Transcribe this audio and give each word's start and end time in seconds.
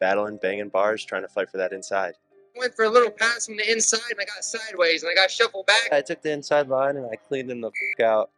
Battling, 0.00 0.38
banging 0.38 0.68
bars, 0.68 1.04
trying 1.04 1.22
to 1.22 1.28
fight 1.28 1.50
for 1.50 1.56
that 1.56 1.72
inside. 1.72 2.14
Went 2.56 2.74
for 2.74 2.84
a 2.84 2.90
little 2.90 3.10
pass 3.10 3.46
from 3.46 3.56
the 3.56 3.70
inside 3.70 4.00
and 4.10 4.20
I 4.20 4.24
got 4.24 4.44
sideways 4.44 5.02
and 5.02 5.10
I 5.10 5.14
got 5.14 5.30
shuffled 5.30 5.66
back. 5.66 5.88
I 5.92 6.00
took 6.00 6.22
the 6.22 6.32
inside 6.32 6.68
line 6.68 6.96
and 6.96 7.06
I 7.06 7.16
cleaned 7.16 7.50
him 7.50 7.60
the 7.60 7.70
f- 7.98 8.04
out. 8.04 8.30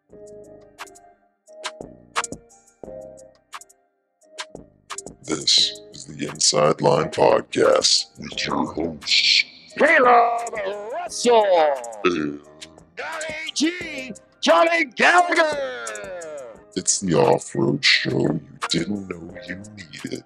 This 5.25 5.81
is 5.93 6.07
the 6.07 6.29
Inside 6.29 6.81
Line 6.81 7.11
Podcast 7.11 8.19
with 8.19 8.47
your 8.47 8.67
hosts, 8.73 9.45
Caleb 9.79 10.93
Russell, 10.93 11.45
and 12.05 12.41
Johnny 12.97 13.53
G, 13.55 14.13
Johnny 14.41 14.85
Gallagher. 14.87 16.10
It's 16.77 17.01
the 17.01 17.15
off 17.15 17.55
road 17.55 17.85
show 17.85 18.11
you 18.11 18.41
didn't 18.69 19.09
know 19.09 19.35
you 19.49 19.63
needed. 19.77 20.25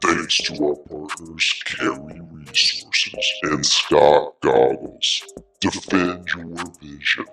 Thanks 0.00 0.38
to 0.38 0.64
our 0.64 0.76
partners, 0.76 1.62
Carry 1.64 2.20
Resources 2.20 3.32
and 3.42 3.64
Scott 3.64 4.34
Goggles. 4.40 5.22
Defend 5.60 6.28
your 6.34 6.64
vision. 6.80 7.24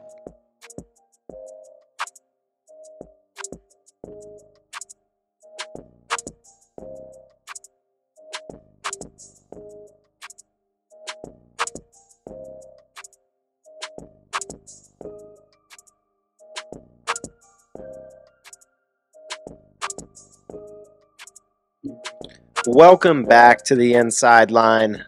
Welcome 22.66 23.24
back 23.26 23.64
to 23.66 23.76
the 23.76 23.94
inside 23.94 24.50
line. 24.52 25.06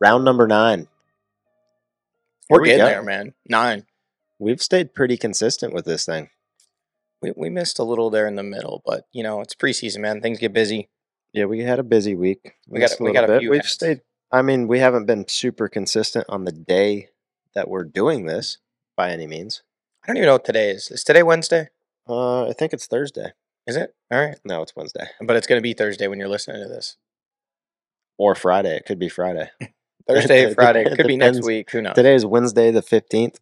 Round 0.00 0.24
number 0.24 0.46
nine. 0.46 0.88
We're 2.48 2.64
getting 2.64 2.78
go. 2.80 2.86
there, 2.86 3.02
man. 3.02 3.34
Nine. 3.48 3.84
We've 4.38 4.60
stayed 4.60 4.94
pretty 4.94 5.16
consistent 5.16 5.72
with 5.74 5.84
this 5.84 6.04
thing. 6.04 6.30
We, 7.20 7.32
we 7.36 7.50
missed 7.50 7.78
a 7.78 7.84
little 7.84 8.10
there 8.10 8.26
in 8.26 8.36
the 8.36 8.42
middle, 8.42 8.82
but 8.84 9.04
you 9.12 9.22
know 9.22 9.40
it's 9.40 9.54
preseason, 9.54 9.98
man. 9.98 10.20
Things 10.20 10.38
get 10.38 10.52
busy. 10.52 10.88
Yeah, 11.32 11.44
we 11.44 11.60
had 11.60 11.78
a 11.78 11.82
busy 11.84 12.14
week. 12.14 12.54
We 12.68 12.80
got- 12.80 12.84
Missed 12.90 13.00
we 13.00 13.12
got 13.12 13.24
a 13.24 13.28
bit. 13.28 13.40
few 13.40 13.50
We've 13.50 13.60
ads. 13.60 13.68
stayed. 13.70 14.00
I 14.30 14.42
mean, 14.42 14.66
we 14.66 14.78
haven't 14.78 15.06
been 15.06 15.28
super 15.28 15.68
consistent 15.68 16.24
on 16.28 16.44
the 16.44 16.52
day 16.52 17.08
that 17.54 17.68
we're 17.68 17.84
doing 17.84 18.26
this 18.26 18.58
by 18.96 19.10
any 19.10 19.26
means. 19.26 19.62
I 20.02 20.08
don't 20.08 20.16
even 20.16 20.26
know 20.26 20.32
what 20.34 20.44
today 20.44 20.70
is. 20.70 20.90
Is 20.90 21.04
today 21.04 21.22
Wednesday? 21.22 21.68
Uh, 22.08 22.48
I 22.48 22.52
think 22.54 22.72
it's 22.72 22.86
Thursday. 22.86 23.32
Is 23.66 23.76
it? 23.76 23.94
All 24.10 24.18
right, 24.20 24.36
No, 24.44 24.62
it's 24.62 24.74
Wednesday 24.76 25.06
but 25.20 25.36
it's 25.36 25.46
gonna 25.46 25.60
be 25.60 25.72
Thursday 25.74 26.06
when 26.08 26.18
you're 26.18 26.28
listening 26.28 26.62
to 26.62 26.68
this. 26.68 26.96
or 28.18 28.34
Friday. 28.34 28.76
It 28.76 28.84
could 28.86 28.98
be 28.98 29.08
Friday. 29.08 29.50
Thursday, 30.08 30.52
Friday, 30.54 30.84
dep- 30.84 30.96
could 30.96 31.06
be 31.06 31.16
next 31.16 31.44
week. 31.44 31.70
Who 31.70 31.80
knows? 31.80 31.94
Today 31.94 32.14
is 32.14 32.26
Wednesday 32.26 32.70
the 32.72 32.82
fifteenth, 32.82 33.38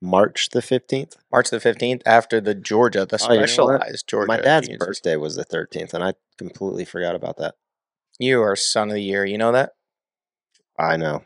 March 0.00 0.48
the 0.50 0.62
fifteenth. 0.62 1.16
March 1.30 1.50
the 1.50 1.60
fifteenth, 1.60 2.02
after 2.06 2.40
the 2.40 2.54
Georgia, 2.54 3.04
the 3.04 3.18
Oh, 3.22 3.32
you 3.34 3.40
know 3.40 3.46
specialized 3.46 4.08
Georgia. 4.08 4.26
My 4.28 4.40
dad's 4.40 4.70
birthday 4.78 5.16
was 5.16 5.36
the 5.36 5.44
thirteenth, 5.44 5.92
and 5.92 6.02
I 6.02 6.14
completely 6.38 6.84
forgot 6.86 7.14
about 7.14 7.36
that. 7.36 7.54
You 8.18 8.40
are 8.42 8.56
son 8.56 8.88
of 8.88 8.94
the 8.94 9.02
year. 9.02 9.24
You 9.26 9.36
know 9.38 9.52
that? 9.52 9.72
I 10.78 10.96
know. 10.96 11.24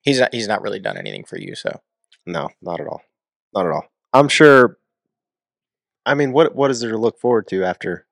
He's 0.00 0.18
not. 0.18 0.32
He's 0.32 0.48
not 0.48 0.62
really 0.62 0.80
done 0.80 0.96
anything 0.96 1.24
for 1.24 1.38
you. 1.38 1.54
So 1.54 1.80
No, 2.26 2.48
not 2.62 2.80
at 2.80 2.86
all. 2.86 3.02
Not 3.54 3.66
at 3.66 3.72
all. 3.72 3.84
I'm 4.14 4.28
sure. 4.28 4.78
I 6.04 6.14
mean, 6.14 6.32
what 6.32 6.54
what 6.54 6.70
is 6.70 6.80
there 6.80 6.90
to 6.90 6.98
look 6.98 7.18
forward 7.18 7.46
to 7.48 7.64
after 7.64 8.06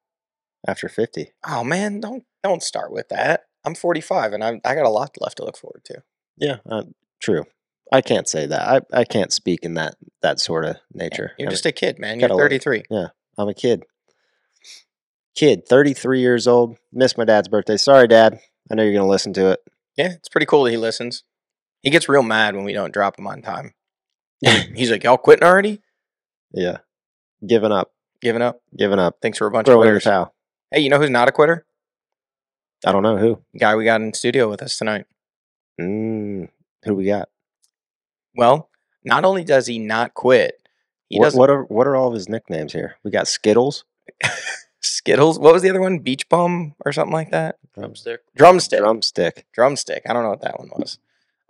after 0.67 0.89
fifty? 0.89 1.33
Oh 1.47 1.65
man, 1.65 2.01
don't 2.01 2.25
don't 2.43 2.63
start 2.63 2.93
with 2.93 3.09
that. 3.09 3.45
I'm 3.65 3.75
45 3.75 4.33
and 4.33 4.43
I 4.43 4.61
I 4.65 4.75
got 4.75 4.87
a 4.87 4.91
lot 4.91 5.17
left 5.21 5.37
to 5.37 5.45
look 5.45 5.56
forward 5.56 5.84
to. 5.87 6.03
Yeah, 6.37 6.56
uh, 6.69 6.84
true. 7.21 7.45
I 7.93 8.00
can't 8.00 8.29
say 8.29 8.47
that. 8.47 8.87
I, 8.93 9.00
I 9.00 9.05
can't 9.05 9.33
speak 9.33 9.65
in 9.65 9.75
that 9.75 9.97
that 10.23 10.41
sort 10.41 10.65
of 10.65 10.77
nature. 10.95 11.33
You're 11.39 11.49
I 11.49 11.50
just 11.50 11.65
mean, 11.65 11.71
a 11.71 11.73
kid, 11.73 11.99
man. 11.99 12.21
You're 12.21 12.29
gotta 12.29 12.37
live. 12.37 12.45
33. 12.45 12.84
I'm 13.37 13.49
a 13.49 13.55
kid. 13.55 13.84
Kid, 15.34 15.67
33 15.67 16.21
years 16.21 16.47
old. 16.47 16.77
Missed 16.93 17.19
my 17.19 17.25
dad's 17.25 17.49
birthday. 17.49 17.77
Sorry, 17.77 18.06
Dad. 18.06 18.41
I 18.71 18.75
know 18.75 18.83
you're 18.83 18.95
gonna 18.95 19.09
listen 19.11 19.33
to 19.34 19.50
it. 19.50 19.61
Yeah, 19.97 20.12
it's 20.12 20.29
pretty 20.29 20.47
cool 20.47 20.65
that 20.65 20.71
he 20.71 20.77
listens. 20.77 21.25
He 21.83 21.91
gets 21.91 22.09
real 22.09 22.23
mad 22.23 22.55
when 22.55 22.65
we 22.65 22.73
don't 22.73 22.93
drop 22.93 23.19
him 23.19 23.27
on 23.27 23.43
time. 23.43 23.75
He's 24.75 24.91
like, 24.91 25.05
"Y'all 25.05 25.17
quitting 25.19 25.47
already? 25.47 25.81
Yeah, 26.53 26.79
giving 27.47 27.73
up, 27.73 27.93
Giving 28.21 28.43
up? 28.43 28.61
giving 28.77 28.99
up. 28.99 29.17
Thanks 29.23 29.39
for 29.39 29.47
a 29.47 29.51
bunch 29.51 29.67
Throwing 29.67 29.83
of 29.83 29.89
in 29.89 29.95
the 29.95 30.01
quitters." 30.01 30.05
towel. 30.05 30.34
Hey, 30.71 30.81
you 30.81 30.91
know 30.91 30.99
who's 30.99 31.11
not 31.11 31.28
a 31.28 31.33
quitter? 31.33 31.67
I 32.87 32.93
don't 32.93 33.03
know 33.03 33.17
who. 33.17 33.41
Guy 33.59 33.75
we 33.77 33.84
got 33.84 34.01
in 34.01 34.12
studio 34.15 34.49
with 34.49 34.62
us 34.62 34.77
tonight. 34.78 35.06
Mm, 35.81 36.49
who 36.84 36.95
we 36.95 37.06
got? 37.06 37.29
Well, 38.37 38.69
not 39.05 39.25
only 39.25 39.45
does 39.45 39.67
he 39.67 39.79
not 39.79 40.15
quit, 40.15 40.61
he 41.09 41.19
What, 41.19 41.25
does 41.27 41.34
what 41.34 41.50
are 41.50 41.65
what 41.65 41.87
are 41.87 41.97
all 41.97 42.09
of 42.09 42.15
his 42.15 42.29
nicknames 42.29 42.73
here? 42.73 42.97
We 43.03 43.11
got 43.11 43.27
Skittles, 43.29 43.84
Skittles. 44.81 45.39
What 45.39 45.53
was 45.53 45.62
the 45.62 45.71
other 45.71 45.81
one? 45.81 45.99
Beach 45.99 46.29
bum 46.29 46.75
or 46.84 46.93
something 46.93 47.12
like 47.12 47.31
that? 47.31 47.56
drumstick, 47.75 48.21
Drumstick. 48.37 48.81
drumstick. 48.81 49.47
drumstick. 49.53 50.03
I 50.09 50.12
don't 50.12 50.23
know 50.23 50.31
what 50.31 50.43
that 50.43 50.59
one 50.59 50.71
was. 50.77 50.99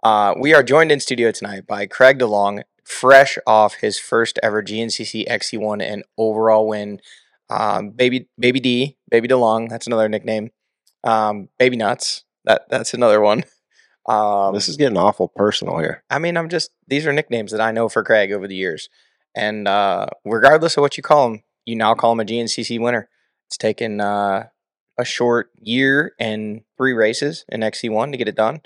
Uh, 0.03 0.35
we 0.39 0.55
are 0.55 0.63
joined 0.63 0.91
in 0.93 1.01
studio 1.01 1.31
tonight 1.31 1.67
by 1.67 1.87
Craig 1.87 2.19
DeLong, 2.19 2.63
fresh 2.85 3.39
off 3.47 3.75
his 3.75 3.99
first 3.99 4.39
ever 4.43 4.63
GNCC 4.63 5.27
XC1 5.29 5.83
and 5.83 6.05
overall 6.19 6.69
win. 6.69 7.01
Um, 7.49 7.91
baby, 7.91 8.29
baby 8.39 8.61
D, 8.61 8.97
baby 9.11 9.29
DeLong. 9.29 9.69
That's 9.69 9.87
another 9.87 10.09
nickname. 10.09 10.51
Um, 11.05 11.49
baby 11.59 11.77
nuts. 11.77 12.25
That 12.45 12.63
that's 12.71 12.95
another 12.95 13.21
one. 13.21 13.45
Um, 14.09 14.55
this 14.55 14.69
is 14.69 14.77
getting 14.77 14.97
awful 14.97 15.29
personal 15.29 15.79
here. 15.79 16.03
I 16.11 16.19
mean, 16.19 16.37
I'm 16.37 16.49
just 16.49 16.71
these 16.89 17.07
are 17.07 17.13
nicknames 17.13 17.53
that 17.53 17.61
I 17.61 17.71
know 17.71 17.89
for 17.89 18.03
Craig 18.03 18.33
over 18.33 18.49
the 18.49 18.57
years, 18.57 18.89
and 19.37 19.69
uh, 19.69 20.07
regardless 20.25 20.77
of 20.77 20.81
what 20.81 20.97
you 20.97 21.03
call 21.03 21.27
him, 21.29 21.43
you 21.65 21.77
now 21.77 21.95
call 21.95 22.13
him 22.13 22.21
a 22.21 22.25
GNCC 22.25 22.81
winner. 22.81 23.09
It's 23.47 23.57
taken 23.57 24.01
uh, 24.01 24.47
a 24.99 25.05
short 25.05 25.51
year 25.61 26.15
and 26.19 26.63
three 26.77 26.93
races 26.93 27.45
in 27.51 27.61
XC1 27.61 28.11
to 28.13 28.19
get 28.19 28.27
it 28.27 28.35
done. 28.35 28.63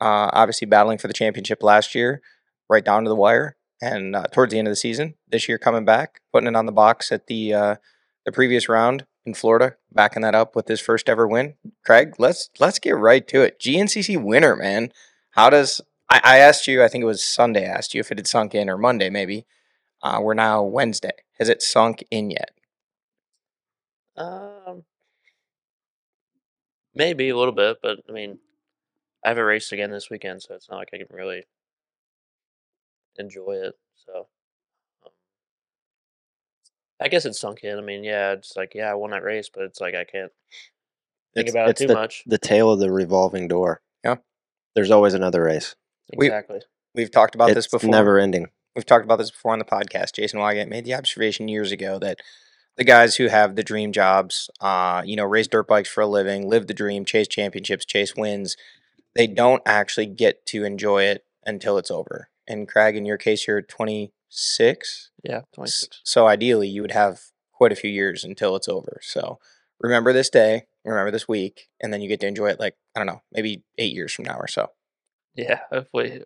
Uh, 0.00 0.30
obviously, 0.32 0.66
battling 0.66 0.98
for 0.98 1.08
the 1.08 1.14
championship 1.14 1.62
last 1.62 1.94
year, 1.94 2.22
right 2.68 2.84
down 2.84 3.04
to 3.04 3.08
the 3.08 3.16
wire, 3.16 3.56
and 3.80 4.16
uh, 4.16 4.24
towards 4.32 4.52
the 4.52 4.58
end 4.58 4.68
of 4.68 4.72
the 4.72 4.76
season. 4.76 5.14
This 5.28 5.48
year, 5.48 5.58
coming 5.58 5.84
back, 5.84 6.20
putting 6.32 6.48
it 6.48 6.56
on 6.56 6.66
the 6.66 6.72
box 6.72 7.12
at 7.12 7.26
the 7.26 7.54
uh, 7.54 7.76
the 8.24 8.32
previous 8.32 8.68
round 8.68 9.06
in 9.24 9.34
Florida, 9.34 9.76
backing 9.92 10.22
that 10.22 10.34
up 10.34 10.54
with 10.54 10.68
his 10.68 10.80
first 10.80 11.08
ever 11.08 11.26
win. 11.26 11.54
Craig, 11.84 12.14
let's 12.18 12.50
let's 12.58 12.78
get 12.78 12.96
right 12.96 13.26
to 13.28 13.42
it. 13.42 13.60
GNCC 13.60 14.22
winner, 14.22 14.56
man. 14.56 14.92
How 15.32 15.50
does 15.50 15.80
I, 16.08 16.20
I 16.22 16.38
asked 16.38 16.66
you? 16.66 16.82
I 16.82 16.88
think 16.88 17.02
it 17.02 17.06
was 17.06 17.24
Sunday. 17.24 17.66
I 17.66 17.76
asked 17.76 17.94
you 17.94 18.00
if 18.00 18.10
it 18.10 18.18
had 18.18 18.26
sunk 18.26 18.54
in, 18.54 18.70
or 18.70 18.78
Monday 18.78 19.10
maybe. 19.10 19.46
Uh, 20.02 20.20
we're 20.22 20.34
now 20.34 20.62
Wednesday. 20.62 21.12
Has 21.38 21.48
it 21.48 21.62
sunk 21.62 22.04
in 22.10 22.30
yet? 22.30 22.50
Um, 24.16 24.84
maybe 26.94 27.28
a 27.28 27.36
little 27.36 27.52
bit, 27.52 27.78
but 27.82 27.98
I 28.08 28.12
mean, 28.12 28.38
I 29.24 29.28
haven't 29.28 29.44
raced 29.44 29.72
again 29.72 29.90
this 29.90 30.10
weekend, 30.10 30.42
so 30.42 30.54
it's 30.54 30.70
not 30.70 30.78
like 30.78 30.90
I 30.94 30.98
can 30.98 31.08
really 31.10 31.44
enjoy 33.18 33.52
it. 33.52 33.74
So, 34.04 34.26
um, 35.04 35.12
I 37.00 37.08
guess 37.08 37.24
it's 37.24 37.40
sunk 37.40 37.60
in. 37.64 37.78
I 37.78 37.82
mean, 37.82 38.04
yeah, 38.04 38.32
it's 38.32 38.56
like 38.56 38.74
yeah, 38.74 38.90
I 38.90 38.94
won 38.94 39.10
that 39.10 39.22
race, 39.22 39.50
but 39.52 39.64
it's 39.64 39.80
like 39.80 39.94
I 39.94 40.04
can't 40.04 40.32
think 41.34 41.48
It's- 41.48 41.52
about 41.54 41.68
it 41.70 41.76
too 41.76 41.86
the, 41.88 41.94
much. 41.94 42.22
The 42.26 42.38
tail 42.38 42.70
of 42.70 42.80
the 42.80 42.90
revolving 42.92 43.48
door. 43.48 43.82
Yeah. 44.04 44.16
There's 44.74 44.90
always 44.90 45.14
another 45.14 45.42
race. 45.42 45.74
we- 46.16 46.26
Exactly. 46.26 46.60
We've 46.94 47.10
talked 47.10 47.34
about 47.34 47.50
it's 47.50 47.56
this 47.56 47.68
before. 47.68 47.90
never 47.90 48.18
ending. 48.18 48.48
We've 48.74 48.86
talked 48.86 49.04
about 49.04 49.16
this 49.18 49.30
before 49.30 49.52
on 49.52 49.58
the 49.58 49.66
podcast. 49.66 50.14
Jason 50.14 50.40
Weigandt 50.40 50.68
made 50.68 50.84
the 50.86 50.94
observation 50.94 51.46
years 51.48 51.70
ago 51.72 51.98
that 51.98 52.20
the 52.76 52.84
guys 52.84 53.16
who 53.16 53.28
have 53.28 53.56
the 53.56 53.62
dream 53.62 53.92
jobs, 53.92 54.48
uh, 54.60 55.02
you 55.04 55.14
know, 55.16 55.24
race 55.24 55.46
dirt 55.46 55.66
bikes 55.68 55.88
for 55.90 56.02
a 56.02 56.06
living, 56.06 56.48
live 56.48 56.66
the 56.66 56.74
dream, 56.74 57.04
chase 57.04 57.28
championships, 57.28 57.84
chase 57.84 58.14
wins, 58.16 58.56
they 59.14 59.26
don't 59.26 59.62
actually 59.66 60.06
get 60.06 60.46
to 60.46 60.64
enjoy 60.64 61.02
it 61.04 61.24
until 61.44 61.76
it's 61.78 61.90
over. 61.90 62.28
And 62.48 62.68
Craig, 62.68 62.96
in 62.96 63.04
your 63.04 63.16
case, 63.18 63.46
you're 63.46 63.62
26. 63.62 65.10
Yeah, 65.24 65.42
26. 65.54 66.00
So 66.04 66.26
ideally, 66.26 66.68
you 66.68 66.82
would 66.82 66.92
have 66.92 67.20
quite 67.52 67.72
a 67.72 67.76
few 67.76 67.90
years 67.90 68.24
until 68.24 68.54
it's 68.56 68.68
over. 68.68 69.00
So 69.02 69.38
remember 69.80 70.12
this 70.12 70.30
day, 70.30 70.66
remember 70.84 71.10
this 71.10 71.26
week, 71.28 71.68
and 71.80 71.92
then 71.92 72.00
you 72.00 72.08
get 72.08 72.20
to 72.20 72.26
enjoy 72.26 72.48
it 72.48 72.60
like, 72.60 72.76
I 72.94 73.00
don't 73.00 73.06
know, 73.06 73.22
maybe 73.32 73.62
eight 73.78 73.92
years 73.94 74.12
from 74.12 74.26
now 74.26 74.36
or 74.38 74.46
so. 74.48 74.70
Yeah, 75.34 75.60
hopefully, 75.70 76.22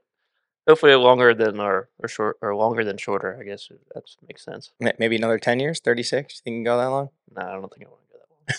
hopefully 0.69 0.95
longer 0.95 1.35
than 1.35 1.59
or 1.59 1.89
or 1.99 2.09
short 2.09 2.37
or 2.43 2.55
longer 2.55 2.85
than 2.85 2.97
shorter. 2.97 3.37
I 3.41 3.45
guess 3.45 3.69
that 3.95 4.05
makes 4.29 4.45
sense. 4.45 4.71
Maybe 4.99 5.17
another 5.17 5.39
10 5.39 5.59
years, 5.59 5.81
36. 5.81 6.35
You 6.35 6.41
think 6.45 6.55
you 6.55 6.59
can 6.59 6.65
go 6.65 6.79
that 6.79 6.87
long? 6.87 7.09
No, 7.35 7.43
I 7.43 7.53
don't 7.53 7.69
think 7.73 7.87
I 7.87 7.91
want 7.91 8.03
to 8.03 8.13
go 8.13 8.19
that 8.19 8.29
long. 8.31 8.57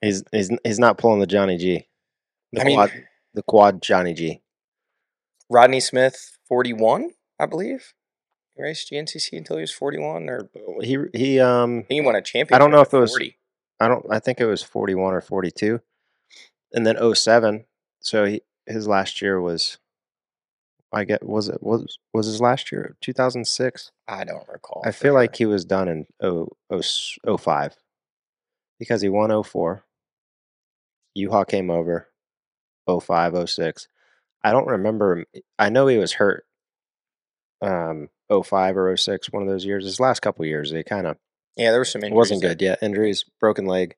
He's 0.00 0.24
he's 0.32 0.50
he's 0.64 0.78
not 0.78 0.98
pulling 0.98 1.20
the 1.20 1.26
Johnny 1.26 1.58
G. 1.58 1.86
The 2.52 2.60
I 2.60 2.64
mean- 2.64 3.04
the 3.34 3.42
quad 3.42 3.80
Johnny 3.82 4.12
G. 4.14 4.40
Rodney 5.48 5.80
Smith, 5.80 6.38
41, 6.52 7.12
I 7.40 7.46
believe. 7.46 7.94
raced 8.58 8.92
GNCC 8.92 9.38
until 9.38 9.56
he 9.56 9.62
was 9.62 9.70
41, 9.72 10.28
or 10.28 10.50
He 10.82 10.98
he 11.14 11.40
um 11.40 11.86
he 11.88 12.02
won 12.02 12.14
a 12.14 12.20
championship. 12.20 12.54
I 12.54 12.58
don't 12.58 12.70
know 12.70 12.82
if 12.82 12.92
it 12.92 12.98
was- 12.98 13.12
40. 13.12 13.38
I 13.80 13.88
don't 13.88 14.04
I 14.10 14.18
think 14.18 14.38
it 14.38 14.44
was 14.44 14.62
41 14.62 15.14
or 15.14 15.22
42. 15.22 15.80
And 16.74 16.86
then 16.86 16.98
07, 17.14 17.64
so 18.00 18.26
he 18.26 18.42
his 18.66 18.86
last 18.86 19.22
year 19.22 19.40
was 19.40 19.78
I 20.92 21.04
get 21.04 21.24
was 21.26 21.48
it 21.48 21.62
was 21.62 21.98
was 22.12 22.26
his 22.26 22.38
last 22.42 22.70
year 22.70 22.96
2006? 23.00 23.90
I 24.06 24.24
don't 24.24 24.46
recall. 24.46 24.82
I 24.84 24.92
feel 24.92 25.14
like 25.14 25.34
he 25.36 25.46
was 25.46 25.64
done 25.64 25.88
in 25.88 26.06
0, 26.22 26.50
0, 26.70 27.38
05 27.38 27.76
because 28.78 29.00
he 29.00 29.08
won 29.08 29.30
04. 29.42 29.84
U-Haul 31.14 31.46
came 31.46 31.70
over 31.70 32.08
05, 32.86 33.48
06. 33.48 33.88
I 34.44 34.50
don't 34.52 34.66
remember. 34.66 35.24
I 35.58 35.68
know 35.68 35.86
he 35.86 35.98
was 35.98 36.12
hurt 36.12 36.44
um 37.60 38.08
05 38.28 38.76
or 38.76 38.96
06, 38.96 39.30
one 39.30 39.42
of 39.42 39.48
those 39.48 39.64
years. 39.64 39.84
His 39.84 40.00
last 40.00 40.20
couple 40.20 40.44
years, 40.44 40.70
they 40.72 40.82
kind 40.82 41.06
of 41.06 41.16
yeah, 41.56 41.70
there 41.70 41.80
was 41.80 41.92
some 41.92 42.02
it 42.02 42.06
injuries. 42.06 42.16
wasn't 42.16 42.42
good. 42.42 42.62
Yeah, 42.62 42.76
injuries, 42.82 43.24
broken 43.38 43.66
leg. 43.66 43.94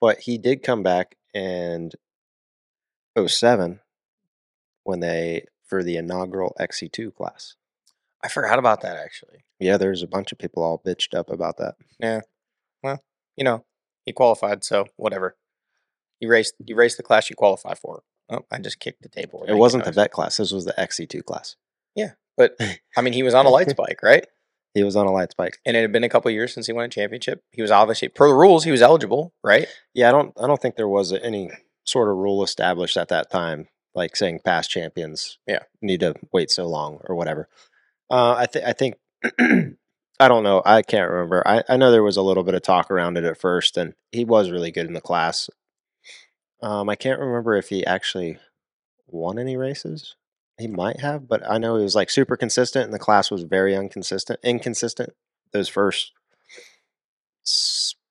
But 0.00 0.20
he 0.20 0.36
did 0.38 0.62
come 0.62 0.82
back 0.82 1.16
and 1.32 1.94
07 3.26 3.80
when 4.84 5.00
they 5.00 5.44
for 5.64 5.82
the 5.82 5.96
inaugural 5.96 6.54
XC2 6.60 7.14
class. 7.14 7.54
I 8.22 8.28
forgot 8.28 8.58
about 8.58 8.80
that 8.82 8.96
actually. 8.96 9.44
Yeah, 9.58 9.76
there's 9.76 10.02
a 10.02 10.08
bunch 10.08 10.32
of 10.32 10.38
people 10.38 10.62
all 10.62 10.82
bitched 10.84 11.14
up 11.16 11.30
about 11.30 11.58
that. 11.58 11.76
Yeah. 12.00 12.20
Well, 12.82 13.00
you 13.36 13.44
know, 13.44 13.64
he 14.04 14.12
qualified, 14.12 14.64
so 14.64 14.86
whatever. 14.96 15.36
You 16.20 16.28
raced. 16.28 16.54
You 16.64 16.74
raced 16.74 16.96
the 16.96 17.02
class 17.04 17.30
you 17.30 17.36
qualified 17.36 17.78
for. 17.78 18.02
Oh, 18.32 18.44
I 18.50 18.58
just 18.58 18.80
kicked 18.80 19.02
the 19.02 19.08
table. 19.08 19.44
It 19.46 19.54
wasn't 19.54 19.84
the 19.84 19.92
vet 19.92 20.10
class. 20.10 20.38
This 20.38 20.50
was 20.52 20.64
the 20.64 20.74
XC2 20.78 21.22
class. 21.24 21.56
Yeah, 21.94 22.12
but 22.36 22.56
I 22.96 23.02
mean, 23.02 23.12
he 23.12 23.22
was 23.22 23.34
on 23.34 23.44
a 23.46 23.50
lights 23.50 23.74
bike, 23.76 24.02
right? 24.02 24.26
He 24.74 24.82
was 24.82 24.96
on 24.96 25.06
a 25.06 25.12
lights 25.12 25.34
bike. 25.34 25.58
And 25.66 25.76
it 25.76 25.82
had 25.82 25.92
been 25.92 26.02
a 26.04 26.08
couple 26.08 26.30
years 26.30 26.54
since 26.54 26.66
he 26.66 26.72
won 26.72 26.86
a 26.86 26.88
championship. 26.88 27.42
He 27.50 27.60
was 27.60 27.70
obviously 27.70 28.08
per 28.08 28.26
the 28.28 28.34
rules, 28.34 28.64
he 28.64 28.70
was 28.70 28.80
eligible, 28.82 29.34
right? 29.44 29.68
Yeah, 29.94 30.08
I 30.08 30.12
don't. 30.12 30.32
I 30.42 30.46
don't 30.46 30.60
think 30.60 30.76
there 30.76 30.88
was 30.88 31.12
any 31.12 31.50
sort 31.84 32.08
of 32.08 32.16
rule 32.16 32.42
established 32.42 32.96
at 32.96 33.08
that 33.08 33.30
time, 33.30 33.68
like 33.94 34.16
saying 34.16 34.40
past 34.44 34.70
champions, 34.70 35.38
Yeah. 35.46 35.58
need 35.82 36.00
to 36.00 36.14
wait 36.32 36.50
so 36.50 36.66
long 36.66 37.00
or 37.04 37.14
whatever. 37.14 37.48
Uh, 38.10 38.32
I 38.38 38.46
think. 38.46 38.64
I 38.66 38.72
think. 38.72 38.94
I 40.20 40.28
don't 40.28 40.44
know. 40.44 40.62
I 40.64 40.82
can't 40.82 41.10
remember. 41.10 41.42
I, 41.46 41.64
I 41.68 41.76
know 41.76 41.90
there 41.90 42.02
was 42.02 42.16
a 42.16 42.22
little 42.22 42.44
bit 42.44 42.54
of 42.54 42.62
talk 42.62 42.90
around 42.92 43.16
it 43.18 43.24
at 43.24 43.40
first, 43.40 43.76
and 43.76 43.94
he 44.12 44.24
was 44.24 44.50
really 44.50 44.70
good 44.70 44.86
in 44.86 44.92
the 44.92 45.00
class. 45.00 45.50
Um, 46.62 46.88
I 46.88 46.94
can't 46.96 47.20
remember 47.20 47.54
if 47.56 47.68
he 47.68 47.84
actually 47.84 48.38
won 49.08 49.38
any 49.38 49.56
races. 49.56 50.14
He 50.58 50.68
might 50.68 51.00
have, 51.00 51.26
but 51.28 51.42
I 51.50 51.58
know 51.58 51.76
he 51.76 51.82
was 51.82 51.94
like 51.96 52.10
super 52.10 52.36
consistent, 52.36 52.84
and 52.84 52.94
the 52.94 52.98
class 52.98 53.30
was 53.30 53.42
very 53.42 53.74
inconsistent. 53.74 54.38
Inconsistent 54.44 55.10
those 55.52 55.68
first 55.68 56.12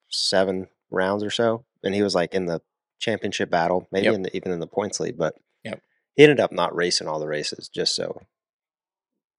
seven 0.10 0.68
rounds 0.90 1.24
or 1.24 1.30
so, 1.30 1.66
and 1.84 1.96
he 1.96 2.02
was 2.02 2.16
like 2.16 2.34
in 2.34 2.46
the 2.46 2.62
championship 3.00 3.50
battle, 3.50 3.88
maybe 3.92 4.06
Yep. 4.06 4.14
in 4.16 4.22
the, 4.24 4.36
even 4.36 4.52
in 4.52 4.60
the 4.60 4.68
points 4.68 5.00
lead. 5.00 5.18
But 5.18 5.36
Yep. 5.64 5.82
he 6.16 6.24
ended 6.24 6.40
up 6.40 6.52
not 6.52 6.76
racing 6.76 7.08
all 7.08 7.20
the 7.20 7.28
races 7.28 7.70
just 7.70 7.96
so 7.96 8.22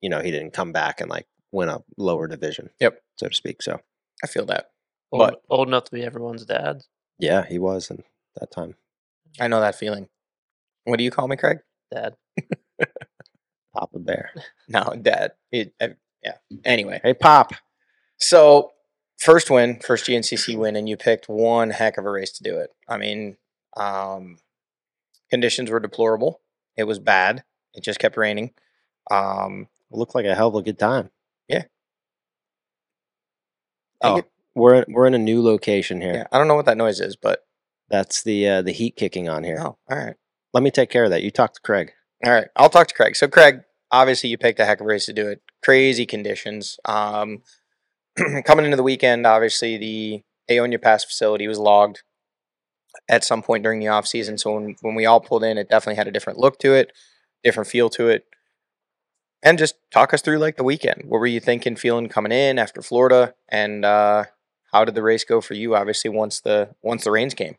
you 0.01 0.09
know 0.09 0.21
he 0.21 0.31
didn't 0.31 0.53
come 0.53 0.73
back 0.73 1.01
and 1.01 1.11
like 1.11 1.27
win 1.51 1.69
a 1.69 1.83
lower 1.99 2.27
division. 2.27 2.71
Yep. 2.81 3.03
so 3.17 3.29
to 3.29 3.35
speak. 3.35 3.61
So 3.63 3.81
I 4.25 4.27
feel 4.27 4.47
that. 4.47 4.71
Old, 5.13 5.21
But- 5.29 5.43
old 5.51 5.69
enough 5.69 5.85
to 5.85 5.91
be 5.93 6.03
everyone's 6.03 6.47
dad. 6.47 6.83
yeah, 7.19 7.45
he 7.45 7.59
was 7.59 7.91
in 7.91 8.03
that 8.37 8.51
time. 8.51 8.77
I 9.41 9.49
know 9.49 9.61
that 9.61 9.75
feeling. 9.75 10.09
What 10.85 10.99
do 10.99 11.05
you 11.05 11.11
call 11.11 11.29
me, 11.29 11.37
Craig? 11.37 11.59
Dad. 11.93 12.15
Papa 13.75 13.99
Bear. 13.99 14.31
No, 14.69 14.95
Dad. 15.01 15.33
It, 15.51 15.75
I- 15.81 15.95
yeah. 16.23 16.35
Anyway, 16.65 17.01
Hey, 17.03 17.15
Pop. 17.15 17.53
so 18.17 18.71
first 19.19 19.51
win, 19.51 19.81
first 19.81 20.07
GNCC 20.07 20.57
win, 20.57 20.77
and 20.77 20.89
you 20.89 20.97
picked 20.97 21.29
one 21.29 21.71
heck 21.71 21.99
of 21.99 22.05
a 22.07 22.11
race 22.11 22.31
to 22.33 22.43
do 22.45 22.59
it. 22.59 22.71
I 22.89 22.97
mean, 22.97 23.37
um, 23.77 24.39
conditions 25.31 25.69
were 25.71 25.81
deplorable. 25.81 26.41
It 26.77 26.85
was 26.85 26.99
bad. 27.01 27.43
It 27.75 27.83
just 27.83 27.99
kept 27.99 28.17
raining. 28.17 28.53
Um, 29.11 29.69
Looked 29.91 30.15
like 30.15 30.25
a 30.27 30.35
hell 30.35 30.49
of 30.49 30.55
a 30.55 30.63
good 30.63 30.79
time. 30.79 31.11
Yeah. 31.49 31.65
Oh, 34.01 34.17
it- 34.19 34.31
we're 34.55 34.85
we're 34.89 35.07
in 35.07 35.15
a 35.15 35.19
new 35.19 35.43
location 35.43 36.01
here. 36.03 36.13
yeah, 36.15 36.27
I 36.31 36.37
don't 36.39 36.47
know 36.49 36.55
what 36.55 36.67
that 36.67 36.77
noise 36.77 37.01
is, 37.01 37.17
but 37.17 37.45
That's 37.93 38.23
the 38.23 38.49
uh, 38.49 38.63
the 38.63 38.73
heat 38.73 38.97
kicking 38.97 39.29
on 39.29 39.45
here. 39.45 39.59
oh, 39.61 39.77
all 39.89 39.99
right. 39.99 40.17
Let 40.55 40.63
me 40.63 40.71
take 40.71 40.89
care 40.91 41.05
of 41.05 41.11
that. 41.11 41.23
You 41.23 41.31
talk 41.31 41.53
to 41.53 41.61
Craig. 41.61 41.93
All 42.25 42.33
right, 42.33 42.49
I'll 42.57 42.71
talk 42.71 42.89
to 42.89 42.95
Craig. 42.95 43.17
So, 43.17 43.29
Craig, 43.29 43.61
obviously, 43.91 44.31
you 44.31 44.39
picked 44.39 44.61
a 44.61 44.65
heck 44.65 44.81
of 44.81 44.87
a 44.87 44.89
race 44.89 45.07
to 45.07 45.13
do 45.13 45.29
it. 45.29 45.43
Crazy 45.63 46.07
conditions. 46.07 46.81
Um, 46.87 47.43
coming 48.45 48.65
into 48.65 48.77
the 48.77 48.83
weekend, 48.83 49.27
obviously, 49.27 49.77
the 49.77 50.23
Aonia 50.51 50.81
Pass 50.81 51.05
facility 51.05 51.47
was 51.47 51.59
logged 51.59 52.03
at 53.11 53.25
some 53.25 53.43
point 53.43 53.63
during 53.63 53.79
the 53.79 53.89
off 53.89 54.07
season. 54.07 54.39
So 54.39 54.55
when 54.55 54.77
when 54.81 54.95
we 54.95 55.05
all 55.05 55.21
pulled 55.21 55.45
in, 55.45 55.59
it 55.59 55.69
definitely 55.69 55.97
had 55.97 56.09
a 56.09 56.13
different 56.13 56.39
look 56.39 56.59
to 56.61 56.73
it, 56.73 56.93
different 57.45 57.69
feel 57.69 57.91
to 57.91 58.09
it. 58.09 58.25
And 59.43 59.59
just 59.59 59.75
talk 59.91 60.15
us 60.15 60.23
through 60.23 60.39
like 60.39 60.57
the 60.57 60.65
weekend. 60.65 61.03
What 61.07 61.19
were 61.19 61.27
you 61.27 61.41
thinking, 61.41 61.77
feeling 61.77 62.09
coming 62.09 62.33
in 62.33 62.59
after 62.59 62.81
Florida, 62.81 63.35
and 63.51 63.85
uh, 63.85 64.25
how 64.73 64.87
did 64.87 64.95
the 64.95 65.03
race 65.03 65.25
go 65.25 65.43
for 65.43 65.53
you? 65.53 65.77
Obviously, 65.77 66.09
once 66.09 66.41
the 66.41 66.71
once 66.83 67.05
the 67.05 67.11
rains 67.11 67.35
came. 67.35 67.57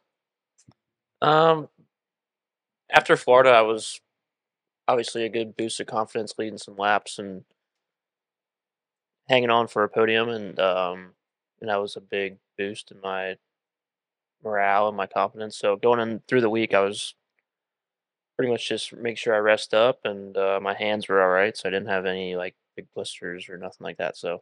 Um, 1.24 1.70
after 2.92 3.16
Florida, 3.16 3.52
I 3.52 3.62
was 3.62 4.02
obviously 4.88 5.26
a 5.26 5.30
good 5.30 5.58
boost 5.58 5.80
of 5.80 5.88
confidence, 5.88 6.36
leading 6.38 6.58
some 6.58 6.76
laps 6.78 7.20
and 7.20 7.46
hanging 9.30 9.50
on 9.50 9.68
for 9.68 9.84
a 9.84 9.90
podium, 9.90 10.30
and 10.30 10.60
um, 10.60 11.14
and 11.62 11.70
that 11.70 11.82
was 11.82 11.96
a 11.96 12.02
big 12.02 12.38
boost 12.58 12.92
in 12.92 13.00
my 13.02 13.38
morale 14.44 14.88
and 14.88 14.98
my 14.98 15.08
confidence. 15.08 15.58
So 15.58 15.76
going 15.76 16.00
in 16.00 16.22
through 16.28 16.42
the 16.42 16.50
week, 16.50 16.74
I 16.74 16.82
was 16.82 17.16
pretty 18.38 18.52
much 18.52 18.68
just 18.68 18.94
make 18.96 19.18
sure 19.18 19.34
I 19.36 19.40
rest 19.40 19.74
up, 19.74 20.00
and 20.06 20.36
uh, 20.38 20.60
my 20.62 20.74
hands 20.74 21.08
were 21.08 21.22
all 21.22 21.30
right, 21.30 21.56
so 21.56 21.70
I 21.70 21.72
didn't 21.72 21.90
have 21.90 22.06
any 22.06 22.36
like 22.36 22.56
big 22.76 22.88
blisters 22.96 23.50
or 23.50 23.58
nothing 23.58 23.86
like 23.86 23.98
that. 23.98 24.18
So 24.18 24.42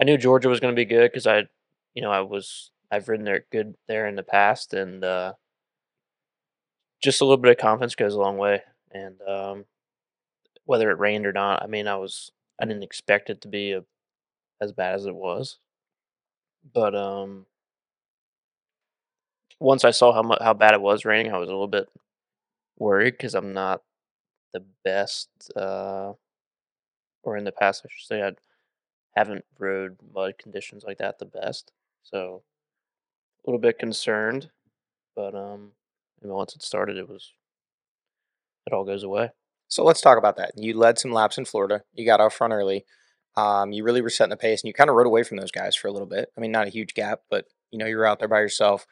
I 0.00 0.04
knew 0.04 0.18
Georgia 0.18 0.48
was 0.48 0.60
going 0.60 0.74
to 0.74 0.80
be 0.80 0.86
good 0.86 1.10
because 1.12 1.26
I, 1.26 1.46
you 1.94 2.02
know, 2.02 2.10
I 2.12 2.20
was 2.20 2.72
I've 2.90 3.08
ridden 3.08 3.24
there 3.26 3.46
good 3.52 3.74
there 3.88 4.08
in 4.08 4.16
the 4.16 4.22
past, 4.22 4.74
and 4.74 5.04
uh, 5.04 5.34
just 7.00 7.20
a 7.20 7.24
little 7.24 7.36
bit 7.38 7.52
of 7.52 7.58
confidence 7.58 7.94
goes 7.94 8.14
a 8.14 8.20
long 8.20 8.36
way. 8.38 8.62
And 8.92 9.20
um, 9.22 9.64
whether 10.64 10.90
it 10.90 10.98
rained 10.98 11.26
or 11.26 11.32
not, 11.32 11.62
I 11.62 11.66
mean, 11.66 11.86
I 11.88 11.96
was 11.96 12.30
I 12.60 12.66
didn't 12.66 12.82
expect 12.82 13.30
it 13.30 13.40
to 13.42 13.48
be 13.48 13.72
a, 13.72 13.84
as 14.60 14.72
bad 14.72 14.94
as 14.94 15.06
it 15.06 15.14
was, 15.14 15.58
but 16.74 16.94
um, 16.94 17.46
once 19.58 19.84
I 19.84 19.90
saw 19.90 20.12
how 20.12 20.22
mu- 20.22 20.36
how 20.40 20.54
bad 20.54 20.74
it 20.74 20.80
was 20.80 21.04
raining, 21.04 21.32
I 21.32 21.38
was 21.38 21.48
a 21.48 21.52
little 21.52 21.68
bit 21.68 21.88
worried 22.78 23.12
because 23.12 23.34
I'm 23.34 23.52
not 23.52 23.82
the 24.52 24.64
best, 24.84 25.28
uh, 25.56 26.14
or 27.22 27.36
in 27.36 27.44
the 27.44 27.52
past, 27.52 27.82
I 27.84 27.88
should 27.90 28.06
say, 28.06 28.22
I 28.22 28.32
haven't 29.16 29.44
rode 29.58 29.98
mud 30.14 30.38
conditions 30.38 30.84
like 30.84 30.98
that 30.98 31.18
the 31.18 31.26
best, 31.26 31.72
so 32.02 32.42
a 33.44 33.50
little 33.50 33.60
bit 33.60 33.78
concerned. 33.78 34.50
But 35.16 35.34
um, 35.34 35.72
know, 36.28 36.34
once 36.34 36.54
it 36.54 36.62
started, 36.62 36.96
it 36.96 37.08
was 37.08 37.32
it 38.66 38.72
all 38.72 38.84
goes 38.84 39.02
away. 39.02 39.30
So 39.68 39.84
let's 39.84 40.00
talk 40.00 40.18
about 40.18 40.36
that. 40.36 40.52
You 40.56 40.76
led 40.76 40.98
some 40.98 41.12
laps 41.12 41.38
in 41.38 41.44
Florida. 41.44 41.82
You 41.94 42.04
got 42.04 42.20
out 42.20 42.32
front 42.32 42.52
early. 42.52 42.84
Um, 43.36 43.72
you 43.72 43.84
really 43.84 44.02
were 44.02 44.10
setting 44.10 44.30
the 44.30 44.36
pace, 44.36 44.62
and 44.62 44.68
you 44.68 44.74
kind 44.74 44.90
of 44.90 44.96
rode 44.96 45.06
away 45.06 45.22
from 45.22 45.36
those 45.36 45.52
guys 45.52 45.76
for 45.76 45.88
a 45.88 45.92
little 45.92 46.08
bit. 46.08 46.30
I 46.36 46.40
mean, 46.40 46.50
not 46.50 46.66
a 46.66 46.70
huge 46.70 46.94
gap, 46.94 47.20
but 47.30 47.46
you 47.70 47.78
know 47.78 47.86
you 47.86 47.96
were 47.96 48.06
out 48.06 48.18
there 48.18 48.28
by 48.28 48.40
yourself. 48.40 48.86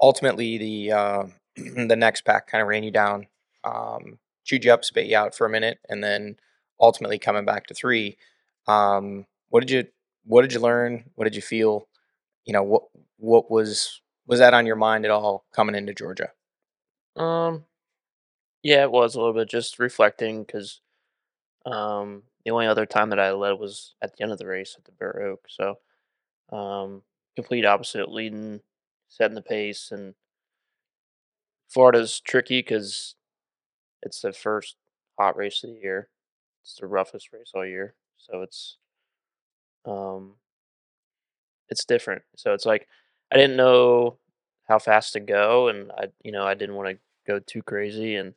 Ultimately, 0.00 0.58
the 0.58 0.92
uh, 0.92 1.22
the 1.56 1.96
next 1.96 2.22
pack 2.22 2.46
kind 2.46 2.62
of 2.62 2.68
ran 2.68 2.84
you 2.84 2.92
down, 2.92 3.26
um, 3.64 4.18
chewed 4.44 4.64
you 4.64 4.72
up, 4.72 4.84
spit 4.84 5.06
you 5.06 5.16
out 5.16 5.34
for 5.34 5.46
a 5.46 5.50
minute, 5.50 5.78
and 5.88 6.02
then 6.02 6.36
ultimately 6.80 7.18
coming 7.18 7.44
back 7.44 7.66
to 7.66 7.74
three. 7.74 8.16
Um, 8.68 9.26
what 9.48 9.60
did 9.60 9.70
you 9.70 9.86
What 10.24 10.42
did 10.42 10.52
you 10.52 10.60
learn? 10.60 11.10
What 11.16 11.24
did 11.24 11.34
you 11.34 11.42
feel? 11.42 11.88
You 12.44 12.52
know 12.52 12.62
what 12.62 12.82
What 13.16 13.50
was 13.50 14.00
was 14.26 14.38
that 14.38 14.54
on 14.54 14.66
your 14.66 14.76
mind 14.76 15.04
at 15.04 15.10
all 15.10 15.44
coming 15.52 15.74
into 15.74 15.92
Georgia? 15.92 16.30
Um, 17.16 17.64
yeah, 18.62 18.82
it 18.84 18.92
was 18.92 19.14
a 19.14 19.18
little 19.20 19.34
bit 19.34 19.48
just 19.48 19.78
reflecting 19.78 20.42
because 20.44 20.80
um, 21.66 22.24
the 22.44 22.52
only 22.52 22.66
other 22.66 22.86
time 22.86 23.10
that 23.10 23.20
I 23.20 23.32
led 23.32 23.52
was 23.60 23.94
at 24.02 24.16
the 24.16 24.22
end 24.24 24.32
of 24.32 24.38
the 24.38 24.46
race 24.46 24.76
at 24.78 24.84
the 24.84 24.92
Burr 24.92 25.22
Oak. 25.32 25.46
So, 25.50 25.78
um, 26.56 27.02
complete 27.36 27.66
opposite, 27.66 28.10
leading, 28.10 28.60
setting 29.08 29.34
the 29.36 29.42
pace, 29.42 29.90
and 29.92 30.14
Florida's 31.68 32.20
tricky 32.20 32.58
because 32.60 33.14
it's 34.02 34.20
the 34.22 34.32
first 34.32 34.76
hot 35.18 35.36
race 35.36 35.64
of 35.64 35.70
the 35.70 35.76
year. 35.80 36.10
It's 36.62 36.76
the 36.76 36.86
roughest 36.88 37.32
race 37.32 37.52
all 37.54 37.66
year, 37.66 37.94
so 38.18 38.42
it's 38.42 38.78
um, 39.84 40.36
it's 41.68 41.84
different. 41.84 42.22
So 42.36 42.52
it's 42.52 42.66
like 42.66 42.86
I 43.32 43.36
didn't 43.36 43.56
know 43.56 44.18
how 44.70 44.78
fast 44.78 45.12
to 45.14 45.20
go, 45.20 45.66
and 45.68 45.90
I, 45.98 46.06
you 46.22 46.30
know, 46.32 46.44
I 46.46 46.54
didn't 46.54 46.76
want 46.76 46.90
to 46.90 46.98
go 47.26 47.40
too 47.40 47.60
crazy, 47.62 48.14
and 48.14 48.34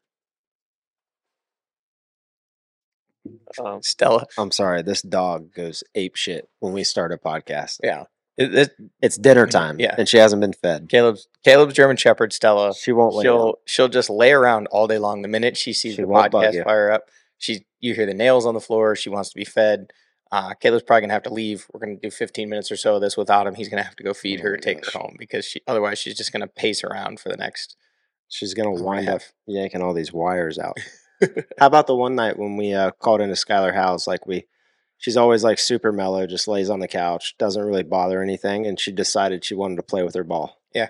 Um, 3.59 3.81
Stella. 3.83 4.25
I'm 4.37 4.51
sorry, 4.51 4.81
this 4.81 5.01
dog 5.01 5.53
goes 5.53 5.83
ape 5.95 6.15
shit 6.15 6.49
when 6.59 6.73
we 6.73 6.83
start 6.83 7.13
a 7.13 7.17
podcast. 7.17 7.79
Yeah. 7.83 8.05
It- 8.35 8.55
it- 8.55 8.75
It's 9.01 9.15
dinner 9.17 9.45
time, 9.45 9.79
Yeah. 9.79 9.95
and 9.97 10.09
she 10.09 10.17
hasn't 10.17 10.41
been 10.41 10.53
fed. 10.53 10.89
Caleb's 10.89 11.27
Caleb's 11.43 11.73
German 11.75 11.97
Shepherd 11.97 12.33
Stella. 12.33 12.73
She 12.73 12.91
won't 12.91 13.13
she'll 13.21 13.45
down. 13.45 13.53
she'll 13.65 13.87
just 13.87 14.09
lay 14.09 14.31
around 14.31 14.67
all 14.71 14.87
day 14.87 14.97
long. 14.97 15.21
The 15.21 15.27
minute 15.27 15.55
she 15.55 15.71
sees 15.71 15.95
She 15.95 16.01
the 16.01 16.07
podcast 16.07 16.63
fire 16.63 16.91
up, 16.91 17.09
she 17.37 17.65
you 17.79 17.93
hear 17.93 18.07
the 18.07 18.13
nails 18.15 18.45
on 18.47 18.55
the 18.55 18.59
floor. 18.59 18.95
She 18.95 19.09
wants 19.09 19.29
to 19.29 19.35
be 19.35 19.45
fed. 19.45 19.93
Uh, 20.33 20.55
Caleb's 20.55 20.81
probably 20.81 21.01
gonna 21.01 21.13
have 21.13 21.21
to 21.21 21.31
leave. 21.33 21.67
We're 21.71 21.79
gonna 21.79 21.99
do 22.01 22.09
15 22.09 22.49
minutes 22.49 22.71
or 22.71 22.75
so 22.75 22.95
of 22.95 23.01
this 23.01 23.15
without 23.15 23.45
him. 23.45 23.53
He's 23.53 23.69
gonna 23.69 23.83
have 23.83 23.95
to 23.97 24.03
go 24.03 24.15
feed 24.15 24.39
Oh 24.39 24.43
her, 24.45 24.57
take 24.57 24.81
gosh. 24.81 24.91
her 24.93 24.99
home 24.99 25.15
because 25.19 25.45
she 25.45 25.61
otherwise 25.67 25.99
she's 25.99 26.17
just 26.17 26.31
gonna 26.33 26.47
pace 26.47 26.83
around 26.83 27.19
for 27.19 27.29
the 27.29 27.37
next. 27.37 27.75
She's 28.29 28.55
gonna 28.55 28.71
wind 28.71 29.07
up 29.09 29.21
yanking 29.45 29.83
all 29.83 29.93
these 29.93 30.11
wires 30.11 30.57
out. 30.57 30.75
How 31.59 31.67
about 31.67 31.85
the 31.85 31.95
one 31.95 32.15
night 32.15 32.39
when 32.39 32.57
we 32.57 32.73
uh, 32.73 32.89
called 32.91 33.21
into 33.21 33.35
Skyler 33.35 33.75
Howes? 33.75 34.07
Like 34.07 34.25
we, 34.25 34.45
she's 34.97 35.17
always 35.17 35.43
like 35.43 35.59
super 35.59 35.91
mellow, 35.91 36.25
just 36.25 36.47
lays 36.47 36.71
on 36.71 36.79
the 36.79 36.87
couch, 36.87 37.35
doesn't 37.37 37.63
really 37.63 37.83
bother 37.83 38.23
anything, 38.23 38.65
and 38.65 38.79
she 38.79 38.91
decided 38.91 39.45
she 39.45 39.53
wanted 39.53 39.75
to 39.75 39.83
play 39.83 40.01
with 40.01 40.15
her 40.15 40.23
ball. 40.23 40.57
Yeah, 40.73 40.87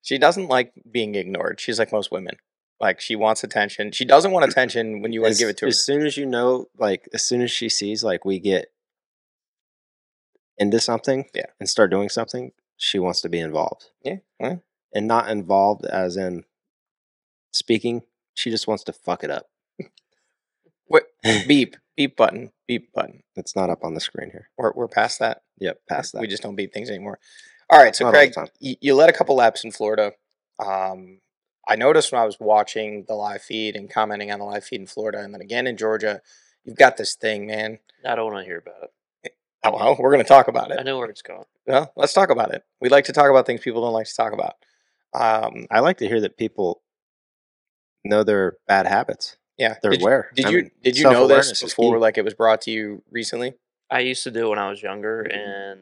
she 0.00 0.16
doesn't 0.16 0.48
like 0.48 0.72
being 0.90 1.14
ignored. 1.16 1.60
She's 1.60 1.78
like 1.78 1.92
most 1.92 2.10
women. 2.10 2.36
Like 2.80 3.00
she 3.00 3.14
wants 3.14 3.44
attention. 3.44 3.92
She 3.92 4.04
doesn't 4.06 4.30
want 4.32 4.50
attention 4.50 5.02
when 5.02 5.12
you 5.12 5.20
want 5.20 5.34
to 5.34 5.38
give 5.38 5.48
it 5.50 5.58
to 5.58 5.66
her. 5.66 5.68
as 5.68 5.84
soon 5.84 6.06
as 6.06 6.16
you 6.16 6.24
know, 6.24 6.66
like 6.78 7.08
as 7.12 7.22
soon 7.22 7.42
as 7.42 7.50
she 7.50 7.68
sees 7.68 8.02
like 8.02 8.24
we 8.24 8.38
get 8.38 8.72
into 10.58 10.80
something, 10.80 11.26
Yeah. 11.34 11.46
and 11.58 11.68
start 11.68 11.90
doing 11.90 12.08
something, 12.08 12.52
she 12.76 12.98
wants 12.98 13.20
to 13.22 13.28
be 13.28 13.38
involved. 13.40 13.86
Yeah, 14.02 14.16
well. 14.38 14.62
and 14.94 15.06
not 15.06 15.30
involved 15.30 15.84
as 15.86 16.16
in 16.16 16.44
speaking. 17.52 18.02
She 18.34 18.50
just 18.50 18.66
wants 18.66 18.84
to 18.84 18.92
fuck 18.92 19.24
it 19.24 19.30
up. 19.30 19.50
What 20.86 21.04
beep 21.46 21.76
beep 21.96 22.16
button 22.16 22.50
beep 22.66 22.92
button. 22.92 23.22
It's 23.36 23.54
not 23.54 23.70
up 23.70 23.84
on 23.84 23.94
the 23.94 24.00
screen 24.00 24.30
here. 24.30 24.48
We're 24.58 24.72
we're 24.74 24.88
past 24.88 25.18
that. 25.20 25.42
Yep, 25.58 25.80
past 25.88 26.12
that. 26.12 26.20
We 26.20 26.26
just 26.26 26.42
don't 26.42 26.56
beep 26.56 26.72
things 26.72 26.88
anymore. 26.90 27.18
All 27.68 27.78
right, 27.78 27.94
so 27.94 28.04
Not 28.06 28.14
Craig, 28.14 28.34
you, 28.58 28.74
you 28.80 28.94
led 28.96 29.08
a 29.08 29.12
couple 29.12 29.36
laps 29.36 29.62
in 29.62 29.70
Florida. 29.70 30.12
Um, 30.58 31.20
I 31.70 31.76
noticed 31.76 32.10
when 32.12 32.20
I 32.20 32.24
was 32.24 32.36
watching 32.40 33.04
the 33.06 33.14
live 33.14 33.42
feed 33.42 33.76
and 33.76 33.88
commenting 33.88 34.30
on 34.32 34.40
the 34.40 34.44
live 34.44 34.64
feed 34.64 34.80
in 34.80 34.86
Florida, 34.86 35.20
and 35.20 35.32
then 35.32 35.40
again 35.40 35.66
in 35.68 35.76
Georgia, 35.76 36.20
you've 36.64 36.76
got 36.76 36.96
this 36.96 37.14
thing, 37.14 37.46
man. 37.46 37.78
I 38.04 38.14
don't 38.16 38.32
want 38.32 38.44
to 38.44 38.44
hear 38.44 38.58
about 38.58 38.90
it. 39.22 39.34
Oh, 39.62 39.72
well, 39.76 39.96
we're 39.98 40.10
going 40.10 40.22
to 40.24 40.28
talk 40.28 40.48
about 40.48 40.70
it. 40.72 40.78
I 40.80 40.82
know 40.82 40.98
where 40.98 41.08
it's 41.08 41.22
going. 41.22 41.44
Well, 41.66 41.92
let's 41.96 42.12
talk 42.12 42.30
about 42.30 42.52
it. 42.52 42.64
We 42.80 42.88
like 42.88 43.04
to 43.04 43.12
talk 43.12 43.30
about 43.30 43.46
things 43.46 43.60
people 43.60 43.82
don't 43.82 43.92
like 43.92 44.06
to 44.06 44.14
talk 44.16 44.32
about. 44.32 44.54
Um, 45.14 45.66
I 45.70 45.80
like 45.80 45.98
to 45.98 46.08
hear 46.08 46.20
that 46.22 46.36
people 46.38 46.82
know 48.04 48.24
their 48.24 48.54
bad 48.66 48.86
habits. 48.86 49.36
yeah, 49.58 49.76
They're 49.82 49.90
did, 49.92 50.00
you- 50.00 50.06
aware. 50.06 50.30
Did 50.34 50.46
I 50.46 50.50
you 50.50 50.56
mean, 50.62 50.70
did 50.82 50.98
you 50.98 51.04
know 51.04 51.26
this 51.26 51.62
before? 51.62 51.98
Like 51.98 52.16
it 52.18 52.24
was 52.24 52.34
brought 52.34 52.62
to 52.62 52.70
you 52.70 53.02
recently? 53.10 53.54
I 53.90 54.00
used 54.00 54.24
to 54.24 54.30
do 54.30 54.46
it 54.46 54.50
when 54.50 54.58
I 54.58 54.70
was 54.70 54.82
younger, 54.82 55.20
and 55.20 55.80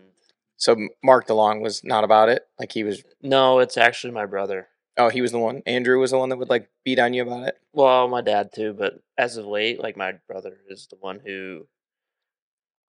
So 0.57 0.77
Mark 1.05 1.29
DeLong 1.29 1.61
was 1.63 1.85
not 1.85 2.05
about 2.05 2.29
it. 2.29 2.43
Like 2.59 2.73
he 2.73 2.83
was. 2.85 3.03
no, 3.23 3.61
it's 3.61 3.77
actually 3.77 4.13
my 4.13 4.27
brother. 4.27 4.69
Oh, 4.99 5.09
he 5.09 5.21
was 5.21 5.31
the 5.31 5.39
one. 5.39 5.63
Andrew 5.65 6.01
was 6.01 6.11
the 6.11 6.19
one 6.19 6.29
that 6.31 6.39
would 6.39 6.51
like 6.51 6.69
beat 6.85 6.99
on 6.99 7.15
you 7.15 7.23
about 7.23 7.47
it. 7.47 7.59
Well, 7.73 8.09
my 8.09 8.21
dad 8.21 8.51
too, 8.53 8.73
but 8.73 9.01
as 9.17 9.37
of 9.37 9.47
late, 9.47 9.81
like 9.81 9.97
my 9.97 10.15
brother 10.27 10.59
is 10.69 10.89
the 10.89 10.97
one 10.97 11.21
who. 11.25 11.69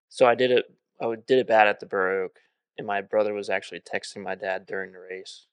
So 0.08 0.24
I 0.26 0.34
did 0.34 0.50
it. 0.50 0.64
I 1.00 1.14
did 1.26 1.38
it 1.38 1.46
bad 1.46 1.68
at 1.68 1.80
the 1.80 1.86
Burr 1.86 2.24
Oak, 2.24 2.40
and 2.78 2.86
my 2.86 3.02
brother 3.02 3.34
was 3.34 3.50
actually 3.50 3.80
texting 3.80 4.22
my 4.22 4.34
dad 4.34 4.64
during 4.66 4.92
the 4.92 4.98
race 4.98 5.46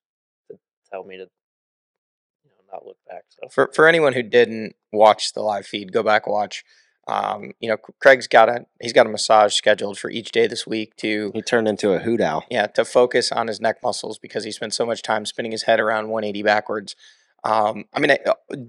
to 0.50 0.58
tell 0.90 1.04
me 1.04 1.18
to, 1.18 1.24
you 1.24 2.50
know, 2.50 2.74
not 2.74 2.86
look 2.86 2.98
back. 3.08 3.24
So 3.28 3.50
for 3.50 3.70
for 3.74 3.88
anyone 3.88 4.14
who 4.14 4.24
didn't 4.24 4.76
watch 4.94 5.34
the 5.34 5.42
live 5.42 5.68
feed, 5.68 5.92
go 5.92 6.04
back 6.04 6.26
watch. 6.26 6.64
Um, 7.08 7.52
you 7.60 7.70
know, 7.70 7.78
Craig's 8.00 8.28
got 8.28 8.50
a 8.50 8.66
he's 8.82 8.94
got 8.94 9.06
a 9.06 9.10
massage 9.10 9.54
scheduled 9.54 10.00
for 10.00 10.10
each 10.10 10.32
day 10.32 10.48
this 10.48 10.66
week 10.66 10.96
to 10.98 11.32
He 11.36 11.42
turned 11.42 11.68
into 11.68 11.94
a 11.94 12.00
hoot 12.00 12.20
owl. 12.20 12.46
yeah 12.50 12.66
to 12.68 12.84
focus 12.84 13.32
on 13.32 13.48
his 13.48 13.62
neck 13.62 13.78
muscles 13.84 14.18
because 14.18 14.44
he 14.44 14.52
spent 14.52 14.74
so 14.74 14.86
much 14.86 15.04
time 15.04 15.26
spinning 15.26 15.52
his 15.52 15.64
head 15.64 15.80
around 15.80 16.10
180 16.10 16.42
backwards. 16.44 16.96
Um, 17.44 17.86
I 17.94 18.00
mean, 18.00 18.10
I, 18.12 18.18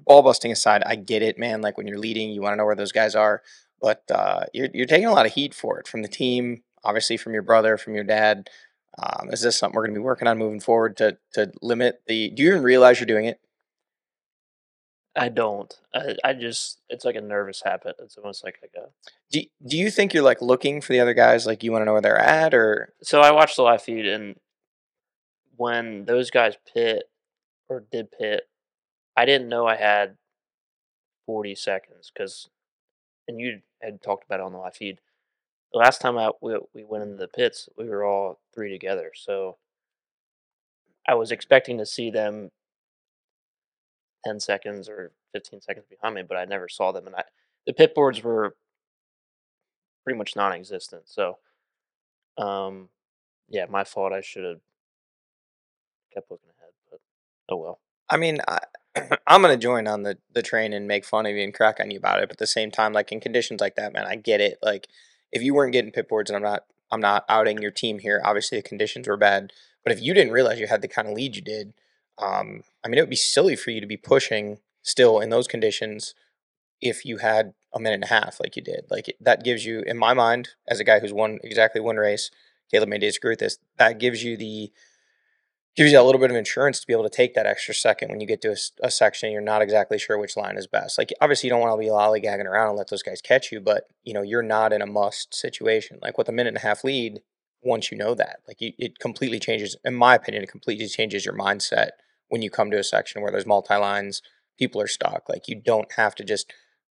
ball 0.05 0.23
busting 0.23 0.53
aside, 0.53 0.83
I 0.85 0.97
get 0.97 1.23
it, 1.23 1.39
man. 1.39 1.63
Like 1.63 1.79
when 1.79 1.87
you're 1.87 1.99
leading, 1.99 2.31
you 2.31 2.43
want 2.43 2.53
to 2.53 2.57
know 2.57 2.67
where 2.67 2.77
those 2.77 2.93
guys 2.93 3.15
are, 3.15 3.43
but 3.81 4.03
uh, 4.11 4.45
you're 4.53 4.69
you're 4.75 4.87
taking 4.87 5.07
a 5.07 5.13
lot 5.13 5.25
of 5.27 5.33
heat 5.33 5.55
for 5.55 5.81
it 5.81 5.89
from 5.89 6.03
the 6.03 6.09
team, 6.09 6.63
obviously 6.85 7.17
from 7.17 7.33
your 7.33 7.43
brother, 7.43 7.79
from 7.79 7.95
your 7.95 8.05
dad. 8.05 8.51
Um, 8.99 9.31
is 9.31 9.41
this 9.43 9.57
something 9.57 9.75
we're 9.77 9.87
going 9.87 9.95
to 9.95 10.01
be 10.01 10.05
working 10.05 10.29
on 10.29 10.37
moving 10.37 10.61
forward 10.61 10.99
to 10.99 11.17
to 11.33 11.53
limit 11.63 12.03
the? 12.07 12.31
Do 12.31 12.43
you 12.43 12.51
even 12.51 12.63
realize 12.63 13.01
you're 13.01 13.07
doing 13.07 13.25
it? 13.25 13.41
I 15.17 15.31
don't. 15.31 15.73
I, 15.95 16.15
I 16.23 16.33
just 16.35 16.81
it's 16.91 17.05
like 17.05 17.17
a 17.17 17.21
nervous 17.21 17.63
habit. 17.65 17.97
It's 17.99 18.19
almost 18.19 18.45
like 18.45 18.59
like 18.61 18.75
a. 18.77 18.91
Do, 19.31 19.41
do 19.67 19.79
you 19.79 19.91
think 19.91 20.13
you're 20.13 20.23
like 20.23 20.43
looking 20.43 20.81
for 20.81 20.93
the 20.93 21.01
other 21.01 21.15
guys? 21.15 21.47
Like 21.47 21.63
you 21.63 21.73
want 21.73 21.83
to 21.83 21.87
know 21.87 21.93
where 21.93 22.03
they're 22.03 22.19
at, 22.19 22.53
or 22.53 22.93
So 23.03 23.21
I 23.21 23.33
watched 23.33 23.57
the 23.57 23.63
live 23.63 23.83
feed, 23.83 24.07
and 24.07 24.37
when 25.57 26.05
those 26.05 26.31
guys 26.31 26.57
pit 26.73 27.05
or 27.69 27.85
did 27.91 28.13
pit, 28.13 28.43
I 29.17 29.25
didn't 29.25 29.49
know 29.49 29.67
I 29.67 29.77
had 29.77 30.19
forty 31.25 31.55
seconds 31.55 32.13
because, 32.13 32.51
and 33.27 33.41
you 33.41 33.61
had 33.81 34.03
talked 34.03 34.25
about 34.25 34.41
it 34.41 34.47
on 34.47 34.53
the 34.53 34.59
live 34.59 34.77
feed. 34.77 35.01
The 35.73 35.79
last 35.79 36.01
time 36.03 36.19
I 36.19 36.31
we, 36.43 36.59
we 36.75 36.85
went 36.85 37.05
into 37.05 37.17
the 37.17 37.29
pits, 37.29 37.71
we 37.79 37.89
were 37.89 38.05
all 38.05 38.39
three 38.55 38.71
together. 38.71 39.13
So 39.15 39.57
I 41.09 41.15
was 41.15 41.31
expecting 41.33 41.79
to 41.79 41.87
see 41.87 42.11
them 42.11 42.51
ten 44.27 44.41
seconds 44.41 44.89
or 44.89 45.13
fifteen 45.33 45.61
seconds 45.61 45.87
behind 45.89 46.15
me, 46.15 46.23
but 46.27 46.37
I 46.37 46.45
never 46.45 46.69
saw 46.69 46.93
them, 46.93 47.07
and 47.07 47.15
I 47.15 47.23
the 47.67 47.73
pit 47.73 47.95
boards 47.95 48.23
were 48.23 48.57
pretty 50.05 50.19
much 50.19 50.37
non-existent. 50.37 51.03
So, 51.07 51.39
um, 52.39 52.89
yeah, 53.49 53.67
my 53.69 53.85
fault. 53.85 54.13
I 54.13 54.21
should 54.21 54.45
have 54.45 54.61
kept 56.13 56.31
looking 56.31 56.51
ahead, 56.59 56.73
but 56.91 57.01
oh 57.49 57.57
well. 57.57 57.81
I 58.09 58.17
mean, 58.17 58.39
I, 58.49 58.59
I'm 59.27 59.43
gonna 59.43 59.57
join 59.57 59.87
on 59.87 60.03
the 60.03 60.19
the 60.33 60.43
train 60.43 60.73
and 60.73 60.89
make 60.89 61.05
fun 61.05 61.27
of 61.27 61.35
you 61.35 61.43
and 61.43 61.55
crack 61.55 61.79
on 61.81 61.91
you 61.91 61.99
about 61.99 62.21
it. 62.21 62.29
But 62.29 62.37
at 62.37 62.39
the 62.39 62.47
same 62.47 62.71
time, 62.71 62.93
like 62.93 63.13
in 63.13 63.21
conditions 63.21 63.61
like 63.61 63.77
that, 63.77 63.93
man, 63.93 64.07
I 64.07 64.17
get 64.17 64.41
it. 64.41 64.59
Like 64.63 64.89
if 65.33 65.43
you 65.43 65.55
weren't 65.55 65.73
getting 65.73 65.93
pit 65.93 66.09
boards, 66.09 66.31
and 66.31 66.37
I'm 66.37 66.43
not, 66.43 66.65
I'm 66.91 67.01
not 67.01 67.25
outing 67.29 67.59
your 67.59 67.71
team 67.71 67.99
here. 67.99 68.21
Obviously, 68.25 68.59
the 68.59 68.69
conditions 68.69 69.07
were 69.07 69.17
bad. 69.17 69.53
But 69.85 69.93
if 69.93 70.03
you 70.03 70.15
didn't 70.15 70.33
realize 70.33 70.59
you 70.59 70.67
had 70.67 70.83
the 70.83 70.89
kind 70.89 71.07
of 71.07 71.15
lead 71.15 71.37
you 71.37 71.43
did, 71.43 71.73
um, 72.19 72.63
I 72.85 72.89
mean, 72.89 72.99
it 72.99 73.03
would 73.03 73.11
be 73.11 73.17
silly 73.17 73.57
for 73.57 73.71
you 73.71 73.81
to 73.81 73.87
be 73.87 73.97
pushing 73.97 74.59
still 74.83 75.21
in 75.21 75.31
those 75.31 75.47
conditions 75.47 76.15
if 76.81 77.05
you 77.05 77.19
had 77.19 77.55
a 77.75 77.81
minute 77.81 77.97
and 77.97 78.05
a 78.05 78.09
half 78.09 78.41
like 78.41 78.57
you 78.57 78.63
did. 78.63 78.87
Like 78.91 79.15
that 79.21 79.45
gives 79.45 79.65
you, 79.65 79.81
in 79.81 79.99
my 79.99 80.15
mind, 80.15 80.51
as 80.69 80.81
a 80.81 80.85
guy 80.85 81.01
who's 81.01 81.13
won 81.13 81.39
exactly 81.43 81.81
one 81.81 81.97
race, 81.97 82.31
Caleb 82.71 82.89
may 82.89 82.99
disagree 82.99 83.33
with 83.33 83.41
this. 83.41 83.59
That 83.79 83.99
gives 83.99 84.25
you 84.25 84.37
the 84.37 84.73
gives 85.77 85.93
you 85.93 86.01
a 86.01 86.03
little 86.03 86.21
bit 86.21 86.31
of 86.31 86.37
insurance 86.37 86.81
to 86.81 86.87
be 86.87 86.95
able 86.95 87.03
to 87.03 87.11
take 87.11 87.35
that 87.35 87.45
extra 87.45 87.75
second 87.75 88.09
when 88.09 88.19
you 88.19 88.27
get 88.27 88.41
to 88.41 88.57
a 88.83 88.91
section 88.91 89.31
you're 89.31 89.43
not 89.43 89.61
exactly 89.61 89.99
sure 89.99 90.17
which 90.17 90.35
line 90.35 90.57
is 90.57 90.67
best. 90.67 90.97
Like 90.97 91.13
obviously 91.21 91.49
you 91.49 91.51
don't 91.51 91.61
want 91.61 91.75
to 91.75 91.79
be 91.79 91.91
lollygagging 91.91 92.47
around 92.47 92.71
and 92.71 92.79
let 92.79 92.89
those 92.89 93.03
guys 93.03 93.21
catch 93.21 93.53
you, 93.53 93.61
but 93.61 93.87
you 94.03 94.15
know 94.15 94.23
you're 94.23 94.43
not 94.43 94.73
in 94.73 94.81
a 94.81 94.87
must 94.87 95.35
situation. 95.35 95.99
Like 96.01 96.17
with 96.17 96.29
a 96.29 96.33
minute 96.33 96.49
and 96.49 96.57
a 96.57 96.61
half 96.61 96.83
lead, 96.83 97.21
once 97.63 97.91
you 97.91 97.99
know 97.99 98.15
that, 98.15 98.41
like 98.49 98.61
you, 98.61 98.73
it 98.79 98.99
completely 98.99 99.39
changes. 99.39 99.77
In 99.85 99.95
my 99.95 100.15
opinion, 100.15 100.43
it 100.43 100.51
completely 100.51 100.87
changes 100.87 101.27
your 101.27 101.37
mindset 101.37 101.91
when 102.29 102.43
you 102.43 102.51
come 102.51 102.71
to 102.71 102.79
a 102.79 102.85
section 102.85 103.23
where 103.23 103.31
there's 103.31 103.47
multi 103.47 103.75
lines, 103.75 104.23
people 104.59 104.81
are 104.81 104.87
stuck. 104.87 105.29
Like 105.29 105.49
you 105.49 105.55
don't 105.55 105.93
have 105.93 106.15
to 106.17 106.25
just 106.25 106.53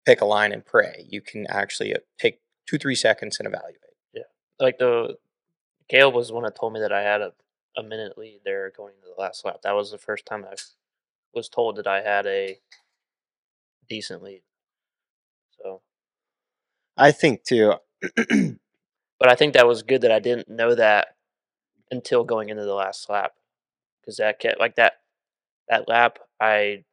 pick 0.05 0.21
a 0.21 0.25
line 0.25 0.51
and 0.51 0.65
pray. 0.65 1.05
You 1.09 1.21
can 1.21 1.45
actually 1.49 1.93
uh, 1.93 1.99
take 2.17 2.39
two 2.67 2.77
three 2.77 2.95
seconds 2.95 3.37
and 3.39 3.47
evaluate. 3.47 3.77
Yeah. 4.13 4.23
Like 4.59 4.77
the 4.79 5.17
Caleb 5.89 6.15
was 6.15 6.29
the 6.29 6.33
one 6.33 6.43
that 6.43 6.55
told 6.55 6.73
me 6.73 6.79
that 6.81 6.91
I 6.91 7.01
had 7.01 7.21
a, 7.21 7.33
a 7.77 7.83
minute 7.83 8.17
lead 8.17 8.41
there 8.43 8.71
going 8.75 8.93
into 8.95 9.07
the 9.15 9.21
last 9.21 9.45
lap. 9.45 9.61
That 9.63 9.75
was 9.75 9.91
the 9.91 9.97
first 9.97 10.25
time 10.25 10.45
I 10.45 10.55
was 11.33 11.49
told 11.49 11.77
that 11.77 11.87
I 11.87 12.01
had 12.01 12.25
a 12.25 12.59
decent 13.87 14.23
lead. 14.23 14.41
So, 15.61 15.81
I 16.97 17.11
think 17.11 17.43
too. 17.43 17.75
but 19.19 19.29
I 19.29 19.35
think 19.35 19.53
that 19.53 19.67
was 19.67 19.83
good 19.83 20.01
that 20.01 20.11
I 20.11 20.19
didn't 20.19 20.49
know 20.49 20.75
that 20.75 21.15
until 21.89 22.23
going 22.23 22.49
into 22.49 22.65
the 22.65 22.73
last 22.73 23.09
lap, 23.09 23.33
because 24.01 24.17
that 24.17 24.39
kept 24.39 24.59
like 24.59 24.75
that 24.75 24.93
that 25.69 25.87
lap 25.87 26.19
I 26.39 26.83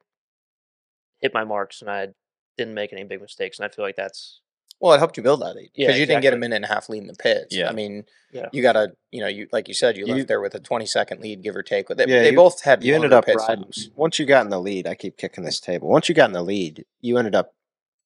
hit 1.21 1.33
my 1.33 1.43
marks 1.43 1.81
and 1.81 1.89
I 1.89 2.09
didn't 2.57 2.73
make 2.73 2.93
any 2.93 3.03
big 3.03 3.21
mistakes, 3.21 3.59
and 3.59 3.65
I 3.65 3.69
feel 3.73 3.83
like 3.85 3.95
that's 3.95 4.39
Well, 4.79 4.93
it 4.93 4.97
helped 4.99 5.17
you 5.17 5.23
build 5.23 5.41
that 5.41 5.55
lead 5.55 5.71
because 5.75 5.95
Yeah, 5.95 5.99
you 5.99 6.05
didn't 6.05 6.21
get 6.21 6.33
a 6.33 6.37
minute 6.37 6.55
and 6.57 6.65
a 6.65 6.67
half 6.67 6.89
lead 6.89 7.01
in 7.01 7.07
the 7.07 7.13
pits. 7.15 7.55
Yeah. 7.55 7.69
I 7.69 7.73
mean, 7.73 8.05
Yeah. 8.31 8.49
you 8.51 8.61
got 8.61 8.75
a 8.75 8.93
you 9.11 9.21
know 9.21 9.27
you 9.27 9.47
like 9.51 9.67
you 9.67 9.73
said 9.73 9.97
you, 9.97 10.05
You- 10.05 10.15
left 10.15 10.27
there 10.27 10.41
with 10.41 10.55
a 10.55 10.59
twenty 10.59 10.85
second 10.85 11.21
lead, 11.21 11.41
give 11.43 11.55
or 11.55 11.63
take. 11.63 11.87
But 11.87 11.97
they, 11.97 12.05
Yeah, 12.07 12.23
they 12.23 12.31
you- 12.31 12.35
both 12.35 12.61
had 12.63 12.83
you 12.83 12.95
ended 12.95 13.13
up 13.13 13.25
pit 13.25 13.35
riding. 13.37 13.63
stops. 13.71 13.89
Once 13.95 14.19
you 14.19 14.25
got 14.25 14.45
in 14.45 14.49
the 14.51 14.59
lead, 14.59 14.87
I 14.87 14.95
keep 14.95 15.17
kicking 15.17 15.43
this 15.43 15.59
table. 15.59 15.87
Once 15.89 16.07
you 16.09 16.15
got 16.15 16.29
in 16.29 16.33
the 16.33 16.41
lead, 16.43 16.85
you 17.01 17.17
ended 17.17 17.35
up, 17.35 17.53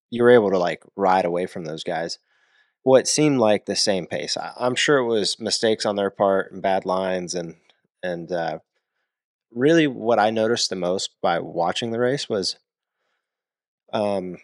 you 0.10 0.24
were 0.24 0.32
able 0.32 0.52
to 0.52 0.58
like 0.60 0.84
ride 0.96 1.26
away 1.26 1.46
from 1.48 1.66
those 1.66 1.84
guys. 1.84 2.20
What 2.84 3.08
seemed 3.08 3.40
like 3.40 3.66
the 3.66 3.76
same 3.76 4.08
pace. 4.08 4.38
I, 4.38 4.54
I'm 4.58 4.74
sure 4.76 4.98
it 5.00 5.06
was 5.06 5.38
mistakes 5.40 5.86
on 5.86 5.96
their 5.98 6.10
part 6.10 6.52
and 6.52 6.62
bad 6.62 6.86
lines, 6.86 7.36
and 7.36 7.58
and 8.02 8.32
uh, 8.32 8.60
really 9.53 9.88
what 9.88 10.20
I 10.20 10.29
noticed 10.29 10.70
the 10.70 10.75
most 10.75 11.12
by 11.22 11.39
watching 11.39 11.91
the 11.91 12.00
race 12.00 12.29
was, 12.29 12.58
um, 13.94 14.38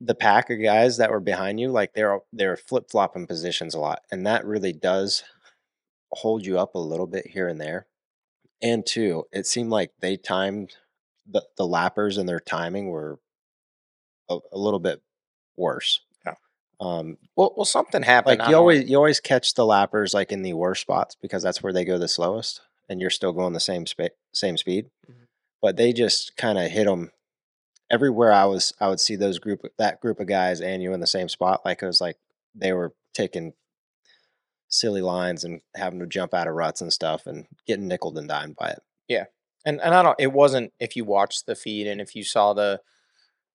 the 0.00 0.14
pack 0.14 0.48
of 0.50 0.62
guys 0.62 0.96
that 0.96 1.10
were 1.10 1.20
behind 1.20 1.60
you, 1.60 1.70
like 1.70 1.92
they're 1.94 2.20
they're 2.32 2.56
flip 2.56 2.90
flopping 2.90 3.26
positions 3.26 3.74
a 3.74 3.78
lot, 3.80 4.00
and 4.10 4.26
that 4.26 4.46
really 4.46 4.72
does 4.72 5.22
hold 6.12 6.44
you 6.46 6.58
up 6.58 6.74
a 6.74 6.78
little 6.78 7.06
bit 7.06 7.26
here 7.26 7.48
and 7.48 7.60
there. 7.60 7.86
And 8.62 8.84
two, 8.84 9.24
it 9.32 9.46
seemed 9.46 9.70
like 9.70 9.92
they 10.00 10.16
timed 10.16 10.74
the 11.30 11.42
the 11.56 11.66
lappers 11.66 12.18
and 12.18 12.28
their 12.28 12.40
timing 12.40 12.88
were 12.88 13.18
a, 14.30 14.38
a 14.52 14.58
little 14.58 14.80
bit 14.80 15.02
worse. 15.56 16.00
Yeah. 16.24 16.34
Um, 16.80 17.18
Well, 17.36 17.52
well, 17.56 17.64
something 17.66 18.02
happened. 18.02 18.38
like 18.38 18.48
you 18.48 18.52
don't 18.52 18.52
know. 18.52 18.58
always 18.60 18.88
you 18.90 18.96
always 18.96 19.20
catch 19.20 19.54
the 19.54 19.64
lappers 19.66 20.14
like 20.14 20.32
in 20.32 20.42
the 20.42 20.54
worst 20.54 20.80
spots 20.82 21.14
because 21.20 21.42
that's 21.42 21.62
where 21.62 21.72
they 21.72 21.84
go 21.84 21.98
the 21.98 22.08
slowest, 22.08 22.62
and 22.90 23.00
you're 23.00 23.08
still 23.08 23.32
going 23.32 23.54
the 23.54 23.60
same 23.60 23.86
spa- 23.86 24.08
same 24.34 24.58
speed. 24.58 24.90
Mhm. 25.08 25.26
But 25.62 25.76
they 25.78 25.92
just 25.94 26.36
kind 26.36 26.58
of 26.58 26.70
hit 26.70 26.84
them 26.84 27.12
everywhere. 27.90 28.32
I 28.32 28.44
was 28.44 28.74
I 28.80 28.88
would 28.88 29.00
see 29.00 29.16
those 29.16 29.38
group 29.38 29.62
that 29.78 30.00
group 30.00 30.20
of 30.20 30.26
guys 30.26 30.60
and 30.60 30.82
you 30.82 30.92
in 30.92 31.00
the 31.00 31.06
same 31.06 31.28
spot. 31.30 31.62
Like 31.64 31.82
it 31.82 31.86
was 31.86 32.00
like 32.02 32.16
they 32.54 32.72
were 32.74 32.92
taking 33.14 33.54
silly 34.68 35.00
lines 35.02 35.44
and 35.44 35.60
having 35.76 35.98
to 36.00 36.06
jump 36.06 36.34
out 36.34 36.46
of 36.48 36.54
ruts 36.54 36.80
and 36.80 36.92
stuff 36.92 37.26
and 37.26 37.46
getting 37.66 37.88
nickled 37.88 38.18
and 38.18 38.28
dimed 38.28 38.56
by 38.56 38.70
it. 38.70 38.80
Yeah. 39.08 39.24
And 39.64 39.80
and 39.80 39.94
I 39.94 40.02
don't. 40.02 40.18
It 40.18 40.32
wasn't 40.32 40.72
if 40.80 40.96
you 40.96 41.04
watched 41.04 41.46
the 41.46 41.54
feed 41.54 41.86
and 41.86 42.00
if 42.00 42.14
you 42.16 42.24
saw 42.24 42.52
the 42.54 42.80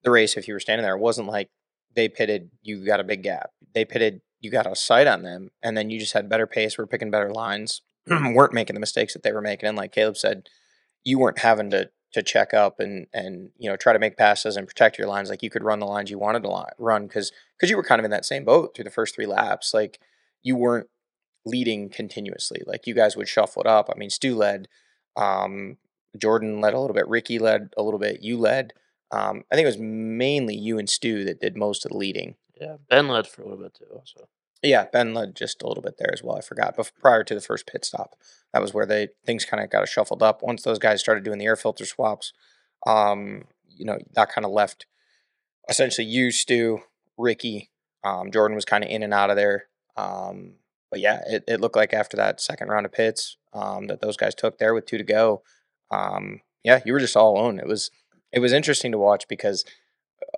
the 0.03 0.11
race, 0.11 0.37
if 0.37 0.47
you 0.47 0.53
were 0.53 0.59
standing 0.59 0.83
there, 0.83 0.95
it 0.95 1.01
wasn't 1.01 1.27
like 1.27 1.49
they 1.95 2.07
pitted. 2.07 2.51
You 2.61 2.85
got 2.85 2.99
a 2.99 3.03
big 3.03 3.23
gap. 3.23 3.49
They 3.73 3.85
pitted. 3.85 4.21
You 4.39 4.51
got 4.51 4.67
a 4.71 4.75
sight 4.75 5.07
on 5.07 5.23
them, 5.23 5.49
and 5.63 5.75
then 5.75 5.89
you 5.89 5.99
just 5.99 6.13
had 6.13 6.29
better 6.29 6.45
pace. 6.45 6.77
Were 6.77 6.85
picking 6.85 7.09
better 7.09 7.31
lines. 7.31 7.81
weren't 8.33 8.53
making 8.53 8.73
the 8.73 8.79
mistakes 8.79 9.13
that 9.13 9.23
they 9.23 9.31
were 9.31 9.41
making. 9.41 9.67
And 9.67 9.77
like 9.77 9.91
Caleb 9.91 10.17
said, 10.17 10.49
you 11.03 11.19
weren't 11.19 11.39
having 11.39 11.69
to 11.71 11.89
to 12.13 12.23
check 12.23 12.53
up 12.53 12.79
and 12.79 13.07
and 13.13 13.49
you 13.57 13.69
know 13.69 13.75
try 13.75 13.91
to 13.91 13.99
make 13.99 14.15
passes 14.17 14.55
and 14.55 14.67
protect 14.67 14.97
your 14.97 15.07
lines. 15.07 15.29
Like 15.29 15.43
you 15.43 15.49
could 15.49 15.63
run 15.63 15.79
the 15.79 15.85
lines 15.85 16.09
you 16.09 16.17
wanted 16.17 16.43
to 16.43 16.51
li- 16.51 16.63
run 16.77 17.07
because 17.07 17.31
because 17.57 17.69
you 17.69 17.77
were 17.77 17.83
kind 17.83 17.99
of 17.99 18.05
in 18.05 18.11
that 18.11 18.25
same 18.25 18.45
boat 18.45 18.73
through 18.73 18.85
the 18.85 18.89
first 18.91 19.15
three 19.15 19.25
laps. 19.25 19.73
Like 19.73 19.99
you 20.41 20.55
weren't 20.55 20.87
leading 21.45 21.89
continuously. 21.89 22.61
Like 22.65 22.87
you 22.87 22.93
guys 22.93 23.15
would 23.15 23.27
shuffle 23.27 23.61
it 23.61 23.67
up. 23.67 23.89
I 23.93 23.97
mean, 23.97 24.09
Stu 24.09 24.35
led. 24.35 24.67
Um, 25.15 25.77
Jordan 26.17 26.61
led 26.61 26.73
a 26.73 26.79
little 26.79 26.93
bit. 26.93 27.07
Ricky 27.07 27.39
led 27.39 27.69
a 27.77 27.83
little 27.83 27.99
bit. 27.99 28.23
You 28.23 28.37
led. 28.37 28.73
Um, 29.11 29.43
I 29.51 29.55
think 29.55 29.65
it 29.65 29.67
was 29.67 29.77
mainly 29.77 30.55
you 30.55 30.79
and 30.79 30.89
Stu 30.89 31.25
that 31.25 31.39
did 31.39 31.57
most 31.57 31.85
of 31.85 31.91
the 31.91 31.97
leading. 31.97 32.35
Yeah, 32.59 32.77
Ben 32.89 33.07
led 33.07 33.27
for 33.27 33.41
a 33.41 33.45
little 33.45 33.61
bit 33.61 33.73
too. 33.73 34.01
So 34.05 34.27
Yeah, 34.65 34.85
Ben 34.91 35.13
led 35.13 35.35
just 35.35 35.61
a 35.61 35.67
little 35.67 35.83
bit 35.83 35.97
there 35.97 36.13
as 36.13 36.23
well. 36.23 36.37
I 36.37 36.41
forgot, 36.41 36.75
but 36.75 36.91
prior 36.99 37.23
to 37.23 37.35
the 37.35 37.41
first 37.41 37.67
pit 37.67 37.85
stop, 37.85 38.15
that 38.53 38.61
was 38.61 38.73
where 38.73 38.85
they 38.85 39.09
things 39.25 39.45
kind 39.45 39.63
of 39.63 39.69
got 39.69 39.87
shuffled 39.87 40.23
up. 40.23 40.41
Once 40.41 40.63
those 40.63 40.79
guys 40.79 40.99
started 40.99 41.23
doing 41.23 41.37
the 41.39 41.45
air 41.45 41.55
filter 41.55 41.85
swaps, 41.85 42.33
um, 42.87 43.45
you 43.67 43.85
know, 43.85 43.97
that 44.13 44.31
kind 44.31 44.45
of 44.45 44.51
left 44.51 44.85
essentially 45.69 46.07
you, 46.07 46.31
Stu, 46.31 46.79
Ricky, 47.17 47.69
um, 48.03 48.31
Jordan 48.31 48.55
was 48.55 48.65
kind 48.65 48.83
of 48.83 48.89
in 48.89 49.03
and 49.03 49.13
out 49.13 49.29
of 49.29 49.35
there. 49.35 49.65
Um, 49.97 50.53
but 50.91 50.99
yeah, 50.99 51.21
it, 51.27 51.43
it 51.47 51.61
looked 51.61 51.75
like 51.75 51.93
after 51.93 52.15
that 52.17 52.39
second 52.39 52.69
round 52.69 52.85
of 52.85 52.91
pits 52.91 53.37
um, 53.53 53.87
that 53.87 54.01
those 54.01 54.17
guys 54.17 54.35
took 54.35 54.57
there 54.57 54.73
with 54.73 54.85
two 54.85 54.97
to 54.97 55.03
go. 55.03 55.41
Um, 55.91 56.41
yeah, 56.63 56.81
you 56.85 56.93
were 56.93 56.99
just 56.99 57.17
all 57.17 57.37
alone. 57.37 57.59
It 57.59 57.67
was 57.67 57.91
it 58.31 58.39
was 58.39 58.53
interesting 58.53 58.91
to 58.91 58.97
watch 58.97 59.27
because 59.27 59.65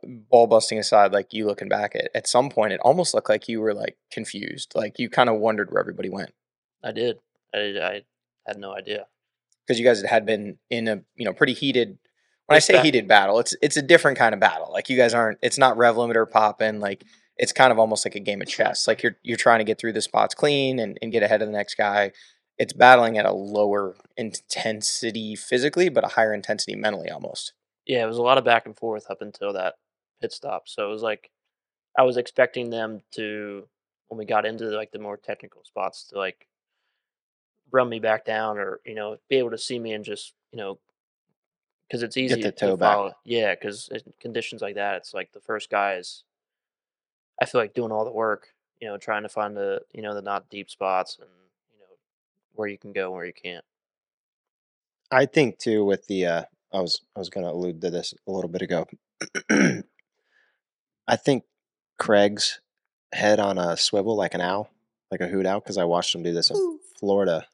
ball 0.03 0.47
busting 0.47 0.79
aside, 0.79 1.11
like 1.13 1.33
you 1.33 1.45
looking 1.45 1.69
back 1.69 1.95
at 1.95 2.09
at 2.15 2.27
some 2.27 2.49
point, 2.49 2.73
it 2.73 2.79
almost 2.81 3.13
looked 3.13 3.29
like 3.29 3.47
you 3.47 3.61
were 3.61 3.73
like 3.73 3.97
confused, 4.11 4.73
like 4.75 4.99
you 4.99 5.09
kind 5.09 5.29
of 5.29 5.37
wondered 5.39 5.71
where 5.71 5.79
everybody 5.81 6.09
went 6.09 6.31
I 6.83 6.91
did. 6.91 7.17
I 7.53 7.59
I 7.59 8.01
had 8.45 8.57
no 8.57 8.73
idea. 8.73 9.07
because 9.65 9.79
you 9.79 9.85
guys 9.85 10.01
had 10.03 10.25
been 10.25 10.57
in 10.69 10.87
a 10.87 11.01
you 11.15 11.25
know 11.25 11.33
pretty 11.33 11.53
heated. 11.53 11.97
When 12.45 12.55
I 12.55 12.59
say 12.59 12.73
that- 12.73 12.85
heated 12.85 13.07
battle, 13.07 13.39
it's 13.39 13.55
it's 13.61 13.77
a 13.77 13.81
different 13.81 14.17
kind 14.17 14.33
of 14.33 14.39
battle. 14.39 14.71
Like 14.71 14.89
you 14.89 14.97
guys 14.97 15.13
aren't. 15.13 15.39
It's 15.41 15.57
not 15.57 15.77
rev 15.77 15.95
limiter 15.95 16.29
popping. 16.29 16.79
Like 16.79 17.03
it's 17.37 17.51
kind 17.51 17.71
of 17.71 17.77
almost 17.79 18.05
like 18.05 18.15
a 18.15 18.19
game 18.19 18.41
of 18.41 18.47
chess. 18.47 18.87
Like 18.87 19.03
you're 19.03 19.17
you're 19.23 19.37
trying 19.37 19.59
to 19.59 19.65
get 19.65 19.79
through 19.79 19.93
the 19.93 20.01
spots 20.01 20.33
clean 20.33 20.79
and, 20.79 20.97
and 21.01 21.11
get 21.11 21.23
ahead 21.23 21.41
of 21.41 21.47
the 21.47 21.51
next 21.53 21.75
guy. 21.75 22.11
It's 22.57 22.73
battling 22.73 23.17
at 23.17 23.25
a 23.25 23.31
lower 23.33 23.95
intensity 24.15 25.35
physically, 25.35 25.89
but 25.89 26.03
a 26.03 26.07
higher 26.09 26.33
intensity 26.33 26.75
mentally 26.75 27.09
almost. 27.09 27.53
Yeah, 27.87 28.03
it 28.03 28.07
was 28.07 28.17
a 28.17 28.21
lot 28.21 28.37
of 28.37 28.43
back 28.43 28.65
and 28.65 28.75
forth 28.75 29.09
up 29.09 29.21
until 29.21 29.53
that 29.53 29.75
pit 30.21 30.33
stop. 30.33 30.67
So 30.67 30.87
it 30.87 30.91
was 30.91 31.01
like 31.01 31.31
I 31.97 32.03
was 32.03 32.17
expecting 32.17 32.69
them 32.69 33.01
to 33.13 33.67
when 34.09 34.17
we 34.19 34.25
got 34.25 34.45
into 34.45 34.65
like 34.65 34.91
the 34.91 34.99
more 34.99 35.17
technical 35.17 35.63
spots 35.63 36.05
to 36.09 36.17
like 36.17 36.47
run 37.71 37.89
me 37.89 37.99
back 37.99 38.25
down 38.25 38.57
or 38.57 38.79
you 38.85 38.95
know 38.95 39.17
be 39.29 39.37
able 39.37 39.51
to 39.51 39.57
see 39.57 39.79
me 39.79 39.93
and 39.93 40.05
just 40.05 40.33
you 40.51 40.57
know 40.57 40.77
because 41.87 42.03
it's 42.03 42.17
easy 42.17 42.41
to 42.41 42.51
back. 42.77 42.95
follow. 42.95 43.13
Yeah, 43.23 43.55
because 43.55 43.89
conditions 44.19 44.61
like 44.61 44.75
that, 44.75 44.95
it's 44.95 45.13
like 45.13 45.31
the 45.31 45.39
first 45.39 45.69
guy 45.69 45.93
is. 45.93 46.23
I 47.41 47.45
feel 47.45 47.61
like 47.61 47.75
doing 47.75 47.91
all 47.91 48.03
the 48.03 48.11
work, 48.11 48.47
you 48.81 48.87
know, 48.87 48.97
trying 48.97 49.23
to 49.23 49.29
find 49.29 49.55
the 49.55 49.81
you 49.93 50.01
know 50.01 50.13
the 50.13 50.21
not 50.21 50.49
deep 50.49 50.69
spots 50.69 51.17
and 51.19 51.29
you 51.73 51.79
know 51.79 51.95
where 52.55 52.67
you 52.67 52.77
can 52.77 52.91
go 52.91 53.05
and 53.05 53.13
where 53.13 53.25
you 53.25 53.33
can't. 53.33 53.63
I 55.11 55.25
think 55.25 55.57
too 55.57 55.85
with 55.85 56.07
the 56.07 56.25
uh 56.25 56.43
I 56.73 56.81
was 56.81 57.01
I 57.15 57.19
was 57.19 57.29
gonna 57.29 57.51
allude 57.51 57.81
to 57.81 57.89
this 57.89 58.13
a 58.27 58.31
little 58.31 58.49
bit 58.49 58.61
ago. 58.61 58.87
I 61.07 61.15
think 61.15 61.43
Craig's 61.97 62.59
head 63.13 63.39
on 63.39 63.57
a 63.57 63.77
swivel 63.77 64.15
like 64.15 64.33
an 64.33 64.41
owl, 64.41 64.69
like 65.09 65.21
a 65.21 65.27
hoot 65.27 65.45
owl, 65.45 65.61
because 65.61 65.77
I 65.77 65.85
watched 65.85 66.13
him 66.13 66.23
do 66.23 66.33
this 66.33 66.49
in 66.49 66.79
Florida 66.99 67.47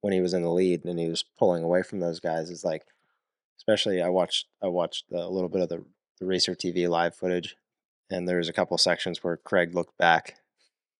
when 0.00 0.12
he 0.12 0.20
was 0.20 0.32
in 0.32 0.42
the 0.42 0.50
lead 0.50 0.84
and 0.84 0.98
he 0.98 1.08
was 1.08 1.24
pulling 1.38 1.62
away 1.62 1.82
from 1.82 2.00
those 2.00 2.20
guys. 2.20 2.50
Is 2.50 2.64
like, 2.64 2.84
especially 3.58 4.00
I 4.00 4.08
watched 4.08 4.46
I 4.62 4.68
watched 4.68 5.04
a 5.12 5.28
little 5.28 5.50
bit 5.50 5.62
of 5.62 5.68
the, 5.68 5.84
the 6.18 6.26
Racer 6.26 6.54
TV 6.54 6.88
live 6.88 7.14
footage, 7.14 7.56
and 8.10 8.26
there 8.26 8.38
was 8.38 8.48
a 8.48 8.54
couple 8.54 8.76
sections 8.78 9.22
where 9.22 9.36
Craig 9.36 9.74
looked 9.74 9.96
back 9.98 10.36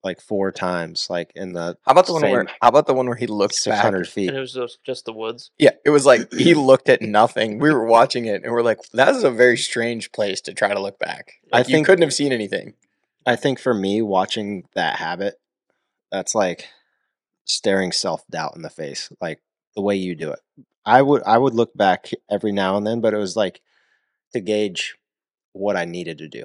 like 0.02 0.20
four 0.20 0.50
times, 0.52 1.08
like 1.10 1.30
in 1.34 1.52
the 1.52 1.76
How 1.84 1.92
about 1.92 2.06
the 2.06 2.12
one 2.14 2.22
where? 2.22 2.46
How 2.62 2.68
about 2.68 2.86
the 2.86 2.94
one 2.94 3.06
where 3.06 3.16
he 3.16 3.26
looked 3.26 3.54
six 3.54 3.74
back? 3.76 3.82
hundred 3.82 4.08
feet. 4.08 4.28
And 4.28 4.36
it 4.36 4.40
was 4.40 4.54
just, 4.54 4.82
just 4.84 5.04
the 5.04 5.12
woods. 5.12 5.50
Yeah, 5.58 5.72
it 5.84 5.90
was 5.90 6.06
like 6.06 6.32
he 6.38 6.54
looked 6.54 6.88
at 6.88 7.02
nothing. 7.02 7.58
We 7.58 7.72
were 7.72 7.84
watching 7.84 8.24
it 8.26 8.42
and 8.42 8.52
we're 8.52 8.62
like, 8.62 8.78
that 8.94 9.14
is 9.14 9.24
a 9.24 9.30
very 9.30 9.56
strange 9.58 10.10
place 10.12 10.40
to 10.42 10.54
try 10.54 10.72
to 10.72 10.80
look 10.80 10.98
back. 10.98 11.34
I 11.52 11.58
Like, 11.58 11.68
you 11.68 11.74
think- 11.74 11.86
couldn't 11.86 12.02
have 12.02 12.14
seen 12.14 12.32
anything. 12.32 12.74
I 13.26 13.36
think 13.36 13.60
for 13.60 13.74
me, 13.74 14.00
watching 14.00 14.64
that 14.74 14.96
habit, 14.96 15.34
that's 16.10 16.34
like 16.34 16.68
staring 17.44 17.92
self 17.92 18.26
doubt 18.28 18.56
in 18.56 18.62
the 18.62 18.70
face, 18.70 19.10
like 19.20 19.40
the 19.76 19.82
way 19.82 19.96
you 19.96 20.14
do 20.14 20.30
it. 20.32 20.40
I 20.86 21.02
would 21.02 21.22
I 21.24 21.36
would 21.36 21.54
look 21.54 21.76
back 21.76 22.10
every 22.30 22.52
now 22.52 22.76
and 22.78 22.86
then, 22.86 23.00
but 23.02 23.12
it 23.12 23.18
was 23.18 23.36
like 23.36 23.60
to 24.32 24.40
gauge 24.40 24.96
what 25.52 25.76
I 25.76 25.84
needed 25.84 26.18
to 26.18 26.28
do. 26.28 26.44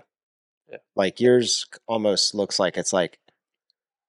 Yeah. 0.70 0.78
Like 0.96 1.22
yours 1.22 1.66
almost 1.88 2.36
looks 2.36 2.60
like 2.60 2.76
it's 2.76 2.92
like, 2.92 3.20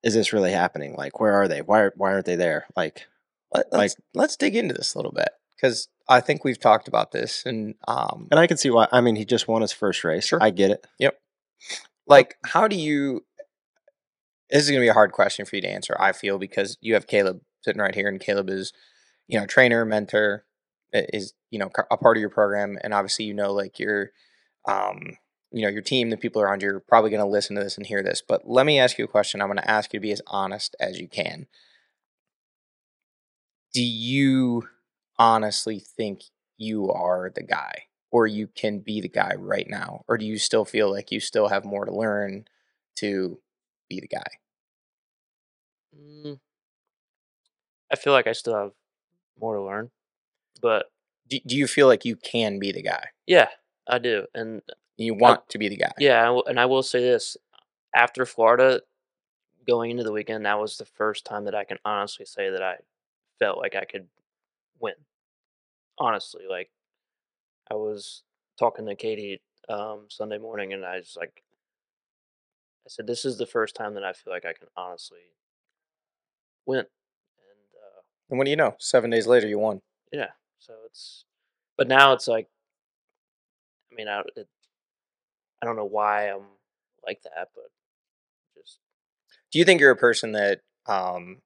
is 0.07 0.15
this 0.15 0.33
really 0.33 0.53
happening? 0.53 0.95
Like, 0.97 1.19
where 1.19 1.35
are 1.35 1.49
they? 1.49 1.63
Why 1.63 1.81
are, 1.81 1.93
why 1.97 2.13
aren't 2.13 2.27
they 2.27 2.37
there? 2.37 2.67
Like, 2.77 3.09
Let, 3.53 3.73
Like- 3.73 3.81
let's 3.81 3.97
let's 4.15 4.37
dig 4.37 4.55
into 4.55 4.73
this 4.73 4.95
a 4.95 4.99
little 4.99 5.11
bit 5.13 5.31
because 5.57 5.89
I 6.09 6.21
think 6.21 6.45
we've 6.45 6.61
talked 6.61 6.87
about 6.87 7.11
this 7.11 7.45
and 7.45 7.75
um, 7.89 8.29
and 8.31 8.39
I 8.39 8.47
can 8.47 8.57
see 8.57 8.71
why. 8.71 8.87
I 8.93 9.01
mean, 9.01 9.17
he 9.17 9.25
just 9.25 9.49
won 9.49 9.63
his 9.63 9.73
first 9.73 10.05
race. 10.05 10.25
Sure. 10.27 10.39
I 10.41 10.51
get 10.51 10.71
it. 10.71 10.87
Yep. 11.01 11.19
Like 12.07 12.37
how 12.45 12.69
do 12.69 12.77
you? 12.77 13.25
This 14.49 14.63
is 14.63 14.71
gonna 14.71 14.81
be 14.81 14.89
a 14.89 14.93
hard 14.95 15.11
question 15.11 15.45
for 15.45 15.57
you 15.57 15.63
to 15.63 15.69
answer. 15.69 15.97
I 15.99 16.13
feel 16.13 16.39
because 16.39 16.79
you 16.81 16.95
have 16.95 17.09
Caleb 17.09 17.41
sitting 17.63 17.83
right 17.83 17.95
here, 17.95 18.09
and 18.09 18.21
Caleb 18.21 18.49
is, 18.49 18.73
you 19.27 19.41
know, 19.41 19.47
trainer, 19.47 19.85
mentor, 19.85 20.45
is 20.93 21.35
you 21.51 21.59
know 21.59 21.71
a 21.91 21.97
part 21.97 22.17
of 22.17 22.21
your 22.21 22.31
program, 22.31 22.79
and 22.85 22.95
obviously 22.95 23.25
you 23.25 23.35
know 23.35 23.53
like 23.53 23.81
your, 23.81 24.11
um, 24.69 25.17
you 25.57 25.63
know 25.63 25.69
your 25.69 25.83
team, 25.83 26.11
the 26.11 26.17
people 26.17 26.43
around 26.43 26.63
you 26.63 26.71
are 26.71 26.81
probably 26.81 27.11
gonna 27.11 27.27
listen 27.27 27.57
to 27.57 27.63
this 27.63 27.77
and 27.77 27.87
hear 27.87 28.03
this. 28.03 28.23
But 28.27 28.49
let 28.49 28.67
me 28.67 28.79
ask 28.79 28.99
you 28.99 29.05
a 29.05 29.09
question. 29.09 29.41
I'm 29.41 29.49
gonna 29.49 29.63
ask 29.65 29.93
you 29.93 29.99
to 29.99 30.03
be 30.03 30.13
as 30.13 30.23
honest 30.27 30.77
as 30.81 30.99
you 31.01 31.09
can. 31.09 31.47
Do 33.73 33.83
you 33.83 34.69
honestly 35.19 35.79
think 35.79 36.23
you 36.57 36.91
are 36.91 37.31
the 37.35 37.43
guy? 37.43 37.85
or 38.13 38.27
you 38.27 38.47
can 38.47 38.79
be 38.79 39.01
the 39.01 39.09
guy 39.09 39.35
right 39.37 39.69
now? 39.69 40.03
Or 40.09 40.17
do 40.17 40.25
you 40.25 40.39
still 40.39 40.65
feel 40.65 40.91
like 40.91 41.11
you 41.11 41.21
still 41.21 41.49
have 41.49 41.65
more 41.65 41.85
to 41.85 41.95
learn 41.95 42.47
to 42.99 43.41
be 43.91 44.01
the 44.01 44.09
guy? 44.09 44.25
Mm, 45.95 46.39
I 47.93 47.97
feel 47.97 48.13
like 48.13 48.27
I 48.27 48.33
still 48.33 48.55
have 48.55 48.73
more 49.39 49.57
to 49.57 49.63
learn, 49.63 49.91
but 50.63 50.87
Do, 51.29 51.39
do 51.47 51.57
you 51.57 51.67
feel 51.67 51.89
like 51.89 52.05
you 52.05 52.17
can 52.17 52.59
be 52.59 52.73
the 52.73 52.83
guy? 52.83 53.07
yeah, 53.27 53.49
I 53.87 53.99
do. 53.99 54.27
And 54.35 54.63
You 54.99 55.15
want 55.15 55.49
to 55.51 55.59
be 55.59 55.69
the 55.69 55.77
guy? 55.77 55.93
yeah, 55.99 56.39
and 56.47 56.59
I 56.59 56.67
will 56.67 56.83
say 56.83 57.01
this: 57.01 57.37
after 57.95 58.25
Florida, 58.25 58.81
going 59.67 59.91
into 59.91 60.05
the 60.05 60.13
weekend, 60.13 60.47
that 60.47 60.59
was 60.59 60.79
the 60.79 60.85
first 60.85 61.25
time 61.25 61.45
that 61.45 61.55
I 61.55 61.65
can 61.65 61.79
honestly 61.85 62.25
say 62.25 62.51
that 62.51 62.63
I 62.63 62.77
felt 63.39 63.59
like 63.59 63.75
I 63.75 63.85
could 63.85 64.07
win. 64.81 64.95
Honestly, 65.99 66.45
like 66.49 66.71
I 67.71 67.75
was 67.75 68.23
talking 68.59 68.87
to 68.87 68.95
Katie 68.95 69.41
um, 69.69 70.07
Sunday 70.09 70.39
morning, 70.39 70.73
and 70.73 70.85
I 70.85 70.97
was 70.97 71.17
like, 71.19 71.43
I 72.87 72.89
said, 72.89 73.07
"This 73.07 73.25
is 73.25 73.39
the 73.39 73.47
first 73.47 73.75
time 73.75 73.95
that 73.95 74.05
I 74.05 74.13
feel 74.13 74.33
like 74.33 74.45
I 74.45 74.53
can 74.53 74.69
honestly 74.77 75.19
win." 76.65 76.79
And 76.81 76.87
uh, 76.87 78.01
And 78.31 78.39
what 78.39 78.45
do 78.45 78.51
you 78.51 78.57
know? 78.57 78.77
Seven 78.79 79.11
days 79.11 79.27
later, 79.27 79.47
you 79.47 79.59
won. 79.59 79.81
yeah, 80.13 80.31
so 80.59 80.75
it's, 80.87 81.25
but 81.77 81.89
now 81.89 82.13
it's 82.13 82.29
like, 82.29 82.49
I 83.93 83.95
mean, 83.95 84.09
I, 84.09 84.21
it, 84.37 84.49
I 85.63 85.67
don't 85.67 85.77
know 85.77 85.85
why 85.85 86.31
I'm 86.31 86.43
like 87.07 87.23
that, 87.23 87.49
but 87.55 87.71
just 88.57 88.79
Do 89.53 89.59
you 89.59 89.65
think 89.65 89.81
you're 89.81 89.91
a 89.91 89.97
person 89.97 90.33
that 90.33 90.61
um, 90.87 91.39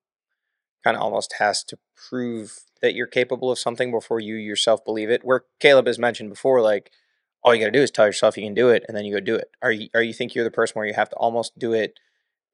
kind 0.85 0.97
of 0.97 1.03
almost 1.03 1.35
has 1.39 1.63
to 1.65 1.79
prove 1.95 2.61
that 2.83 2.95
you're 2.95 3.07
capable 3.07 3.51
of 3.51 3.59
something 3.59 3.91
before 3.91 4.21
you 4.21 4.35
yourself 4.35 4.85
believe 4.85 5.11
it? 5.11 5.25
Where 5.25 5.45
Caleb 5.61 5.87
has 5.87 5.99
mentioned 5.99 6.31
before, 6.31 6.61
like 6.61 6.91
all 7.43 7.55
you 7.55 7.61
got 7.61 7.67
to 7.67 7.73
do 7.73 7.83
is 7.83 7.91
tell 7.91 8.07
yourself 8.07 8.37
you 8.37 8.45
can 8.45 8.55
do 8.55 8.69
it, 8.69 8.85
and 8.89 8.97
then 8.97 9.05
you 9.05 9.15
go 9.15 9.21
do 9.21 9.37
it. 9.37 9.51
Are 9.63 9.73
you? 9.73 9.89
Are 9.95 10.03
you 10.03 10.13
think 10.13 10.35
you're 10.35 10.45
the 10.45 10.51
person 10.51 10.75
where 10.75 10.87
you 10.87 10.95
have 10.95 11.11
to 11.11 11.17
almost 11.17 11.59
do 11.59 11.73
it 11.73 11.99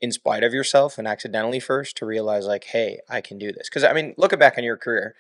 in 0.01 0.13
spite 0.13 0.45
of 0.45 0.53
yourself 0.53 0.99
and 0.99 1.09
accidentally 1.09 1.59
first 1.59 1.97
to 1.97 2.07
realize 2.07 2.47
like, 2.47 2.65
hey, 2.65 3.01
I 3.09 3.21
can 3.21 3.39
do 3.39 3.51
this? 3.53 3.69
Because 3.69 3.85
I 3.85 3.93
mean, 3.93 4.15
looking 4.19 4.39
back 4.39 4.59
on 4.59 4.65
your 4.65 4.77
career, 4.77 5.15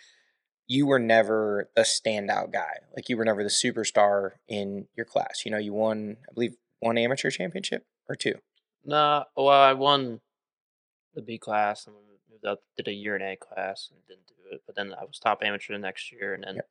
you 0.66 0.86
were 0.86 0.98
never 0.98 1.68
the 1.76 1.82
standout 1.82 2.52
guy. 2.52 2.78
Like 2.94 3.08
you 3.08 3.16
were 3.16 3.24
never 3.24 3.42
the 3.42 3.48
superstar 3.50 4.32
in 4.48 4.88
your 4.96 5.06
class. 5.06 5.42
You 5.44 5.50
know, 5.52 5.58
you 5.58 5.72
won, 5.72 6.16
I 6.28 6.32
believe, 6.32 6.56
one 6.80 6.98
amateur 6.98 7.30
championship 7.30 7.84
or 8.08 8.14
two. 8.16 8.34
nah. 8.84 9.24
Well, 9.36 9.48
I 9.48 9.72
won 9.72 10.20
the 11.14 11.22
B 11.22 11.38
class 11.38 11.86
and 11.86 11.94
moved 12.30 12.44
up, 12.44 12.60
did 12.76 12.88
a 12.88 12.92
year 12.92 13.16
in 13.16 13.22
A 13.22 13.36
class 13.36 13.90
and 13.92 14.00
didn't 14.06 14.26
do 14.26 14.34
it. 14.54 14.62
But 14.66 14.76
then 14.76 14.92
I 14.92 15.04
was 15.04 15.18
top 15.18 15.42
amateur 15.42 15.72
the 15.72 15.78
next 15.78 16.12
year, 16.12 16.34
and 16.34 16.44
then 16.44 16.56
Yep. 16.56 16.68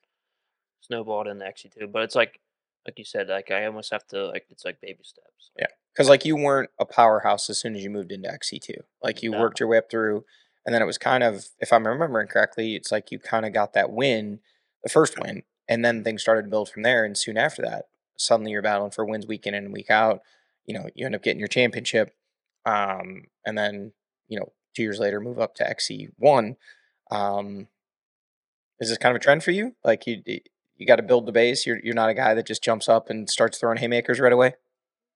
snowballed 0.82 1.28
in 1.28 1.40
the 1.40 1.46
XC2. 1.46 1.92
But 1.92 2.04
it's 2.04 2.16
like, 2.16 2.40
like 2.86 3.00
you 3.00 3.06
said, 3.06 3.30
like 3.30 3.50
I 3.52 3.66
almost 3.66 3.92
have 3.92 4.06
to 4.08 4.28
like 4.28 4.46
it's 4.50 4.64
like 4.66 4.80
baby 4.82 5.00
steps. 5.04 5.52
Yeah. 5.58 5.66
Because 5.94 6.10
like 6.10 6.26
you 6.26 6.36
weren't 6.36 6.70
a 6.80 6.86
powerhouse 6.86 7.50
as 7.50 7.58
soon 7.58 7.76
as 7.76 7.84
you 7.84 7.90
moved 7.90 8.12
into 8.12 8.30
XC2. 8.30 8.76
Like 9.02 9.24
you 9.24 9.32
No. 9.32 9.40
worked 9.40 9.60
your 9.60 9.68
way 9.70 9.78
up 9.78 9.90
through, 9.90 10.26
and 10.66 10.74
then 10.74 10.82
it 10.82 10.86
was 10.86 10.98
kind 10.98 11.24
of, 11.24 11.48
if 11.60 11.72
I'm 11.72 11.88
remembering 11.88 12.28
correctly, 12.28 12.76
it's 12.76 12.92
like 12.92 13.12
you 13.12 13.20
kind 13.20 13.46
of 13.46 13.54
got 13.54 13.74
that 13.74 13.92
win, 13.92 14.40
the 14.84 14.90
first 14.90 15.20
win, 15.20 15.44
and 15.68 15.86
then 15.86 16.04
things 16.04 16.22
started 16.22 16.44
to 16.44 16.50
build 16.50 16.70
from 16.70 16.84
there. 16.84 17.06
And 17.06 17.18
soon 17.18 17.38
after 17.38 17.62
that, 17.62 17.86
suddenly 18.18 18.52
you're 18.52 18.62
battling 18.62 18.92
for 18.92 19.06
wins 19.06 19.28
week 19.28 19.46
in 19.46 19.54
and 19.54 19.74
week 19.74 19.90
out. 19.90 20.22
You 20.66 20.74
know, 20.74 20.90
you 20.96 21.06
end 21.06 21.16
up 21.16 21.24
getting 21.24 21.40
your 21.40 21.48
championship, 21.48 22.16
um, 22.66 23.26
and 23.46 23.56
then 23.58 23.92
you 24.28 24.40
know 24.40 24.52
two 24.76 24.82
years 24.82 25.00
later 25.00 25.20
move 25.20 25.40
up 25.40 25.54
to 25.56 25.64
XC1. 25.64 26.56
Um, 27.12 27.68
is 28.80 28.90
this 28.90 28.98
kind 28.98 29.16
of 29.16 29.22
a 29.22 29.24
trend 29.24 29.44
for 29.44 29.52
you? 29.52 29.76
Like 29.84 30.08
you, 30.08 30.24
you 30.26 30.88
got 30.88 30.96
to 30.96 31.04
build 31.04 31.28
the 31.28 31.32
base. 31.32 31.68
You're 31.68 31.80
you're 31.84 31.94
not 31.94 32.10
a 32.10 32.16
guy 32.16 32.34
that 32.34 32.48
just 32.48 32.64
jumps 32.64 32.90
up 32.90 33.10
and 33.12 33.30
starts 33.30 33.60
throwing 33.60 33.78
haymakers 33.78 34.20
right 34.20 34.34
away. 34.34 34.56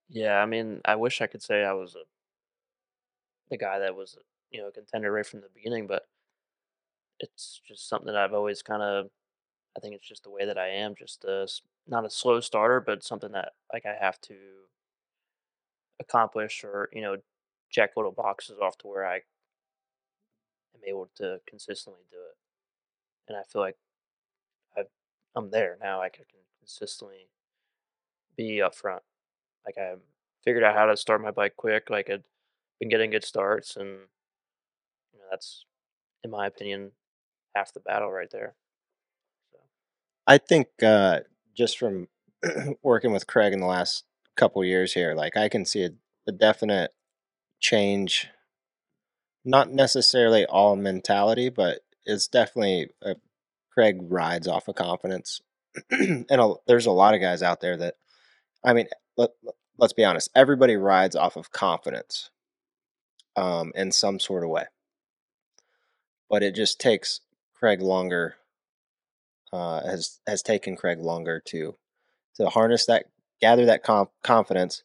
Yeah, 0.08 0.36
I 0.36 0.46
mean, 0.46 0.80
I 0.84 0.96
wish 0.96 1.20
I 1.20 1.26
could 1.26 1.42
say 1.42 1.64
I 1.64 1.72
was 1.72 1.94
a 1.96 2.04
the 3.50 3.58
guy 3.58 3.80
that 3.80 3.96
was 3.96 4.16
you 4.50 4.60
know 4.60 4.68
a 4.68 4.72
contender 4.72 5.12
right 5.12 5.26
from 5.26 5.40
the 5.40 5.48
beginning, 5.54 5.86
but 5.86 6.04
it's 7.20 7.60
just 7.66 7.88
something 7.88 8.06
that 8.06 8.16
I've 8.16 8.34
always 8.34 8.62
kind 8.62 8.82
of. 8.82 9.06
I 9.76 9.80
think 9.80 9.94
it's 9.94 10.08
just 10.08 10.24
the 10.24 10.30
way 10.30 10.44
that 10.46 10.58
I 10.58 10.68
am, 10.68 10.94
just 10.98 11.24
a, 11.24 11.46
not 11.86 12.04
a 12.04 12.10
slow 12.10 12.40
starter, 12.40 12.80
but 12.80 13.04
something 13.04 13.30
that 13.32 13.52
like 13.72 13.86
I 13.86 13.94
have 14.00 14.20
to 14.22 14.34
accomplish 16.00 16.64
or 16.64 16.88
you 16.92 17.02
know 17.02 17.16
check 17.70 17.90
little 17.96 18.12
boxes 18.12 18.58
off 18.60 18.76
to 18.78 18.88
where 18.88 19.06
I 19.06 19.16
am 19.16 20.80
able 20.86 21.08
to 21.16 21.38
consistently 21.46 22.02
do 22.10 22.16
it, 22.16 22.36
and 23.28 23.38
I 23.38 23.42
feel 23.44 23.62
like 23.62 23.76
I've, 24.76 24.88
I'm 25.36 25.50
there 25.50 25.78
now. 25.80 26.00
I 26.00 26.08
can 26.08 26.24
consistently 26.60 27.28
be 28.36 28.62
up 28.62 28.74
front. 28.74 29.02
Like 29.66 29.76
I 29.78 29.94
figured 30.44 30.64
out 30.64 30.76
how 30.76 30.86
to 30.86 30.96
start 30.96 31.22
my 31.22 31.30
bike 31.30 31.56
quick. 31.56 31.90
Like 31.90 32.10
I'd 32.10 32.24
been 32.80 32.88
getting 32.88 33.10
good 33.10 33.24
starts, 33.24 33.76
and 33.76 33.98
that's, 35.30 35.64
in 36.24 36.30
my 36.30 36.46
opinion, 36.46 36.92
half 37.54 37.72
the 37.72 37.80
battle 37.80 38.10
right 38.10 38.30
there. 38.30 38.54
So 39.52 39.58
I 40.26 40.38
think 40.38 40.68
uh, 40.82 41.20
just 41.56 41.78
from 41.78 42.08
working 42.82 43.12
with 43.12 43.26
Craig 43.26 43.52
in 43.52 43.60
the 43.60 43.66
last 43.66 44.04
couple 44.36 44.64
years 44.64 44.94
here, 44.94 45.14
like 45.14 45.36
I 45.36 45.48
can 45.48 45.64
see 45.64 45.84
a, 45.84 45.90
a 46.26 46.32
definite 46.32 46.92
change. 47.60 48.28
Not 49.44 49.70
necessarily 49.70 50.44
all 50.44 50.76
mentality, 50.76 51.48
but 51.48 51.80
it's 52.04 52.28
definitely 52.28 52.90
uh 53.04 53.14
Craig 53.72 53.98
rides 54.02 54.48
off 54.48 54.68
of 54.68 54.74
confidence, 54.74 55.40
and 55.90 56.26
a, 56.30 56.54
there's 56.66 56.86
a 56.86 56.90
lot 56.90 57.14
of 57.14 57.20
guys 57.20 57.42
out 57.42 57.60
there 57.60 57.76
that, 57.76 57.94
I 58.64 58.72
mean, 58.72 58.88
let, 59.16 59.30
let's 59.78 59.92
be 59.92 60.04
honest, 60.04 60.28
everybody 60.34 60.76
rides 60.76 61.16
off 61.16 61.36
of 61.36 61.52
confidence, 61.52 62.30
um, 63.36 63.72
in 63.74 63.92
some 63.92 64.18
sort 64.18 64.44
of 64.44 64.50
way, 64.50 64.64
but 66.30 66.42
it 66.42 66.54
just 66.54 66.80
takes 66.80 67.20
Craig 67.54 67.82
longer 67.82 68.36
uh, 69.52 69.82
has 69.84 70.20
has 70.26 70.42
taken 70.42 70.76
Craig 70.76 71.00
longer 71.00 71.42
to 71.46 71.76
to 72.36 72.48
harness 72.48 72.86
that, 72.86 73.06
gather 73.40 73.66
that 73.66 73.82
conf- 73.82 74.08
confidence, 74.22 74.84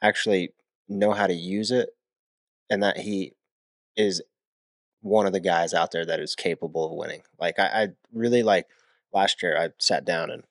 actually 0.00 0.54
know 0.88 1.12
how 1.12 1.26
to 1.26 1.34
use 1.34 1.70
it, 1.70 1.90
and 2.70 2.82
that 2.82 2.98
he 2.98 3.32
is 3.96 4.22
one 5.00 5.26
of 5.26 5.32
the 5.32 5.40
guys 5.40 5.74
out 5.74 5.90
there 5.90 6.06
that 6.06 6.20
is 6.20 6.36
capable 6.36 6.86
of 6.86 6.96
winning. 6.96 7.22
Like 7.38 7.58
I, 7.58 7.64
I 7.66 7.88
really 8.12 8.44
like 8.44 8.68
last 9.12 9.42
year. 9.42 9.58
I 9.58 9.70
sat 9.78 10.04
down 10.04 10.30
and 10.30 10.44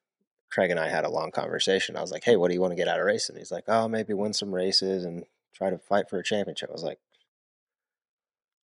Craig 0.52 0.70
and 0.70 0.80
I 0.80 0.90
had 0.90 1.06
a 1.06 1.10
long 1.10 1.32
conversation. 1.32 1.96
I 1.96 2.02
was 2.02 2.12
like, 2.12 2.26
"Hey, 2.26 2.36
what 2.36 2.50
do 2.50 2.54
you 2.54 2.62
want 2.62 2.72
to 2.72 2.78
get 2.78 2.90
out 2.90 3.00
of 3.00 3.06
racing?" 3.06 3.38
He's 3.38 3.52
like, 3.52 3.66
"Oh, 3.68 3.88
maybe 3.88 4.14
win 4.14 4.34
some 4.34 4.54
races 4.54 5.06
and 5.06 5.24
try 5.56 5.70
to 5.70 5.78
fight 5.78 6.10
for 6.10 6.20
a 6.20 6.24
championship." 6.24 6.70
I 6.70 6.74
was 6.74 6.84
like, 6.84 7.00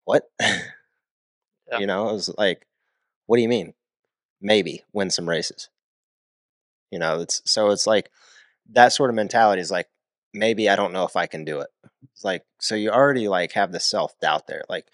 "What?" 0.04 0.28
Yeah. 1.70 1.78
You 1.78 1.86
know, 1.86 2.08
I 2.08 2.12
was 2.12 2.32
like, 2.36 2.66
"What 3.26 3.36
do 3.36 3.42
you 3.42 3.48
mean? 3.48 3.74
Maybe 4.40 4.84
win 4.92 5.10
some 5.10 5.28
races?" 5.28 5.68
You 6.90 6.98
know, 6.98 7.20
it's 7.20 7.42
so 7.44 7.70
it's 7.70 7.86
like 7.86 8.10
that 8.70 8.92
sort 8.92 9.10
of 9.10 9.16
mentality 9.16 9.60
is 9.60 9.70
like 9.70 9.88
maybe 10.32 10.68
I 10.68 10.76
don't 10.76 10.92
know 10.92 11.04
if 11.04 11.16
I 11.16 11.26
can 11.26 11.44
do 11.44 11.60
it. 11.60 11.68
It's 12.12 12.24
like 12.24 12.44
so 12.60 12.74
you 12.74 12.90
already 12.90 13.28
like 13.28 13.52
have 13.52 13.72
the 13.72 13.80
self 13.80 14.18
doubt 14.20 14.46
there, 14.46 14.62
like, 14.68 14.86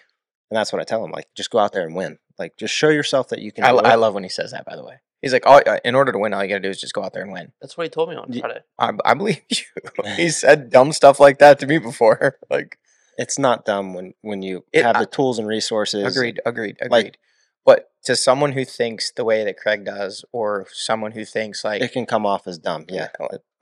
and 0.51 0.57
that's 0.57 0.73
what 0.73 0.81
I 0.81 0.85
tell 0.85 1.05
him. 1.05 1.11
Like, 1.11 1.29
just 1.35 1.51
go 1.51 1.59
out 1.59 1.73
there 1.73 1.87
and 1.87 1.95
win. 1.95 2.19
Like, 2.39 2.57
just 2.57 2.75
show 2.75 2.89
yourself 2.89 3.29
that 3.29 3.41
you 3.41 3.53
can. 3.53 3.65
I, 3.65 3.71
I 3.71 3.95
love 3.97 4.15
when 4.15 4.23
he 4.23 4.29
says 4.29 4.53
that. 4.53 4.65
By 4.65 4.77
the 4.77 4.85
way, 4.85 4.97
he's 5.21 5.33
like, 5.33 5.45
"Oh, 5.47 5.59
uh, 5.59 5.79
in 5.85 5.95
order 5.95 6.13
to 6.13 6.19
win, 6.19 6.33
all 6.33 6.43
you 6.43 6.49
got 6.49 6.57
to 6.57 6.61
do 6.61 6.71
is 6.71 6.81
just 6.81 6.95
go 6.95 7.03
out 7.03 7.13
there 7.13 7.23
and 7.23 7.33
win." 7.33 7.53
that's 7.61 7.77
what 7.77 7.85
he 7.85 7.91
told 7.91 8.09
me 8.09 8.17
on 8.17 8.33
Friday. 8.33 8.61
I, 8.79 8.93
I 9.05 9.15
believe 9.15 9.41
you. 9.51 10.05
he 10.17 10.31
said 10.31 10.71
dumb 10.71 10.93
stuff 10.93 11.21
like 11.21 11.39
that 11.39 11.59
to 11.61 11.67
me 11.67 11.79
before. 11.79 12.39
Like, 12.51 12.79
It's 13.23 13.39
not 13.39 13.65
dumb 13.65 13.95
when 13.95 14.15
when 14.23 14.43
you 14.43 14.65
It- 14.73 14.85
have 14.85 14.97
I- 14.97 15.01
the 15.01 15.07
tools 15.07 15.39
and 15.39 15.47
resources. 15.49 16.05
agreed, 16.15 16.41
agreed, 16.45 16.77
agreed. 16.81 16.91
like- 16.91 17.19
but 17.65 17.91
to 18.07 18.17
someone 18.17 18.53
who 18.53 18.65
thinks 18.65 19.13
the 19.13 19.25
way 19.25 19.45
that 19.45 19.57
Craig 19.57 19.85
does, 19.85 20.25
or 20.33 20.67
someone 20.73 21.13
who 21.13 21.25
thinks 21.25 21.65
like, 21.65 21.81
It 21.81 21.93
can 21.93 22.05
come 22.07 22.27
off 22.27 22.49
as 22.49 22.59
dumb. 22.59 22.85
Yeah, 22.89 23.09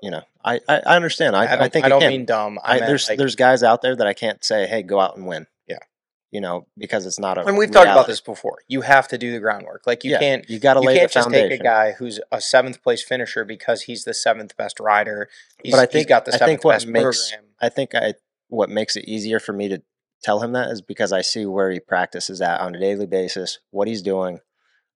you 0.02 0.10
know, 0.10 0.22
I 0.42 0.54
I, 0.66 0.76
I 0.86 0.96
understand. 0.96 1.36
I, 1.36 1.44
I, 1.44 1.52
I, 1.52 1.56
don't, 1.56 1.72
think 1.72 1.84
I 1.84 1.88
don't 1.90 2.06
mean 2.08 2.24
dumb. 2.24 2.58
I, 2.62 2.62
I, 2.62 2.74
meant, 2.76 2.86
there's 2.86 3.08
like, 3.10 3.18
there's 3.18 3.36
guys 3.36 3.62
out 3.62 3.82
there 3.82 3.94
that 3.94 4.06
I 4.06 4.14
can't 4.14 4.42
say, 4.42 4.66
hey, 4.66 4.82
go 4.82 4.98
out 4.98 5.16
and 5.18 5.26
win. 5.26 5.46
Yeah. 5.68 5.76
You 6.30 6.40
know, 6.40 6.66
because 6.78 7.04
it's 7.04 7.18
not 7.18 7.36
a. 7.36 7.44
and 7.46 7.58
we've 7.58 7.70
talked 7.70 7.88
about 7.90 8.06
this 8.06 8.20
before. 8.22 8.60
You 8.68 8.80
have 8.82 9.08
to 9.08 9.18
do 9.18 9.32
the 9.32 9.40
groundwork. 9.40 9.82
Like 9.86 10.04
you 10.04 10.12
Yeah, 10.12 10.20
can't. 10.20 10.48
You 10.48 10.58
got 10.60 10.74
to 10.74 10.80
lay 10.80 10.94
You 10.94 11.00
can't 11.00 11.10
the 11.10 11.14
just 11.14 11.24
foundation. 11.26 11.50
take 11.50 11.60
a 11.60 11.64
guy 11.64 11.92
who's 11.92 12.20
a 12.32 12.40
seventh 12.40 12.82
place 12.82 13.02
finisher 13.02 13.44
because 13.44 13.82
he's 13.82 14.04
the 14.04 14.14
seventh 14.14 14.56
best 14.56 14.78
rider. 14.80 15.28
He's, 15.62 15.74
I 15.74 15.80
he's 15.82 15.90
think- 15.90 16.08
got 16.08 16.24
the 16.24 16.32
I 16.34 16.38
seventh 16.38 16.62
best 16.62 16.86
makes- 16.86 17.30
program. 17.32 17.46
I 17.60 17.68
think 17.68 17.94
I 17.94 18.14
what 18.50 18.68
makes 18.68 18.96
it 18.96 19.06
easier 19.06 19.40
for 19.40 19.52
me 19.52 19.68
to 19.68 19.82
tell 20.22 20.40
him 20.42 20.52
that 20.52 20.70
is 20.70 20.82
because 20.82 21.12
I 21.12 21.22
see 21.22 21.46
where 21.46 21.70
he 21.70 21.80
practices 21.80 22.40
at 22.40 22.60
on 22.60 22.74
a 22.74 22.80
daily 22.80 23.06
basis, 23.06 23.58
what 23.70 23.88
he's 23.88 24.02
doing. 24.02 24.40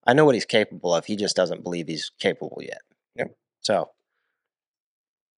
I 0.05 0.13
know 0.13 0.25
what 0.25 0.35
he's 0.35 0.45
capable 0.45 0.93
of. 0.93 1.05
He 1.05 1.15
just 1.15 1.35
doesn't 1.35 1.63
believe 1.63 1.87
he's 1.87 2.11
capable 2.19 2.59
yet. 2.61 2.81
Yep. 3.15 3.35
So 3.61 3.89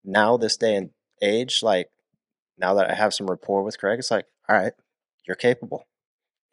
now, 0.03 0.37
this 0.37 0.57
day 0.57 0.75
and 0.75 0.89
age, 1.21 1.61
like 1.63 1.89
now 2.57 2.73
that 2.73 2.89
I 2.89 2.95
have 2.95 3.13
some 3.13 3.27
rapport 3.27 3.63
with 3.63 3.79
Craig, 3.79 3.99
it's 3.99 4.11
like, 4.11 4.25
all 4.49 4.57
right, 4.57 4.73
you're 5.25 5.35
capable. 5.35 5.87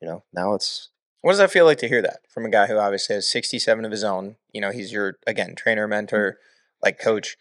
You 0.00 0.08
know, 0.08 0.24
now 0.32 0.54
it's 0.54 0.90
What 1.22 1.32
does 1.32 1.38
that 1.38 1.50
feel 1.50 1.64
like 1.64 1.78
to 1.78 1.88
hear 1.88 2.02
that 2.02 2.18
from 2.28 2.44
a 2.44 2.50
guy 2.50 2.66
who 2.66 2.76
obviously 2.76 3.14
has 3.14 3.26
67 3.30 3.84
of 3.84 3.90
his 3.90 4.04
own? 4.04 4.36
You 4.52 4.60
know, 4.60 4.70
he's 4.70 4.92
your, 4.92 5.16
again, 5.26 5.54
trainer, 5.54 5.84
mm-hmm. 5.84 5.90
mentor, 5.90 6.38
like 6.82 7.00
coach. 7.00 7.36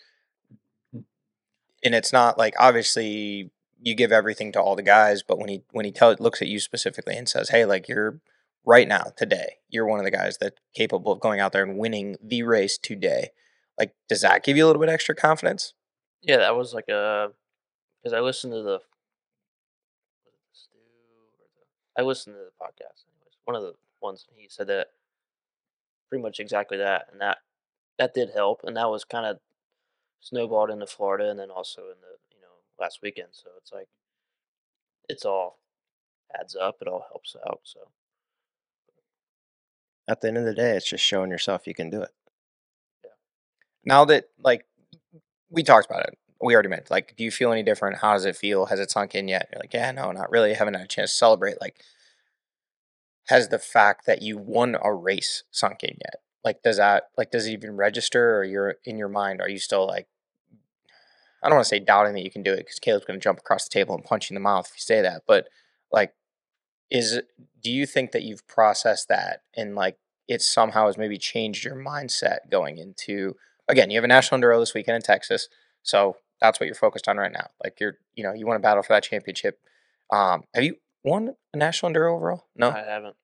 And 0.93 1.93
it's 1.93 2.13
not 2.13 2.37
like 2.37 2.53
obviously 2.57 3.51
you 3.83 3.95
give 3.95 4.11
everything 4.11 4.51
to 4.53 4.61
all 4.61 4.75
the 4.75 4.81
guys, 4.81 5.23
but 5.23 5.37
when 5.37 5.49
he 5.49 5.63
when 5.71 5.85
he 5.85 5.91
tell 5.91 6.15
looks 6.19 6.41
at 6.41 6.47
you 6.47 6.59
specifically 6.59 7.17
and 7.17 7.27
says, 7.27 7.49
"Hey, 7.49 7.65
like 7.65 7.87
you're 7.89 8.19
right 8.65 8.87
now 8.87 9.11
today, 9.17 9.57
you're 9.69 9.85
one 9.85 9.99
of 9.99 10.05
the 10.05 10.11
guys 10.11 10.37
that 10.37 10.53
capable 10.73 11.11
of 11.11 11.19
going 11.19 11.39
out 11.39 11.51
there 11.51 11.63
and 11.63 11.77
winning 11.77 12.15
the 12.23 12.43
race 12.43 12.77
today." 12.77 13.29
Like, 13.77 13.93
does 14.07 14.21
that 14.21 14.43
give 14.43 14.55
you 14.55 14.65
a 14.65 14.67
little 14.67 14.79
bit 14.79 14.89
extra 14.89 15.15
confidence? 15.15 15.73
Yeah, 16.21 16.37
that 16.37 16.55
was 16.55 16.73
like 16.73 16.85
uh, 16.89 16.93
a 16.93 17.29
because 18.01 18.13
I 18.13 18.21
listened 18.21 18.53
to 18.53 18.61
the 18.61 18.79
I 21.97 22.01
listened 22.01 22.35
to 22.35 22.39
the 22.39 22.65
podcast 22.65 23.03
anyways. 23.05 23.37
One 23.43 23.55
of 23.55 23.63
the 23.63 23.73
ones 24.01 24.25
he 24.35 24.47
said 24.49 24.67
that 24.67 24.87
pretty 26.09 26.21
much 26.21 26.39
exactly 26.39 26.77
that 26.77 27.07
and 27.11 27.19
that 27.19 27.39
that 27.99 28.13
did 28.13 28.29
help 28.33 28.61
and 28.63 28.77
that 28.77 28.89
was 28.89 29.03
kind 29.03 29.25
of 29.25 29.39
snowballed 30.21 30.69
into 30.69 30.87
Florida 30.87 31.29
and 31.29 31.39
then 31.39 31.51
also 31.51 31.81
in 31.81 31.97
the 32.01 32.17
last 32.79 32.99
weekend. 33.01 33.29
So 33.31 33.49
it's 33.57 33.71
like 33.71 33.87
it's 35.09 35.25
all 35.25 35.59
adds 36.37 36.55
up. 36.55 36.77
It 36.81 36.87
all 36.87 37.05
helps 37.09 37.35
out. 37.47 37.61
So 37.63 37.79
at 40.07 40.21
the 40.21 40.27
end 40.27 40.37
of 40.37 40.45
the 40.45 40.53
day, 40.53 40.75
it's 40.75 40.89
just 40.89 41.03
showing 41.03 41.31
yourself 41.31 41.67
you 41.67 41.73
can 41.73 41.89
do 41.89 42.01
it. 42.01 42.11
now 43.85 44.05
that 44.05 44.25
like 44.43 44.65
we 45.49 45.63
talked 45.63 45.85
about 45.85 46.07
it 46.07 46.17
we 46.43 46.53
already 46.53 46.69
met. 46.69 46.91
Like, 46.91 47.15
do 47.15 47.23
you 47.23 47.31
feel 47.31 47.51
any 47.51 47.63
different? 47.63 47.97
How 47.99 48.13
does 48.13 48.25
it 48.25 48.35
feel? 48.35 48.65
Has 48.65 48.79
it 48.79 48.91
sunk 48.91 49.15
in 49.15 49.27
yet? 49.27 49.49
You're 49.51 49.61
like, 49.61 49.73
yeah, 49.73 49.91
no, 49.91 50.11
not 50.11 50.29
really. 50.31 50.53
haven't 50.53 50.73
had 50.73 50.83
a 50.83 50.87
chance 50.87 51.11
to 51.11 51.17
celebrate. 51.17 51.61
Like, 51.61 51.81
has 53.27 53.47
the 53.49 53.59
fact 53.59 54.05
that 54.05 54.21
you 54.21 54.37
won 54.37 54.75
a 54.81 54.93
race 54.93 55.43
sunk 55.51 55.83
in 55.83 55.97
yet? 56.01 56.15
Like, 56.43 56.61
does 56.61 56.77
that 56.77 57.03
like 57.17 57.31
does 57.31 57.47
it 57.47 57.53
even 57.53 57.77
register, 57.77 58.37
or 58.37 58.43
you're 58.43 58.75
in 58.83 58.97
your 58.97 59.07
mind? 59.07 59.41
Are 59.41 59.49
you 59.49 59.59
still 59.59 59.87
like, 59.87 60.07
I 61.43 61.49
don't 61.49 61.57
want 61.57 61.65
to 61.65 61.69
say 61.69 61.79
doubting 61.79 62.13
that 62.13 62.23
you 62.23 62.31
can 62.31 62.43
do 62.43 62.53
it 62.53 62.57
because 62.57 62.79
Caleb's 62.79 63.05
going 63.05 63.19
to 63.19 63.23
jump 63.23 63.39
across 63.39 63.65
the 63.65 63.73
table 63.73 63.95
and 63.95 64.03
punch 64.03 64.29
you 64.29 64.33
in 64.33 64.41
the 64.41 64.47
mouth 64.47 64.67
if 64.67 64.77
you 64.77 64.81
say 64.81 65.01
that. 65.01 65.23
But 65.27 65.47
like, 65.91 66.13
is 66.89 67.13
it- 67.13 67.27
do 67.61 67.71
you 67.71 67.85
think 67.85 68.11
that 68.11 68.23
you've 68.23 68.47
processed 68.47 69.07
that 69.09 69.41
and 69.55 69.75
like 69.75 69.97
it 70.27 70.41
somehow 70.41 70.87
has 70.87 70.97
maybe 70.97 71.17
changed 71.17 71.63
your 71.63 71.75
mindset 71.75 72.49
going 72.49 72.77
into 72.77 73.35
again? 73.67 73.89
You 73.89 73.97
have 73.97 74.03
a 74.03 74.07
national 74.07 74.39
enduro 74.41 74.59
this 74.59 74.73
weekend 74.73 74.95
in 74.95 75.01
Texas, 75.01 75.47
so 75.81 76.17
that's 76.41 76.59
what 76.59 76.65
you're 76.65 76.75
focused 76.75 77.07
on 77.07 77.17
right 77.17 77.31
now. 77.31 77.47
Like 77.63 77.79
you're, 77.79 77.97
you 78.15 78.23
know, 78.23 78.33
you 78.33 78.45
want 78.45 78.57
to 78.57 78.61
battle 78.61 78.83
for 78.83 78.93
that 78.93 79.03
championship. 79.03 79.59
Um, 80.11 80.43
have 80.53 80.63
you 80.63 80.75
won 81.03 81.35
a 81.53 81.57
national 81.57 81.91
enduro 81.91 82.15
overall? 82.15 82.45
No. 82.55 82.69
I 82.69 82.79
haven't. 82.79 83.15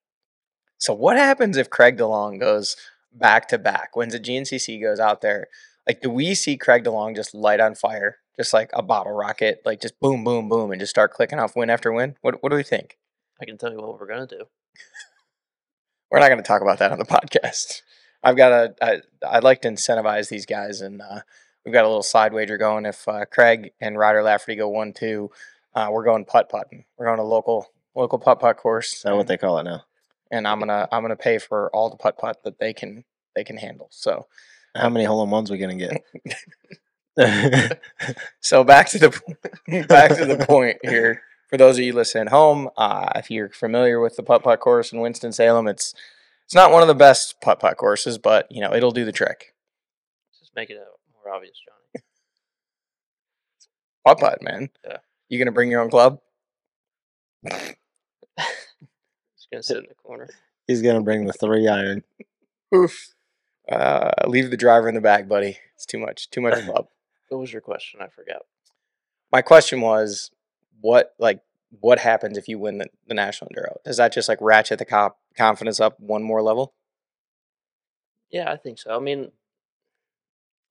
So 0.77 0.93
what 0.93 1.17
happens 1.17 1.57
if 1.57 1.69
Craig 1.69 1.97
DeLong 1.97 2.39
goes 2.39 2.77
back 3.11 3.47
to 3.49 3.57
back? 3.57 3.95
When's 3.95 4.15
a 4.15 4.19
GNCC 4.19 4.81
goes 4.81 4.99
out 4.99 5.21
there? 5.21 5.47
Like, 5.89 6.01
do 6.01 6.09
we 6.11 6.35
see 6.35 6.55
Craig 6.55 6.83
DeLong 6.83 7.15
just 7.15 7.33
light 7.33 7.59
on 7.59 7.73
fire, 7.73 8.17
just 8.37 8.53
like 8.53 8.69
a 8.73 8.83
bottle 8.83 9.11
rocket, 9.11 9.61
like 9.65 9.81
just 9.81 9.99
boom, 9.99 10.23
boom, 10.23 10.47
boom, 10.47 10.71
and 10.71 10.79
just 10.79 10.91
start 10.91 11.11
clicking 11.11 11.39
off 11.39 11.55
win 11.55 11.69
after 11.69 11.91
win? 11.91 12.15
What 12.21 12.43
What 12.43 12.49
do 12.49 12.55
we 12.55 12.63
think? 12.63 12.97
I 13.41 13.45
can 13.45 13.57
tell 13.57 13.71
you 13.71 13.77
what 13.77 13.99
we're 13.99 14.07
gonna 14.07 14.27
do. 14.27 14.45
We're 16.11 16.19
not 16.19 16.29
going 16.29 16.41
to 16.41 16.47
talk 16.47 16.61
about 16.61 16.79
that 16.79 16.91
on 16.91 16.99
the 16.99 17.05
podcast. 17.17 17.81
I've 18.23 18.37
got 18.37 18.51
a. 18.51 18.75
I, 18.81 19.01
I'd 19.27 19.43
like 19.43 19.61
to 19.61 19.69
incentivize 19.69 20.29
these 20.29 20.45
guys, 20.45 20.81
and 20.81 21.01
uh, 21.01 21.21
we've 21.65 21.73
got 21.73 21.85
a 21.85 21.87
little 21.87 22.03
side 22.03 22.33
wager 22.33 22.57
going. 22.57 22.85
If 22.85 23.07
uh, 23.07 23.25
Craig 23.25 23.71
and 23.81 23.97
Ryder 23.97 24.23
Lafferty 24.23 24.55
go 24.55 24.69
one 24.69 24.93
two, 24.93 25.31
uh, 25.75 25.89
we're 25.91 26.05
going 26.05 26.25
putt 26.25 26.49
putting. 26.49 26.85
We're 26.97 27.05
going 27.05 27.17
to 27.17 27.23
local 27.23 27.67
local 27.95 28.19
putt 28.19 28.39
putt 28.39 28.57
course. 28.57 28.93
Is 28.93 29.01
that 29.03 29.15
what 29.15 29.27
they 29.27 29.37
call 29.37 29.59
it 29.59 29.63
now? 29.63 29.83
and 30.31 30.47
I'm 30.47 30.59
gonna 30.59 30.87
I'm 30.91 31.01
gonna 31.01 31.15
pay 31.15 31.37
for 31.37 31.69
all 31.73 31.89
the 31.89 31.97
putt 31.97 32.17
putt 32.17 32.43
that 32.43 32.59
they 32.59 32.73
can 32.73 33.03
they 33.35 33.43
can 33.43 33.57
handle. 33.57 33.87
So 33.91 34.27
How 34.75 34.89
many 34.89 35.05
hole 35.05 35.23
in 35.23 35.29
ones 35.29 35.49
we 35.49 35.57
gonna 35.57 35.75
get? 35.75 36.03
so 38.39 38.63
back 38.63 38.87
to 38.89 38.99
the 38.99 39.09
back 39.87 40.15
to 40.15 40.25
the 40.25 40.45
point 40.45 40.77
here. 40.83 41.21
For 41.49 41.57
those 41.57 41.77
of 41.79 41.83
you 41.83 41.93
listening 41.93 42.27
at 42.27 42.31
home, 42.31 42.69
uh, 42.77 43.09
if 43.15 43.31
you're 43.31 43.49
familiar 43.49 43.99
with 43.99 44.15
the 44.15 44.23
putt 44.23 44.43
putt 44.43 44.59
course 44.59 44.93
in 44.93 44.99
Winston 44.99 45.31
Salem, 45.31 45.67
it's 45.67 45.93
it's 46.45 46.53
not 46.53 46.71
one 46.71 46.81
of 46.81 46.87
the 46.87 46.95
best 46.95 47.41
putt 47.41 47.59
putt 47.59 47.77
courses, 47.77 48.17
but 48.17 48.47
you 48.51 48.61
know 48.61 48.73
it'll 48.73 48.91
do 48.91 49.03
the 49.03 49.11
trick. 49.11 49.55
Just 50.39 50.55
make 50.55 50.69
it 50.69 50.77
uh, 50.77 50.85
more 51.13 51.33
obvious, 51.33 51.57
Johnny. 51.65 52.03
Putt 54.05 54.19
putt, 54.19 54.41
man. 54.41 54.69
Yeah. 54.87 54.97
You 55.27 55.39
gonna 55.39 55.51
bring 55.51 55.71
your 55.71 55.81
own 55.81 55.89
club? 55.89 56.19
Just 57.45 57.75
gonna 59.51 59.63
sit 59.63 59.77
in 59.77 59.85
the 59.89 59.95
corner. 59.95 60.29
He's 60.67 60.81
gonna 60.81 61.01
bring 61.01 61.25
the 61.25 61.33
three 61.33 61.67
iron. 61.67 62.03
Oof. 62.73 63.15
Uh, 63.71 64.11
leave 64.27 64.49
the 64.49 64.57
driver 64.57 64.89
in 64.89 64.95
the 64.95 65.01
back, 65.01 65.27
buddy. 65.27 65.57
It's 65.75 65.85
too 65.85 65.99
much. 65.99 66.29
Too 66.29 66.41
much 66.41 66.63
club. 66.65 66.87
What 67.29 67.39
was 67.39 67.51
your 67.53 67.61
question? 67.61 68.01
I 68.01 68.07
forgot. 68.07 68.41
my 69.31 69.41
question 69.41 69.81
was 69.81 70.31
what 70.81 71.13
like 71.19 71.41
what 71.81 71.99
happens 71.99 72.37
if 72.37 72.47
you 72.47 72.57
win 72.57 72.79
the, 72.79 72.87
the 73.07 73.13
national 73.13 73.51
enduro 73.51 73.75
does 73.85 73.97
that 73.97 74.11
just 74.11 74.27
like 74.27 74.39
ratchet 74.41 74.79
the 74.79 74.85
cop 74.85 75.19
confidence 75.37 75.79
up 75.79 75.99
one 75.99 76.23
more 76.23 76.41
level 76.41 76.73
Yeah, 78.31 78.51
I 78.51 78.55
think 78.57 78.79
so. 78.79 78.95
I 78.95 78.99
mean, 78.99 79.31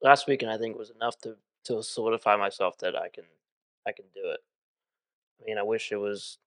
last 0.01 0.27
weekend 0.27 0.51
I 0.51 0.57
think 0.57 0.77
was 0.77 0.89
enough 0.89 1.17
to 1.21 1.35
to 1.65 1.81
solidify 1.83 2.35
myself 2.35 2.77
that 2.79 2.95
I 2.97 3.07
can 3.09 3.25
I 3.87 3.91
can 3.93 4.05
do 4.13 4.21
it. 4.31 4.39
I 5.39 5.45
mean, 5.45 5.57
I 5.57 5.63
wish 5.63 5.91
it 5.91 5.97
was 5.97 6.37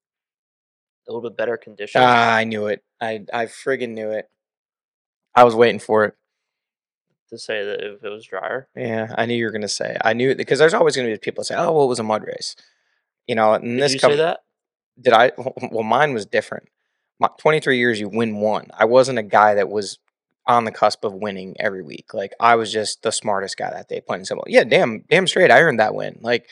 a 1.08 1.12
little 1.12 1.28
bit 1.28 1.36
better 1.36 1.56
condition. 1.56 2.00
ah 2.04 2.34
i 2.34 2.44
knew 2.44 2.66
it 2.66 2.84
i 3.00 3.24
i 3.32 3.46
friggin 3.46 3.90
knew 3.90 4.10
it 4.10 4.30
i 5.34 5.42
was 5.44 5.54
waiting 5.54 5.80
for 5.80 6.04
it 6.04 6.14
to 7.32 7.38
say 7.38 7.64
that 7.64 7.80
if 7.82 8.04
it 8.04 8.08
was 8.08 8.24
drier. 8.26 8.68
yeah 8.76 9.12
i 9.18 9.26
knew 9.26 9.34
you 9.34 9.44
were 9.44 9.50
gonna 9.50 9.66
say 9.68 9.96
i 10.04 10.12
knew 10.12 10.34
because 10.34 10.58
there's 10.58 10.74
always 10.74 10.94
gonna 10.96 11.08
be 11.08 11.18
people 11.18 11.42
that 11.42 11.46
say 11.46 11.56
oh 11.56 11.72
well 11.72 11.84
it 11.84 11.88
was 11.88 11.98
a 11.98 12.04
mud 12.04 12.22
race 12.24 12.54
you 13.26 13.34
know 13.34 13.54
and 13.54 13.64
Did 13.64 13.80
this 13.80 13.94
you 13.94 14.00
com- 14.00 14.12
say 14.12 14.16
that? 14.18 14.40
did 15.00 15.12
I? 15.14 15.32
Well, 15.70 15.84
mine 15.84 16.12
was 16.12 16.26
different. 16.26 16.68
My 17.18 17.28
23 17.38 17.78
years, 17.78 17.98
you 17.98 18.08
win 18.10 18.36
one. 18.36 18.66
I 18.78 18.84
wasn't 18.84 19.18
a 19.18 19.22
guy 19.22 19.54
that 19.54 19.70
was 19.70 19.98
on 20.46 20.64
the 20.64 20.70
cusp 20.70 21.04
of 21.04 21.14
winning 21.14 21.56
every 21.58 21.82
week. 21.82 22.12
Like 22.12 22.32
I 22.38 22.56
was 22.56 22.70
just 22.72 23.02
the 23.02 23.10
smartest 23.12 23.56
guy 23.56 23.70
that 23.70 23.88
day, 23.88 24.00
plain 24.00 24.18
and 24.20 24.26
simple. 24.26 24.44
Yeah, 24.48 24.64
damn, 24.64 25.04
damn 25.08 25.26
straight, 25.26 25.50
I 25.50 25.60
earned 25.60 25.80
that 25.80 25.94
win. 25.94 26.18
Like, 26.20 26.48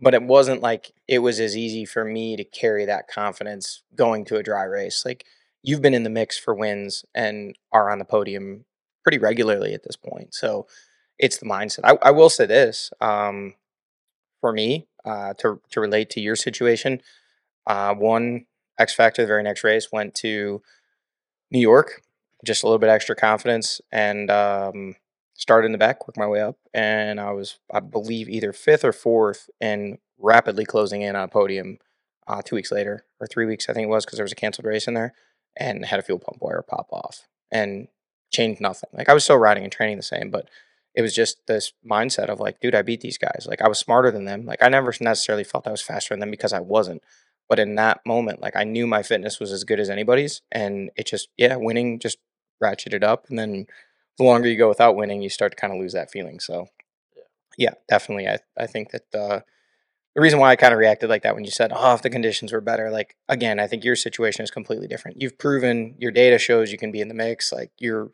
but 0.00 0.14
it 0.14 0.22
wasn't 0.22 0.62
like 0.62 0.92
it 1.08 1.18
was 1.18 1.40
as 1.40 1.56
easy 1.56 1.84
for 1.84 2.04
me 2.04 2.36
to 2.36 2.44
carry 2.44 2.86
that 2.86 3.08
confidence 3.08 3.82
going 3.94 4.24
to 4.26 4.36
a 4.36 4.42
dry 4.42 4.64
race. 4.64 5.04
Like 5.04 5.26
you've 5.62 5.82
been 5.82 5.94
in 5.94 6.04
the 6.04 6.10
mix 6.10 6.38
for 6.38 6.54
wins 6.54 7.04
and 7.14 7.54
are 7.72 7.90
on 7.90 7.98
the 7.98 8.04
podium 8.04 8.64
pretty 9.04 9.18
regularly 9.18 9.72
at 9.74 9.84
this 9.84 9.96
point. 9.96 10.34
So 10.34 10.66
it's 11.18 11.38
the 11.38 11.46
mindset. 11.46 11.80
I, 11.84 11.96
I 12.02 12.10
will 12.10 12.30
say 12.30 12.46
this 12.46 12.90
um, 13.00 13.54
for 14.40 14.52
me 14.52 14.88
uh, 15.04 15.34
to 15.34 15.60
to 15.70 15.80
relate 15.80 16.10
to 16.10 16.20
your 16.20 16.34
situation. 16.34 17.00
Uh, 17.66 17.94
one 17.94 18.46
X 18.78 18.94
Factor, 18.94 19.22
the 19.22 19.28
very 19.28 19.42
next 19.42 19.62
race, 19.62 19.92
went 19.92 20.14
to 20.16 20.60
New 21.50 21.60
York, 21.60 22.02
just 22.44 22.62
a 22.62 22.66
little 22.66 22.80
bit 22.80 22.90
extra 22.90 23.14
confidence, 23.14 23.80
and 23.92 24.30
um, 24.30 24.96
started 25.34 25.66
in 25.66 25.72
the 25.72 25.78
back, 25.78 26.06
worked 26.06 26.18
my 26.18 26.26
way 26.26 26.40
up, 26.40 26.56
and 26.72 27.20
I 27.20 27.30
was, 27.30 27.58
I 27.72 27.80
believe, 27.80 28.28
either 28.28 28.52
fifth 28.52 28.84
or 28.84 28.92
fourth, 28.92 29.48
and 29.60 29.98
rapidly 30.18 30.64
closing 30.64 31.02
in 31.02 31.14
on 31.14 31.24
a 31.24 31.28
podium. 31.28 31.78
Uh, 32.26 32.40
two 32.42 32.56
weeks 32.56 32.72
later, 32.72 33.04
or 33.20 33.26
three 33.26 33.44
weeks, 33.44 33.68
I 33.68 33.74
think 33.74 33.84
it 33.84 33.90
was, 33.90 34.06
because 34.06 34.16
there 34.16 34.24
was 34.24 34.32
a 34.32 34.36
canceled 34.36 34.64
race 34.64 34.88
in 34.88 34.94
there, 34.94 35.12
and 35.56 35.84
had 35.84 36.00
a 36.00 36.02
fuel 36.02 36.18
pump 36.18 36.38
wire 36.40 36.64
pop 36.66 36.88
off, 36.90 37.28
and 37.52 37.88
changed 38.34 38.60
nothing. 38.60 38.90
Like 38.92 39.08
I 39.08 39.14
was 39.14 39.24
still 39.24 39.38
riding 39.38 39.64
and 39.64 39.72
training 39.72 39.96
the 39.96 40.02
same, 40.02 40.30
but 40.30 40.48
it 40.94 41.02
was 41.02 41.14
just 41.14 41.38
this 41.46 41.72
mindset 41.88 42.28
of 42.28 42.40
like, 42.40 42.60
dude, 42.60 42.74
I 42.74 42.82
beat 42.82 43.00
these 43.00 43.18
guys. 43.18 43.46
Like 43.48 43.62
I 43.62 43.68
was 43.68 43.78
smarter 43.78 44.10
than 44.10 44.26
them. 44.26 44.46
Like 44.46 44.62
I 44.62 44.68
never 44.68 44.92
necessarily 45.00 45.44
felt 45.44 45.66
I 45.66 45.70
was 45.72 45.82
faster 45.82 46.14
than 46.14 46.20
them 46.20 46.30
because 46.30 46.52
I 46.52 46.60
wasn't. 46.60 47.02
But 47.48 47.58
in 47.58 47.74
that 47.76 48.00
moment, 48.06 48.40
like 48.40 48.56
I 48.56 48.64
knew 48.64 48.86
my 48.86 49.02
fitness 49.02 49.40
was 49.40 49.52
as 49.52 49.64
good 49.64 49.80
as 49.80 49.90
anybody's, 49.90 50.40
and 50.52 50.90
it 50.96 51.06
just 51.06 51.28
yeah, 51.36 51.56
winning 51.56 51.98
just 51.98 52.18
ratcheted 52.62 53.02
up, 53.04 53.26
and 53.28 53.38
then 53.38 53.66
the 54.18 54.24
longer 54.24 54.48
you 54.48 54.56
go 54.56 54.68
without 54.68 54.96
winning, 54.96 55.22
you 55.22 55.28
start 55.28 55.52
to 55.52 55.56
kind 55.56 55.72
of 55.72 55.78
lose 55.80 55.92
that 55.92 56.10
feeling. 56.10 56.40
So 56.40 56.68
Yeah. 57.58 57.74
definitely. 57.88 58.28
I 58.28 58.38
I 58.56 58.66
think 58.66 58.90
that 58.92 59.14
uh, 59.14 59.40
the 60.14 60.20
reason 60.20 60.38
why 60.38 60.50
I 60.50 60.56
kind 60.56 60.72
of 60.72 60.78
reacted 60.78 61.10
like 61.10 61.22
that 61.22 61.34
when 61.34 61.44
you 61.44 61.50
said, 61.50 61.72
"Oh, 61.74 61.94
if 61.94 62.02
the 62.02 62.10
conditions 62.10 62.52
were 62.52 62.60
better," 62.60 62.90
like 62.90 63.16
again, 63.28 63.58
I 63.58 63.66
think 63.66 63.84
your 63.84 63.96
situation 63.96 64.44
is 64.44 64.50
completely 64.50 64.86
different. 64.86 65.20
You've 65.20 65.38
proven 65.38 65.96
your 65.98 66.12
data 66.12 66.38
shows 66.38 66.70
you 66.70 66.78
can 66.78 66.92
be 66.92 67.00
in 67.00 67.08
the 67.08 67.14
mix. 67.14 67.52
Like 67.52 67.72
your 67.78 68.10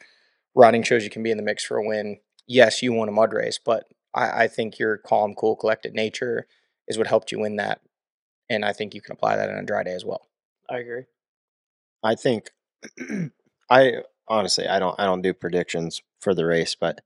riding 0.54 0.82
shows 0.82 1.04
you 1.04 1.10
can 1.10 1.22
be 1.22 1.30
in 1.30 1.36
the 1.36 1.42
mix 1.42 1.64
for 1.64 1.76
a 1.76 1.86
win. 1.86 2.18
Yes, 2.46 2.82
you 2.82 2.92
won 2.92 3.08
a 3.08 3.12
mud 3.12 3.32
race, 3.32 3.58
but 3.62 3.84
I, 4.14 4.44
I 4.44 4.48
think 4.48 4.78
your 4.78 4.96
calm, 4.96 5.34
cool, 5.34 5.56
collected 5.56 5.94
nature 5.94 6.46
is 6.88 6.98
what 6.98 7.06
helped 7.06 7.30
you 7.32 7.38
win 7.38 7.56
that, 7.56 7.80
and 8.48 8.64
I 8.64 8.72
think 8.72 8.94
you 8.94 9.02
can 9.02 9.12
apply 9.12 9.36
that 9.36 9.50
on 9.50 9.58
a 9.58 9.62
dry 9.64 9.82
day 9.82 9.94
as 9.94 10.04
well. 10.04 10.26
I 10.68 10.78
agree. 10.78 11.04
I 12.02 12.14
think 12.14 12.50
I 13.70 14.02
honestly 14.26 14.66
I 14.66 14.78
don't 14.78 14.98
I 14.98 15.04
don't 15.04 15.22
do 15.22 15.34
predictions 15.34 16.00
for 16.18 16.34
the 16.34 16.46
race, 16.46 16.74
but 16.74 17.02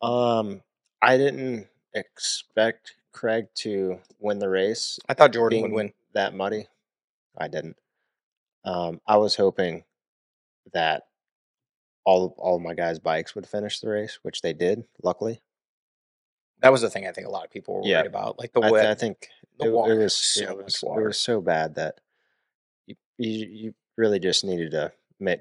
um 0.00 0.62
I 1.02 1.16
didn't 1.16 1.66
expect 1.94 2.94
Craig 3.12 3.46
to 3.56 3.98
win 4.18 4.38
the 4.38 4.48
race 4.48 4.98
I 5.08 5.14
thought 5.14 5.32
Jordan 5.32 5.62
would 5.62 5.72
win. 5.72 5.92
that 6.14 6.34
muddy. 6.34 6.66
I 7.36 7.48
didn't. 7.48 7.76
Um 8.64 9.00
I 9.06 9.16
was 9.16 9.34
hoping 9.36 9.84
that 10.72 11.04
all 12.04 12.34
all 12.38 12.56
of 12.56 12.62
my 12.62 12.74
guys' 12.74 12.98
bikes 12.98 13.34
would 13.34 13.46
finish 13.46 13.80
the 13.80 13.88
race, 13.88 14.18
which 14.22 14.40
they 14.42 14.52
did, 14.52 14.84
luckily. 15.02 15.40
That 16.60 16.72
was 16.72 16.80
the 16.80 16.90
thing 16.90 17.06
I 17.06 17.12
think 17.12 17.26
a 17.26 17.30
lot 17.30 17.44
of 17.44 17.50
people 17.50 17.76
were 17.76 17.82
Yeah. 17.84 17.98
worried 17.98 18.06
about, 18.08 18.38
like 18.38 18.52
the 18.52 18.60
I, 18.60 18.62
th- 18.62 18.72
wet. 18.72 18.86
I 18.86 18.94
think 18.94 19.28
the 19.58 19.66
it, 19.66 19.72
water, 19.72 20.00
it 20.00 20.02
was 20.04 20.16
so 20.16 20.58
it 20.58 20.64
was, 20.64 20.82
water. 20.82 21.02
it 21.02 21.06
was 21.06 21.20
so 21.20 21.40
bad 21.40 21.74
that 21.76 22.00
you, 22.86 22.96
you 23.18 23.46
you 23.48 23.74
really 23.96 24.18
just 24.18 24.44
needed 24.44 24.70
to 24.72 24.92
make 25.20 25.40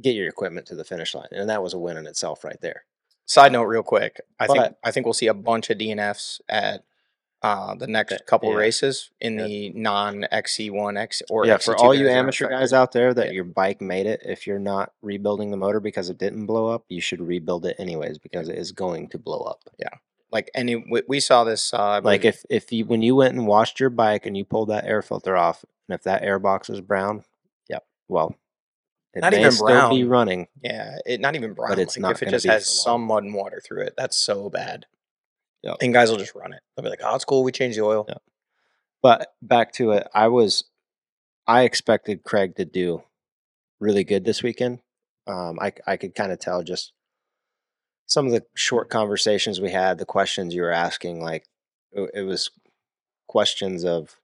get 0.00 0.14
your 0.14 0.28
equipment 0.28 0.66
to 0.66 0.74
the 0.74 0.84
finish 0.84 1.14
line, 1.14 1.28
and 1.32 1.48
that 1.50 1.62
was 1.62 1.72
a 1.74 1.78
win 1.78 1.96
in 1.96 2.06
itself 2.06 2.44
right 2.44 2.60
there. 2.60 2.84
Side 3.26 3.52
note, 3.52 3.64
real 3.64 3.82
quick, 3.82 4.20
I 4.38 4.46
think 4.46 4.74
I 4.84 4.90
think 4.90 5.06
we'll 5.06 5.12
see 5.12 5.26
a 5.28 5.34
bunch 5.34 5.70
of 5.70 5.78
DNFs 5.78 6.40
at 6.48 6.84
uh, 7.42 7.74
the 7.74 7.86
next 7.86 8.10
That- 8.12 8.26
couple 8.26 8.50
yeah. 8.50 8.56
races 8.56 9.10
in 9.20 9.38
Yeah. 9.38 9.46
the 9.46 9.70
non 9.70 10.26
XC1 10.32 10.96
X 10.98 11.22
or 11.30 11.46
yeah, 11.46 11.58
for 11.58 11.74
XC2 11.74 11.78
all 11.84 11.94
you 11.94 12.00
guys 12.00 12.06
that 12.06 12.10
aren't 12.16 12.18
amateur 12.24 12.48
guys 12.48 12.72
out 12.72 12.92
there 12.92 13.14
that 13.14 13.26
Yeah. 13.26 13.32
your 13.32 13.44
bike 13.44 13.80
made 13.80 14.06
it, 14.06 14.20
if 14.24 14.46
you're 14.46 14.58
not 14.58 14.92
rebuilding 15.02 15.50
the 15.50 15.56
motor 15.56 15.78
because 15.80 16.08
it 16.10 16.18
didn't 16.18 16.46
blow 16.46 16.66
up, 16.68 16.84
you 16.88 17.00
should 17.00 17.20
rebuild 17.20 17.66
it 17.66 17.76
anyways 17.78 18.18
because 18.18 18.48
it 18.48 18.56
is 18.56 18.72
going 18.72 19.08
to 19.10 19.18
blow 19.18 19.40
up. 19.40 19.60
Yeah. 19.78 19.90
Like 20.32 20.50
any 20.54 20.76
we, 20.76 21.02
we 21.06 21.20
saw 21.20 21.44
this 21.44 21.72
uh, 21.72 22.00
Like 22.02 22.24
if 22.24 22.44
if 22.50 22.72
you 22.72 22.84
when 22.84 23.02
you 23.02 23.14
went 23.14 23.34
and 23.34 23.46
washed 23.46 23.78
your 23.78 23.90
bike 23.90 24.26
and 24.26 24.36
you 24.36 24.44
pulled 24.44 24.68
that 24.70 24.84
air 24.84 25.00
filter 25.02 25.36
off, 25.36 25.64
and 25.88 25.94
if 25.94 26.02
that 26.02 26.22
air 26.22 26.38
box 26.40 26.68
is 26.68 26.80
brown, 26.80 27.24
yep, 27.68 27.86
well, 28.08 28.34
it 29.14 29.20
Not 29.20 29.32
may 29.32 29.40
even 29.40 29.52
still 29.52 29.90
be 29.90 30.02
running. 30.04 30.48
yeah, 30.62 30.98
it 31.06 31.20
not 31.20 31.36
even 31.36 31.52
brown. 31.54 31.70
But 31.70 31.78
it's 31.78 31.96
like 31.96 32.02
not 32.02 32.12
if 32.12 32.22
it 32.24 32.30
just 32.30 32.44
has 32.46 32.66
some 32.66 33.02
mud 33.02 33.22
and 33.22 33.34
water 33.34 33.60
through 33.64 33.82
it, 33.82 33.94
that's 33.96 34.16
so 34.16 34.50
bad. 34.50 34.86
Yep. 35.66 35.76
And 35.80 35.92
guys 35.92 36.10
will 36.10 36.18
just 36.18 36.34
run 36.36 36.52
it. 36.52 36.60
They'll 36.76 36.84
be 36.84 36.90
like, 36.90 37.00
"Oh, 37.02 37.16
it's 37.16 37.24
cool. 37.24 37.42
We 37.42 37.50
changed 37.50 37.76
the 37.76 37.84
oil." 37.84 38.06
Yeah. 38.08 38.18
But 39.02 39.34
back 39.42 39.72
to 39.74 39.90
it, 39.90 40.06
I 40.14 40.28
was, 40.28 40.64
I 41.46 41.62
expected 41.62 42.22
Craig 42.22 42.54
to 42.56 42.64
do 42.64 43.02
really 43.80 44.04
good 44.04 44.24
this 44.24 44.44
weekend. 44.44 44.78
Um, 45.26 45.58
I 45.60 45.72
I 45.86 45.96
could 45.96 46.14
kind 46.14 46.30
of 46.30 46.38
tell 46.38 46.62
just 46.62 46.92
some 48.06 48.26
of 48.26 48.32
the 48.32 48.44
short 48.54 48.90
conversations 48.90 49.60
we 49.60 49.72
had, 49.72 49.98
the 49.98 50.06
questions 50.06 50.54
you 50.54 50.62
were 50.62 50.70
asking, 50.70 51.20
like 51.20 51.46
it, 51.92 52.10
it 52.14 52.22
was 52.22 52.50
questions 53.26 53.84
of 53.84 54.16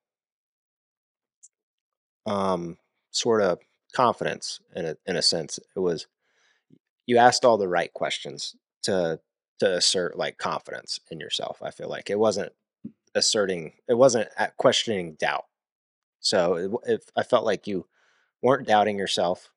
um 2.24 2.78
sort 3.10 3.42
of 3.42 3.58
confidence 3.92 4.60
in 4.76 4.84
a 4.86 4.96
in 5.06 5.16
a 5.16 5.22
sense. 5.22 5.58
It 5.74 5.80
was 5.80 6.06
you 7.06 7.18
asked 7.18 7.44
all 7.44 7.58
the 7.58 7.68
right 7.68 7.92
questions 7.92 8.54
to 8.84 9.18
to 9.62 9.76
assert 9.76 10.16
like 10.18 10.38
confidence 10.38 11.00
in 11.10 11.18
yourself. 11.20 11.62
I 11.62 11.70
feel 11.70 11.88
like 11.88 12.10
it 12.10 12.18
wasn't 12.18 12.52
asserting 13.14 13.72
it 13.88 13.94
wasn't 13.94 14.26
questioning 14.56 15.14
doubt 15.20 15.44
so 16.20 16.54
it, 16.54 16.70
if 16.94 17.02
i 17.14 17.22
felt 17.22 17.44
like 17.44 17.66
you 17.66 17.86
weren't 18.42 18.66
doubting 18.66 18.98
yourself 18.98 19.50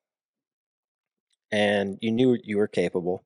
and 1.54 1.98
you 2.02 2.12
knew 2.12 2.38
you 2.44 2.58
were 2.58 2.68
capable 2.68 3.24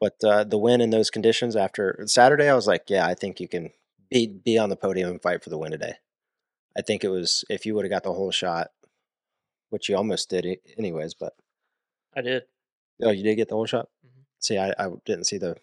but 0.00 0.14
uh, 0.24 0.44
the 0.44 0.56
win 0.56 0.80
in 0.80 0.88
those 0.88 1.10
conditions 1.10 1.56
after 1.56 2.02
saturday 2.06 2.48
i 2.48 2.54
was 2.54 2.66
like 2.66 2.84
yeah 2.88 3.06
i 3.06 3.12
think 3.12 3.38
you 3.38 3.46
can 3.48 3.70
be 4.10 4.26
be 4.26 4.56
on 4.56 4.70
the 4.70 4.76
podium 4.76 5.10
and 5.10 5.20
fight 5.20 5.44
for 5.44 5.50
the 5.50 5.58
win 5.58 5.72
today 5.72 5.94
i 6.74 6.80
think 6.80 7.04
it 7.04 7.08
was 7.10 7.44
if 7.50 7.66
you 7.66 7.74
would 7.74 7.84
have 7.84 7.90
got 7.90 8.02
the 8.04 8.12
whole 8.14 8.30
shot 8.30 8.68
which 9.68 9.90
you 9.90 9.96
almost 9.96 10.30
did 10.30 10.46
anyways 10.78 11.12
but 11.12 11.34
I 12.16 12.22
did. 12.22 12.44
oh 13.02 13.10
you 13.10 13.22
did 13.22 13.36
get 13.36 13.48
the 13.50 13.56
whole 13.56 13.66
shot 13.66 13.88
Mhm. 14.06 14.22
see 14.38 14.56
I, 14.56 14.70
I 14.78 14.88
didn't 15.04 15.24
see 15.26 15.36
the 15.36 15.56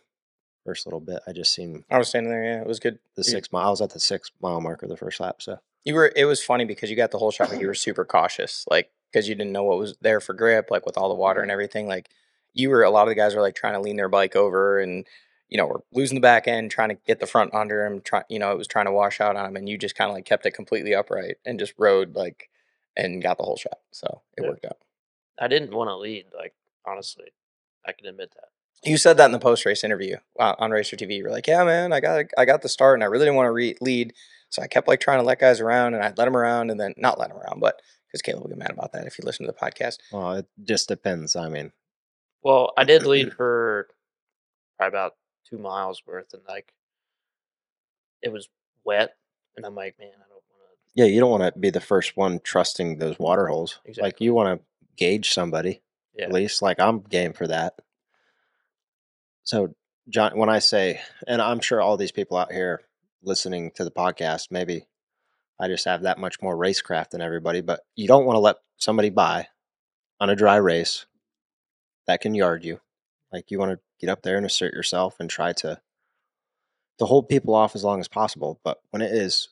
first 0.65 0.85
little 0.85 0.99
bit 0.99 1.21
i 1.27 1.31
just 1.31 1.53
seen 1.53 1.85
I 1.89 1.97
was 1.97 2.09
standing 2.09 2.31
there. 2.31 2.43
Yeah, 2.43 2.61
it 2.61 2.67
was 2.67 2.79
good. 2.79 2.99
the 3.15 3.21
You- 3.21 3.31
six 3.31 3.51
mile 3.51 3.67
i 3.67 3.69
was 3.69 3.81
at 3.81 3.91
the 3.91 3.99
six 3.99 4.31
mile 4.41 4.59
marker 4.59 4.87
the 4.87 4.97
first 4.97 5.19
lap 5.19 5.41
so 5.41 5.59
You 5.85 5.93
were. 5.93 6.11
It 6.15 6.25
was 6.25 6.43
funny 6.43 6.65
because 6.65 6.89
you 6.89 6.95
got 6.95 7.11
the 7.11 7.19
whole 7.19 7.29
shot, 7.31 7.49
but 7.51 7.61
you 7.61 7.67
were 7.67 7.75
super 7.75 8.03
cautious, 8.05 8.65
like 8.69 8.89
because 9.11 9.29
you 9.29 9.35
didn't 9.35 9.53
know 9.53 9.63
what 9.63 9.77
was 9.77 9.95
there 10.01 10.19
for 10.19 10.33
grip, 10.33 10.71
like 10.71 10.83
with 10.85 10.97
all 10.97 11.09
the 11.09 11.15
water 11.15 11.41
and 11.41 11.49
mm-hmm. 11.49 11.53
everything. 11.53 11.87
Like 11.87 12.09
you 12.53 12.71
were. 12.71 12.81
A 12.83 12.89
lot 12.89 13.03
of 13.03 13.09
the 13.09 13.15
guys 13.21 13.35
were 13.35 13.41
like 13.41 13.53
trying 13.53 13.75
to 13.75 13.79
lean 13.81 13.95
their 13.95 14.09
bike 14.09 14.35
over, 14.35 14.79
and 14.79 15.05
you 15.47 15.57
know, 15.59 15.67
were 15.67 15.83
losing 15.93 16.15
the 16.15 16.21
back 16.21 16.47
end, 16.47 16.71
trying 16.71 16.89
to 16.89 16.97
get 17.05 17.19
the 17.19 17.27
front 17.27 17.53
under 17.53 17.85
him. 17.85 18.01
Try, 18.01 18.23
you 18.29 18.39
know, 18.39 18.51
it 18.51 18.57
was 18.57 18.67
trying 18.67 18.85
to 18.87 18.91
wash 18.91 19.21
out 19.21 19.35
on 19.35 19.45
him, 19.45 19.55
and 19.55 19.69
you 19.69 19.77
just 19.77 19.95
kind 19.95 20.09
of 20.09 20.15
like 20.15 20.25
kept 20.25 20.47
it 20.47 20.55
completely 20.55 20.95
upright 20.95 21.35
and 21.45 21.59
just 21.59 21.75
rode 21.77 22.15
like 22.15 22.49
and 22.97 23.21
got 23.21 23.37
the 23.37 23.43
whole 23.43 23.57
shot. 23.57 23.77
So 23.91 24.21
it 24.35 24.41
Yeah. 24.41 24.49
worked 24.49 24.65
out. 24.65 24.79
I 25.37 25.47
didn't 25.47 25.71
want 25.75 25.89
to 25.89 25.97
lead. 25.97 26.25
Like 26.35 26.55
honestly, 26.83 27.29
I 27.85 27.91
can 27.91 28.07
admit 28.07 28.31
that. 28.33 28.49
You 28.83 28.97
said 28.97 29.17
that 29.17 29.25
in 29.25 29.31
the 29.31 29.39
post 29.39 29.65
race 29.65 29.83
interview 29.83 30.17
uh, 30.39 30.53
on 30.59 30.71
Racer 30.71 30.95
TV. 30.95 31.17
You 31.17 31.23
were 31.23 31.31
like, 31.31 31.47
"Yeah, 31.47 31.63
man, 31.63 31.91
I 31.93 31.99
got 31.99 32.25
I 32.37 32.45
got 32.45 32.61
the 32.61 32.69
start, 32.69 32.95
and 32.95 33.03
I 33.03 33.07
really 33.07 33.25
didn't 33.25 33.35
want 33.37 33.47
to 33.47 33.51
re- 33.51 33.75
lead, 33.81 34.13
so 34.49 34.61
I 34.61 34.67
kept 34.67 34.87
like 34.87 34.99
trying 34.99 35.19
to 35.19 35.25
let 35.25 35.39
guys 35.39 35.59
around, 35.59 35.95
and 35.95 36.03
I'd 36.03 36.17
let 36.17 36.25
them 36.25 36.37
around, 36.37 36.69
and 36.69 36.79
then 36.79 36.93
not 36.97 37.17
let 37.19 37.29
them 37.29 37.37
around, 37.37 37.59
but 37.59 37.81
because 38.07 38.21
Caleb 38.21 38.43
will 38.43 38.49
get 38.49 38.57
mad 38.59 38.71
about 38.71 38.91
that 38.93 39.07
if 39.07 39.17
you 39.17 39.25
listen 39.25 39.45
to 39.45 39.51
the 39.51 39.57
podcast. 39.57 39.97
well 40.11 40.33
it 40.33 40.45
just 40.63 40.87
depends 40.87 41.35
i 41.35 41.49
mean 41.49 41.71
Well, 42.43 42.71
I 42.77 42.83
did 42.83 43.05
lead 43.05 43.33
for 43.37 43.87
probably 44.77 44.95
about 44.97 45.15
two 45.49 45.57
miles 45.57 46.03
worth, 46.05 46.33
and 46.33 46.43
like 46.47 46.71
it 48.21 48.31
was 48.31 48.49
wet, 48.83 49.15
and 49.57 49.65
I'm 49.65 49.75
like, 49.75 49.95
man, 49.99 50.09
I 50.09 50.27
don't 50.29 50.31
want 50.31 50.43
to. 50.43 50.77
Yeah, 50.93 51.05
you 51.05 51.19
don't 51.19 51.31
want 51.31 51.51
to 51.53 51.59
be 51.59 51.69
the 51.71 51.81
first 51.81 52.15
one 52.15 52.39
trusting 52.43 52.97
those 52.99 53.17
water 53.19 53.47
holes. 53.47 53.79
Like 53.97 54.21
you 54.21 54.33
want 54.33 54.59
to 54.59 54.65
gauge 54.95 55.33
somebody 55.33 55.81
Yeah. 56.15 56.25
at 56.25 56.33
least. 56.33 56.61
Like 56.61 56.79
I'm 56.79 56.99
game 57.01 57.33
for 57.33 57.47
that. 57.47 57.73
So, 59.45 59.73
John, 60.09 60.37
when 60.37 60.49
I 60.49 60.59
say, 60.59 60.99
and 61.27 61.41
I'm 61.41 61.59
sure 61.61 61.81
all 61.81 61.97
these 61.97 62.11
people 62.11 62.37
out 62.37 62.51
here 62.51 62.81
listening 63.23 63.71
to 63.75 63.83
the 63.83 63.91
podcast, 63.91 64.51
maybe 64.51 64.85
I 65.59 65.67
just 65.67 65.85
have 65.85 66.01
that 66.03 66.19
much 66.19 66.41
more 66.41 66.55
racecraft 66.55 67.11
than 67.11 67.21
everybody, 67.21 67.61
but 67.61 67.81
you 67.95 68.07
don't 68.07 68.25
want 68.25 68.35
to 68.35 68.41
let 68.41 68.57
somebody 68.77 69.09
by 69.09 69.47
on 70.19 70.29
a 70.29 70.35
dry 70.35 70.57
race 70.57 71.05
that 72.07 72.21
can 72.21 72.35
yard 72.35 72.63
you. 72.65 72.81
Like 73.31 73.49
you 73.51 73.59
want 73.59 73.71
to 73.71 73.79
get 73.99 74.09
up 74.11 74.21
there 74.21 74.37
and 74.37 74.45
assert 74.45 74.73
yourself 74.73 75.15
and 75.19 75.29
try 75.29 75.53
to 75.53 75.79
to 76.97 77.05
hold 77.05 77.27
people 77.27 77.53
off 77.53 77.75
as 77.75 77.83
long 77.83 77.99
as 77.99 78.07
possible. 78.07 78.59
But 78.63 78.79
when 78.91 79.01
it 79.01 79.11
is 79.11 79.49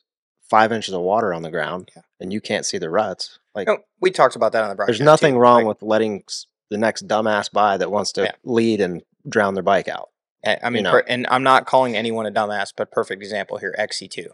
five 0.48 0.72
inches 0.72 0.94
of 0.94 1.02
water 1.02 1.34
on 1.34 1.42
the 1.42 1.50
ground 1.50 1.90
Yeah. 1.94 2.02
and 2.20 2.32
you 2.32 2.40
can't 2.40 2.64
see 2.64 2.78
the 2.78 2.88
ruts, 2.88 3.38
like 3.54 3.66
No, 3.68 3.78
we 4.00 4.10
talked 4.10 4.34
about 4.36 4.52
that 4.52 4.62
on 4.62 4.70
the 4.70 4.74
broadcast. 4.74 4.98
there's 4.98 5.04
nothing 5.04 5.34
too. 5.34 5.40
wrong 5.40 5.66
with 5.66 5.82
letting 5.82 6.24
the 6.70 6.78
next 6.78 7.06
dumbass 7.06 7.52
by 7.52 7.76
that 7.76 7.90
wants 7.90 8.12
to 8.12 8.22
Yeah. 8.24 8.32
lead 8.44 8.80
and 8.80 9.02
drown 9.28 9.54
their 9.54 9.62
bike 9.62 9.88
out. 9.88 10.10
I 10.44 10.58
I 10.64 10.70
mean, 10.70 10.84
know. 10.84 10.92
per, 10.92 11.04
and 11.08 11.26
I'm 11.30 11.42
not 11.42 11.66
calling 11.66 11.96
anyone 11.96 12.26
a 12.26 12.30
dumbass, 12.30 12.72
but 12.76 12.90
perfect 12.90 13.22
example 13.22 13.58
here, 13.58 13.74
XC2. 13.78 14.28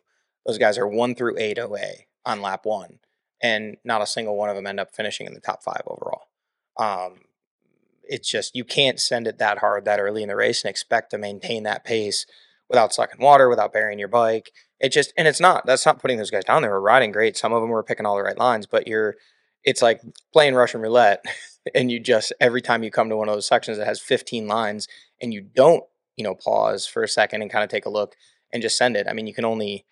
Those 0.46 0.58
guys 0.58 0.78
are 0.78 0.86
one 0.86 1.14
through 1.14 1.38
eight 1.38 1.58
OA 1.58 2.06
on 2.24 2.42
lap 2.42 2.60
one, 2.64 2.98
and 3.42 3.76
not 3.84 4.02
a 4.02 4.06
single 4.06 4.36
one 4.36 4.48
of 4.48 4.56
them 4.56 4.66
end 4.66 4.80
up 4.80 4.94
finishing 4.94 5.26
in 5.26 5.34
the 5.34 5.40
top 5.40 5.62
five 5.62 5.82
overall. 5.86 6.28
Um, 6.78 7.20
it's 8.04 8.28
just 8.28 8.56
you 8.56 8.64
can't 8.64 9.00
send 9.00 9.26
it 9.26 9.38
that 9.38 9.58
hard 9.58 9.84
that 9.84 10.00
early 10.00 10.22
in 10.22 10.28
the 10.28 10.36
race 10.36 10.64
and 10.64 10.70
expect 10.70 11.10
to 11.10 11.18
maintain 11.18 11.62
that 11.62 11.84
pace 11.84 12.26
without 12.68 12.92
sucking 12.92 13.22
water, 13.22 13.48
without 13.48 13.72
burying 13.72 13.98
your 13.98 14.08
bike. 14.08 14.52
It 14.80 14.90
just 14.90 15.12
and 15.16 15.28
it's 15.28 15.40
not 15.40 15.66
that's 15.66 15.86
not 15.86 16.00
putting 16.00 16.18
those 16.18 16.30
guys 16.30 16.44
down. 16.44 16.62
They 16.62 16.68
were 16.68 16.80
riding 16.80 17.12
great. 17.12 17.36
Some 17.36 17.52
of 17.52 17.60
them 17.60 17.70
were 17.70 17.82
picking 17.82 18.06
all 18.06 18.16
the 18.16 18.22
right 18.22 18.38
lines, 18.38 18.66
but 18.66 18.88
you're 18.88 19.16
it's 19.62 19.82
like 19.82 20.00
playing 20.32 20.54
Russian 20.54 20.80
roulette, 20.80 21.24
and 21.74 21.90
you 21.90 22.00
just 22.00 22.32
every 22.40 22.62
time 22.62 22.82
you 22.82 22.90
come 22.90 23.08
to 23.08 23.16
one 23.16 23.28
of 23.28 23.34
those 23.34 23.46
sections 23.46 23.78
that 23.78 23.86
has 23.86 24.00
15 24.00 24.46
lines 24.46 24.88
and 25.20 25.32
you 25.32 25.40
don't 25.40 25.84
you 26.16 26.24
know 26.24 26.34
pause 26.34 26.86
for 26.86 27.02
a 27.02 27.08
second 27.08 27.42
and 27.42 27.50
kind 27.50 27.64
of 27.64 27.70
take 27.70 27.86
a 27.86 27.90
look 27.90 28.16
and 28.52 28.62
just 28.62 28.76
send 28.76 28.96
it. 28.96 29.06
I 29.08 29.12
mean, 29.12 29.26
you 29.26 29.34
can 29.34 29.44
only 29.44 29.84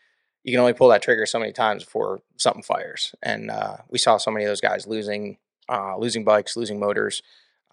you 0.45 0.53
can 0.53 0.61
only 0.61 0.73
pull 0.73 0.89
that 0.89 1.03
trigger 1.03 1.27
so 1.27 1.39
many 1.39 1.53
times 1.53 1.85
before 1.85 2.21
something 2.37 2.63
fires. 2.63 3.15
And 3.23 3.51
uh, 3.51 3.79
we 3.89 3.99
saw 3.99 4.17
so 4.17 4.31
many 4.31 4.45
of 4.45 4.51
those 4.51 4.61
guys 4.61 4.87
losing 4.87 5.39
uh, 5.69 5.97
losing 5.99 6.25
bikes, 6.25 6.57
losing 6.57 6.79
motors, 6.79 7.23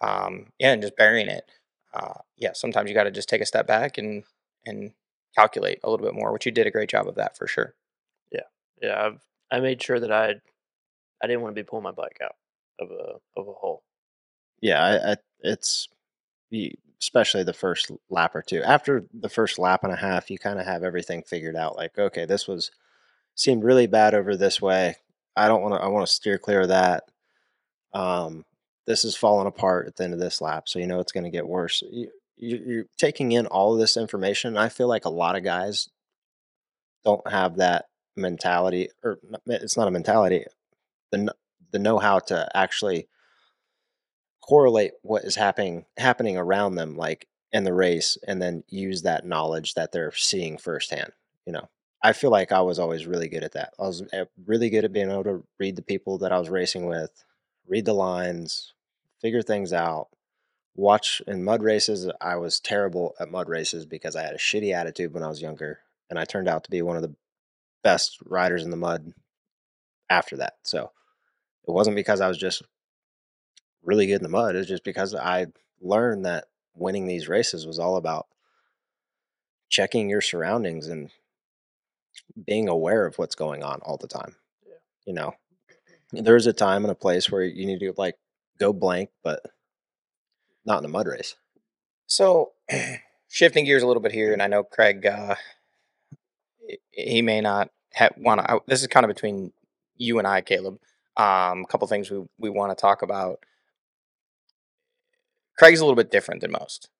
um, 0.00 0.52
yeah, 0.58 0.72
and 0.72 0.82
just 0.82 0.96
burying 0.96 1.28
it. 1.28 1.50
Uh, 1.94 2.20
yeah, 2.36 2.52
sometimes 2.52 2.90
you 2.90 2.94
got 2.94 3.04
to 3.04 3.10
just 3.10 3.28
take 3.28 3.40
a 3.40 3.46
step 3.46 3.66
back 3.66 3.98
and 3.98 4.24
and 4.64 4.92
calculate 5.34 5.80
a 5.84 5.90
little 5.90 6.04
bit 6.04 6.14
more, 6.14 6.32
which 6.32 6.46
you 6.46 6.52
did 6.52 6.66
a 6.66 6.70
great 6.70 6.90
job 6.90 7.08
of 7.08 7.14
that 7.14 7.36
for 7.36 7.46
sure. 7.46 7.74
Yeah, 8.30 8.40
yeah 8.82 9.06
I've 9.06 9.20
I 9.50 9.60
made 9.60 9.82
sure 9.82 10.00
that 10.00 10.12
I 10.12 10.34
I 11.22 11.26
didn't 11.26 11.42
want 11.42 11.54
to 11.56 11.62
be 11.62 11.66
pulling 11.66 11.84
my 11.84 11.92
bike 11.92 12.18
out 12.22 12.36
of 12.78 12.90
a 12.90 13.40
of 13.40 13.48
a 13.48 13.52
hole. 13.52 13.82
Yeah, 14.60 14.82
I, 14.82 15.12
I, 15.12 15.16
it's 15.40 15.88
especially 17.00 17.44
the 17.44 17.52
first 17.52 17.90
lap 18.10 18.34
or 18.34 18.42
two. 18.42 18.62
After 18.62 19.04
the 19.12 19.28
first 19.28 19.58
lap 19.58 19.84
and 19.84 19.92
a 19.92 19.96
half, 19.96 20.30
you 20.30 20.38
kind 20.38 20.58
of 20.58 20.66
have 20.66 20.82
everything 20.82 21.22
figured 21.22 21.56
out. 21.56 21.76
Like, 21.76 21.98
okay, 21.98 22.24
this 22.24 22.48
was 22.48 22.70
seemed 23.34 23.64
really 23.64 23.86
bad 23.86 24.14
over 24.14 24.36
this 24.36 24.60
way. 24.60 24.96
I 25.36 25.48
don't 25.48 25.62
want 25.62 25.74
to. 25.74 25.80
I 25.80 25.88
want 25.88 26.06
to 26.06 26.12
steer 26.12 26.38
clear 26.38 26.62
of 26.62 26.68
that. 26.68 27.04
Um, 27.92 28.44
this 28.86 29.04
is 29.04 29.16
falling 29.16 29.46
apart 29.46 29.86
at 29.86 29.96
the 29.96 30.04
end 30.04 30.14
of 30.14 30.20
this 30.20 30.40
lap, 30.40 30.68
so 30.68 30.78
you 30.78 30.86
know 30.86 31.00
it's 31.00 31.12
going 31.12 31.24
to 31.24 31.30
get 31.30 31.46
worse. 31.46 31.82
You, 31.90 32.10
you, 32.36 32.62
you're 32.66 32.84
taking 32.98 33.32
in 33.32 33.46
all 33.46 33.74
of 33.74 33.78
this 33.78 33.96
information. 33.96 34.56
I 34.56 34.68
feel 34.68 34.88
like 34.88 35.04
a 35.04 35.10
lot 35.10 35.36
of 35.36 35.44
guys 35.44 35.88
don't 37.04 37.26
have 37.30 37.56
that 37.56 37.86
mentality, 38.16 38.88
or 39.02 39.18
it's 39.46 39.76
not 39.76 39.88
a 39.88 39.92
mentality. 39.92 40.44
The 41.12 41.34
the 41.72 41.78
know 41.78 41.98
how 41.98 42.18
to 42.18 42.48
actually 42.54 43.08
correlate 44.40 44.92
what 45.02 45.24
is 45.24 45.36
happening 45.36 45.84
happening 45.96 46.36
around 46.36 46.76
them 46.76 46.96
like 46.96 47.26
in 47.52 47.64
the 47.64 47.72
race 47.72 48.16
and 48.26 48.40
then 48.40 48.62
use 48.68 49.02
that 49.02 49.26
knowledge 49.26 49.74
that 49.74 49.92
they're 49.92 50.12
seeing 50.12 50.56
firsthand 50.56 51.12
you 51.46 51.52
know? 51.52 51.68
I 52.02 52.12
feel 52.12 52.30
like 52.30 52.52
i 52.52 52.60
was 52.60 52.78
always 52.78 53.06
really 53.06 53.28
good 53.28 53.42
at 53.42 53.52
that. 53.52 53.72
I 53.78 53.82
was 53.82 54.02
uh, 54.12 54.26
really 54.44 54.70
good 54.70 54.84
at 54.84 54.92
being 54.92 55.10
able 55.10 55.24
to 55.24 55.44
read 55.58 55.76
the 55.76 55.82
people 55.82 56.18
that 56.18 56.32
i 56.32 56.38
was 56.38 56.50
racing 56.50 56.86
with 56.86 57.24
read 57.66 57.84
the 57.84 57.94
lines 57.94 58.74
figure 59.20 59.42
things 59.42 59.72
out 59.72 60.08
watch 60.76 61.22
in 61.26 61.42
mud 61.42 61.62
races. 61.62 62.08
I 62.20 62.36
was 62.36 62.60
terrible 62.60 63.14
at 63.18 63.30
mud 63.30 63.48
races 63.48 63.86
because 63.86 64.14
i 64.14 64.22
had 64.22 64.34
a 64.34 64.38
shitty 64.38 64.72
attitude 64.74 65.14
when 65.14 65.22
i 65.22 65.28
was 65.28 65.42
younger 65.42 65.80
and 66.10 66.18
i 66.18 66.24
turned 66.24 66.48
out 66.48 66.64
to 66.64 66.70
be 66.70 66.82
one 66.82 66.96
of 66.96 67.02
the 67.02 67.14
best 67.82 68.18
riders 68.24 68.62
in 68.62 68.70
the 68.70 68.76
mud 68.76 69.12
after 70.10 70.36
that 70.36 70.54
so 70.62 70.90
it 71.68 71.72
wasn't 71.72 71.96
because 71.96 72.20
i 72.20 72.28
was 72.28 72.38
just 72.38 72.62
really 73.86 74.06
good 74.06 74.16
in 74.16 74.22
the 74.22 74.28
mud. 74.28 74.56
It's 74.56 74.68
just 74.68 74.84
because 74.84 75.14
I 75.14 75.46
learned 75.80 76.26
that 76.26 76.46
winning 76.74 77.06
these 77.06 77.28
races 77.28 77.66
was 77.66 77.78
all 77.78 77.96
about 77.96 78.26
checking 79.70 80.10
your 80.10 80.20
surroundings 80.20 80.88
and 80.88 81.10
being 82.44 82.68
aware 82.68 83.06
of 83.06 83.16
what's 83.16 83.34
going 83.34 83.62
on 83.62 83.80
all 83.82 83.96
the 83.96 84.08
time. 84.08 84.36
Yeah. 84.66 84.74
You 85.06 85.12
know, 85.14 85.34
there's 86.12 86.46
a 86.46 86.52
time 86.52 86.84
and 86.84 86.92
a 86.92 86.96
place 86.96 87.30
where 87.30 87.42
you 87.42 87.66
need 87.66 87.80
to 87.80 87.94
like 87.96 88.16
go 88.58 88.72
blank, 88.72 89.10
but 89.22 89.40
not 90.64 90.80
in 90.80 90.84
a 90.84 90.88
mud 90.88 91.06
race. 91.06 91.36
So, 92.06 92.52
shifting 93.28 93.64
gears 93.64 93.82
a 93.82 93.86
little 93.86 94.02
bit 94.02 94.12
here, 94.12 94.32
and 94.32 94.42
I 94.42 94.46
know 94.46 94.62
Craig, 94.62 95.06
uh, 95.06 95.36
he- 96.90 97.22
may 97.22 97.40
not 97.40 97.70
want 98.16 98.40
to. 98.40 98.60
This 98.66 98.80
is 98.82 98.88
kind 98.88 99.04
of 99.04 99.08
between 99.08 99.52
you 99.96 100.18
and 100.18 100.26
I, 100.26 100.40
Caleb. 100.40 100.78
Um, 101.16 101.62
a 101.62 101.66
couple 101.68 101.86
things 101.88 102.10
we 102.10 102.24
we 102.38 102.50
want 102.50 102.76
to 102.76 102.80
talk 102.80 103.02
about. 103.02 103.40
Craig's 105.58 105.80
a 105.80 105.84
little 105.84 105.96
bit 105.96 106.10
different 106.10 106.40
than 106.42 106.52
most. 106.52 106.90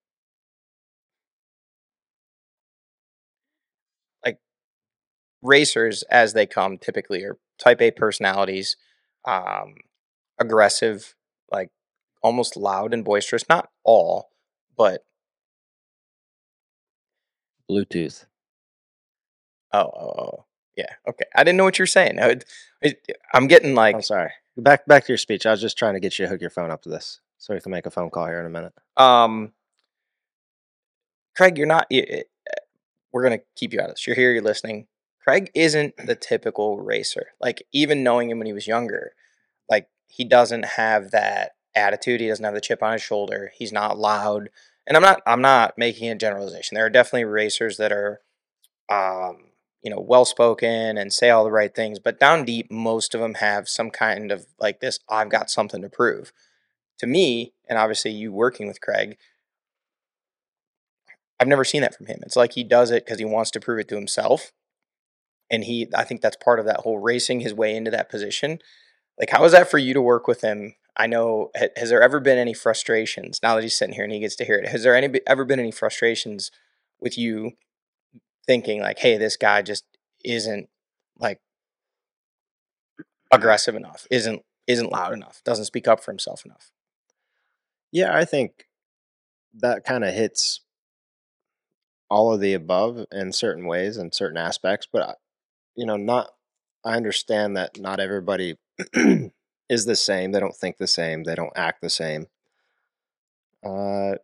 Like 4.25 4.39
racers 5.43 6.03
as 6.05 6.33
they 6.33 6.47
come 6.47 6.79
typically 6.79 7.23
are 7.25 7.39
type 7.59 7.83
A 7.83 7.91
personalities, 7.91 8.77
um, 9.27 9.75
aggressive, 10.39 11.15
like 11.53 11.71
almost 12.23 12.57
loud 12.57 12.95
and 12.95 13.05
boisterous. 13.05 13.49
Not 13.49 13.69
all, 13.85 14.31
but 14.77 15.05
Bluetooth. 17.71 18.27
oh, 19.73 19.81
oh, 19.81 20.15
oh, 20.19 20.45
yeah, 20.77 20.93
okay. 21.09 21.25
I 21.35 21.45
didn't 21.45 21.57
know 21.57 21.65
what 21.65 21.79
you 21.79 21.83
were 21.83 21.87
saying. 21.87 22.21
I, 22.21 22.37
I'm 23.33 23.47
getting 23.47 23.75
like 23.75 23.95
I'm 23.95 24.03
sorry. 24.03 24.31
Back 24.57 24.87
back 24.87 25.05
to 25.05 25.13
your 25.13 25.19
speech. 25.19 25.47
I 25.47 25.51
was 25.51 25.61
just 25.61 25.79
trying 25.79 25.95
to 25.95 26.01
get 26.01 26.19
you 26.19 26.25
to 26.25 26.29
hook 26.29 26.41
your 26.41 26.51
phone 26.51 26.71
up 26.71 26.83
to 26.83 26.89
this 26.89 27.21
so 27.39 27.55
we 27.55 27.61
can 27.61 27.73
make 27.73 27.87
a 27.87 27.91
phone 27.91 28.11
call 28.11 28.27
here 28.27 28.41
in 28.41 28.47
a 28.47 28.51
minute. 28.51 28.73
Um, 28.97 29.53
Craig, 31.37 31.59
you're 31.59 31.67
not. 31.67 31.87
We're 33.13 33.23
gonna 33.23 33.41
keep 33.55 33.73
you 33.73 33.81
out 33.81 33.89
of 33.89 33.97
this. 33.97 34.07
You're 34.07 34.17
here. 34.17 34.33
You're 34.33 34.43
listening. 34.43 34.87
Craig 35.23 35.51
isn't 35.55 35.97
the 35.97 36.15
typical 36.15 36.79
racer. 36.79 37.29
Like 37.41 37.67
even 37.73 38.05
knowing 38.05 38.31
him 38.31 38.39
when 38.39 38.47
he 38.47 38.53
was 38.53 38.67
younger, 38.67 39.13
like 39.69 39.89
he 40.07 40.25
doesn't 40.25 40.65
have 40.65 41.11
that 41.11 41.53
attitude. 41.75 42.21
He 42.21 42.29
doesn't 42.29 42.45
have 42.45 42.55
the 42.55 42.61
chip 42.61 42.83
on 42.83 42.93
his 42.93 43.03
shoulder. 43.03 43.53
He's 43.57 43.73
not 43.73 43.99
loud. 43.99 44.51
And 44.87 44.97
I'm 44.97 45.03
not. 45.03 45.21
I'm 45.27 45.43
not 45.43 45.77
making 45.77 46.09
a 46.11 46.15
generalization. 46.15 46.77
There 46.77 46.87
are 46.87 46.91
definitely 46.91 47.25
racers 47.25 47.77
that 47.79 47.91
are, 47.93 48.21
um, 48.89 49.46
you 49.87 49.91
know, 49.91 50.01
well 50.01 50.25
spoken 50.25 50.99
and 50.99 51.13
say 51.13 51.31
all 51.31 51.45
the 51.45 51.53
right 51.53 51.73
things. 51.73 52.01
But 52.01 52.19
down 52.19 52.45
deep, 52.45 52.73
most 52.73 53.15
of 53.15 53.21
them 53.21 53.35
have 53.35 53.69
some 53.69 53.93
kind 53.93 54.33
of 54.33 54.45
like 54.59 54.81
this. 54.81 54.99
I've 55.09 55.29
got 55.29 55.49
something 55.49 55.81
to 55.81 55.89
prove. 55.89 56.33
To 56.99 57.07
me, 57.07 57.53
and 57.69 57.79
obviously 57.79 58.11
you 58.11 58.33
working 58.33 58.67
with 58.67 58.81
Craig, 58.81 59.17
I've 61.39 61.47
never 61.47 61.65
seen 61.65 61.83
that 61.83 61.95
from 61.95 62.07
him. 62.07 62.19
It's 62.23 62.35
like 62.35 62.55
he 62.55 62.65
does 62.65 62.91
it 62.91 63.05
because 63.05 63.21
he 63.21 63.25
wants 63.25 63.53
to 63.53 63.61
prove 63.61 63.79
it 63.79 63.87
to 63.91 63.95
himself. 63.95 64.51
And 65.53 65.63
he, 65.63 65.87
I 65.95 66.03
think 66.03 66.21
that's 66.21 66.37
part 66.43 66.59
of 66.59 66.67
that 66.67 66.81
whole 66.81 66.99
racing 66.99 67.39
his 67.39 67.55
way 67.55 67.77
into 67.77 67.93
that 67.93 68.11
position. 68.11 68.59
Like, 69.21 69.31
how 69.31 69.45
is 69.45 69.53
that 69.53 69.71
for 69.71 69.79
you 69.79 69.95
to 69.95 70.03
work 70.03 70.27
with 70.27 70.41
him? 70.41 70.75
I 70.97 71.07
know, 71.07 71.53
has 71.77 71.91
there 71.91 72.03
ever 72.03 72.19
been 72.19 72.39
any 72.39 72.55
frustrations 72.55 73.39
now 73.41 73.55
that 73.55 73.63
he's 73.63 73.79
sitting 73.79 73.95
here 73.95 74.03
and 74.03 74.13
he 74.13 74.19
gets 74.19 74.35
to 74.37 74.45
hear 74.45 74.59
it? 74.59 74.67
Has 74.67 74.83
there 74.83 74.97
any 74.97 75.21
ever 75.29 75.45
been 75.45 75.61
any 75.61 75.71
frustrations 75.71 76.51
with 76.99 77.17
you 77.17 77.53
thinking, 78.47 78.81
like, 78.81 78.99
hey, 78.99 79.19
this 79.19 79.37
guy 79.37 79.63
just 79.63 79.85
isn't 80.25 80.69
like 81.19 81.41
aggressive 83.33 83.75
enough, 83.75 84.07
isn't 84.11 84.43
isn't 84.67 84.93
loud 84.93 85.13
enough, 85.13 85.43
doesn't 85.45 85.65
speak 85.67 85.87
up 85.87 86.03
for 86.03 86.11
himself 86.11 86.45
enough? 86.45 86.71
Yeah, 87.93 88.15
I 88.17 88.25
think 88.25 88.67
that 89.55 89.85
kind 89.85 90.05
of 90.05 90.13
hits 90.13 90.61
all 92.11 92.33
of 92.33 92.41
the 92.41 92.55
above 92.55 93.05
in 93.11 93.33
certain 93.33 93.67
ways 93.67 93.97
and 93.97 94.15
certain 94.15 94.37
aspects, 94.37 94.87
but 94.93 95.19
you 95.77 95.87
know, 95.87 95.97
not 95.97 96.31
I 96.85 96.95
understand 96.95 97.57
that 97.57 97.79
not 97.81 98.01
everybody 98.01 98.57
is 99.69 99.85
the 99.85 99.97
same. 99.97 100.33
They 100.33 100.41
don't 100.41 100.55
think 100.55 100.79
the 100.79 100.87
same. 100.87 101.25
They 101.25 101.35
don't 101.35 101.53
act 101.57 101.83
the 101.83 101.91
same. 101.91 102.27
Uh, 103.65 104.15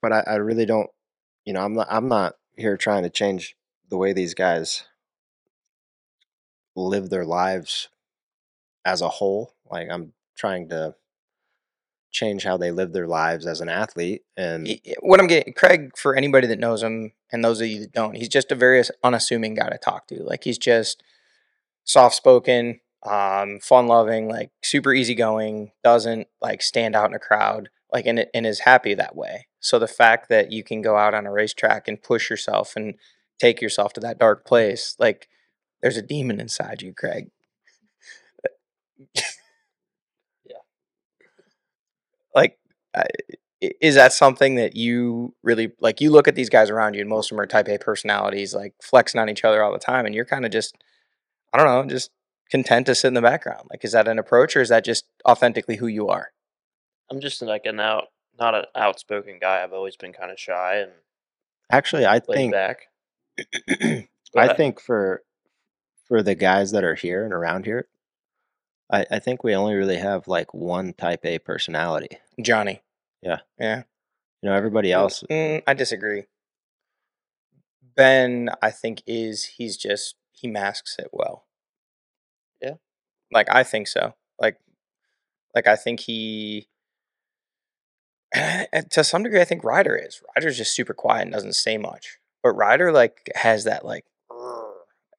but 0.00 0.12
I, 0.12 0.20
I 0.26 0.34
really 0.36 0.66
don't. 0.66 0.88
You 1.44 1.54
know, 1.54 1.62
I'm 1.62 1.74
not. 1.74 1.88
I'm 1.90 2.08
not 2.08 2.34
here 2.60 2.76
trying 2.76 3.02
to 3.02 3.10
change 3.10 3.56
the 3.88 3.96
way 3.96 4.12
these 4.12 4.34
guys 4.34 4.84
live 6.76 7.10
their 7.10 7.24
lives 7.24 7.88
as 8.84 9.00
a 9.00 9.08
whole. 9.08 9.54
Like 9.70 9.88
I'm 9.90 10.12
trying 10.36 10.68
to 10.70 10.94
change 12.10 12.44
how 12.44 12.56
they 12.56 12.70
live 12.70 12.92
their 12.92 13.06
lives 13.06 13.46
as 13.46 13.60
an 13.60 13.68
athlete 13.68 14.22
and 14.36 14.68
what 15.00 15.20
I'm 15.20 15.28
getting, 15.28 15.52
Craig, 15.52 15.96
for 15.96 16.16
anybody 16.16 16.46
that 16.48 16.58
knows 16.58 16.82
him 16.82 17.12
and 17.30 17.44
those 17.44 17.60
of 17.60 17.68
you 17.68 17.80
that 17.80 17.92
don't, 17.92 18.16
he's 18.16 18.28
just 18.28 18.50
a 18.50 18.56
very 18.56 18.82
unassuming 19.04 19.54
guy 19.54 19.68
to 19.68 19.78
talk 19.78 20.08
to. 20.08 20.22
Like 20.22 20.44
he's 20.44 20.58
just 20.58 21.02
soft 21.84 22.16
spoken, 22.16 22.80
um, 23.04 23.60
fun 23.60 23.86
loving, 23.86 24.28
like 24.28 24.50
super 24.62 24.92
easygoing, 24.92 25.72
doesn't 25.84 26.26
like 26.40 26.62
stand 26.62 26.96
out 26.96 27.08
in 27.10 27.14
a 27.14 27.20
crowd, 27.20 27.68
like 27.92 28.06
and, 28.06 28.26
and 28.34 28.46
is 28.46 28.60
happy 28.60 28.94
that 28.94 29.16
way. 29.16 29.46
So 29.60 29.78
the 29.78 29.88
fact 29.88 30.28
that 30.28 30.52
you 30.52 30.62
can 30.64 30.82
go 30.82 30.96
out 30.96 31.14
on 31.14 31.26
a 31.26 31.32
racetrack 31.32 31.88
and 31.88 32.02
push 32.02 32.30
yourself 32.30 32.74
and 32.76 32.94
take 33.38 33.60
yourself 33.60 33.92
to 33.94 34.00
that 34.00 34.18
dark 34.18 34.46
place, 34.46 34.96
like 34.98 35.28
there's 35.82 35.96
a 35.96 36.02
demon 36.02 36.40
inside 36.40 36.82
you, 36.82 36.92
Craig. 36.94 37.30
Yeah. 40.44 40.56
Like, 42.34 42.58
I, 42.94 43.04
i- 43.62 43.72
is 43.80 43.94
that 43.96 44.12
something 44.12 44.54
that 44.56 44.76
you 44.76 45.34
really 45.42 45.72
like? 45.80 46.00
You 46.00 46.10
look 46.10 46.28
at 46.28 46.34
these 46.34 46.48
guys 46.48 46.70
around 46.70 46.94
you, 46.94 47.00
and 47.00 47.10
most 47.10 47.30
of 47.30 47.36
them 47.36 47.42
are 47.42 47.46
Type 47.46 47.68
A 47.68 47.78
personalities, 47.78 48.54
like 48.54 48.74
flexing 48.82 49.20
on 49.20 49.28
each 49.28 49.44
other 49.44 49.62
all 49.62 49.72
the 49.72 49.78
time, 49.78 50.06
and 50.06 50.14
you're 50.14 50.24
kind 50.24 50.44
of 50.44 50.50
just, 50.52 50.76
I 51.52 51.58
don't 51.58 51.66
know, 51.66 51.90
just 51.92 52.10
content 52.50 52.86
to 52.86 52.94
sit 52.96 53.08
in 53.08 53.14
the 53.14 53.22
background. 53.22 53.68
Like, 53.70 53.84
is 53.84 53.92
that 53.92 54.08
an 54.08 54.18
approach, 54.18 54.56
or 54.56 54.60
is 54.62 54.70
that 54.70 54.84
just 54.84 55.06
authentically 55.28 55.76
who 55.76 55.86
you 55.88 56.08
are? 56.08 56.32
I'm 57.10 57.20
just 57.20 57.42
like 57.42 57.66
an 57.66 57.80
out, 57.80 58.08
not 58.38 58.54
an 58.54 58.64
outspoken 58.76 59.38
guy. 59.40 59.62
I've 59.62 59.72
always 59.72 59.96
been 59.96 60.12
kind 60.12 60.30
of 60.30 60.38
shy 60.38 60.76
and 60.76 60.92
actually 61.70 62.06
I 62.06 62.20
think 62.20 62.52
back. 62.52 62.88
I 64.36 64.54
think 64.54 64.80
for 64.80 65.22
for 66.06 66.22
the 66.22 66.34
guys 66.34 66.72
that 66.72 66.84
are 66.84 66.94
here 66.94 67.24
and 67.24 67.32
around 67.32 67.64
here, 67.64 67.88
I, 68.90 69.06
I 69.10 69.18
think 69.18 69.44
we 69.44 69.54
only 69.54 69.74
really 69.74 69.96
have 69.96 70.28
like 70.28 70.52
one 70.52 70.92
type 70.92 71.24
A 71.24 71.38
personality. 71.38 72.18
Johnny. 72.40 72.82
Yeah. 73.22 73.38
Yeah. 73.58 73.82
You 74.42 74.48
know, 74.48 74.56
everybody 74.56 74.92
else 74.92 75.22
Mm, 75.30 75.62
I 75.66 75.74
disagree. 75.74 76.24
Ben, 77.94 78.50
I 78.62 78.70
think 78.70 79.02
is 79.06 79.44
he's 79.44 79.76
just 79.76 80.16
he 80.32 80.48
masks 80.48 80.96
it 80.98 81.08
well. 81.12 81.46
Yeah. 82.62 82.74
Like 83.30 83.48
I 83.50 83.62
think 83.62 83.88
so. 83.88 84.14
Like, 84.38 84.58
like 85.54 85.66
I 85.66 85.76
think 85.76 86.00
he. 86.00 86.68
Eh, 88.32 88.66
and 88.72 88.90
to 88.92 89.02
some 89.02 89.22
degree, 89.22 89.40
I 89.40 89.44
think 89.44 89.64
Ryder 89.64 89.96
is. 89.96 90.22
Ryder's 90.36 90.58
just 90.58 90.74
super 90.74 90.94
quiet 90.94 91.22
and 91.22 91.32
doesn't 91.32 91.54
say 91.54 91.76
much. 91.76 92.18
But 92.42 92.52
Ryder 92.52 92.92
like 92.92 93.30
has 93.34 93.64
that 93.64 93.84
like 93.84 94.04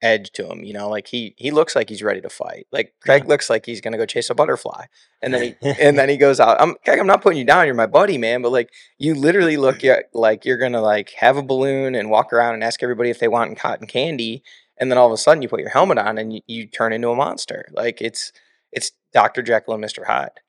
edge 0.01 0.32
to 0.32 0.49
him, 0.49 0.64
you 0.64 0.74
know. 0.74 0.89
Like 0.89 1.07
he 1.07 1.36
he 1.38 1.51
looks 1.51 1.76
like 1.76 1.89
he's 1.89 2.03
ready 2.03 2.22
to 2.22 2.30
fight. 2.30 2.68
Like 2.72 2.93
Craig 3.01 3.28
looks 3.28 3.49
like 3.49 3.66
he's 3.66 3.82
gonna 3.82 3.97
go 3.97 4.05
chase 4.05 4.30
a 4.30 4.36
butterfly, 4.36 4.86
and 5.22 5.34
then 5.34 5.55
he 5.62 5.70
and 5.80 5.97
then 5.97 6.09
he 6.09 6.18
goes 6.18 6.39
out. 6.39 6.59
I'm 6.59 6.76
Craig, 6.84 6.99
I'm 6.99 7.07
not 7.07 7.22
putting 7.22 7.39
you 7.39 7.45
down. 7.45 7.66
You're 7.66 7.76
my 7.76 7.86
buddy, 7.86 8.18
man. 8.18 8.41
But 8.41 8.51
like 8.51 8.72
you 8.97 9.16
literally 9.16 9.57
look 9.57 9.82
like 10.14 10.45
you're 10.45 10.57
gonna 10.57 10.82
like 10.82 11.12
have 11.18 11.38
a 11.38 11.43
balloon 11.43 11.95
and 11.95 12.09
walk 12.09 12.34
around 12.34 12.55
and 12.55 12.64
ask 12.64 12.82
everybody 12.84 13.09
if 13.09 13.20
they 13.20 13.28
want 13.28 13.57
cotton 13.57 13.88
candy, 13.88 14.43
and 14.78 14.91
then 14.91 14.97
all 14.97 15.07
of 15.07 15.14
a 15.14 15.18
sudden 15.18 15.41
you 15.41 15.49
put 15.49 15.59
your 15.59 15.70
helmet 15.70 15.97
on 15.97 16.18
and 16.18 16.34
you, 16.34 16.41
you 16.47 16.68
turn 16.68 16.93
into 16.93 17.09
a 17.09 17.16
monster. 17.16 17.70
Like 17.72 18.01
it's 18.01 18.32
it's 18.72 18.91
Doctor 19.14 19.41
Jekyll 19.41 19.74
and 19.74 19.82
Mister 19.82 20.05
Hyde. 20.05 20.39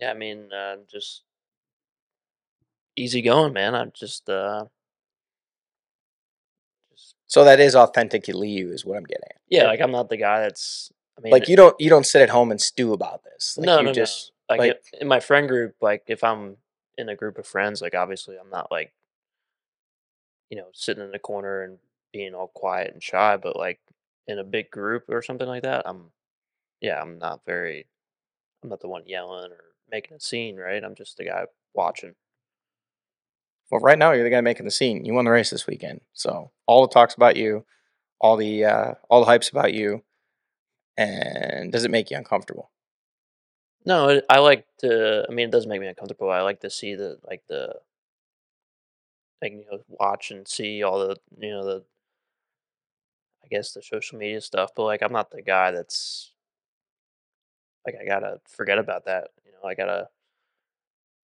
Yeah, 0.00 0.10
I 0.10 0.14
mean, 0.14 0.52
uh, 0.52 0.76
just 0.90 1.22
easy 2.96 3.22
going, 3.22 3.52
man. 3.52 3.74
I'm 3.74 3.92
just, 3.94 4.28
uh, 4.28 4.64
just 6.92 7.14
So 7.26 7.44
that 7.44 7.60
is 7.60 7.74
authentically 7.74 8.48
you, 8.48 8.70
is 8.70 8.84
what 8.84 8.96
I'm 8.96 9.04
getting 9.04 9.24
at. 9.30 9.36
yeah, 9.48 9.64
like 9.64 9.80
I'm 9.80 9.92
not 9.92 10.08
the 10.08 10.16
guy 10.16 10.40
that's. 10.40 10.90
I 11.18 11.20
mean, 11.22 11.32
Like 11.32 11.48
you 11.48 11.56
don't 11.56 11.78
you 11.80 11.88
don't 11.90 12.06
sit 12.06 12.22
at 12.22 12.30
home 12.30 12.50
and 12.50 12.60
stew 12.60 12.92
about 12.92 13.22
this. 13.22 13.56
Like 13.56 13.66
no, 13.66 13.78
you 13.78 13.86
no, 13.86 13.92
just 13.92 14.32
no. 14.50 14.56
Like, 14.56 14.58
like- 14.58 14.82
in 15.00 15.08
my 15.08 15.20
friend 15.20 15.48
group, 15.48 15.76
like 15.80 16.04
if 16.08 16.22
I'm 16.22 16.56
in 16.98 17.08
a 17.08 17.16
group 17.16 17.38
of 17.38 17.46
friends, 17.46 17.80
like 17.80 17.94
obviously 17.94 18.36
I'm 18.36 18.50
not 18.50 18.70
like, 18.70 18.92
you 20.50 20.56
know, 20.58 20.66
sitting 20.72 21.02
in 21.02 21.10
the 21.12 21.18
corner 21.18 21.62
and 21.62 21.78
being 22.12 22.34
all 22.34 22.48
quiet 22.48 22.92
and 22.92 23.02
shy, 23.02 23.36
but 23.36 23.56
like 23.56 23.80
in 24.26 24.38
a 24.38 24.44
big 24.44 24.70
group 24.70 25.04
or 25.08 25.22
something 25.22 25.48
like 25.48 25.62
that, 25.62 25.82
I'm, 25.88 26.10
yeah, 26.80 27.00
I'm 27.00 27.18
not 27.18 27.44
very, 27.44 27.86
I'm 28.62 28.68
not 28.68 28.80
the 28.80 28.88
one 28.88 29.02
yelling 29.06 29.50
or 29.50 29.64
making 29.90 30.16
a 30.16 30.20
scene, 30.20 30.56
right? 30.56 30.82
I'm 30.82 30.94
just 30.94 31.16
the 31.16 31.24
guy 31.24 31.44
watching. 31.74 32.14
Well, 33.70 33.80
right 33.80 33.98
now 33.98 34.12
you're 34.12 34.24
the 34.24 34.30
guy 34.30 34.40
making 34.40 34.66
the 34.66 34.70
scene. 34.70 35.04
You 35.04 35.14
won 35.14 35.24
the 35.24 35.30
race 35.30 35.50
this 35.50 35.66
weekend, 35.66 36.00
so 36.12 36.50
all 36.66 36.86
the 36.86 36.92
talks 36.92 37.14
about 37.14 37.36
you, 37.36 37.64
all 38.20 38.36
the 38.36 38.64
uh, 38.64 38.94
all 39.08 39.24
the 39.24 39.30
hypes 39.30 39.50
about 39.50 39.72
you, 39.72 40.02
and 40.96 41.72
does 41.72 41.84
it 41.84 41.90
make 41.90 42.10
you 42.10 42.16
uncomfortable? 42.16 42.70
No, 43.86 44.20
I 44.30 44.38
like 44.38 44.66
to. 44.80 45.26
I 45.28 45.32
mean, 45.32 45.48
it 45.48 45.52
does 45.52 45.66
make 45.66 45.80
me 45.80 45.86
uncomfortable. 45.86 46.30
I 46.30 46.42
like 46.42 46.60
to 46.60 46.70
see 46.70 46.94
the 46.94 47.18
like 47.26 47.42
the 47.48 47.74
like 49.42 49.52
you 49.52 49.64
know 49.70 49.80
watch 49.88 50.30
and 50.30 50.46
see 50.48 50.82
all 50.82 50.98
the 50.98 51.16
you 51.38 51.50
know 51.50 51.64
the 51.64 51.84
I 53.44 53.48
guess 53.48 53.72
the 53.72 53.82
social 53.82 54.18
media 54.18 54.40
stuff. 54.40 54.70
But 54.74 54.84
like, 54.84 55.02
I'm 55.02 55.12
not 55.12 55.30
the 55.30 55.42
guy 55.42 55.70
that's 55.70 56.32
like 57.86 57.96
I 58.00 58.06
gotta 58.06 58.40
forget 58.48 58.78
about 58.78 59.04
that. 59.04 59.28
You 59.64 59.68
know, 59.68 59.70
I 59.70 59.74
gotta 59.74 60.08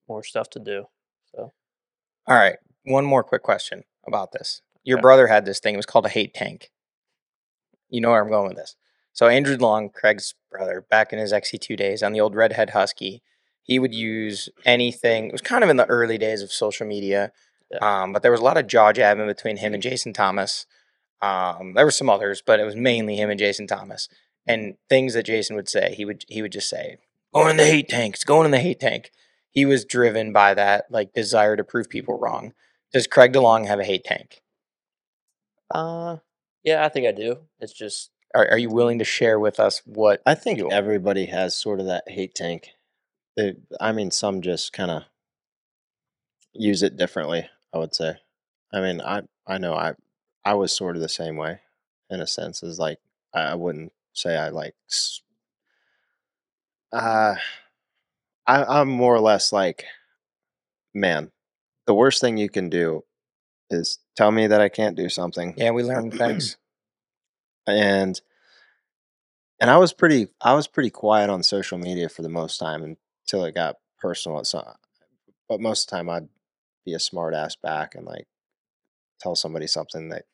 more 0.08 0.24
stuff 0.24 0.50
to 0.50 0.58
do. 0.58 0.86
So 1.34 1.52
All 2.26 2.36
right, 2.36 2.56
one 2.84 3.04
more 3.04 3.22
quick 3.22 3.42
question 3.42 3.84
about 4.06 4.32
this. 4.32 4.62
Your 4.82 4.98
Okay. 4.98 5.02
brother 5.02 5.26
had 5.26 5.44
this 5.44 5.60
thing. 5.60 5.74
It 5.74 5.78
was 5.78 5.86
called 5.86 6.06
a 6.06 6.10
hate 6.10 6.34
tank. 6.34 6.70
You 7.88 8.00
know 8.00 8.10
where 8.10 8.22
I'm 8.22 8.30
going 8.30 8.48
with 8.48 8.56
this. 8.56 8.76
So 9.12 9.26
Andrew 9.28 9.56
DeLong, 9.56 9.92
Craig's 9.92 10.34
brother, 10.50 10.80
back 10.88 11.12
in 11.12 11.18
his 11.18 11.32
XC2 11.32 11.76
days 11.76 12.02
on 12.02 12.12
the 12.12 12.20
old 12.20 12.34
Redhead 12.34 12.70
Husky, 12.70 13.22
he 13.62 13.78
would 13.78 13.94
use 13.94 14.48
anything. 14.64 15.26
It 15.26 15.32
was 15.32 15.40
kind 15.42 15.62
of 15.64 15.70
in 15.70 15.76
the 15.76 15.86
early 15.86 16.16
days 16.18 16.42
of 16.42 16.52
social 16.52 16.86
media. 16.86 17.32
Yeah. 17.70 17.78
Um, 18.02 18.12
but 18.12 18.22
there 18.22 18.30
was 18.32 18.40
a 18.40 18.44
lot 18.44 18.56
of 18.56 18.66
jaw 18.66 18.92
jabbing 18.92 19.26
between 19.26 19.58
him 19.58 19.74
and 19.74 19.82
Jason 19.82 20.12
Thomas. 20.12 20.66
Um, 21.20 21.74
there 21.74 21.84
were 21.84 21.90
some 21.90 22.08
others, 22.10 22.42
but 22.44 22.58
it 22.60 22.64
was 22.64 22.74
mainly 22.76 23.16
him 23.16 23.30
and 23.30 23.38
Jason 23.38 23.66
Thomas. 23.66 24.08
And 24.46 24.76
things 24.88 25.14
that 25.14 25.24
Jason 25.26 25.54
would 25.56 25.68
say, 25.68 25.94
he 25.94 26.04
would 26.04 26.24
he 26.28 26.40
would 26.42 26.52
just 26.52 26.68
say, 26.68 26.96
"Going 27.34 27.50
in 27.50 27.56
the 27.56 27.64
hate 27.66 27.88
tank. 27.88 28.14
It's 28.14 28.24
going 28.24 28.44
in 28.46 28.50
the 28.50 28.58
hate 28.60 28.80
tank." 28.80 29.10
He 29.50 29.66
was 29.66 29.84
driven 29.84 30.32
by 30.32 30.54
that 30.54 30.86
like 30.90 31.12
desire 31.12 31.56
to 31.56 31.64
prove 31.64 31.88
people 31.88 32.18
wrong. 32.18 32.54
Does 32.92 33.06
Craig 33.06 33.32
DeLong 33.32 33.66
have 33.66 33.80
a 33.80 33.84
hate 33.84 34.04
tank? 34.04 34.42
Uh, 35.72 36.18
yeah, 36.64 36.84
I 36.84 36.88
think 36.88 37.06
I 37.06 37.12
do. 37.12 37.38
It's 37.60 37.72
just 37.72 38.10
Are, 38.34 38.48
are 38.50 38.58
you 38.58 38.68
willing 38.70 38.98
to 39.00 39.04
share 39.04 39.38
with 39.40 39.58
us 39.58 39.82
what? 39.84 40.22
I 40.26 40.34
think 40.34 40.58
you- 40.58 40.70
everybody 40.70 41.26
has 41.26 41.56
sort 41.56 41.80
of 41.80 41.86
that 41.86 42.04
hate 42.08 42.34
tank. 42.34 42.70
They, 43.36 43.54
I 43.80 43.92
mean, 43.92 44.10
some 44.10 44.40
just 44.42 44.72
kind 44.72 44.90
of 44.90 45.02
use 46.52 46.82
it 46.82 46.96
differently. 46.96 47.48
I 47.72 47.78
would 47.78 47.94
say. 47.94 48.16
I 48.72 48.80
mean, 48.80 49.00
I 49.00 49.22
I 49.46 49.58
know 49.58 49.74
I 49.74 49.94
I 50.44 50.54
was 50.54 50.72
sort 50.74 50.96
of 50.96 51.02
the 51.02 51.08
same 51.08 51.36
way, 51.36 51.60
in 52.08 52.20
a 52.20 52.26
sense. 52.26 52.62
Is 52.62 52.78
like 52.78 52.98
I, 53.34 53.40
I 53.42 53.54
wouldn't 53.54 53.92
say 54.12 54.36
I 54.36 54.48
like. 54.48 54.74
s- 54.88 55.22
Uh, 56.92 57.36
I 58.46 58.64
I'm 58.64 58.88
more 58.88 59.14
or 59.14 59.20
less 59.20 59.52
like, 59.52 59.84
man, 60.94 61.30
the 61.86 61.94
worst 61.94 62.20
thing 62.20 62.36
you 62.36 62.48
can 62.48 62.68
do 62.68 63.04
is 63.70 63.98
tell 64.16 64.30
me 64.32 64.48
that 64.48 64.60
I 64.60 64.68
can't 64.68 64.96
do 64.96 65.08
something 65.08 65.54
Yeah, 65.56 65.70
we 65.70 65.82
learned 65.82 66.14
things. 66.14 66.56
and 67.66 68.20
and 69.60 69.70
I 69.70 69.76
was 69.76 69.92
pretty 69.92 70.28
I 70.40 70.54
was 70.54 70.66
pretty 70.66 70.90
quiet 70.90 71.30
on 71.30 71.42
social 71.42 71.78
media 71.78 72.08
for 72.08 72.22
the 72.22 72.28
most 72.28 72.58
time 72.58 72.82
until 72.82 73.44
it 73.44 73.54
got 73.54 73.76
personal. 73.98 74.42
So, 74.44 74.66
but 75.48 75.60
most 75.60 75.84
of 75.84 75.90
the 75.90 75.96
time 75.96 76.10
I'd 76.10 76.28
be 76.84 76.94
a 76.94 76.98
smart 76.98 77.34
ass 77.34 77.56
back 77.56 77.94
and 77.94 78.04
like 78.06 78.26
tell 79.20 79.36
somebody 79.36 79.66
something 79.66 80.08
that 80.08 80.24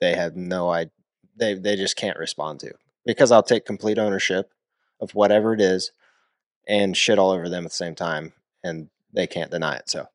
they 0.00 0.14
have 0.14 0.36
no 0.36 0.70
idea 0.70 0.92
they 1.38 1.54
they 1.54 1.76
just 1.76 1.96
can't 1.96 2.18
respond 2.18 2.60
to 2.60 2.72
because 3.04 3.30
I'll 3.30 3.42
take 3.42 3.66
complete 3.66 3.98
ownership 3.98 4.50
of 5.00 5.14
whatever 5.14 5.52
it 5.52 5.60
is 5.60 5.92
and 6.66 6.96
shit 6.96 7.18
all 7.18 7.30
over 7.30 7.48
them 7.48 7.64
at 7.64 7.70
the 7.70 7.76
same 7.76 7.94
time 7.94 8.32
and 8.64 8.88
they 9.12 9.26
can't 9.26 9.50
deny 9.50 9.76
it. 9.76 9.88
So, 9.88 10.06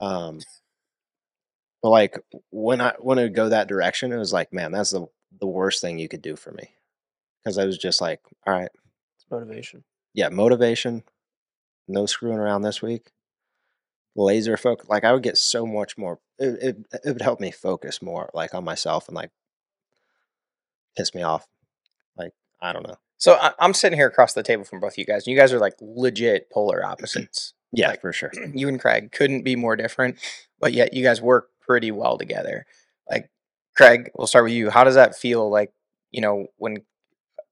um, 0.00 0.40
but 1.82 1.90
like 1.90 2.18
when 2.50 2.80
I 2.80 2.94
when 2.98 3.18
it 3.18 3.22
would 3.22 3.34
go 3.34 3.48
that 3.48 3.68
direction, 3.68 4.12
it 4.12 4.18
was 4.18 4.32
like, 4.32 4.52
man, 4.52 4.72
that's 4.72 4.90
the 4.90 5.06
the 5.40 5.46
worst 5.46 5.80
thing 5.80 5.98
you 5.98 6.08
could 6.08 6.22
do 6.22 6.36
for 6.36 6.52
me 6.52 6.74
because 7.42 7.58
I 7.58 7.64
was 7.64 7.78
just 7.78 8.00
like, 8.00 8.20
all 8.46 8.52
right, 8.54 8.70
it's 9.16 9.26
motivation. 9.30 9.84
yeah, 10.14 10.28
motivation, 10.28 11.04
no 11.86 12.06
screwing 12.06 12.38
around 12.38 12.62
this 12.62 12.82
week, 12.82 13.12
laser 14.16 14.56
focus. 14.56 14.88
Like 14.88 15.04
I 15.04 15.12
would 15.12 15.22
get 15.22 15.38
so 15.38 15.66
much 15.66 15.96
more. 15.96 16.18
It, 16.38 16.62
it 16.62 17.00
it 17.04 17.12
would 17.12 17.22
help 17.22 17.40
me 17.40 17.50
focus 17.50 18.02
more, 18.02 18.30
like 18.34 18.54
on 18.54 18.64
myself, 18.64 19.08
and 19.08 19.16
like 19.16 19.30
piss 20.96 21.14
me 21.14 21.22
off. 21.22 21.46
Like 22.16 22.32
I 22.60 22.72
don't 22.72 22.86
know. 22.86 22.98
So 23.18 23.34
I, 23.34 23.52
I'm 23.58 23.74
sitting 23.74 23.98
here 23.98 24.06
across 24.06 24.32
the 24.32 24.42
table 24.42 24.64
from 24.64 24.80
both 24.80 24.92
of 24.92 24.98
you 24.98 25.04
guys. 25.04 25.26
and 25.26 25.32
You 25.34 25.38
guys 25.38 25.52
are 25.52 25.58
like 25.58 25.74
legit 25.80 26.50
polar 26.50 26.84
opposites. 26.84 27.54
Yeah, 27.70 27.88
Like- 27.90 28.00
for 28.00 28.14
sure. 28.14 28.32
you 28.54 28.66
and 28.68 28.80
Craig 28.80 29.12
couldn't 29.12 29.42
be 29.42 29.54
more 29.54 29.76
different, 29.76 30.16
but 30.58 30.72
yet 30.72 30.94
you 30.94 31.02
guys 31.04 31.20
work 31.20 31.50
pretty 31.60 31.90
well 31.90 32.16
together. 32.16 32.64
Like 33.10 33.28
Craig, 33.76 34.10
we'll 34.14 34.26
start 34.26 34.44
with 34.44 34.54
you. 34.54 34.70
How 34.70 34.84
does 34.84 34.94
that 34.94 35.14
feel 35.14 35.50
like, 35.50 35.70
you 36.10 36.22
know, 36.22 36.46
when 36.56 36.78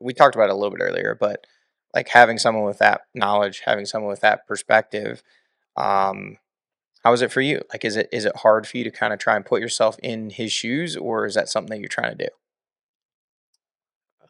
we 0.01 0.15
talked 0.15 0.35
about 0.35 0.49
it 0.49 0.53
a 0.53 0.55
little 0.55 0.71
bit 0.71 0.83
earlier, 0.83 1.15
but 1.21 1.47
like 1.95 2.09
having 2.09 2.39
someone 2.39 2.65
with 2.65 2.79
that 2.79 3.03
knowledge, 3.15 3.61
having 3.67 3.85
someone 3.85 4.09
with 4.09 4.23
that 4.23 4.47
perspective, 4.47 5.23
um, 5.77 6.39
how 7.05 7.13
is 7.13 7.21
it 7.21 7.31
for 7.31 7.43
you? 7.43 7.61
Like 7.71 7.85
is 7.85 7.97
it 7.97 8.09
is 8.11 8.25
it 8.25 8.37
hard 8.37 8.67
for 8.67 8.79
you 8.79 8.85
to 8.85 8.91
kind 8.91 9.13
of 9.13 9.19
try 9.19 9.37
and 9.37 9.45
put 9.45 9.61
yourself 9.61 9.99
in 10.03 10.31
his 10.31 10.51
shoes 10.51 10.97
or 10.97 11.27
is 11.27 11.35
that 11.35 11.51
something 11.51 11.77
that 11.77 11.81
you're 11.81 11.89
trying 11.89 12.17
to 12.17 12.25
do? 12.25 12.31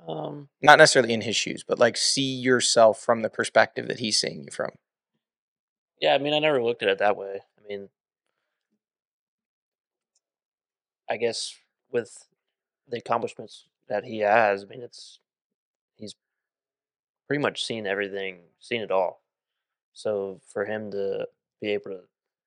Um, 0.06 0.48
Not 0.62 0.78
necessarily 0.78 1.12
in 1.14 1.22
his 1.22 1.36
shoes, 1.36 1.64
but 1.66 1.78
like 1.78 1.96
see 1.96 2.34
yourself 2.36 3.00
from 3.00 3.22
the 3.22 3.30
perspective 3.30 3.88
that 3.88 3.98
he's 3.98 4.20
seeing 4.20 4.44
you 4.44 4.50
from. 4.52 4.70
yeah, 6.00 6.14
I 6.14 6.18
mean, 6.18 6.34
I 6.34 6.38
never 6.38 6.62
looked 6.62 6.82
at 6.82 6.88
it 6.88 6.98
that 6.98 7.16
way. 7.16 7.40
I 7.58 7.68
mean, 7.68 7.88
I 11.08 11.16
guess 11.16 11.56
with 11.90 12.26
the 12.88 12.98
accomplishments 12.98 13.66
that 13.88 14.04
he 14.04 14.18
has, 14.20 14.64
I 14.64 14.66
mean, 14.66 14.82
it's 14.82 15.20
he's 15.96 16.14
pretty 17.26 17.42
much 17.42 17.64
seen 17.64 17.86
everything, 17.86 18.40
seen 18.60 18.82
it 18.82 18.90
all. 18.90 19.22
So 19.92 20.40
for 20.46 20.64
him 20.66 20.90
to 20.92 21.26
be 21.60 21.68
able 21.72 21.90
to 21.90 22.00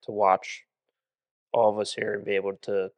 to 0.04 0.12
watch 0.12 0.66
all 1.52 1.70
of 1.72 1.80
us 1.80 1.94
here 1.94 2.14
and 2.14 2.24
be 2.26 2.36
able 2.36 2.54
to, 2.62 2.92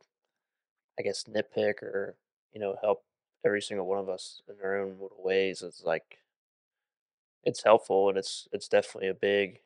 I 0.99 1.03
guess, 1.03 1.23
nitpick 1.25 1.81
or 1.81 2.15
you 2.53 2.59
know 2.59 2.75
help 2.81 3.03
every 3.45 3.61
single 3.61 3.87
one 3.87 3.99
of 3.99 4.09
us 4.09 4.41
in 4.49 4.55
our 4.63 4.77
own 4.79 4.93
little 4.99 5.21
ways, 5.23 5.61
it's 5.61 5.83
like 5.83 6.19
it's 7.43 7.63
helpful 7.63 8.09
and 8.09 8.17
it's 8.17 8.47
it's 8.51 8.67
definitely 8.67 9.09
a 9.09 9.13
big. 9.13 9.59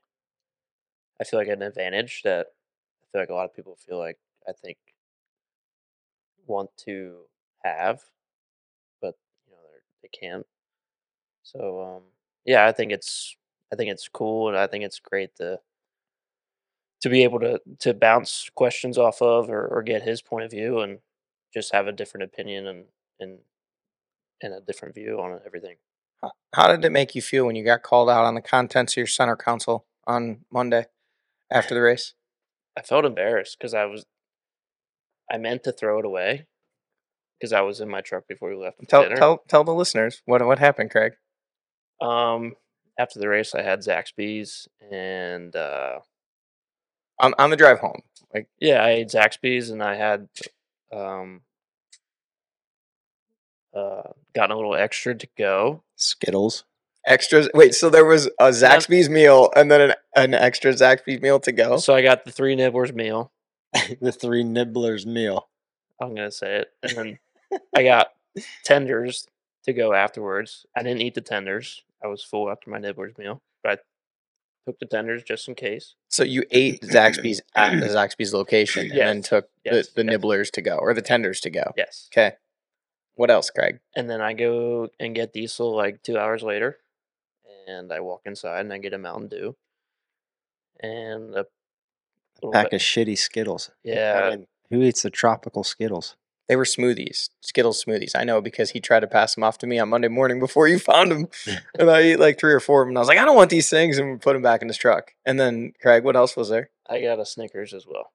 I 1.20 1.24
feel 1.24 1.40
like 1.40 1.48
an 1.50 1.62
advantage 1.62 2.22
that 2.24 2.48
I 3.04 3.06
feel 3.12 3.22
like 3.22 3.30
a 3.30 3.34
lot 3.34 3.46
of 3.46 3.56
people 3.56 3.76
feel 3.76 3.98
like 3.98 4.18
I 4.48 4.52
think 4.54 4.78
want 6.48 6.70
to 6.78 7.18
have, 7.64 8.02
but 9.02 9.16
you 9.48 9.54
know 9.54 9.60
they 10.02 10.10
can't. 10.10 10.46
So 11.44 11.82
um, 11.98 12.04
yeah, 12.46 12.66
I 12.68 12.72
think 12.72 12.92
it's 12.92 13.36
I 13.74 13.76
think 13.76 13.92
it's 13.92 14.08
cool, 14.08 14.50
and 14.50 14.58
I 14.58 14.68
think 14.68 14.84
it's 14.84 15.00
great 15.00 15.36
to 15.38 15.60
to 17.02 17.10
be 17.10 17.24
able 17.24 17.40
to 17.40 17.60
to 17.80 17.94
bounce 17.94 18.50
questions 18.56 18.98
off 18.98 19.22
of 19.22 19.50
or, 19.50 19.68
or 19.68 19.84
get 19.84 20.04
his 20.04 20.22
point 20.22 20.46
of 20.46 20.52
view 20.52 20.80
and 20.80 21.00
just 21.54 21.74
have 21.74 21.88
a 21.88 21.92
different 21.92 22.24
opinion 22.24 22.68
and 22.68 22.86
and 23.20 23.40
and 24.42 24.54
a 24.54 24.62
different 24.62 24.96
view 24.96 25.20
on 25.20 25.40
everything. 25.46 25.78
How- 26.22 26.32
How 26.54 26.68
did 26.68 26.84
it 26.86 26.92
make 26.92 27.16
you 27.16 27.22
feel 27.22 27.46
when 27.46 27.56
you 27.56 27.64
got 27.66 27.84
called 27.84 28.10
out 28.10 28.26
on 28.26 28.36
the 28.36 28.42
contents 28.42 28.94
of 28.94 28.98
your 28.98 29.08
center 29.08 29.36
console 29.36 29.86
on 30.08 30.46
Monday 30.52 30.86
after 31.52 31.74
the 31.76 31.82
race? 31.82 32.14
I 32.78 32.82
felt 32.82 33.06
embarrassed 33.06 33.58
because 33.58 33.74
I 33.74 33.86
was 33.86 34.06
I 35.32 35.38
meant 35.38 35.64
to 35.64 35.72
throw 35.72 35.98
it 36.00 36.06
away 36.06 36.46
because 37.40 37.52
I 37.54 37.62
was 37.62 37.80
in 37.82 37.90
my 37.90 38.02
truck 38.02 38.28
before 38.28 38.50
we 38.50 38.56
left 38.56 38.78
Tell 38.88 39.04
dinner. 39.04 39.16
tell 39.16 39.38
tell 39.48 39.64
the 39.64 39.74
listeners 39.74 40.22
what 40.26 40.46
what 40.46 40.60
happened, 40.60 40.92
Craig. 40.92 41.14
Um, 42.02 42.56
after 43.00 43.20
the 43.20 43.30
race, 43.30 43.56
I 43.56 43.62
had 43.62 43.80
Zaxby's 43.80 44.68
and 44.92 45.56
uh, 45.56 46.00
On 47.20 47.34
on 47.40 47.50
the 47.50 47.56
drive 47.58 47.80
home, 47.80 48.02
like 48.34 48.48
yeah, 48.60 48.84
I 48.84 48.90
ate 48.92 49.08
Zaxby's 49.08 49.70
and 49.70 49.82
I 49.82 49.96
had 49.96 50.28
um 50.92 51.42
uh 53.76 54.10
gotten 54.34 54.52
a 54.52 54.56
little 54.56 54.76
extra 54.76 55.16
to 55.16 55.28
go. 55.38 55.84
Skittles. 55.96 56.64
extras. 57.06 57.50
Wait, 57.54 57.76
so 57.76 57.90
there 57.90 58.06
was 58.06 58.28
a 58.40 58.50
Zaxby's 58.50 59.10
meal 59.10 59.52
and 59.56 59.70
then 59.70 59.82
an, 59.82 59.94
an 60.16 60.34
extra 60.34 60.74
Zaxby's 60.74 61.22
meal 61.22 61.40
to 61.42 61.52
go. 61.52 61.78
So 61.78 61.94
I 61.94 62.02
got 62.02 62.26
the 62.26 62.32
three 62.32 62.56
nibblers 62.56 62.94
meal. 62.94 63.32
the 64.02 64.12
three 64.12 64.44
nibblers 64.44 65.06
meal. 65.06 65.50
I'm 66.02 66.16
gonna 66.16 66.32
say 66.32 66.58
it, 66.58 66.68
and 66.84 67.20
then 67.52 67.60
I 67.76 67.84
got 67.84 68.12
tenders 68.64 69.28
to 69.64 69.74
go 69.74 69.94
afterwards. 69.94 70.66
I 70.76 70.84
didn't 70.84 71.02
eat 71.02 71.16
the 71.16 71.22
tenders. 71.22 71.84
I 72.04 72.08
was 72.08 72.24
full 72.24 72.50
after 72.50 72.70
my 72.70 72.78
nibblers 72.78 73.18
meal, 73.18 73.42
but 73.64 73.72
I 73.72 73.82
took 74.66 74.80
the 74.80 74.86
tenders 74.86 75.24
just 75.24 75.48
in 75.48 75.56
case. 75.56 75.96
So 76.10 76.24
you 76.24 76.44
ate 76.52 76.82
Zaxby's 76.82 77.42
at 77.56 77.80
the 77.80 77.88
Zaxby's 77.88 78.34
location 78.34 78.92
and 78.92 79.00
then 79.00 79.22
took 79.22 79.50
yes, 79.64 79.88
the, 79.88 80.04
the 80.04 80.06
yes. 80.06 80.12
nibblers 80.12 80.52
to 80.52 80.62
go 80.62 80.78
or 80.78 80.94
the 80.94 81.02
tenders 81.02 81.40
to 81.42 81.50
go. 81.50 81.74
Yes. 81.78 82.10
Okay. 82.14 82.36
What 83.16 83.32
else, 83.32 83.50
Craig? 83.50 83.80
And 83.96 84.10
then 84.10 84.22
I 84.22 84.34
go 84.34 84.90
and 85.00 85.16
get 85.16 85.34
diesel 85.34 85.76
like 85.76 86.04
two 86.04 86.18
hours 86.18 86.44
later, 86.44 86.78
and 87.68 87.92
I 87.92 88.00
walk 88.02 88.22
inside 88.26 88.62
and 88.62 88.74
I 88.74 88.78
get 88.78 88.94
a 88.94 88.98
Mountain 88.98 89.30
Dew, 89.30 89.56
and 90.80 91.34
a 91.36 91.46
little 92.42 92.52
Pack 92.52 92.72
bit- 92.72 92.74
of 92.76 92.82
shitty 92.82 93.18
Skittles. 93.18 93.72
yeah, 93.84 94.22
I 94.24 94.30
mean, 94.32 94.48
who 94.70 94.82
eats 94.82 95.04
the 95.04 95.10
tropical 95.10 95.64
Skittles? 95.64 96.16
They 96.48 96.56
were 96.56 96.66
smoothies, 96.66 97.30
Skittles 97.42 97.84
smoothies. 97.84 98.16
I 98.16 98.24
know 98.24 98.40
because 98.40 98.70
he 98.72 98.80
tried 98.80 99.00
to 99.00 99.08
pass 99.08 99.34
them 99.34 99.44
off 99.44 99.58
to 99.60 99.68
me 99.68 99.80
on 99.80 99.90
Monday 99.90 100.10
morning 100.10 100.40
before 100.40 100.68
you 100.68 100.78
found 100.78 101.10
them. 101.12 101.28
and 101.80 101.90
I 101.90 102.00
ate 102.02 102.20
like 102.20 102.40
three 102.40 102.54
or 102.54 102.60
four 102.60 102.84
of 102.84 102.86
them. 102.86 102.92
And 102.92 103.00
I 103.00 103.02
was 103.02 103.08
like, 103.08 103.18
I 103.18 103.26
don't 103.26 103.36
want 103.36 103.50
these 103.50 103.68
things. 103.68 103.98
And 103.98 104.12
we 104.12 104.18
put 104.20 104.34
them 104.34 104.44
back 104.44 104.62
in 104.62 104.68
his 104.68 104.78
truck. 104.78 105.16
And 105.26 105.40
then, 105.40 105.74
Craig, 105.82 106.04
what 106.04 106.16
else 106.16 106.38
was 106.38 106.50
there? 106.50 106.70
I 106.88 107.02
got 107.02 107.20
a 107.20 107.26
Snickers 107.26 107.74
as 107.74 107.88
well. 107.88 108.12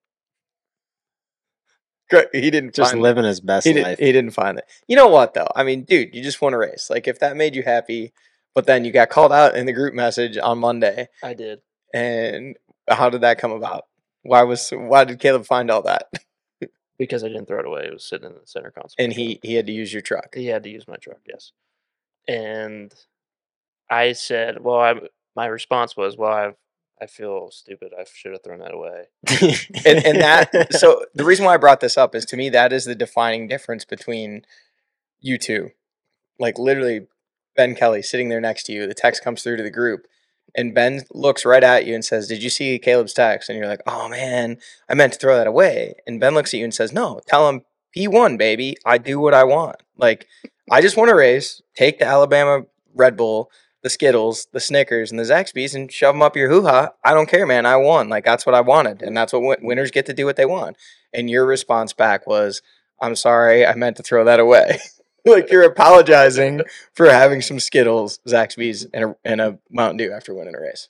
Craig, 2.11 2.29
he 2.33 2.51
didn't 2.51 2.75
Just 2.75 2.91
find 2.93 3.03
living 3.03 3.25
his 3.25 3.41
best 3.41 3.67
he, 3.67 3.73
didn't, 3.73 3.87
life. 3.87 3.99
he 3.99 4.13
didn't 4.13 4.33
find 4.33 4.59
it. 4.59 4.65
You 4.89 4.97
know 4.97 5.09
what, 5.09 5.35
though? 5.35 5.49
I 5.55 5.63
mean, 5.65 5.85
dude, 5.85 6.15
you 6.15 6.23
just 6.23 6.43
won 6.43 6.53
a 6.55 6.59
race. 6.59 6.89
Like, 6.91 7.07
if 7.09 7.19
that 7.21 7.37
made 7.37 7.55
you 7.55 7.63
happy, 7.63 8.13
but 8.55 8.67
then 8.67 8.85
you 8.85 8.93
got 8.93 9.11
called 9.11 9.33
out 9.33 9.55
in 9.57 9.67
the 9.67 9.73
group 9.73 9.95
message 9.95 10.37
on 10.37 10.59
Monday. 10.59 11.09
I 11.23 11.35
did. 11.35 11.61
And 11.95 12.57
how 12.89 13.11
did 13.11 13.23
that 13.23 13.39
come 13.39 13.53
about? 13.53 13.85
Why 14.23 14.43
was 14.43 14.71
why 14.71 15.05
did 15.05 15.19
Caleb 15.19 15.47
find 15.47 15.71
all 15.71 15.83
that? 15.83 16.09
Because 16.99 17.25
I 17.25 17.29
didn't 17.29 17.47
throw 17.47 17.61
it 17.61 17.65
away. 17.65 17.87
It 17.87 17.95
was 17.95 18.05
sitting 18.05 18.29
in 18.29 18.35
the 18.35 18.43
center 18.45 18.71
console. 18.71 19.03
And 19.03 19.11
he 19.11 19.41
he 19.43 19.55
had 19.55 19.67
to 19.69 19.73
use 19.73 19.91
your 19.91 20.03
truck. 20.03 20.35
he 20.35 20.49
had 20.49 20.63
to 20.65 20.69
use 20.69 20.87
my 20.87 20.97
truck, 20.97 21.21
yes. 21.27 21.53
And 22.29 22.93
I 23.91 24.13
said, 24.13 24.63
well, 24.63 24.81
I 24.81 25.01
my 25.35 25.47
response 25.47 25.97
was, 25.97 26.19
well, 26.19 26.31
I've 26.31 26.57
I 27.01 27.07
feel 27.07 27.51
stupid. 27.51 27.93
I 27.99 28.05
should 28.13 28.33
have 28.33 28.43
thrown 28.43 28.59
that 28.59 28.75
away. 28.75 29.07
and, 29.87 30.05
and 30.05 30.21
that 30.21 30.73
so 30.79 31.05
the 31.15 31.25
reason 31.25 31.45
why 31.45 31.55
I 31.55 31.59
brought 31.59 31.81
this 31.81 31.97
up 31.97 32.15
is 32.15 32.25
to 32.27 32.37
me 32.37 32.51
that 32.51 32.73
is 32.73 32.85
the 32.85 32.95
defining 32.95 33.49
difference 33.49 33.85
between 33.85 34.43
you 35.21 35.39
two. 35.39 35.71
Like 36.39 36.59
literally 36.59 37.07
Ben 37.57 37.75
Kelly 37.75 38.03
sitting 38.03 38.29
there 38.29 38.41
next 38.41 38.65
to 38.65 38.73
you, 38.73 38.87
the 38.87 38.95
text 38.95 39.25
comes 39.25 39.43
through 39.43 39.57
to 39.57 39.63
the 39.63 39.71
group, 39.71 40.07
and 40.55 40.75
Ben 40.75 41.03
looks 41.11 41.45
right 41.45 41.65
at 41.65 41.87
you 41.87 41.95
and 41.95 42.05
says, 42.05 42.29
Did 42.29 42.43
you 42.43 42.51
see 42.51 42.79
Caleb's 42.79 43.15
text? 43.15 43.49
And 43.49 43.59
you're 43.59 43.69
like, 43.69 43.83
Oh 43.87 44.09
man, 44.09 44.59
I 44.89 44.95
meant 44.95 45.15
to 45.15 45.19
throw 45.19 45.37
that 45.37 45.47
away. 45.47 45.95
And 46.07 46.21
Ben 46.21 46.35
looks 46.35 46.53
at 46.53 46.59
you 46.59 46.65
and 46.65 46.75
says, 46.75 46.93
No, 46.93 47.21
tell 47.27 47.49
him 47.49 47.63
he 47.93 48.07
won, 48.07 48.37
baby. 48.37 48.77
I 48.85 48.99
do 48.99 49.19
what 49.19 49.35
I 49.35 49.45
want. 49.45 49.77
Like, 49.97 50.27
I 50.71 50.81
just 50.81 50.97
want 50.97 51.09
to 51.09 51.17
race, 51.17 51.61
take 51.77 51.99
the 51.99 52.07
Alabama 52.07 52.67
Red 52.95 53.17
Bull, 53.17 53.51
the 53.83 53.91
Skittles, 53.91 54.47
the 54.53 54.61
Snickers, 54.61 55.11
and 55.11 55.19
the 55.19 55.25
Zaxby's 55.25 55.75
and 55.75 55.91
shove 55.91 56.15
them 56.15 56.23
up 56.23 56.37
your 56.37 56.51
hoo 56.51 56.63
ha. 56.63 56.91
I 57.05 57.15
don't 57.15 57.29
care, 57.29 57.47
man. 57.47 57.67
I 57.67 57.77
won. 57.77 58.09
Like, 58.09 58.25
that's 58.25 58.45
what 58.45 58.55
I 58.55 58.61
wanted. 58.61 59.03
And 59.03 59.17
that's 59.17 59.33
what 59.33 59.43
win- 59.43 59.59
winners 59.63 59.91
get 59.91 60.07
to 60.07 60.15
do 60.15 60.27
what 60.27 60.37
they 60.37 60.47
want. 60.47 60.77
And 61.13 61.31
your 61.31 61.47
response 61.47 61.93
back 61.93 62.27
was, 62.27 62.63
I'm 63.01 63.17
sorry, 63.17 63.65
I 63.67 63.75
meant 63.75 63.97
to 63.97 64.03
throw 64.03 64.25
that 64.25 64.41
away. 64.41 64.79
like, 65.25 65.51
you're 65.51 65.65
apologizing 65.65 66.63
for 66.93 67.11
having 67.11 67.41
some 67.41 67.59
Skittles, 67.59 68.21
Zaxby's, 68.29 68.87
and 68.93 69.05
a, 69.05 69.17
and 69.25 69.41
a 69.41 69.59
Mountain 69.71 69.97
Dew 69.97 70.13
after 70.13 70.35
winning 70.35 70.55
a 70.55 70.61
race. 70.61 70.89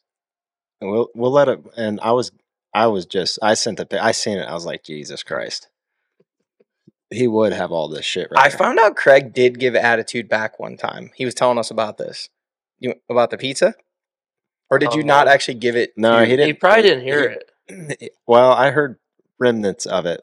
And 0.80 0.91
we'll 0.91 1.09
we'll 1.14 1.30
let 1.30 1.49
it. 1.49 1.61
And 1.76 2.01
I 2.01 2.12
was 2.12 2.32
I 2.72 2.86
was 2.86 3.07
just 3.07 3.38
I 3.43 3.55
sent 3.55 3.76
the 3.76 4.03
I 4.03 4.12
seen 4.12 4.38
it. 4.38 4.49
I 4.49 4.55
was 4.55 4.64
like 4.64 4.82
Jesus 4.82 5.22
Christ. 5.22 5.68
He 7.11 7.26
would 7.26 7.53
have 7.53 7.72
all 7.72 7.88
this 7.88 8.05
shit 8.05 8.28
right. 8.30 8.47
I 8.47 8.51
found 8.51 8.78
out 8.78 8.97
Craig 8.97 9.34
did 9.34 9.59
give 9.59 9.74
attitude 9.74 10.28
back 10.28 10.59
one 10.59 10.76
time. 10.76 11.11
He 11.16 11.24
was 11.24 11.34
telling 11.34 11.59
us 11.59 11.70
about 11.70 11.99
this. 11.99 12.30
You 12.80 12.94
about 13.08 13.30
the 13.30 13.38
pizza? 13.38 13.74
Or 14.70 14.78
did 14.78 14.94
you 14.94 15.02
not 15.02 15.26
no. 15.26 15.32
actually 15.32 15.54
give 15.54 15.76
it? 15.76 15.92
No, 15.96 16.20
to- 16.20 16.24
he 16.26 16.32
didn't. 16.32 16.46
He 16.46 16.52
probably 16.54 16.82
didn't 16.82 17.02
hear 17.04 17.22
it. 17.68 18.12
Well, 18.26 18.52
I 18.52 18.70
heard 18.70 18.98
remnants 19.38 19.86
of 19.86 20.04
it, 20.06 20.22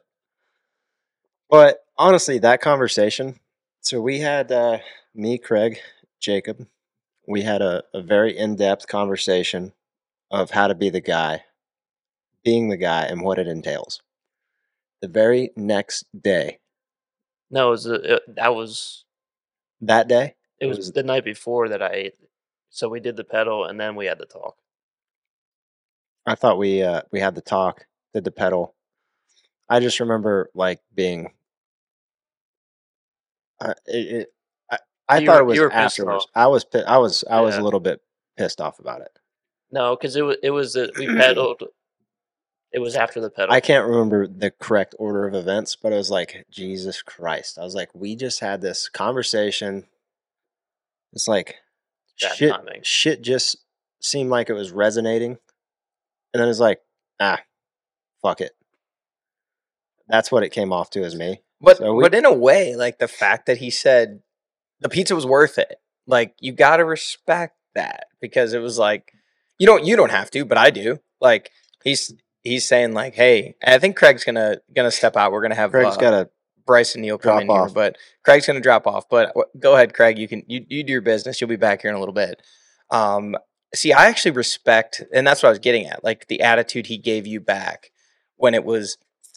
but 1.48 1.78
honestly, 1.96 2.38
that 2.40 2.60
conversation. 2.60 3.40
So 3.80 4.00
we 4.02 4.18
had 4.20 4.52
uh, 4.52 4.78
me, 5.14 5.38
Craig, 5.38 5.78
Jacob. 6.20 6.66
We 7.26 7.42
had 7.42 7.62
a, 7.62 7.84
a 7.94 8.02
very 8.02 8.36
in 8.36 8.56
depth 8.56 8.86
conversation 8.86 9.72
of 10.30 10.50
how 10.50 10.66
to 10.66 10.74
be 10.74 10.90
the 10.90 11.00
guy, 11.00 11.44
being 12.44 12.68
the 12.68 12.76
guy, 12.76 13.02
and 13.04 13.22
what 13.22 13.38
it 13.38 13.46
entails. 13.46 14.02
The 15.00 15.08
very 15.08 15.50
next 15.56 16.04
day, 16.18 16.58
No, 17.50 17.68
it 17.68 17.70
was 17.70 17.84
the- 17.84 18.14
it, 18.16 18.34
that 18.36 18.54
was 18.54 19.04
that 19.80 20.06
day, 20.08 20.34
it 20.60 20.66
was, 20.66 20.78
was- 20.78 20.92
the 20.92 21.02
night 21.02 21.24
before 21.24 21.68
that 21.70 21.82
I 21.82 21.90
ate. 21.92 22.14
So 22.70 22.88
we 22.88 23.00
did 23.00 23.16
the 23.16 23.24
pedal 23.24 23.64
and 23.64 23.78
then 23.80 23.96
we 23.96 24.06
had 24.06 24.18
the 24.18 24.26
talk. 24.26 24.56
I 26.26 26.34
thought 26.34 26.58
we 26.58 26.82
uh, 26.82 27.02
we 27.10 27.20
had 27.20 27.34
the 27.34 27.40
talk, 27.40 27.86
did 28.12 28.24
the 28.24 28.30
pedal. 28.30 28.74
I 29.68 29.80
just 29.80 30.00
remember 30.00 30.50
like 30.54 30.80
being. 30.94 31.32
Uh, 33.60 33.74
it, 33.86 34.06
it, 34.16 34.28
I, 34.70 34.78
I 35.08 35.24
thought 35.26 35.36
were- 35.36 35.40
it 35.40 35.44
was 35.46 35.56
you 35.56 35.62
were 35.62 35.70
pissed 35.70 35.98
afterwards. 35.98 36.26
I 36.34 36.46
was 36.48 36.66
I 36.86 36.98
was 36.98 37.24
I 37.30 37.40
was 37.40 37.56
a 37.56 37.62
little 37.62 37.80
bit 37.80 38.00
pissed 38.36 38.60
off 38.60 38.78
about 38.78 39.00
it. 39.00 39.10
No, 39.70 39.96
because 39.96 40.16
it 40.16 40.22
was 40.22 40.36
it 40.42 40.50
was 40.50 40.74
the, 40.74 40.92
we 40.98 41.06
pedaled. 41.16 41.62
It 42.70 42.80
was 42.80 42.94
after 42.96 43.20
the 43.20 43.30
pedal. 43.30 43.54
I 43.54 43.60
can't 43.60 43.86
remember 43.88 44.26
the 44.26 44.50
correct 44.50 44.94
order 44.98 45.26
of 45.26 45.34
events, 45.34 45.74
but 45.74 45.92
it 45.92 45.96
was 45.96 46.10
like 46.10 46.44
Jesus 46.50 47.00
Christ. 47.00 47.58
I 47.58 47.62
was 47.64 47.74
like, 47.74 47.88
we 47.94 48.14
just 48.14 48.40
had 48.40 48.60
this 48.60 48.90
conversation. 48.90 49.86
It's 51.14 51.26
like 51.26 51.56
shit. 52.18 52.50
timing. 52.52 52.80
Shit 52.82 53.22
just 53.22 53.56
seemed 54.00 54.30
like 54.30 54.48
it 54.50 54.54
was 54.54 54.70
resonating, 54.70 55.38
and 56.32 56.40
then 56.42 56.48
it's 56.48 56.60
like, 56.60 56.80
ah, 57.20 57.40
fuck 58.22 58.40
it. 58.40 58.52
That's 60.08 60.32
what 60.32 60.42
it 60.42 60.50
came 60.50 60.72
off 60.72 60.90
to 60.90 61.02
as 61.02 61.14
me. 61.14 61.42
But 61.60 61.78
So 61.78 61.94
we- 61.94 62.02
but 62.02 62.14
in 62.14 62.24
a 62.24 62.32
way, 62.32 62.76
like 62.76 62.98
the 62.98 63.08
fact 63.08 63.46
that 63.46 63.58
he 63.58 63.70
said 63.70 64.22
the 64.80 64.88
pizza 64.88 65.14
was 65.14 65.26
worth 65.26 65.58
it. 65.58 65.80
Like 66.06 66.34
you 66.40 66.52
got 66.52 66.76
to 66.78 66.84
respect 66.84 67.56
that 67.74 68.06
because 68.20 68.54
it 68.54 68.60
was 68.60 68.78
like 68.78 69.12
you 69.58 69.66
don't 69.66 69.84
you 69.84 69.96
don't 69.96 70.10
have 70.10 70.30
to, 70.30 70.44
but 70.44 70.56
I 70.56 70.70
do. 70.70 70.98
Like 71.20 71.50
he's 71.84 72.14
he's 72.42 72.66
saying 72.66 72.92
like, 72.94 73.14
hey, 73.14 73.56
I 73.62 73.78
think 73.78 73.96
Craig's 73.96 74.24
gonna 74.24 74.60
gonna 74.74 74.90
step 74.90 75.16
out. 75.16 75.32
We're 75.32 75.42
gonna 75.42 75.54
have 75.56 75.72
Craig's 75.72 75.96
uh, 75.96 76.00
got 76.00 76.14
a 76.14 76.30
Brycen 76.68 76.96
Neal 76.96 77.18
come 77.18 77.30
drop 77.32 77.42
in 77.42 77.50
off. 77.50 77.68
here, 77.70 77.74
but 77.74 77.96
Craig's 78.24 78.46
going 78.46 78.56
to 78.56 78.62
drop 78.62 78.86
off. 78.86 79.08
But 79.08 79.34
go 79.58 79.74
ahead, 79.74 79.94
Craig. 79.94 80.18
You 80.18 80.28
can 80.28 80.42
you 80.46 80.64
you 80.68 80.84
do 80.84 80.92
your 80.92 81.00
business. 81.00 81.40
You'll 81.40 81.48
be 81.48 81.56
back 81.56 81.82
here 81.82 81.90
in 81.90 81.96
a 81.96 82.00
little 82.00 82.14
bit. 82.14 82.42
Um, 82.90 83.36
see, 83.74 83.92
I 83.92 84.06
actually 84.06 84.32
respect, 84.32 85.02
and 85.12 85.26
that's 85.26 85.42
what 85.42 85.48
I 85.48 85.52
was 85.52 85.58
getting 85.58 85.86
at, 85.86 86.04
like 86.04 86.28
the 86.28 86.42
attitude 86.42 86.86
he 86.86 86.98
gave 86.98 87.26
you 87.26 87.40
back 87.40 87.90
when 88.36 88.54
it 88.54 88.64
was. 88.64 88.96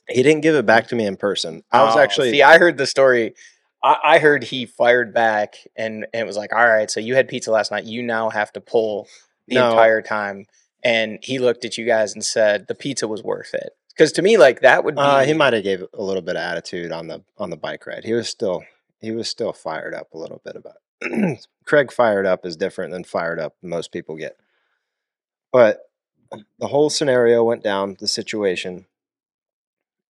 He 0.10 0.24
didn't 0.24 0.42
give 0.42 0.56
it 0.56 0.66
back 0.66 0.88
to 0.90 0.96
me 0.96 1.06
in 1.06 1.16
person. 1.16 1.64
I 1.72 1.84
was 1.84 1.96
Oh, 1.96 2.00
actually 2.00 2.32
see. 2.32 2.42
I 2.44 2.58
heard 2.58 2.78
the 2.78 2.88
story. 2.88 3.34
I, 3.84 3.98
I 4.04 4.20
heard 4.20 4.44
he 4.44 4.66
fired 4.66 5.14
back, 5.14 5.56
and, 5.76 6.06
and 6.14 6.22
it 6.22 6.26
was 6.28 6.36
like, 6.38 6.54
all 6.54 6.68
right, 6.68 6.90
so 6.92 7.00
you 7.00 7.16
had 7.16 7.28
pizza 7.28 7.52
last 7.52 7.72
night. 7.72 7.86
You 7.86 8.04
now 8.04 8.30
have 8.30 8.52
to 8.54 8.62
pull 8.62 9.08
the 9.48 9.56
No. 9.56 9.70
entire 9.70 10.02
time. 10.02 10.46
And 10.84 11.20
he 11.22 11.40
looked 11.40 11.64
at 11.66 11.78
you 11.78 11.86
guys 11.86 12.14
and 12.14 12.26
said, 12.26 12.68
the 12.68 12.76
pizza 12.76 13.08
was 13.08 13.24
worth 13.24 13.54
it. 13.54 13.72
Because 14.02 14.14
to 14.14 14.24
me, 14.24 14.36
like 14.36 14.62
that 14.62 14.84
would 14.84 14.96
be. 14.96 15.02
uh, 15.02 15.24
he 15.24 15.34
might 15.34 15.54
have 15.54 15.62
gave 15.64 15.86
a 15.94 16.02
little 16.02 16.24
bit 16.24 16.36
of 16.36 16.42
attitude 16.42 16.92
on 16.92 17.06
the 17.06 17.24
on 17.38 17.52
the 17.52 17.56
bike 17.56 17.86
ride. 17.86 18.04
He 18.04 18.14
was 18.14 18.28
still 18.28 18.64
he 19.00 19.12
was 19.12 19.30
still 19.30 19.54
fired 19.54 19.94
up 19.94 20.12
a 20.16 20.18
little 20.18 20.42
bit 20.44 20.56
about 20.56 20.78
it. 21.02 21.48
Craig 21.68 21.92
fired 21.92 22.26
up 22.26 22.44
is 22.44 22.58
different 22.58 22.94
than 22.94 23.04
fired 23.04 23.40
up 23.40 23.54
most 23.62 23.92
people 23.92 24.16
get. 24.16 24.38
But 25.52 25.84
the 26.58 26.66
whole 26.66 26.90
scenario 26.90 27.44
went 27.44 27.62
down, 27.62 27.96
the 28.00 28.08
situation, 28.08 28.88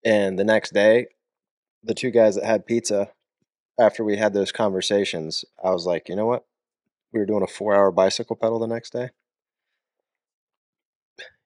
and 0.05 0.39
the 0.39 0.45
next 0.45 0.73
day, 0.73 1.07
the 1.83 1.93
two 1.93 2.11
guys 2.11 2.35
that 2.35 2.45
had 2.45 2.65
pizza, 2.65 3.09
after 3.77 4.05
we 4.05 4.15
had 4.15 4.33
those 4.33 4.53
conversations, 4.53 5.43
I 5.61 5.71
was 5.71 5.85
like, 5.85 6.07
you 6.07 6.15
know 6.15 6.27
what? 6.27 6.45
We 7.11 7.19
were 7.19 7.25
doing 7.25 7.43
a 7.43 7.47
four 7.47 7.75
hour 7.75 7.91
bicycle 7.91 8.37
pedal 8.37 8.57
the 8.57 8.67
next 8.67 8.93
day. 8.93 9.09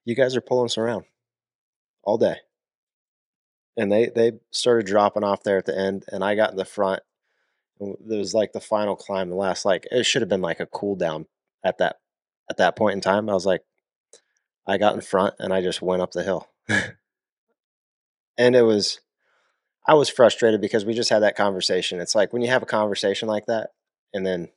You 0.03 0.13
guys 0.13 0.35
are 0.35 0.41
pulling 0.41 0.65
us 0.65 0.77
around 0.77 1.05
all 2.05 2.17
day. 2.17 2.37
And 3.77 3.91
they, 3.91 4.09
they 4.13 4.33
started 4.51 4.85
dropping 4.85 5.23
off 5.23 5.43
there 5.43 5.57
at 5.57 5.65
the 5.65 5.77
end, 5.77 6.05
and 6.09 6.23
I 6.23 6.35
got 6.35 6.51
in 6.51 6.57
the 6.57 6.65
front. 6.65 7.01
It 7.81 7.97
was 8.07 8.33
like 8.33 8.53
the 8.53 8.61
final 8.61 8.95
climb, 8.95 9.29
the 9.29 9.35
last 9.35 9.65
like 9.65 9.85
it 9.91 10.05
should 10.05 10.21
have 10.21 10.29
been 10.29 10.41
like 10.41 10.61
a 10.61 10.65
cool 10.65 10.95
down 10.95 11.25
at 11.61 11.77
that 11.79 11.97
at 12.49 12.55
that 12.57 12.77
point 12.77 12.93
in 12.93 13.01
time. 13.01 13.29
I 13.29 13.33
was 13.33 13.45
like, 13.45 13.63
I 14.65 14.77
got 14.77 14.95
in 14.95 15.01
front 15.01 15.35
and 15.39 15.53
I 15.53 15.61
just 15.61 15.81
went 15.81 16.01
up 16.01 16.11
the 16.11 16.23
hill. 16.23 16.47
and 18.37 18.55
it 18.55 18.61
was 18.61 19.01
I 19.87 19.93
was 19.93 20.09
frustrated 20.09 20.61
because 20.61 20.85
we 20.85 20.93
just 20.93 21.09
had 21.09 21.19
that 21.23 21.35
conversation. 21.35 21.99
It's 21.99 22.15
like 22.15 22.33
when 22.33 22.41
you 22.41 22.47
have 22.47 22.63
a 22.63 22.67
conversation 22.67 23.27
like 23.27 23.45
that 23.47 23.71
and 24.13 24.25
then 24.25 24.49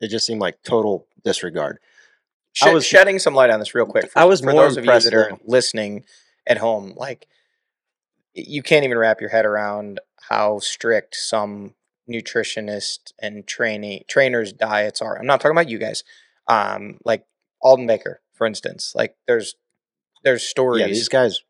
it 0.00 0.08
just 0.08 0.26
seemed 0.26 0.40
like 0.40 0.62
total 0.62 1.06
disregard. 1.24 1.78
I 2.62 2.72
was- 2.72 2.84
shedding 2.84 3.18
some 3.18 3.34
light 3.34 3.50
on 3.50 3.60
this 3.60 3.74
real 3.74 3.86
quick. 3.86 4.10
For, 4.10 4.18
I 4.18 4.24
was 4.24 4.40
for 4.40 4.50
more 4.50 4.62
those 4.62 4.76
of 4.76 4.84
you 4.84 4.90
that 4.90 5.14
are 5.14 5.38
listening 5.44 6.04
at 6.48 6.58
home. 6.58 6.94
Like, 6.96 7.28
you 8.34 8.62
can't 8.62 8.84
even 8.84 8.98
wrap 8.98 9.20
your 9.20 9.30
head 9.30 9.46
around 9.46 10.00
how 10.28 10.58
strict 10.58 11.14
some 11.14 11.74
nutritionists 12.10 13.12
and 13.20 13.46
training 13.46 14.02
trainers' 14.08 14.52
diets 14.52 15.00
are. 15.00 15.18
I'm 15.18 15.26
not 15.26 15.40
talking 15.40 15.56
about 15.56 15.68
you 15.68 15.78
guys. 15.78 16.02
Um, 16.48 16.98
like 17.04 17.24
Aldon 17.62 17.86
Baker, 17.86 18.20
for 18.34 18.46
instance. 18.46 18.92
Like, 18.96 19.16
there's 19.26 19.54
there's 20.24 20.42
stories. 20.42 20.80
Yeah, 20.80 20.86
these 20.88 21.08
guys 21.08 21.40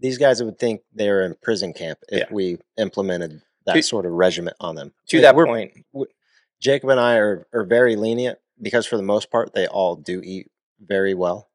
these 0.00 0.18
guys 0.18 0.42
would 0.42 0.58
think 0.58 0.82
they're 0.92 1.22
in 1.24 1.36
prison 1.42 1.72
camp 1.72 1.98
if 2.08 2.18
Yeah. 2.20 2.26
we 2.30 2.58
implemented 2.76 3.40
that 3.66 3.74
To- 3.74 3.82
sort 3.82 4.04
of 4.04 4.12
regiment 4.12 4.56
on 4.60 4.74
them. 4.74 4.92
to 5.08 5.16
Like, 5.18 5.22
that 5.22 5.36
we're- 5.36 5.48
point, 5.48 6.08
Jacob 6.60 6.90
and 6.90 6.98
I 7.00 7.16
are, 7.16 7.46
are 7.52 7.64
very 7.64 7.94
lenient 7.96 8.38
because 8.60 8.84
for 8.86 8.96
the 8.96 9.02
most 9.04 9.30
part 9.30 9.54
they 9.54 9.66
all 9.68 9.94
do 9.96 10.20
eat 10.24 10.50
very 10.80 11.14
well. 11.14 11.48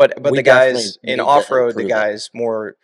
But 0.00 0.22
but 0.22 0.32
We 0.32 0.38
the 0.38 0.42
guys 0.42 0.96
in 1.02 1.20
off 1.20 1.50
road, 1.50 1.74
the 1.74 1.84
guys 1.84 2.30
more 2.32 2.74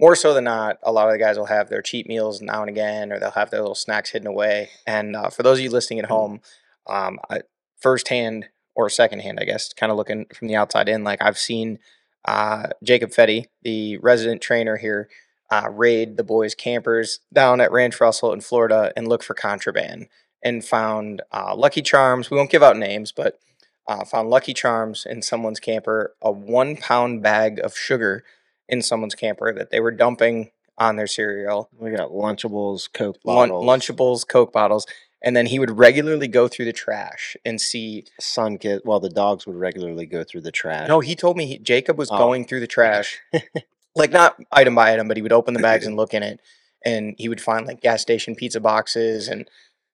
more 0.00 0.16
so 0.16 0.32
than 0.32 0.44
not, 0.44 0.78
a 0.82 0.90
lot 0.90 1.08
of 1.08 1.12
the 1.12 1.18
guys 1.18 1.36
will 1.36 1.44
have 1.44 1.68
their 1.68 1.82
cheat 1.82 2.08
meals 2.08 2.40
now 2.40 2.62
and 2.62 2.70
again, 2.70 3.12
or 3.12 3.20
they'll 3.20 3.32
have 3.32 3.50
their 3.50 3.60
little 3.60 3.74
snacks 3.74 4.10
hidden 4.10 4.26
away. 4.26 4.70
And 4.86 5.14
uh, 5.14 5.28
for 5.28 5.42
those 5.42 5.58
of 5.58 5.64
you 5.64 5.70
listening 5.70 5.98
Mm-hmm. 5.98 6.04
at 6.06 6.10
home, 6.10 6.40
um, 6.86 7.18
I, 7.28 7.42
firsthand 7.78 8.46
or 8.74 8.88
secondhand, 8.88 9.38
I 9.40 9.44
guess, 9.44 9.74
kind 9.74 9.92
of 9.92 9.98
looking 9.98 10.24
from 10.34 10.48
the 10.48 10.56
outside 10.56 10.88
in, 10.88 11.04
like 11.04 11.20
I've 11.22 11.38
seen 11.38 11.80
uh, 12.24 12.68
Jacob 12.82 13.10
Fetty, 13.10 13.48
the 13.62 13.98
resident 13.98 14.40
trainer 14.40 14.78
here, 14.78 15.10
uh, 15.50 15.68
raid 15.70 16.16
the 16.16 16.24
boys' 16.24 16.54
campers 16.54 17.20
down 17.30 17.60
at 17.60 17.70
Ranch 17.70 18.00
Russell 18.00 18.32
in 18.32 18.40
Florida 18.40 18.90
and 18.96 19.06
look 19.06 19.22
for 19.22 19.34
contraband 19.34 20.06
and 20.42 20.64
found 20.64 21.20
uh, 21.30 21.54
Lucky 21.54 21.82
Charms. 21.82 22.30
We 22.30 22.38
won't 22.38 22.50
give 22.50 22.62
out 22.62 22.78
names, 22.78 23.12
but 23.12 23.38
uh, 23.86 24.04
found 24.04 24.30
Lucky 24.30 24.54
Charms 24.54 25.06
in 25.08 25.22
someone's 25.22 25.60
camper, 25.60 26.14
a 26.22 26.30
one 26.32 26.76
pound 26.76 27.22
bag 27.22 27.58
of 27.60 27.76
sugar 27.76 28.24
in 28.68 28.80
someone's 28.82 29.14
camper 29.14 29.52
that 29.52 29.70
they 29.70 29.80
were 29.80 29.90
dumping 29.90 30.50
on 30.78 30.96
their 30.96 31.06
cereal, 31.06 31.68
We 31.78 31.90
got 31.92 32.10
Lunchables, 32.10 32.92
Coke 32.92 33.18
Lun- 33.24 33.48
bottles. 33.50 33.64
Lunchables, 33.64 34.26
Coke 34.26 34.52
bottles. 34.52 34.86
and 35.22 35.36
then 35.36 35.46
he 35.46 35.58
would 35.58 35.78
regularly 35.78 36.26
go 36.28 36.48
through 36.48 36.64
the 36.64 36.72
trash 36.72 37.36
and 37.44 37.60
see. 37.60 38.04
Son 38.18 38.58
kid. 38.58 38.82
Well, 38.84 38.98
the 39.00 39.08
dogs 39.08 39.46
would 39.46 39.56
regularly 39.56 40.04
go 40.06 40.24
through 40.24 40.40
the 40.42 40.50
trash. 40.50 40.88
No, 40.88 41.00
he 41.00 41.14
told 41.14 41.36
me 41.36 41.46
he, 41.46 41.58
Jacob 41.58 41.96
was 41.96 42.10
Oh. 42.10 42.18
going 42.18 42.44
through 42.46 42.60
the 42.60 42.66
trash, 42.66 43.20
like 43.94 44.10
not 44.10 44.36
item 44.50 44.74
by 44.74 44.92
item, 44.92 45.06
but 45.08 45.16
he 45.16 45.22
would 45.22 45.32
open 45.32 45.54
the 45.54 45.60
bags 45.60 45.86
and 45.86 45.94
look 46.00 46.12
in 46.12 46.22
it, 46.24 46.40
and 46.84 47.14
he 47.18 47.28
would 47.28 47.40
find 47.40 47.66
like 47.66 47.80
gas 47.80 48.02
station 48.02 48.34
pizza 48.34 48.58
boxes 48.60 49.28
and 49.28 49.48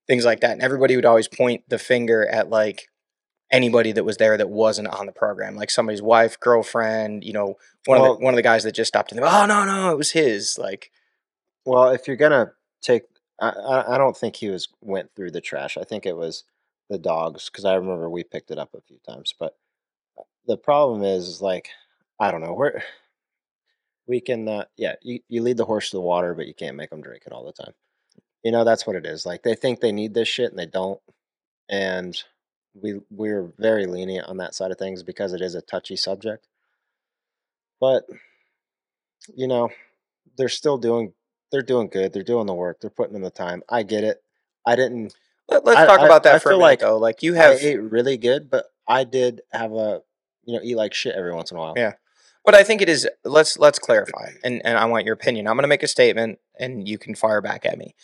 things 0.07 0.25
like 0.25 0.41
that. 0.41 0.53
And 0.53 0.63
everybody 0.63 0.97
would 0.97 1.05
always 1.05 1.29
point 1.29 1.63
the 1.69 1.79
finger 1.79 2.27
at 2.27 2.49
like 2.49 2.89
anybody 3.51 3.93
that 3.93 4.05
was 4.05 4.17
there 4.17 4.37
that 4.37 4.51
wasn't 4.51 4.89
on 4.89 5.07
the 5.07 5.13
program, 5.13 5.57
like 5.57 5.71
somebody's 5.71 6.03
wife, 6.03 6.39
girlfriend, 6.39 7.25
you 7.25 7.33
know, 7.33 7.57
one 7.87 7.99
of 7.99 8.05
the 8.05 8.25
one 8.25 8.35
of 8.35 8.37
the 8.37 8.43
guys 8.43 8.65
that 8.65 8.75
just 8.75 8.89
stopped 8.89 9.13
in. 9.13 9.17
There, 9.17 9.27
oh 9.27 9.47
no, 9.47 9.65
no, 9.65 9.91
it 9.91 9.99
was 9.99 10.13
his. 10.13 10.59
Like, 10.59 10.91
Well, 11.65 11.91
if 11.91 12.07
you're 12.07 12.17
gonna 12.17 12.53
take, 12.83 13.03
I, 13.41 13.85
I, 13.89 13.99
don't 13.99 14.17
think 14.17 14.37
he 14.37 14.49
was 14.49 14.69
went 14.81 15.11
through 15.15 15.31
the 15.33 15.41
trash. 15.41 15.77
I 15.77 15.85
think 15.85 16.07
it 16.07 16.17
was 16.17 16.45
the 16.89 16.99
dogs 16.99 17.49
because 17.49 17.65
I 17.65 17.75
remember 17.75 18.09
we 18.11 18.25
picked 18.25 18.51
it 18.51 18.59
up 18.59 18.75
a 18.75 18.81
few 18.83 18.99
times. 19.09 19.35
But 19.39 19.57
uh, 20.19 20.23
the 20.47 20.57
problem 20.57 21.03
is, 21.03 21.27
is 21.27 21.43
like, 21.43 21.69
I 22.19 22.31
don't 22.31 22.43
know, 22.43 22.53
we're 22.53 22.83
we 24.07 24.21
can, 24.21 24.49
uh, 24.49 24.65
yeah, 24.77 24.95
you, 25.03 25.21
you 25.29 25.43
lead 25.43 25.57
the 25.57 25.65
horse 25.65 25.91
to 25.91 25.97
the 25.97 26.03
water, 26.03 26.35
but 26.35 26.47
you 26.47 26.55
can't 26.55 26.77
make 26.77 26.91
them 26.91 27.03
drink 27.03 27.23
it 27.27 27.33
all 27.33 27.47
the 27.47 27.53
time. 27.53 27.73
You 28.43 28.53
know, 28.53 28.65
that's 28.65 28.87
what 28.87 28.97
it 28.97 29.07
is. 29.07 29.25
Like 29.25 29.43
they 29.43 29.55
think 29.55 29.81
they 29.81 29.93
need 29.93 30.15
this 30.15 30.29
shit 30.29 30.51
and 30.51 30.59
they 30.59 30.67
don't, 30.67 31.01
and 31.69 32.21
we 32.75 33.01
we're 33.11 33.53
very 33.59 33.87
lenient 33.87 34.27
on 34.29 34.37
that 34.39 34.55
side 34.55 34.71
of 34.71 34.79
things 34.79 35.03
because 35.03 35.33
it 35.33 35.41
is 35.41 35.55
a 35.55 35.63
touchy 35.63 35.97
subject. 35.97 36.47
But 37.81 38.05
you 39.35 39.47
know, 39.49 39.71
they're 40.37 40.49
still 40.49 40.79
doing 40.79 41.13
they're 41.51 41.63
doing 41.63 41.89
good. 41.89 42.13
They're 42.13 42.23
doing 42.23 42.47
the 42.47 42.55
work. 42.55 42.81
They're 42.81 42.91
putting 42.91 43.17
in 43.17 43.23
the 43.23 43.31
time. 43.31 43.63
I 43.69 43.83
get 43.83 44.05
it. 44.05 44.23
I 44.67 44.77
didn't. 44.77 45.15
let, 45.49 45.67
us 45.67 45.77
I- 45.77 45.87
talk 45.87 46.01
I- 46.01 46.07
about 46.07 46.23
that 46.25 46.37
I 46.37 46.39
for 46.39 46.51
a 46.51 46.53
minute, 46.55 46.63
like 46.63 46.81
though. 46.81 46.99
Like 46.99 47.23
you 47.23 47.35
I 47.35 47.39
have, 47.39 47.63
ate 47.63 47.81
really 47.81 48.17
good, 48.17 48.51
but 48.51 48.67
I 48.87 49.05
did 49.05 49.43
have 49.53 49.73
a 49.73 50.03
you 50.45 50.55
know 50.57 50.61
eat 50.63 50.77
like 50.77 50.95
shit 50.95 51.15
every 51.15 51.35
once 51.35 51.51
in 51.51 51.57
a 51.57 51.61
while. 51.61 51.75
Yeah. 51.77 51.95
But 52.45 52.55
I 52.55 52.65
think 52.65 52.81
it 52.81 52.89
is. 52.89 53.07
Let's 53.25 53.59
let's 53.59 53.79
clarify, 53.79 54.31
and 54.43 54.65
and 54.65 54.79
I 54.79 54.87
want 54.87 55.05
your 55.05 55.13
opinion. 55.13 55.47
I'm 55.47 55.57
going 55.57 55.63
to 55.65 55.69
make 55.69 55.83
a 55.83 55.89
statement, 55.89 56.39
and 56.59 56.89
you 56.89 56.97
can 56.97 57.15
fire 57.15 57.43
back 57.43 57.67
at 57.67 57.77
me. 57.77 57.95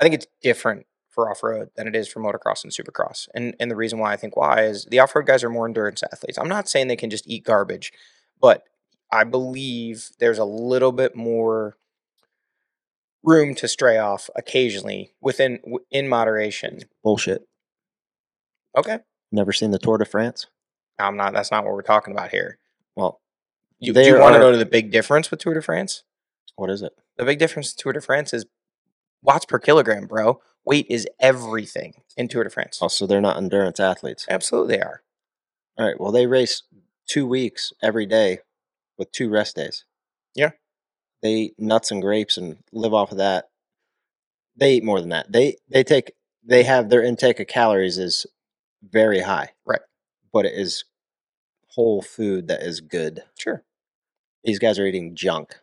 I 0.00 0.04
think 0.04 0.14
it's 0.14 0.26
different 0.42 0.86
for 1.10 1.30
off 1.30 1.42
road 1.42 1.70
than 1.76 1.86
it 1.88 1.96
is 1.96 2.08
for 2.08 2.20
motocross 2.20 2.64
and 2.64 2.72
supercross, 2.72 3.28
and 3.34 3.54
and 3.60 3.70
the 3.70 3.76
reason 3.76 3.98
why 3.98 4.12
I 4.12 4.16
think 4.16 4.36
why 4.36 4.62
is 4.64 4.86
the 4.86 4.98
off 5.00 5.14
road 5.14 5.26
guys 5.26 5.44
are 5.44 5.50
more 5.50 5.66
endurance 5.66 6.02
athletes. 6.02 6.38
I'm 6.38 6.48
not 6.48 6.68
saying 6.68 6.88
they 6.88 6.96
can 6.96 7.10
just 7.10 7.28
eat 7.28 7.44
garbage, 7.44 7.92
but 8.40 8.62
I 9.12 9.24
believe 9.24 10.10
there's 10.20 10.38
a 10.38 10.44
little 10.44 10.92
bit 10.92 11.16
more 11.16 11.76
room 13.22 13.54
to 13.56 13.68
stray 13.68 13.98
off 13.98 14.30
occasionally 14.36 15.12
within 15.20 15.60
in 15.90 16.08
moderation. 16.08 16.80
Bullshit. 17.02 17.42
Okay, 18.76 19.00
Never 19.32 19.52
seen 19.52 19.70
the 19.70 19.78
Tour 19.78 19.98
de 19.98 20.04
France? 20.04 20.46
I'm 20.98 21.16
not. 21.16 21.32
That's 21.32 21.50
not 21.50 21.64
what 21.64 21.72
we're 21.72 21.82
talking 21.82 22.12
about 22.12 22.30
here. 22.30 22.58
Well, 22.96 23.20
You, 23.78 23.92
do 23.92 24.00
you 24.00 24.18
want 24.18 24.36
to 24.36 24.52
to 24.52 24.56
the 24.58 24.66
big 24.66 24.90
difference 24.90 25.30
with 25.30 25.40
Tour 25.40 25.54
de 25.54 25.62
France? 25.62 26.04
what 26.56 26.68
is 26.68 26.82
it? 26.82 26.92
The 27.16 27.24
big 27.24 27.38
difference 27.38 27.72
in 27.72 27.76
Tour 27.78 27.94
de 27.94 28.00
France 28.02 28.34
is 28.34 28.44
watts 29.22 29.46
per 29.46 29.58
kilogram, 29.58 30.06
bro. 30.06 30.40
Weight 30.64 30.86
is 30.88 31.08
everything 31.18 32.02
in 32.16 32.28
Tour 32.28 32.44
de 32.44 32.50
France. 32.50 32.78
Also, 32.80 33.06
they're 33.06 33.20
not 33.20 33.36
endurance 33.36 33.80
athletes. 33.80 34.26
Absolutely 34.28 34.76
they 34.76 34.82
are. 34.82 35.02
All 35.78 35.86
right. 35.86 35.98
Well, 35.98 36.12
they 36.12 36.26
race 36.26 36.62
two 37.06 37.26
weeks 37.26 37.72
every 37.82 38.06
day 38.06 38.40
with 38.98 39.10
two 39.12 39.30
rest 39.30 39.56
days. 39.56 39.84
Yeah. 40.34 40.50
They 41.22 41.32
eat 41.34 41.54
nuts 41.58 41.90
and 41.90 42.02
grapes 42.02 42.36
and 42.36 42.58
live 42.72 42.94
off 42.94 43.12
of 43.12 43.18
that. 43.18 43.48
They 44.56 44.74
eat 44.74 44.84
more 44.84 45.00
than 45.00 45.10
that. 45.10 45.32
They 45.32 45.56
they 45.68 45.82
take 45.82 46.12
they 46.44 46.64
have 46.64 46.88
their 46.90 47.02
intake 47.02 47.40
of 47.40 47.46
calories 47.46 47.98
is 47.98 48.26
very 48.82 49.20
high. 49.20 49.50
Right. 49.64 49.80
But 50.32 50.46
it 50.46 50.52
is 50.54 50.84
whole 51.68 52.02
food 52.02 52.48
that 52.48 52.62
is 52.62 52.80
good. 52.80 53.22
Sure. 53.38 53.62
These 54.44 54.58
guys 54.58 54.78
are 54.78 54.86
eating 54.86 55.14
junk. 55.14 55.60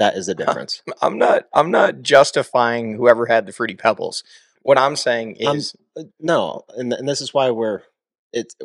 That 0.00 0.16
is 0.16 0.26
the 0.26 0.34
difference. 0.42 0.82
I'm 1.00 1.16
not 1.18 1.44
I'm 1.54 1.70
not 1.70 2.02
justifying 2.02 2.94
whoever 2.96 3.26
had 3.26 3.46
the 3.46 3.52
fruity 3.52 3.76
pebbles. 3.76 4.24
What 4.62 4.76
I'm 4.78 4.96
saying 4.96 5.36
I'm- 5.46 5.56
is 5.58 5.76
Uh, 5.96 6.04
no, 6.18 6.64
and 6.76 6.92
and 6.92 7.08
this 7.08 7.20
is 7.20 7.32
why 7.32 7.50
we're 7.52 7.82
it's 8.32 8.56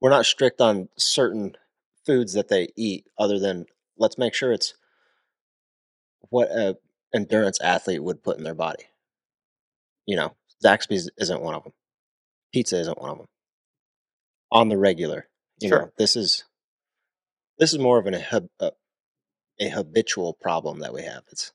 we're 0.00 0.10
not 0.10 0.26
strict 0.26 0.60
on 0.60 0.88
certain 0.98 1.56
foods 2.04 2.32
that 2.32 2.48
they 2.48 2.68
eat. 2.76 3.06
Other 3.16 3.38
than 3.38 3.66
let's 3.96 4.18
make 4.18 4.34
sure 4.34 4.50
it's 4.52 4.74
what 6.30 6.48
a 6.50 6.76
endurance 7.14 7.60
athlete 7.60 8.02
would 8.02 8.22
put 8.24 8.38
in 8.38 8.44
their 8.44 8.54
body. 8.54 8.84
You 10.06 10.16
know, 10.16 10.34
Zaxby's 10.64 11.10
isn't 11.18 11.42
one 11.42 11.54
of 11.54 11.62
them. 11.64 11.72
Pizza 12.52 12.78
isn't 12.80 13.00
one 13.00 13.10
of 13.10 13.18
them. 13.18 13.26
On 14.50 14.68
the 14.68 14.78
regular, 14.78 15.28
you 15.60 15.68
Sure. 15.68 15.78
know, 15.82 15.90
this 15.98 16.16
is 16.16 16.44
this 17.58 17.72
is 17.72 17.78
more 17.78 17.98
of 17.98 18.06
an 18.06 18.14
hab- 18.14 18.48
a, 19.60 19.68
habitual 19.68 20.32
problem 20.34 20.80
that 20.80 20.92
we 20.92 21.02
have. 21.02 21.22
It's 21.30 21.52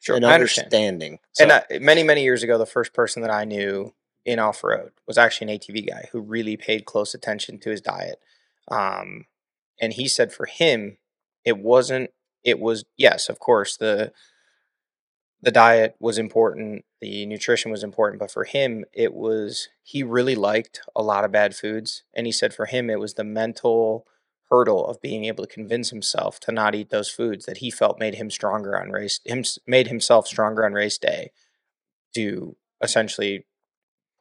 sure 0.00 0.16
an 0.16 0.24
understanding. 0.24 1.18
And 1.38 1.50
So- 1.50 1.62
I, 1.70 1.78
many 1.78 2.02
many 2.02 2.22
years 2.22 2.42
ago, 2.42 2.58
the 2.58 2.66
first 2.66 2.92
person 2.92 3.22
that 3.22 3.30
I 3.30 3.44
knew 3.44 3.94
in 4.24 4.38
off 4.38 4.62
road 4.62 4.92
was 5.06 5.18
actually 5.18 5.52
an 5.52 5.58
ATV 5.58 5.88
guy 5.88 6.08
who 6.12 6.20
really 6.20 6.56
paid 6.56 6.84
close 6.84 7.14
attention 7.14 7.58
to 7.60 7.70
his 7.70 7.80
diet. 7.80 8.20
Um, 8.70 9.26
and 9.80 9.94
he 9.94 10.08
said 10.08 10.32
for 10.32 10.46
him, 10.46 10.98
it 11.44 11.58
wasn't. 11.58 12.10
It 12.44 12.58
was 12.58 12.84
yes, 12.96 13.28
of 13.28 13.38
course 13.38 13.76
the 13.76 14.12
the 15.42 15.50
diet 15.50 15.96
was 15.98 16.18
important, 16.18 16.84
the 17.00 17.24
nutrition 17.24 17.70
was 17.70 17.82
important, 17.82 18.20
but 18.20 18.30
for 18.30 18.44
him, 18.44 18.84
it 18.92 19.14
was 19.14 19.68
he 19.82 20.02
really 20.02 20.34
liked 20.34 20.82
a 20.94 21.02
lot 21.02 21.24
of 21.24 21.32
bad 21.32 21.54
foods, 21.54 22.02
and 22.14 22.26
he 22.26 22.32
said 22.32 22.52
for 22.52 22.66
him, 22.66 22.90
it 22.90 23.00
was 23.00 23.14
the 23.14 23.24
mental 23.24 24.06
hurdle 24.50 24.86
of 24.86 25.00
being 25.00 25.24
able 25.24 25.46
to 25.46 25.52
convince 25.52 25.90
himself 25.90 26.40
to 26.40 26.52
not 26.52 26.74
eat 26.74 26.90
those 26.90 27.08
foods 27.08 27.46
that 27.46 27.58
he 27.58 27.70
felt 27.70 28.00
made 28.00 28.16
him 28.16 28.30
stronger 28.30 28.80
on 28.80 28.90
race 28.90 29.20
him 29.24 29.44
made 29.66 29.86
himself 29.86 30.26
stronger 30.26 30.64
on 30.64 30.72
race 30.72 30.98
day 30.98 31.30
to 32.14 32.56
essentially 32.82 33.46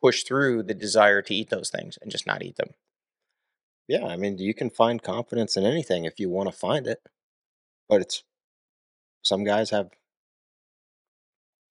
push 0.01 0.23
through 0.23 0.63
the 0.63 0.73
desire 0.73 1.21
to 1.21 1.34
eat 1.34 1.49
those 1.49 1.69
things 1.69 1.97
and 2.01 2.11
just 2.11 2.27
not 2.27 2.43
eat 2.43 2.55
them. 2.55 2.71
Yeah, 3.88 4.05
I 4.05 4.17
mean, 4.17 4.38
you 4.38 4.53
can 4.53 4.69
find 4.69 5.01
confidence 5.01 5.57
in 5.57 5.65
anything 5.65 6.05
if 6.05 6.19
you 6.19 6.30
want 6.30 6.49
to 6.51 6.57
find 6.57 6.88
it. 6.88 7.01
But 7.88 8.01
it's 8.01 8.23
some 9.23 9.43
guys 9.43 9.71
have 9.71 9.89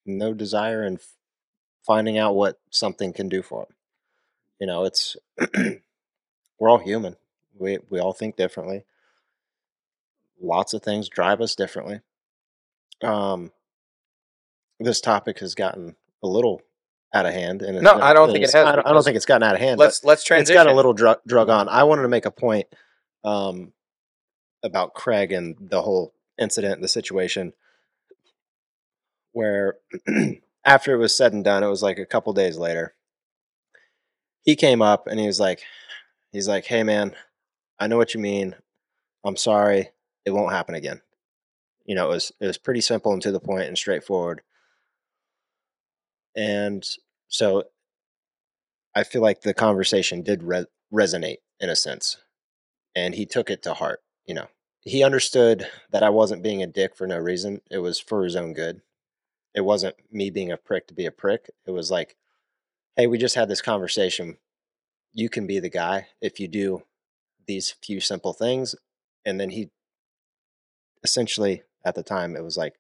no 0.05 0.35
desire 0.35 0.85
in 0.85 0.99
finding 1.87 2.19
out 2.19 2.35
what 2.35 2.59
something 2.71 3.13
can 3.13 3.29
do 3.29 3.41
for 3.41 3.65
them. 3.65 3.75
You 4.61 4.67
know, 4.67 4.85
it's 4.85 5.17
we're 6.59 6.69
all 6.69 6.79
human. 6.79 7.17
We 7.59 7.79
we 7.91 7.99
all 7.99 8.13
think 8.13 8.37
differently. 8.37 8.85
Lots 10.41 10.73
of 10.75 10.83
things 10.83 11.09
drive 11.09 11.41
us 11.41 11.55
differently. 11.55 12.01
Um 13.03 13.53
this 14.81 15.01
topic 15.01 15.41
has 15.41 15.55
gotten 15.55 15.97
a 16.23 16.27
little 16.29 16.63
out 17.13 17.27
of 17.27 17.33
hand 17.33 17.63
and 17.63 17.83
No, 17.83 17.95
I 17.95 18.13
don't 18.13 18.29
think 18.29 18.39
it 18.45 18.49
it's- 18.49 18.53
has, 18.55 18.67
I 18.67 18.77
don't, 18.77 18.87
I 18.87 18.93
don't 18.93 19.03
think 19.03 19.17
it's 19.17 19.27
gotten 19.27 19.43
out 19.43 19.55
of 19.55 19.61
hand. 19.61 19.79
Let's 19.81 20.05
let's 20.05 20.21
it's 20.21 20.27
transition. 20.27 20.55
got 20.65 20.67
a 20.73 20.75
little 20.75 20.93
drug, 20.93 21.19
drug 21.27 21.49
on. 21.49 21.69
I 21.69 21.83
wanted 21.85 22.03
to 22.03 22.09
make 22.09 22.27
a 22.27 22.31
point 22.31 22.67
um, 23.25 23.73
about 24.63 24.95
Craig 24.95 25.33
and 25.33 25.57
the 25.59 25.83
whole 25.83 26.13
incident, 26.39 26.81
the 26.83 26.87
situation, 26.89 27.53
where 29.33 29.79
after 30.65 30.93
it 30.95 30.99
was 30.99 31.17
said 31.17 31.33
and 31.33 31.43
done, 31.45 31.63
it 31.65 31.69
was 31.69 31.83
like 31.83 31.99
a 31.99 32.07
couple 32.07 32.33
days 32.33 32.57
later. 32.59 32.95
He 34.43 34.55
came 34.55 34.83
up 34.83 35.07
and 35.07 35.19
he 35.19 35.27
was 35.27 35.41
like, 35.41 35.63
he's 36.31 36.47
like, 36.49 36.67
hey 36.67 36.83
man, 36.83 37.15
I 37.79 37.87
know 37.87 37.97
what 37.97 38.15
you 38.15 38.21
mean. 38.21 38.55
I'm 39.25 39.37
sorry. 39.37 39.91
It 40.25 40.31
won't 40.33 40.53
happen 40.53 40.75
again. 40.75 41.01
You 41.85 41.95
know, 41.95 42.07
it 42.07 42.15
was 42.15 42.33
it 42.41 42.47
was 42.47 42.59
pretty 42.59 42.81
simple 42.81 43.13
and 43.13 43.23
to 43.23 43.33
the 43.33 43.41
point 43.41 43.69
and 43.69 43.79
straightforward. 43.79 44.43
And 46.37 46.87
so 47.29 47.65
I 48.95 49.05
feel 49.05 49.23
like 49.23 49.41
the 49.41 49.55
conversation 49.55 50.23
did 50.23 50.43
re- 50.43 50.67
resonate 50.93 51.39
in 51.61 51.71
a 51.71 51.77
sense, 51.77 52.19
and 52.95 53.15
he 53.15 53.27
took 53.27 53.51
it 53.51 53.63
to 53.63 53.75
heart. 53.75 54.01
You 54.27 54.35
know, 54.35 54.49
he 54.83 55.03
understood 55.03 55.67
that 55.91 56.03
I 56.03 56.11
wasn't 56.11 56.43
being 56.43 56.63
a 56.63 56.67
dick 56.67 56.97
for 56.97 57.07
no 57.07 57.19
reason. 57.19 57.61
It 57.71 57.79
was 57.79 57.99
for 57.99 58.25
his 58.25 58.37
own 58.37 58.53
good. 58.53 58.83
It 59.55 59.63
wasn't 59.63 59.97
me 60.13 60.31
being 60.31 60.53
a 60.53 60.57
prick 60.57 60.87
to 60.89 60.95
be 60.95 61.07
a 61.07 61.11
prick. 61.11 61.51
It 61.67 61.71
was 61.71 61.91
like, 61.91 62.17
hey, 62.97 63.07
we 63.07 63.19
just 63.19 63.35
had 63.35 63.49
this 63.49 63.63
conversation. 63.63 64.37
You 65.13 65.29
can 65.29 65.47
be 65.47 65.59
the 65.59 65.71
guy 65.71 66.09
if 66.21 66.39
you 66.39 66.49
do 66.49 66.83
these 67.49 67.75
few 67.83 67.99
simple 68.01 68.33
things. 68.33 68.77
And 69.27 69.41
then 69.41 69.51
he 69.51 69.71
essentially, 71.03 71.63
at 71.85 71.97
the 71.97 72.03
time, 72.05 72.37
it 72.37 72.45
was 72.45 72.57
like 72.57 72.75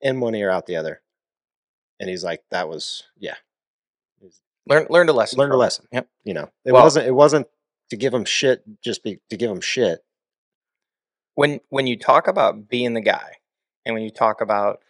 in 0.00 0.20
one 0.20 0.34
ear, 0.36 0.50
out 0.50 0.66
the 0.66 0.76
other. 0.76 1.02
And 1.98 2.08
he's 2.08 2.24
like, 2.24 2.42
that 2.50 2.68
was, 2.68 3.04
yeah, 3.18 3.34
learn 4.68 4.86
learned 4.90 5.10
a 5.10 5.12
lesson. 5.12 5.38
learned 5.38 5.52
a 5.52 5.56
lesson. 5.56 5.86
Yep. 5.92 6.08
You 6.24 6.34
know, 6.34 6.50
it 6.64 6.72
Well- 6.72 6.84
wasn't 6.84 7.06
it 7.06 7.12
wasn't 7.12 7.48
to 7.90 7.96
give 7.96 8.14
him 8.14 8.24
shit 8.24 8.62
just 8.80 9.02
be, 9.02 9.20
to 9.30 9.36
give 9.36 9.50
him 9.50 9.60
shit. 9.60 10.04
when 11.34 11.60
when 11.68 11.86
you 11.86 11.96
talk 11.98 12.26
about 12.28 12.68
being 12.68 12.94
the 12.94 13.00
guy 13.00 13.36
and 13.84 13.94
when 13.94 14.02
you 14.02 14.10
talk 14.10 14.40
about 14.40 14.80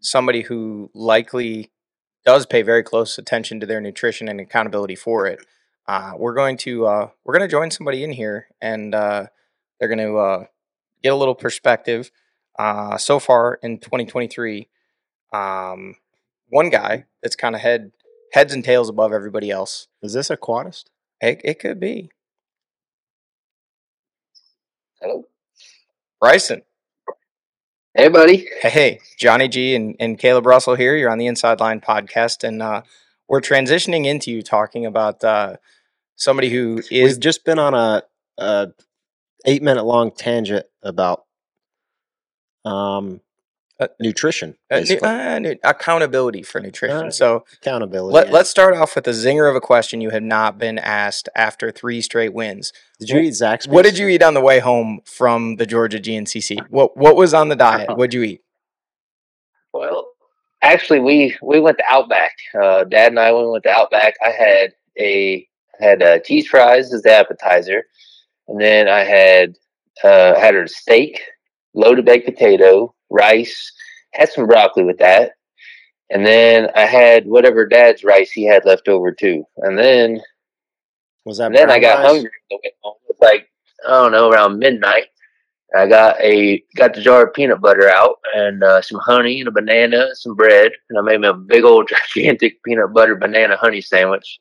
somebody 0.00 0.42
who 0.42 0.90
likely 0.94 1.70
does 2.24 2.46
pay 2.46 2.62
very 2.62 2.82
close 2.82 3.16
attention 3.18 3.60
to 3.60 3.66
their 3.66 3.80
nutrition 3.80 4.28
and 4.28 4.40
accountability 4.40 4.94
for 4.96 5.26
it. 5.26 5.38
Uh, 5.86 6.12
we're 6.16 6.34
going 6.34 6.56
to 6.58 6.86
uh, 6.86 7.08
we're 7.24 7.34
going 7.34 7.48
to 7.48 7.50
join 7.50 7.70
somebody 7.70 8.02
in 8.02 8.12
here, 8.12 8.48
and 8.60 8.94
uh, 8.94 9.26
they're 9.78 9.88
going 9.88 9.98
to 9.98 10.16
uh, 10.16 10.44
get 11.02 11.12
a 11.12 11.16
little 11.16 11.34
perspective. 11.34 12.10
Uh, 12.58 12.96
so 12.96 13.18
far 13.18 13.58
in 13.62 13.78
2023, 13.78 14.68
um, 15.32 15.96
one 16.48 16.70
guy 16.70 17.04
that's 17.22 17.36
kind 17.36 17.54
of 17.54 17.60
head 17.60 17.92
heads 18.32 18.54
and 18.54 18.64
tails 18.64 18.88
above 18.88 19.12
everybody 19.12 19.50
else. 19.50 19.88
Is 20.02 20.12
this 20.12 20.30
a 20.30 20.36
quadist? 20.36 20.90
It, 21.20 21.40
it 21.44 21.58
could 21.58 21.78
be 21.80 22.10
Hello. 25.00 25.24
Brycen. 26.22 26.62
Hey, 27.94 28.08
buddy. 28.08 28.48
Hey, 28.62 29.00
Johnny 29.18 29.48
G 29.48 29.74
and, 29.74 29.94
and 30.00 30.18
Caleb 30.18 30.46
Russell 30.46 30.76
here. 30.76 30.96
You're 30.96 31.10
on 31.10 31.18
the 31.18 31.26
Inside 31.26 31.60
Line 31.60 31.82
podcast, 31.82 32.42
and 32.42 32.62
uh, 32.62 32.82
we're 33.28 33.40
transitioning 33.40 34.06
into 34.06 34.30
you 34.30 34.42
talking 34.42 34.86
about 34.86 35.22
uh, 35.24 35.56
somebody 36.16 36.50
who 36.50 36.78
is 36.90 37.14
We've 37.14 37.20
just 37.20 37.44
been 37.44 37.58
on 37.58 37.74
a, 37.74 38.02
a 38.38 38.68
eight 39.46 39.62
minute 39.62 39.84
long 39.84 40.10
tangent 40.10 40.66
about 40.82 41.24
um 42.64 43.20
Uh, 43.80 43.88
nutrition, 44.00 44.56
uh, 44.70 44.78
nu- 44.88 44.98
uh, 45.02 45.38
nu- 45.40 45.56
accountability 45.64 46.42
for 46.44 46.60
nutrition. 46.60 47.08
Uh, 47.08 47.10
So 47.10 47.44
accountability. 47.60 48.14
let, 48.14 48.28
yeah. 48.28 48.32
let's 48.32 48.48
start 48.48 48.72
off 48.76 48.94
with 48.94 49.06
a 49.08 49.10
zinger 49.10 49.50
of 49.50 49.56
a 49.56 49.60
question 49.60 50.00
you 50.00 50.10
have 50.10 50.22
not 50.22 50.58
been 50.58 50.78
asked 50.78 51.28
after 51.34 51.72
three 51.72 52.00
straight 52.00 52.32
wins. 52.32 52.72
Did 53.00 53.08
you 53.08 53.18
eat 53.18 53.32
Zaxby's? 53.32 53.66
What 53.68 53.84
did 53.84 53.98
you 53.98 54.06
eat 54.06 54.22
on 54.22 54.34
the 54.34 54.40
way 54.40 54.60
home 54.60 55.00
from 55.04 55.56
the 55.56 55.66
Georgia 55.66 55.98
GNCC? 55.98 56.60
What 56.70 56.96
what 56.96 57.16
was 57.16 57.34
on 57.34 57.48
the 57.48 57.56
diet? 57.56 57.88
What'd 57.90 58.14
you 58.14 58.22
eat? 58.22 58.42
Well, 59.72 60.06
actually, 60.72 61.00
we 61.00 61.36
we 61.42 61.60
went 61.60 61.78
to 61.78 61.84
Outback. 61.90 62.32
Uh, 62.60 62.84
Dad 62.84 63.12
and 63.12 63.18
I 63.20 63.32
we 63.32 63.48
went 63.48 63.64
to 63.64 63.70
Outback. 63.70 64.14
I 64.24 64.30
had 64.30 64.72
a 64.98 65.46
had 65.80 66.02
uh, 66.02 66.18
cheese 66.20 66.46
fries 66.48 66.92
as 66.92 67.02
the 67.02 67.12
appetizer, 67.12 67.84
and 68.48 68.60
then 68.60 68.88
I 68.88 69.00
had 69.04 69.56
uh, 70.02 70.38
had 70.38 70.54
a 70.54 70.68
steak, 70.68 71.20
loaded 71.74 72.04
baked 72.04 72.26
potato, 72.26 72.94
rice. 73.10 73.72
Had 74.12 74.28
some 74.30 74.46
broccoli 74.46 74.84
with 74.84 74.98
that, 74.98 75.32
and 76.10 76.24
then 76.24 76.68
I 76.76 76.82
had 76.86 77.26
whatever 77.26 77.66
Dad's 77.66 78.04
rice 78.04 78.30
he 78.30 78.44
had 78.44 78.64
left 78.64 78.86
over 78.88 79.10
too. 79.10 79.44
And 79.58 79.76
then 79.76 80.20
Was 81.24 81.38
that 81.38 81.46
and 81.46 81.56
then 81.56 81.70
I 81.70 81.80
got 81.80 81.98
rice? 81.98 82.06
hungry. 82.06 82.30
on 82.30 82.48
the 82.50 82.56
way 82.62 82.72
home. 82.82 82.94
It 83.08 83.16
was 83.20 83.30
like 83.32 83.48
I 83.86 83.90
don't 83.90 84.12
know 84.12 84.30
around 84.30 84.58
midnight. 84.60 85.06
I 85.76 85.86
got 85.86 86.20
a 86.20 86.62
got 86.76 86.94
the 86.94 87.00
jar 87.00 87.26
of 87.26 87.34
peanut 87.34 87.60
butter 87.60 87.88
out 87.88 88.18
and 88.34 88.62
uh, 88.62 88.80
some 88.80 89.00
honey 89.00 89.40
and 89.40 89.48
a 89.48 89.52
banana, 89.52 90.08
some 90.14 90.34
bread, 90.34 90.72
and 90.88 90.98
I 90.98 91.02
made 91.02 91.20
me 91.20 91.28
a 91.28 91.34
big 91.34 91.64
old 91.64 91.90
gigantic 92.14 92.62
peanut 92.62 92.92
butter 92.92 93.16
banana 93.16 93.56
honey 93.56 93.80
sandwich. 93.80 94.38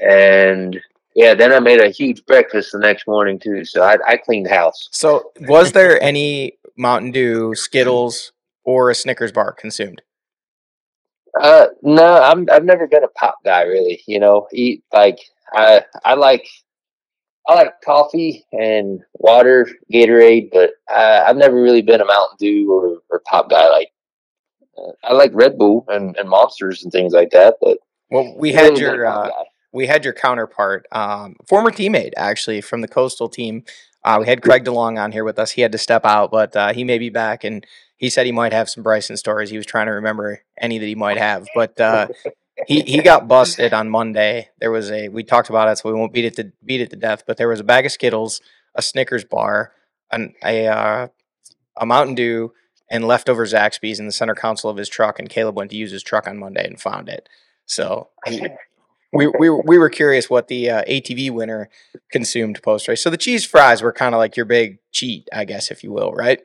And 0.00 0.80
yeah, 1.14 1.34
then 1.34 1.52
I 1.52 1.60
made 1.60 1.80
a 1.80 1.88
huge 1.88 2.24
breakfast 2.26 2.72
the 2.72 2.78
next 2.78 3.06
morning 3.06 3.38
too. 3.38 3.64
So 3.64 3.82
I, 3.82 3.98
I 4.06 4.16
cleaned 4.16 4.48
house. 4.48 4.88
So 4.90 5.32
was 5.40 5.72
there 5.72 6.02
any 6.02 6.58
Mountain 6.76 7.12
Dew, 7.12 7.54
Skittles, 7.54 8.32
or 8.64 8.90
a 8.90 8.94
Snickers 8.94 9.32
bar 9.32 9.52
consumed? 9.52 10.02
Uh, 11.40 11.66
no, 11.82 12.22
I'm 12.22 12.46
I've 12.50 12.64
never 12.64 12.86
been 12.86 13.04
a 13.04 13.08
pop 13.08 13.36
guy 13.44 13.62
really. 13.62 14.02
You 14.06 14.20
know, 14.20 14.48
eat 14.52 14.84
like 14.92 15.18
I 15.54 15.84
I 16.04 16.14
like 16.14 16.46
I 17.46 17.54
like 17.54 17.80
coffee 17.84 18.44
and 18.52 19.00
water, 19.14 19.68
Gatorade, 19.92 20.50
but 20.52 20.70
uh, 20.92 21.24
I've 21.26 21.36
never 21.36 21.60
really 21.60 21.82
been 21.82 22.00
a 22.00 22.04
Mountain 22.04 22.36
Dew 22.38 22.72
or, 22.72 22.98
or 23.10 23.20
pop 23.28 23.50
guy. 23.50 23.68
Like 23.68 23.92
uh, 24.78 24.92
I 25.04 25.12
like 25.12 25.32
Red 25.34 25.58
Bull 25.58 25.84
and, 25.88 26.16
and 26.16 26.28
Monsters 26.28 26.82
and 26.82 26.92
things 26.92 27.12
like 27.12 27.30
that, 27.30 27.56
but 27.60 27.78
Well, 28.10 28.34
we 28.36 28.52
had 28.52 28.76
a 28.76 28.80
your 28.80 29.06
uh, 29.06 29.30
we 29.72 29.86
had 29.86 30.04
your 30.04 30.14
counterpart, 30.14 30.86
um, 30.92 31.34
former 31.48 31.70
teammate 31.70 32.12
actually 32.16 32.60
from 32.60 32.80
the 32.80 32.88
Coastal 32.88 33.28
team. 33.28 33.64
Uh, 34.04 34.18
we 34.20 34.26
had 34.26 34.42
Craig 34.42 34.64
DeLong 34.64 35.00
on 35.00 35.12
here 35.12 35.24
with 35.24 35.38
us. 35.38 35.52
He 35.52 35.62
had 35.62 35.72
to 35.72 35.78
step 35.78 36.04
out, 36.04 36.30
but 36.30 36.54
uh, 36.56 36.72
he 36.72 36.84
may 36.84 36.98
be 36.98 37.08
back, 37.08 37.44
and 37.44 37.64
he 37.96 38.10
said 38.10 38.26
he 38.26 38.32
might 38.32 38.52
have 38.52 38.68
some 38.68 38.82
Brycen 38.82 39.16
stories. 39.16 39.50
He 39.50 39.56
was 39.56 39.66
trying 39.66 39.86
to 39.86 39.92
remember 39.92 40.42
any 40.60 40.78
that 40.78 40.86
he 40.86 40.96
might 40.96 41.18
have, 41.18 41.46
but 41.54 41.80
uh, 41.80 42.08
he 42.66 42.82
he 42.82 43.02
got 43.02 43.28
busted 43.28 43.72
on 43.72 43.88
Monday. 43.88 44.50
There 44.60 44.70
was 44.70 44.90
a 44.90 45.08
we 45.08 45.22
talked 45.22 45.50
about 45.50 45.68
it, 45.68 45.78
so 45.78 45.90
we 45.90 45.98
won't 45.98 46.12
beat 46.12 46.24
it 46.24 46.36
to 46.36 46.52
beat 46.64 46.80
it 46.80 46.90
to 46.90 46.96
death. 46.96 47.24
But 47.26 47.36
there 47.36 47.48
was 47.48 47.60
a 47.60 47.64
bag 47.64 47.86
of 47.86 47.92
Skittles, 47.92 48.40
a 48.74 48.82
Snickers 48.82 49.24
bar, 49.24 49.72
an, 50.10 50.34
a 50.44 50.66
uh, 50.66 51.08
a 51.76 51.86
Mountain 51.86 52.14
Dew, 52.14 52.52
and 52.90 53.06
leftover 53.06 53.46
Zaxby's 53.46 53.98
in 53.98 54.06
the 54.06 54.12
center 54.12 54.34
console 54.34 54.70
of 54.70 54.76
his 54.76 54.88
truck. 54.88 55.18
And 55.18 55.28
Caleb 55.28 55.56
went 55.56 55.70
to 55.70 55.76
use 55.76 55.92
his 55.92 56.02
truck 56.02 56.26
on 56.26 56.38
Monday 56.38 56.66
and 56.66 56.80
found 56.80 57.08
it. 57.08 57.28
So 57.66 58.10
he, 58.26 58.46
we 59.12 59.26
we 59.26 59.50
we 59.50 59.78
were 59.78 59.90
curious 59.90 60.28
what 60.28 60.48
the 60.48 60.70
uh, 60.70 60.84
ATV 60.84 61.30
winner 61.30 61.70
consumed 62.10 62.62
post 62.62 62.88
race. 62.88 63.02
So 63.02 63.10
the 63.10 63.16
cheese 63.16 63.44
fries 63.44 63.82
were 63.82 63.92
kind 63.92 64.14
of 64.14 64.18
like 64.18 64.36
your 64.36 64.46
big 64.46 64.78
cheat, 64.90 65.28
I 65.32 65.44
guess, 65.44 65.70
if 65.70 65.82
you 65.82 65.92
will, 65.92 66.12
right? 66.12 66.40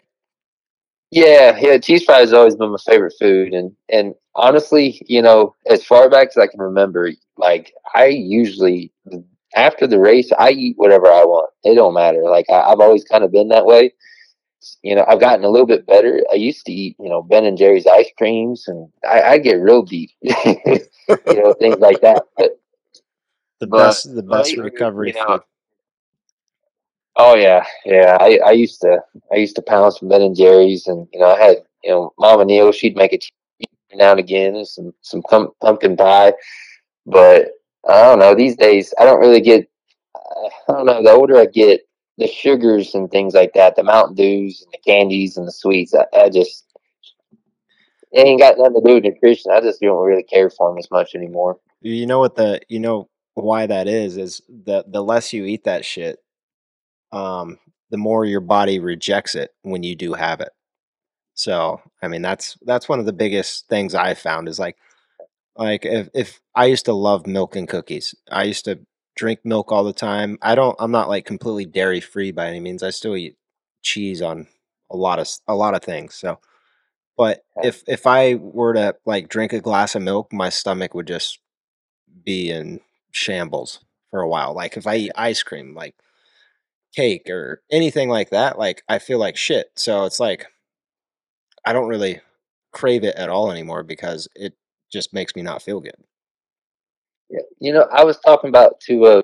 Yeah, 1.12 1.58
yeah, 1.60 1.78
cheese 1.78 2.04
fries 2.04 2.30
has 2.30 2.34
always 2.34 2.56
been 2.56 2.72
my 2.72 2.78
favorite 2.86 3.14
food, 3.20 3.54
and 3.54 3.72
and 3.90 4.14
honestly, 4.36 5.02
you 5.08 5.22
know, 5.22 5.56
as 5.70 5.84
far 5.84 6.10
back 6.10 6.28
as 6.30 6.38
I 6.38 6.48
can 6.48 6.60
remember, 6.60 7.12
like 7.38 7.74
I 7.96 8.08
usually 8.08 8.92
after 9.56 9.88
the 9.88 10.00
race, 10.00 10.32
I 10.38 10.50
eat 10.52 10.74
whatever 10.78 11.08
I 11.08 11.24
want. 11.24 11.50
It 11.64 11.76
don't 11.76 11.94
matter. 11.94 12.24
Like 12.24 12.46
I, 12.50 12.60
I've 12.62 12.82
always 12.82 13.06
kind 13.06 13.24
of 13.24 13.32
been 13.32 13.48
that 13.50 13.66
way. 13.66 13.94
You 14.84 14.96
know, 14.96 15.06
I've 15.08 15.22
gotten 15.22 15.46
a 15.46 15.50
little 15.50 15.66
bit 15.68 15.88
better. 15.88 16.22
I 16.32 16.36
used 16.36 16.66
to 16.66 16.74
eat, 16.74 16.98
you 17.00 17.08
know, 17.08 17.22
Ben 17.22 17.46
and 17.46 17.58
Jerry's 17.58 17.88
ice 17.88 18.10
creams, 18.18 18.68
and 18.68 18.90
I, 19.10 19.22
I 19.22 19.38
get 19.38 19.62
real 19.62 19.84
deep, 19.84 20.10
you 20.22 20.36
know, 21.08 21.54
things 21.54 21.78
like 21.80 22.02
that. 22.02 22.24
But 22.36 22.60
The 23.62 23.68
But- 23.68 23.78
best, 23.88 24.14
the 24.14 24.24
best 24.24 24.52
you 24.52 24.64
recovery 24.64 25.14
know, 25.14 25.26
food. 25.26 25.42
Oh 27.18 27.36
yeah, 27.36 27.66
yeah. 27.86 28.18
I, 28.20 28.40
I 28.46 28.52
used 28.52 28.82
to 28.82 29.00
I 29.32 29.36
used 29.38 29.56
to 29.56 29.62
pound 29.62 29.94
some 29.94 30.10
Ben 30.10 30.22
and 30.22 30.36
Jerry's, 30.36 30.88
and 30.88 31.08
you 31.12 31.20
know 31.20 31.32
I 31.32 31.40
had 31.40 31.58
you 31.84 31.90
know 31.90 32.14
Mama 32.20 32.46
Neal. 32.46 32.72
She'd 32.72 32.96
make 32.96 33.14
it 33.14 33.26
now 33.94 34.12
and 34.12 34.20
again, 34.20 34.64
some 34.66 34.94
some 35.02 35.22
pump, 35.24 35.54
pumpkin 35.62 35.98
pie. 35.98 36.34
But 37.06 37.50
I 37.90 38.04
don't 38.04 38.20
know. 38.20 38.36
These 38.36 38.58
days, 38.58 38.94
I 39.00 39.06
don't 39.06 39.20
really 39.20 39.42
get. 39.42 39.68
I 40.70 40.74
don't 40.74 40.86
know. 40.86 41.02
The 41.02 41.12
older 41.12 41.38
I 41.38 41.46
get, 41.46 41.82
the 42.18 42.28
sugars 42.28 42.94
and 42.94 43.10
things 43.10 43.34
like 43.34 43.54
that, 43.54 43.76
the 43.76 43.84
Mountain 43.84 44.16
Dews 44.16 44.62
and 44.62 44.72
the 44.74 44.80
candies 44.90 45.38
and 45.38 45.48
the 45.48 45.52
sweets, 45.52 45.94
I, 45.94 46.06
I 46.16 46.30
just 46.30 46.66
it 48.12 48.26
ain't 48.26 48.40
got 48.40 48.58
nothing 48.58 48.76
to 48.76 48.82
do 48.88 48.96
with 48.96 49.04
nutrition. 49.04 49.52
I 49.52 49.62
just 49.62 49.82
don't 49.82 50.06
really 50.06 50.24
care 50.24 50.50
for 50.50 50.70
them 50.70 50.78
as 50.78 50.90
much 50.92 51.16
anymore. 51.16 51.60
You 51.82 52.06
know 52.06 52.20
what 52.20 52.36
the 52.36 52.62
you 52.68 52.80
know 52.80 53.10
why 53.34 53.68
that 53.68 53.88
is 53.88 54.18
is 54.18 54.42
the 54.50 54.84
the 54.88 55.04
less 55.04 55.34
you 55.34 55.46
eat 55.46 55.64
that 55.66 55.86
shit, 55.86 56.20
um, 57.12 57.60
the 57.90 57.98
more 57.98 58.26
your 58.26 58.42
body 58.42 58.80
rejects 58.80 59.36
it 59.36 59.52
when 59.62 59.84
you 59.84 59.96
do 59.96 60.14
have 60.14 60.42
it. 60.42 60.50
So 61.34 61.82
I 62.02 62.08
mean 62.08 62.22
that's 62.22 62.58
that's 62.64 62.90
one 62.90 63.00
of 63.00 63.06
the 63.06 63.14
biggest 63.14 63.68
things 63.68 63.94
I 63.94 64.14
found 64.16 64.50
is 64.50 64.60
like 64.60 64.78
like 65.56 65.86
if 65.86 66.10
if 66.14 66.40
I 66.56 66.66
used 66.66 66.86
to 66.86 66.94
love 66.94 67.28
milk 67.28 67.56
and 67.56 67.68
cookies. 67.68 68.16
I 68.32 68.44
used 68.44 68.66
to 68.66 68.80
drink 69.16 69.40
milk 69.44 69.72
all 69.72 69.84
the 69.84 69.94
time. 69.94 70.38
I 70.42 70.56
don't 70.56 70.76
I'm 70.80 70.92
not 70.92 71.10
like 71.10 71.26
completely 71.26 71.66
dairy 71.66 72.02
free 72.02 72.32
by 72.32 72.48
any 72.48 72.60
means. 72.60 72.84
I 72.84 72.90
still 72.90 73.16
eat 73.16 73.38
cheese 73.84 74.22
on 74.22 74.48
a 74.90 74.98
lot 74.98 75.20
of 75.20 75.30
a 75.48 75.56
lot 75.56 75.76
of 75.76 75.84
things. 75.84 76.16
So 76.16 76.40
but 77.18 77.44
if 77.64 77.84
if 77.88 78.06
I 78.08 78.36
were 78.36 78.74
to 78.74 78.96
like 79.06 79.30
drink 79.30 79.54
a 79.54 79.60
glass 79.60 79.96
of 79.96 80.04
milk, 80.04 80.32
my 80.34 80.50
stomach 80.50 80.94
would 80.94 81.08
just 81.08 81.40
be 82.24 82.52
in 82.52 82.80
shambles 83.12 83.80
for 84.12 84.22
a 84.22 84.28
while. 84.30 84.54
Like 84.54 84.78
if 84.78 84.88
I 84.88 84.96
eat 84.98 85.12
ice 85.16 85.44
cream, 85.44 85.76
like 85.76 85.96
cake 86.96 87.30
or 87.30 87.62
anything 87.72 88.10
like 88.10 88.30
that, 88.32 88.58
like 88.58 88.84
I 88.88 89.00
feel 89.00 89.20
like 89.20 89.38
shit. 89.38 89.72
So 89.76 90.06
it's 90.06 90.20
like 90.20 90.48
I 91.66 91.74
don't 91.74 91.88
really 91.88 92.22
crave 92.72 93.04
it 93.04 93.16
at 93.16 93.30
all 93.30 93.52
anymore 93.52 93.84
because 93.84 94.28
it 94.36 94.54
just 94.92 95.14
makes 95.14 95.36
me 95.36 95.42
not 95.42 95.62
feel 95.62 95.80
good. 95.80 95.98
Yeah. 97.30 97.40
You 97.60 97.74
know, 97.74 97.88
I 97.92 98.04
was 98.04 98.20
talking 98.20 98.50
about 98.50 98.80
to 98.82 99.06
uh, 99.06 99.22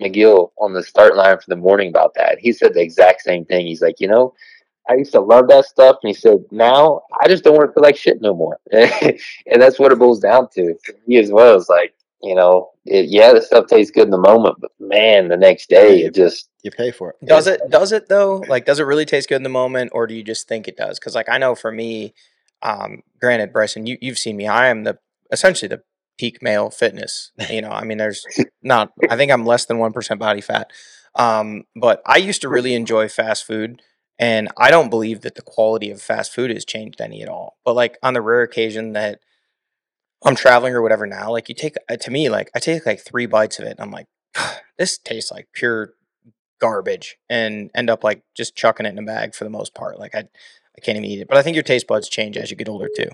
McGill 0.00 0.50
on 0.58 0.72
the 0.72 0.82
start 0.82 1.16
line 1.16 1.36
for 1.38 1.48
the 1.48 1.56
morning 1.56 1.88
about 1.88 2.14
that. 2.14 2.38
He 2.38 2.52
said 2.52 2.74
the 2.74 2.80
exact 2.80 3.22
same 3.22 3.44
thing. 3.44 3.66
He's 3.66 3.82
like, 3.82 4.00
you 4.00 4.08
know, 4.08 4.34
I 4.88 4.94
used 4.94 5.12
to 5.12 5.20
love 5.20 5.48
that 5.48 5.64
stuff, 5.64 5.96
and 6.02 6.08
he 6.08 6.14
said 6.14 6.44
now 6.50 7.02
I 7.20 7.28
just 7.28 7.44
don't 7.44 7.54
want 7.56 7.68
to 7.68 7.72
feel 7.72 7.82
like 7.82 7.96
shit 7.96 8.20
no 8.20 8.34
more. 8.34 8.58
and 8.72 9.60
that's 9.60 9.78
what 9.78 9.92
it 9.92 9.98
boils 9.98 10.20
down 10.20 10.48
to 10.54 10.74
for 10.84 10.94
me 11.06 11.16
as 11.18 11.30
well. 11.30 11.56
It's 11.56 11.68
like, 11.68 11.94
you 12.24 12.34
know, 12.34 12.70
it, 12.84 13.06
yeah, 13.08 13.32
the 13.32 13.42
stuff 13.42 13.66
tastes 13.66 13.90
good 13.90 14.04
in 14.04 14.10
the 14.10 14.18
moment, 14.18 14.56
but 14.60 14.70
man, 14.80 15.28
the 15.28 15.36
next 15.36 15.68
day 15.68 16.00
Yeah. 16.00 16.06
it 16.06 16.14
just 16.14 16.48
You 16.62 16.70
pay 16.70 16.90
for 16.90 17.10
it. 17.10 17.26
Does 17.26 17.46
it? 17.46 17.60
Does 17.70 17.92
it 17.92 18.08
though? 18.08 18.42
Like, 18.48 18.64
does 18.64 18.80
it 18.80 18.84
really 18.84 19.04
taste 19.04 19.28
good 19.28 19.36
in 19.36 19.42
the 19.42 19.48
moment, 19.48 19.90
or 19.94 20.06
do 20.06 20.14
you 20.14 20.22
just 20.24 20.48
think 20.48 20.66
it 20.68 20.76
does? 20.76 20.98
Because, 20.98 21.14
like, 21.14 21.28
I 21.28 21.38
know 21.38 21.54
for 21.54 21.70
me, 21.70 22.14
um, 22.62 23.02
granted, 23.20 23.52
Brycen, 23.52 23.86
you 23.86 23.98
you've 24.00 24.18
seen 24.18 24.36
me. 24.36 24.46
I 24.46 24.68
am 24.68 24.84
the 24.84 24.98
essentially 25.30 25.68
the 25.68 25.82
peak 26.18 26.42
male 26.42 26.70
fitness. 26.70 27.32
You 27.50 27.62
know, 27.62 27.70
I 27.70 27.84
mean, 27.84 27.98
there's 27.98 28.24
not. 28.62 28.92
I 29.10 29.16
think 29.16 29.30
I'm 29.30 29.44
less 29.44 29.66
than 29.66 29.78
one 29.78 29.92
percent 29.92 30.20
body 30.20 30.40
fat. 30.40 30.70
Um, 31.16 31.64
but 31.76 32.02
I 32.06 32.16
used 32.16 32.40
to 32.42 32.48
really 32.48 32.74
enjoy 32.74 33.08
fast 33.08 33.46
food, 33.46 33.80
and 34.18 34.48
I 34.58 34.70
don't 34.70 34.90
believe 34.90 35.20
that 35.20 35.34
the 35.34 35.42
quality 35.42 35.90
of 35.90 36.02
fast 36.02 36.32
food 36.32 36.50
has 36.50 36.64
changed 36.64 37.00
any 37.00 37.22
at 37.22 37.28
all. 37.28 37.58
But 37.64 37.74
like 37.74 37.98
on 38.02 38.14
the 38.14 38.22
rare 38.22 38.42
occasion 38.42 38.92
that 38.94 39.20
I'm 40.24 40.34
traveling 40.34 40.74
or 40.74 40.82
whatever 40.82 41.06
now, 41.06 41.30
like 41.30 41.48
you 41.48 41.54
take 41.54 41.76
uh, 41.88 41.96
to 41.96 42.10
me 42.10 42.28
like 42.30 42.50
I 42.54 42.58
take 42.58 42.86
like 42.86 43.00
three 43.00 43.26
bites 43.26 43.58
of 43.58 43.66
it. 43.66 43.76
And 43.78 43.80
I'm 43.80 43.90
like, 43.90 44.06
this 44.78 44.98
tastes 44.98 45.30
like 45.30 45.48
pure 45.52 45.94
garbage, 46.60 47.18
and 47.28 47.70
end 47.74 47.90
up 47.90 48.02
like 48.02 48.22
just 48.34 48.56
chucking 48.56 48.86
it 48.86 48.90
in 48.90 48.98
a 48.98 49.02
bag 49.02 49.34
for 49.34 49.44
the 49.44 49.50
most 49.50 49.74
part. 49.74 49.98
Like 49.98 50.14
I, 50.14 50.20
I 50.20 50.80
can't 50.82 50.96
even 50.96 51.04
eat 51.04 51.20
it. 51.20 51.28
But 51.28 51.36
I 51.36 51.42
think 51.42 51.56
your 51.56 51.62
taste 51.62 51.86
buds 51.86 52.08
change 52.08 52.36
as 52.36 52.50
you 52.50 52.56
get 52.56 52.68
older 52.68 52.88
too. 52.96 53.10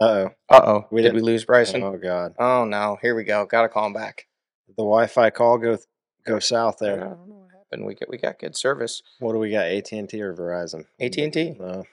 Uh 0.00 0.04
oh. 0.04 0.30
Uh 0.50 0.60
oh, 0.64 0.96
did 0.96 1.14
we 1.14 1.20
lose 1.20 1.44
Bryson? 1.44 1.82
Oh 1.82 1.96
god. 1.96 2.34
Oh 2.38 2.64
no, 2.64 2.98
here 3.00 3.14
we 3.14 3.24
go. 3.24 3.46
Got 3.46 3.62
to 3.62 3.68
call 3.68 3.86
him 3.86 3.92
back. 3.92 4.26
The 4.68 4.82
Wi-Fi 4.82 5.30
call 5.30 5.58
go 5.58 5.78
go 6.26 6.38
south 6.38 6.78
there. 6.80 6.96
I 6.96 7.08
don't 7.10 7.28
know 7.28 7.34
what 7.34 7.50
happened. 7.50 7.86
We 7.86 7.94
got 7.94 8.10
we 8.10 8.18
got 8.18 8.38
good 8.38 8.56
service. 8.56 9.02
What 9.20 9.32
do 9.32 9.38
we 9.38 9.50
got? 9.50 9.66
AT 9.66 9.92
and 9.92 10.08
T 10.08 10.20
or 10.20 10.34
Verizon? 10.34 10.86
AT 11.00 11.16
and 11.16 11.32
T? 11.32 11.56
No, 11.58 11.84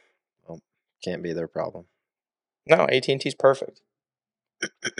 well, 0.47 0.59
can't 1.03 1.23
be 1.23 1.33
their 1.33 1.47
problem. 1.47 1.85
No, 2.67 2.85
AT 2.87 3.07
and 3.07 3.19
T's 3.21 3.35
perfect. 3.35 3.81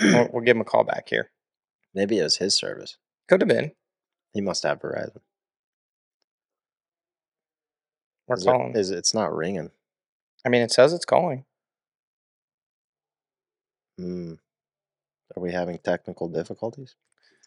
we'll, 0.01 0.29
we'll 0.33 0.43
give 0.43 0.55
him 0.55 0.61
a 0.61 0.65
call 0.65 0.83
back 0.83 1.09
here. 1.09 1.31
Maybe 1.93 2.19
it 2.19 2.23
was 2.23 2.37
his 2.37 2.55
service. 2.55 2.97
Could 3.27 3.41
have 3.41 3.47
been. 3.47 3.71
He 4.33 4.41
must 4.41 4.63
have 4.63 4.79
Verizon. 4.79 5.17
We're 8.27 8.35
Is 8.37 8.43
calling. 8.43 8.75
is 8.75 8.91
it's 8.91 9.13
not 9.13 9.33
ringing? 9.35 9.71
I 10.45 10.49
mean, 10.49 10.61
it 10.61 10.71
says 10.71 10.93
it's 10.93 11.05
calling. 11.05 11.45
Hmm. 13.97 14.33
Are 15.35 15.41
we 15.41 15.51
having 15.51 15.79
technical 15.79 16.27
difficulties? 16.29 16.95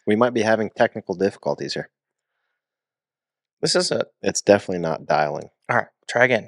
We 0.05 0.15
might 0.15 0.33
be 0.33 0.41
having 0.41 0.69
technical 0.69 1.15
difficulties 1.15 1.73
here. 1.73 1.89
This 3.61 3.75
is 3.75 3.91
it. 3.91 4.07
It's 4.21 4.41
definitely 4.41 4.79
not 4.79 5.05
dialing. 5.05 5.49
All 5.69 5.77
right, 5.77 5.87
try 6.07 6.25
again. 6.25 6.43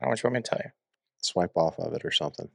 I 0.00 0.04
don't 0.04 0.08
know 0.08 0.08
what 0.10 0.22
you 0.22 0.26
want 0.26 0.34
me 0.34 0.42
to 0.42 0.48
tell 0.50 0.60
you. 0.64 0.70
Swipe 1.18 1.56
off 1.56 1.78
of 1.78 1.92
it 1.94 2.04
or 2.04 2.10
something. 2.10 2.48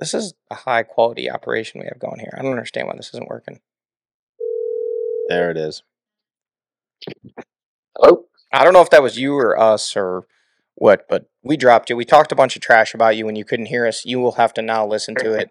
This 0.00 0.14
is 0.14 0.34
a 0.50 0.54
high 0.54 0.82
quality 0.82 1.30
operation 1.30 1.80
we 1.80 1.86
have 1.86 1.98
going 1.98 2.20
here. 2.20 2.34
I 2.36 2.42
don't 2.42 2.52
understand 2.52 2.88
why 2.88 2.94
this 2.96 3.10
isn't 3.14 3.28
working. 3.28 3.60
There 5.28 5.50
it 5.50 5.56
is. 5.56 5.82
Oh, 7.98 8.26
I 8.52 8.64
don't 8.64 8.72
know 8.72 8.82
if 8.82 8.90
that 8.90 9.02
was 9.02 9.18
you 9.18 9.34
or 9.34 9.58
us 9.58 9.96
or 9.96 10.26
what, 10.74 11.06
but 11.08 11.26
we 11.42 11.56
dropped 11.56 11.90
you. 11.90 11.96
We 11.96 12.04
talked 12.04 12.32
a 12.32 12.36
bunch 12.36 12.56
of 12.56 12.62
trash 12.62 12.94
about 12.94 13.16
you 13.16 13.24
when 13.24 13.36
you 13.36 13.44
couldn't 13.44 13.66
hear 13.66 13.86
us. 13.86 14.04
You 14.04 14.18
will 14.20 14.32
have 14.32 14.52
to 14.54 14.62
now 14.62 14.86
listen 14.86 15.14
to 15.16 15.34
it 15.34 15.50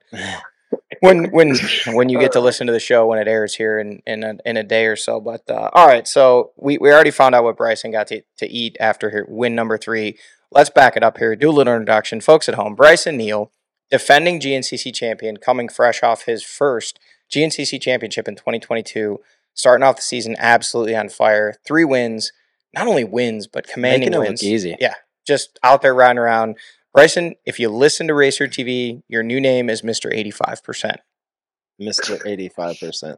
when 1.00 1.26
when 1.32 1.56
when 1.88 2.10
you 2.10 2.20
get 2.20 2.32
to 2.34 2.40
listen 2.40 2.68
to 2.68 2.74
the 2.74 2.80
show 2.80 3.08
when 3.08 3.20
it 3.20 3.28
airs 3.28 3.56
here 3.56 3.80
in 3.80 4.02
in 4.06 4.24
a, 4.24 4.36
in 4.46 4.58
a 4.58 4.64
day 4.64 4.86
or 4.86 4.96
so. 4.96 5.20
But 5.20 5.50
uh, 5.50 5.70
all 5.74 5.88
right, 5.88 6.08
so 6.08 6.52
we, 6.58 6.78
we 6.78 6.92
already 6.92 7.12
found 7.12 7.36
out 7.36 7.44
what 7.44 7.58
Brycen 7.58 7.92
got 7.92 8.08
to, 8.08 8.22
to 8.38 8.48
eat 8.48 8.78
after 8.80 9.10
her 9.12 9.26
win 9.28 9.56
number 9.56 9.78
three. 9.78 10.18
Let's 10.52 10.70
back 10.70 10.96
it 10.96 11.04
up 11.04 11.18
here. 11.18 11.36
Do 11.36 11.50
a 11.50 11.52
little 11.52 11.74
introduction, 11.74 12.22
folks 12.22 12.48
at 12.48 12.56
home. 12.56 12.76
Brycen 12.76 13.16
Neal, 13.16 13.52
defending 13.94 14.40
GNCC 14.40 14.92
champion, 14.92 15.38
coming 15.38 15.70
fresh 15.70 16.02
off 16.02 16.24
his 16.26 16.42
first 16.44 17.00
GNCC 17.32 17.80
championship 17.80 18.28
in 18.28 18.36
2022, 18.36 19.20
starting 19.54 19.84
off 19.86 19.98
the 19.98 20.02
season 20.02 20.36
absolutely 20.40 20.96
on 20.96 21.10
fire. 21.10 21.54
Three 21.64 21.86
wins, 21.86 22.32
not 22.74 22.88
only 22.88 23.04
wins 23.04 23.46
but 23.46 23.68
commanding 23.68 24.10
Making 24.10 24.14
it 24.16 24.20
wins 24.28 24.42
look 24.42 24.52
easy. 24.52 24.76
Yeah. 24.82 24.96
just 25.28 25.60
out 25.62 25.84
there 25.84 25.94
riding 25.94 26.18
around. 26.18 26.56
Brycen, 26.98 27.34
if 27.46 27.60
you 27.60 27.70
listen 27.70 28.08
to 28.08 28.16
Racer 28.16 28.48
TV, 28.48 29.04
your 29.08 29.22
new 29.22 29.40
name 29.40 29.70
is 29.70 29.84
Mr. 29.84 30.12
85%. 30.12 30.96
Mr. 31.80 32.20
85%. 32.50 33.18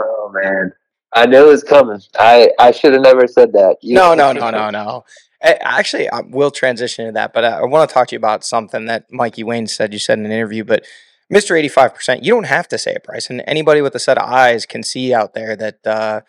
oh 0.00 0.30
man, 0.32 0.72
I 1.14 1.26
knew 1.26 1.44
it 1.46 1.50
was 1.50 1.62
coming. 1.62 2.00
I 2.18 2.50
I 2.58 2.70
should 2.70 2.94
have 2.94 3.02
never 3.02 3.26
said 3.26 3.52
that. 3.52 3.76
You- 3.82 3.94
No, 4.00 4.14
no, 4.14 4.32
no, 4.32 4.48
no, 4.50 4.70
no. 4.70 5.04
Actually, 5.42 6.08
I 6.08 6.20
will 6.20 6.50
transition 6.50 7.06
to 7.06 7.12
that, 7.12 7.32
but 7.32 7.44
I 7.44 7.64
want 7.64 7.88
to 7.88 7.92
talk 7.92 8.08
to 8.08 8.14
you 8.14 8.18
about 8.18 8.44
something 8.44 8.84
that 8.86 9.06
Mikey 9.10 9.42
Wayne 9.42 9.66
said 9.66 9.92
you 9.92 9.98
said 9.98 10.18
in 10.18 10.26
an 10.26 10.32
interview. 10.32 10.62
But 10.62 10.84
Mr. 11.32 11.60
85%, 11.68 12.22
you 12.22 12.32
don't 12.32 12.46
have 12.46 12.68
to 12.68 12.78
say 12.78 12.94
a 12.94 13.00
price. 13.00 13.28
And 13.28 13.42
Anybody 13.46 13.80
with 13.80 13.94
a 13.94 13.98
set 13.98 14.18
of 14.18 14.28
eyes 14.28 14.66
can 14.66 14.82
see 14.82 15.12
out 15.12 15.34
there 15.34 15.56
that 15.56 15.86
uh, 15.86 16.20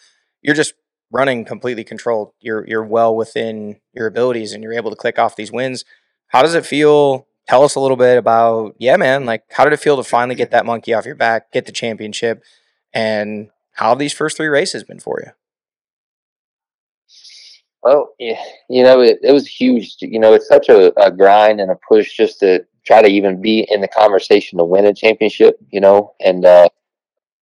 you're 0.41 0.55
just 0.55 0.73
running 1.11 1.45
completely 1.45 1.83
controlled. 1.83 2.31
You're 2.39 2.67
you're 2.67 2.83
well 2.83 3.15
within 3.15 3.79
your 3.93 4.07
abilities 4.07 4.51
and 4.51 4.63
you're 4.63 4.73
able 4.73 4.89
to 4.89 4.97
click 4.97 5.19
off 5.19 5.35
these 5.35 5.51
wins. 5.51 5.85
How 6.27 6.41
does 6.41 6.55
it 6.55 6.65
feel? 6.65 7.27
Tell 7.47 7.63
us 7.63 7.75
a 7.75 7.79
little 7.81 7.97
bit 7.97 8.17
about, 8.17 8.73
yeah, 8.79 8.95
man, 8.95 9.25
like 9.25 9.43
how 9.51 9.65
did 9.65 9.73
it 9.73 9.79
feel 9.81 9.97
to 9.97 10.03
finally 10.03 10.33
get 10.33 10.51
that 10.51 10.65
monkey 10.65 10.93
off 10.93 11.05
your 11.05 11.15
back, 11.15 11.51
get 11.51 11.65
the 11.65 11.73
championship, 11.73 12.41
and 12.93 13.49
how 13.73 13.89
have 13.89 13.99
these 13.99 14.13
first 14.13 14.37
three 14.37 14.47
races 14.47 14.85
been 14.85 14.99
for 14.99 15.21
you? 15.23 15.31
Well, 17.83 18.13
you 18.17 18.83
know, 18.83 19.01
it, 19.01 19.19
it 19.21 19.33
was 19.33 19.45
huge. 19.45 19.97
You 19.99 20.19
know, 20.19 20.33
it's 20.33 20.47
such 20.47 20.69
a, 20.69 20.97
a 20.99 21.11
grind 21.11 21.59
and 21.59 21.69
a 21.69 21.75
push 21.87 22.15
just 22.15 22.39
to 22.39 22.65
try 22.85 23.01
to 23.01 23.09
even 23.09 23.41
be 23.41 23.67
in 23.69 23.81
the 23.81 23.87
conversation 23.87 24.57
to 24.57 24.65
win 24.65 24.85
a 24.85 24.93
championship. 24.93 25.57
You 25.69 25.81
know, 25.81 26.13
and 26.21 26.45
uh, 26.45 26.69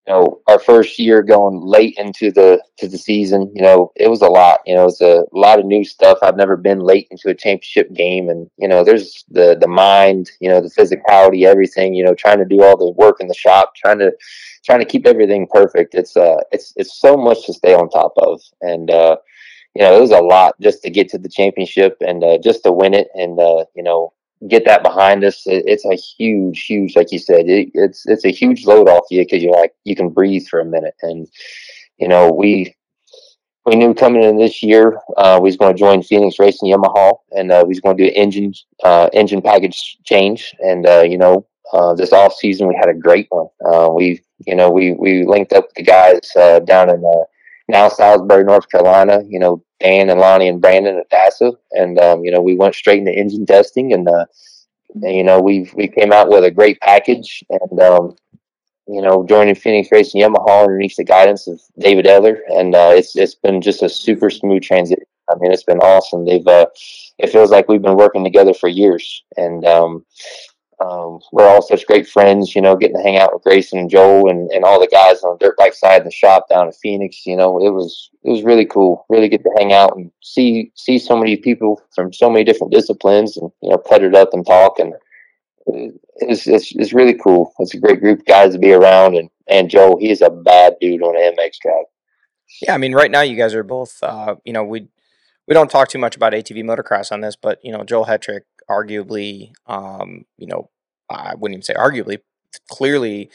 you 0.08 0.14
know, 0.14 0.42
our 0.48 0.60
first 0.60 0.98
year 0.98 1.22
going 1.22 1.62
late 1.62 1.96
into 2.00 2.32
the 2.32 2.60
to 2.80 2.88
the 2.88 2.98
season, 2.98 3.52
you 3.56 3.62
know, 3.62 3.92
it 3.96 4.10
was 4.10 4.22
a 4.24 4.28
lot. 4.28 4.62
You 4.66 4.74
know, 4.74 4.86
it's 4.86 5.02
a 5.02 5.26
lot 5.32 5.60
of 5.60 5.66
new 5.66 5.84
stuff. 5.84 6.18
I've 6.24 6.38
never 6.38 6.58
been 6.58 6.80
late 6.80 7.08
into 7.12 7.30
a 7.30 7.36
championship 7.36 7.94
game, 7.94 8.30
and 8.30 8.50
you 8.58 8.68
know, 8.68 8.84
there's 8.84 9.24
the 9.30 9.56
the 9.62 9.68
mind, 9.68 10.32
you 10.40 10.50
know, 10.50 10.60
the 10.60 10.70
physicality, 10.70 11.46
everything. 11.46 11.94
You 11.94 12.04
know, 12.04 12.16
trying 12.16 12.40
to 12.40 12.46
do 12.46 12.64
all 12.64 12.78
the 12.78 12.92
work 12.92 13.18
in 13.20 13.28
the 13.28 13.36
shop, 13.36 13.76
trying 13.76 14.00
to 14.00 14.12
trying 14.66 14.80
to 14.80 14.86
keep 14.86 15.06
everything 15.06 15.48
perfect. 15.54 15.94
It's 15.94 16.18
uh, 16.18 16.38
it's 16.52 16.74
it's 16.78 17.00
so 17.00 17.16
much 17.16 17.46
to 17.46 17.54
stay 17.54 17.76
on 17.76 17.90
top 17.92 18.14
of, 18.18 18.42
and 18.62 18.90
uh, 18.90 19.18
you 19.76 19.82
know, 19.82 19.96
it 19.96 20.02
was 20.02 20.12
a 20.12 20.20
lot 20.20 20.56
just 20.60 20.82
to 20.84 20.90
get 20.90 21.10
to 21.10 21.18
the 21.18 21.30
championship 21.30 21.98
and 22.06 22.24
uh, 22.24 22.38
just 22.40 22.64
to 22.64 22.72
win 22.72 22.94
it, 22.94 23.08
and 23.16 23.40
uh, 23.40 23.66
you 23.76 23.84
know, 23.84 24.14
get 24.48 24.66
that 24.66 24.84
behind 24.84 25.24
us. 25.24 25.44
It, 25.46 25.64
it's 25.66 25.86
a 25.86 25.96
huge, 25.96 26.64
huge, 26.64 26.96
like 26.96 27.12
you 27.12 27.20
said, 27.20 27.48
it, 27.48 27.70
it's 27.74 28.06
it's 28.08 28.26
a 28.26 28.32
huge 28.32 28.66
load 28.66 28.90
off 28.90 29.06
you 29.10 29.22
because 29.22 29.42
you're 29.42 29.54
like 29.54 29.74
you 29.86 29.96
can 29.96 30.10
breathe 30.10 30.48
for 30.48 30.60
a 30.60 30.66
minute, 30.66 30.96
and 31.02 31.28
you 31.98 32.08
know, 32.08 32.32
we 32.32 32.76
we 33.66 33.76
knew 33.76 33.94
coming 33.94 34.24
in 34.24 34.38
this 34.38 34.62
year 34.62 35.00
uh, 35.18 35.40
we 35.42 35.48
was 35.48 35.58
going 35.58 35.74
to 35.74 35.80
join 35.80 36.04
Phoenix 36.04 36.40
Racing 36.40 36.72
Yamaha, 36.72 37.14
and 37.32 37.52
uh, 37.52 37.64
we 37.66 37.70
was 37.70 37.80
going 37.80 37.96
to 37.96 38.04
do 38.04 38.10
an 38.10 38.16
engine 38.16 38.54
uh, 38.84 39.10
engine 39.14 39.42
package 39.42 39.98
change, 40.04 40.54
and 40.60 40.88
uh, 40.88 41.02
you 41.02 41.18
know. 41.18 41.46
Uh, 41.74 41.94
this 41.94 42.12
off 42.12 42.34
season, 42.34 42.68
we 42.68 42.76
had 42.76 42.90
a 42.90 42.94
great 42.94 43.28
one. 43.30 43.48
We, 43.96 44.22
you 44.46 44.56
know, 44.56 44.70
we 44.70 44.92
we 44.92 45.26
linked 45.26 45.54
up 45.54 45.64
with 45.64 45.76
the 45.76 45.84
guys 45.84 46.20
down 46.66 46.90
in 46.90 47.02
uh, 47.02 47.24
now 47.68 47.90
Salisbury, 47.90 48.44
North 48.44 48.70
Carolina. 48.70 49.22
You 49.28 49.40
know, 49.40 49.64
Dan 49.80 50.10
and 50.10 50.20
Lonnie 50.20 50.48
and 50.48 50.62
Brandon 50.62 50.98
at 51.00 51.10
DASA, 51.10 51.56
and 51.72 52.00
um, 52.00 52.24
you 52.24 52.32
know, 52.32 52.42
we 52.42 52.56
went 52.56 52.76
straight 52.76 53.00
into 53.00 53.14
engine 53.14 53.46
testing, 53.46 53.94
and, 53.94 54.08
uh, 54.08 54.26
you 54.96 55.24
know, 55.24 55.40
we 55.42 55.70
we 55.76 55.88
came 55.88 56.12
out 56.12 56.30
with 56.30 56.44
a 56.44 56.52
great 56.52 56.80
package, 56.82 57.44
and 57.50 57.80
um, 57.82 58.16
you 58.88 59.02
know, 59.02 59.26
joining 59.28 59.56
Phoenix 59.56 59.90
Racing 59.92 60.22
Yamaha 60.22 60.64
underneath 60.64 60.96
the 60.96 61.04
guidance 61.04 61.48
of 61.48 61.62
David 61.80 62.08
Eller, 62.08 62.42
and 62.50 62.76
uh, 62.76 62.92
it's 62.94 63.16
it's 63.16 63.36
been 63.36 63.62
just 63.62 63.84
a 63.84 63.90
super 63.90 64.30
smooth 64.30 64.64
transition. 64.64 65.06
I 65.30 65.36
mean, 65.40 65.52
it's 65.52 65.64
been 65.64 65.80
awesome. 65.80 66.26
They've 66.26 66.46
uh, 66.46 66.68
it 67.18 67.30
feels 67.30 67.52
like 67.52 67.68
we've 67.68 67.82
been 67.82 67.96
working 67.96 68.24
together 68.24 68.54
for 68.54 68.68
years, 68.68 69.24
and 69.38 69.66
um, 69.66 70.06
um, 70.82 71.20
we're 71.32 71.48
all 71.48 71.62
such 71.62 71.86
great 71.86 72.08
friends, 72.08 72.56
you 72.56 72.62
know, 72.62 72.76
getting 72.76 72.98
to 72.98 73.04
hang 73.04 73.18
out 73.18 73.34
with 73.34 73.44
Grayson 73.44 73.80
and 73.80 73.90
Joel 73.90 74.30
and, 74.30 74.50
and 74.52 74.64
all 74.64 74.80
the 74.80 74.88
guys 74.88 75.22
on 75.24 75.38
the 75.38 75.46
dirt 75.46 75.58
bike 75.58 75.74
side 75.74 76.00
of 76.00 76.06
the 76.06 76.12
shop 76.12 76.50
down 76.50 76.68
in 76.68 76.74
Phoenix. 76.74 77.26
You 77.26 77.36
know, 77.36 77.58
it 77.60 77.70
was 77.70 78.10
it 78.24 78.32
was 78.32 78.44
really 78.44 78.66
cool. 78.66 79.06
Really 79.10 79.30
get 79.30 79.44
to 79.44 79.56
hang 79.58 79.74
out 79.74 79.96
and 79.96 80.12
see 80.22 80.72
see 80.76 80.98
so 80.98 81.16
many 81.16 81.38
people 81.38 81.82
from 81.94 82.12
so 82.12 82.30
many 82.30 82.44
different 82.44 82.74
disciplines 82.74 83.38
and 83.38 83.52
you 83.62 83.70
know, 83.70 83.78
pet 83.78 84.04
it 84.04 84.16
up 84.16 84.30
and 84.34 84.46
talk 84.46 84.80
and 84.80 84.94
it's, 86.16 86.48
it's 86.48 86.74
it's 86.76 86.94
really 86.94 87.14
cool. 87.14 87.54
It's 87.60 87.74
a 87.74 87.80
great 87.80 88.00
group 88.00 88.20
of 88.20 88.26
guys 88.26 88.54
to 88.54 88.60
be 88.60 88.72
around 88.72 89.16
and 89.16 89.30
and 89.48 89.70
Joel, 89.70 90.00
he 90.00 90.10
is 90.10 90.22
a 90.22 90.30
bad 90.30 90.76
dude 90.80 91.04
on 91.04 91.16
an 91.16 91.36
MX 91.36 91.58
track. 91.62 91.86
Yeah, 92.62 92.74
I 92.74 92.78
mean, 92.78 92.94
right 92.94 93.12
now 93.12 93.22
you 93.22 93.36
guys 93.36 93.54
are 93.54 93.64
both. 93.64 94.02
Uh, 94.02 94.36
you 94.46 94.54
know, 94.54 94.64
we 94.64 94.88
we 95.48 95.54
don't 95.54 95.70
talk 95.70 95.90
too 95.90 96.00
much 96.00 96.16
about 96.16 96.34
ATV 96.34 96.64
motocross 96.64 97.12
on 97.12 97.22
this, 97.22 97.36
but 97.36 97.60
you 97.64 97.72
know, 97.72 97.84
Joel 97.84 98.06
Hetrick, 98.06 98.42
arguably, 98.72 99.52
um, 99.68 100.26
you 100.38 100.48
know, 100.48 100.70
I 101.10 101.36
wouldn't 101.36 101.56
even 101.56 101.64
say 101.64 101.74
arguably, 101.74 102.20
clearly, 102.70 103.30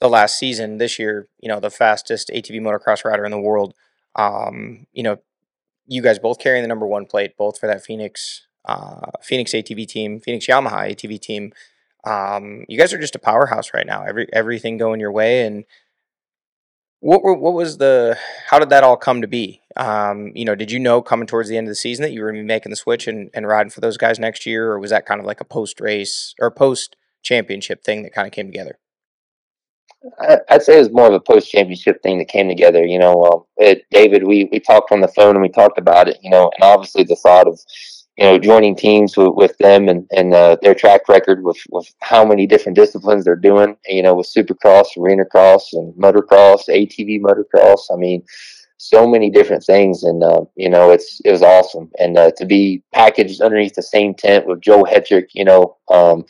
the 0.00 0.08
last 0.08 0.38
season 0.38 0.78
this 0.78 0.98
year, 0.98 1.28
you 1.40 1.48
know, 1.48 1.60
the 1.60 1.70
fastest 1.70 2.30
ATV 2.32 2.60
motocross 2.60 3.04
rider 3.04 3.24
in 3.24 3.32
the 3.32 3.40
world. 3.40 3.74
Um, 4.14 4.86
you 4.92 5.02
know, 5.02 5.18
you 5.86 6.02
guys 6.02 6.18
both 6.18 6.38
carrying 6.38 6.62
the 6.62 6.68
number 6.68 6.86
one 6.86 7.06
plate, 7.06 7.36
both 7.36 7.58
for 7.58 7.66
that 7.66 7.84
Phoenix 7.84 8.46
uh, 8.64 9.10
Phoenix 9.22 9.52
ATV 9.52 9.86
team, 9.88 10.20
Phoenix 10.20 10.46
Yamaha 10.46 10.90
ATV 10.92 11.20
team. 11.20 11.52
Um, 12.04 12.64
you 12.68 12.78
guys 12.78 12.92
are 12.92 12.98
just 12.98 13.16
a 13.16 13.18
powerhouse 13.18 13.72
right 13.74 13.86
now. 13.86 14.04
Every 14.04 14.28
everything 14.32 14.76
going 14.76 15.00
your 15.00 15.12
way, 15.12 15.44
and 15.46 15.64
what 17.00 17.22
were, 17.22 17.34
what 17.34 17.54
was 17.54 17.78
the 17.78 18.18
how 18.48 18.58
did 18.58 18.70
that 18.70 18.84
all 18.84 18.96
come 18.96 19.20
to 19.20 19.28
be? 19.28 19.62
Um, 19.76 20.32
you 20.34 20.44
know, 20.44 20.54
did 20.54 20.70
you 20.70 20.80
know 20.80 21.00
coming 21.02 21.26
towards 21.26 21.48
the 21.48 21.56
end 21.56 21.68
of 21.68 21.70
the 21.70 21.76
season 21.76 22.02
that 22.02 22.12
you 22.12 22.20
were 22.20 22.28
going 22.28 22.42
to 22.42 22.42
be 22.42 22.46
making 22.46 22.70
the 22.70 22.76
switch 22.76 23.06
and, 23.06 23.30
and 23.32 23.46
riding 23.46 23.70
for 23.70 23.80
those 23.80 23.96
guys 23.96 24.18
next 24.18 24.46
year, 24.46 24.72
or 24.72 24.78
was 24.78 24.90
that 24.90 25.06
kind 25.06 25.20
of 25.20 25.26
like 25.26 25.40
a 25.40 25.44
post 25.44 25.80
race 25.80 26.34
or 26.40 26.50
post 26.50 26.96
championship 27.22 27.84
thing 27.84 28.02
that 28.02 28.12
kind 28.12 28.26
of 28.26 28.32
came 28.32 28.46
together? 28.46 28.78
I'd 30.48 30.62
say 30.62 30.76
it 30.76 30.80
was 30.80 30.92
more 30.92 31.08
of 31.08 31.12
a 31.12 31.20
post 31.20 31.50
championship 31.50 32.02
thing 32.02 32.18
that 32.18 32.28
came 32.28 32.48
together. 32.48 32.84
You 32.84 32.98
know, 32.98 33.24
um, 33.24 33.44
it, 33.56 33.84
David, 33.90 34.24
we 34.24 34.48
we 34.50 34.60
talked 34.60 34.92
on 34.92 35.00
the 35.00 35.08
phone 35.08 35.34
and 35.34 35.42
we 35.42 35.48
talked 35.48 35.78
about 35.78 36.08
it. 36.08 36.18
You 36.22 36.30
know, 36.30 36.50
and 36.56 36.62
obviously 36.62 37.04
the 37.04 37.16
thought 37.16 37.48
of 37.48 37.60
you 38.18 38.24
know, 38.24 38.36
joining 38.36 38.74
teams 38.74 39.16
with, 39.16 39.32
with 39.34 39.56
them 39.58 39.88
and, 39.88 40.04
and 40.10 40.34
uh, 40.34 40.56
their 40.60 40.74
track 40.74 41.08
record 41.08 41.44
with, 41.44 41.58
with 41.70 41.88
how 42.00 42.24
many 42.24 42.48
different 42.48 42.74
disciplines 42.74 43.24
they're 43.24 43.36
doing, 43.36 43.76
you 43.86 44.02
know, 44.02 44.16
with 44.16 44.26
supercross, 44.26 44.86
arena 44.98 45.24
cross, 45.24 45.72
and 45.72 45.94
motocross, 45.94 46.68
ATV 46.68 47.20
motocross. 47.20 47.82
I 47.92 47.96
mean, 47.96 48.24
so 48.76 49.06
many 49.06 49.30
different 49.30 49.62
things. 49.62 50.02
And, 50.02 50.24
uh, 50.24 50.40
you 50.56 50.68
know, 50.68 50.90
it's, 50.90 51.20
it 51.24 51.30
was 51.30 51.42
awesome. 51.42 51.92
And 52.00 52.18
uh, 52.18 52.32
to 52.38 52.44
be 52.44 52.82
packaged 52.92 53.40
underneath 53.40 53.74
the 53.74 53.82
same 53.82 54.14
tent 54.14 54.48
with 54.48 54.62
Joe 54.62 54.82
Hetrick, 54.82 55.28
you 55.32 55.44
know, 55.44 55.76
um, 55.88 56.24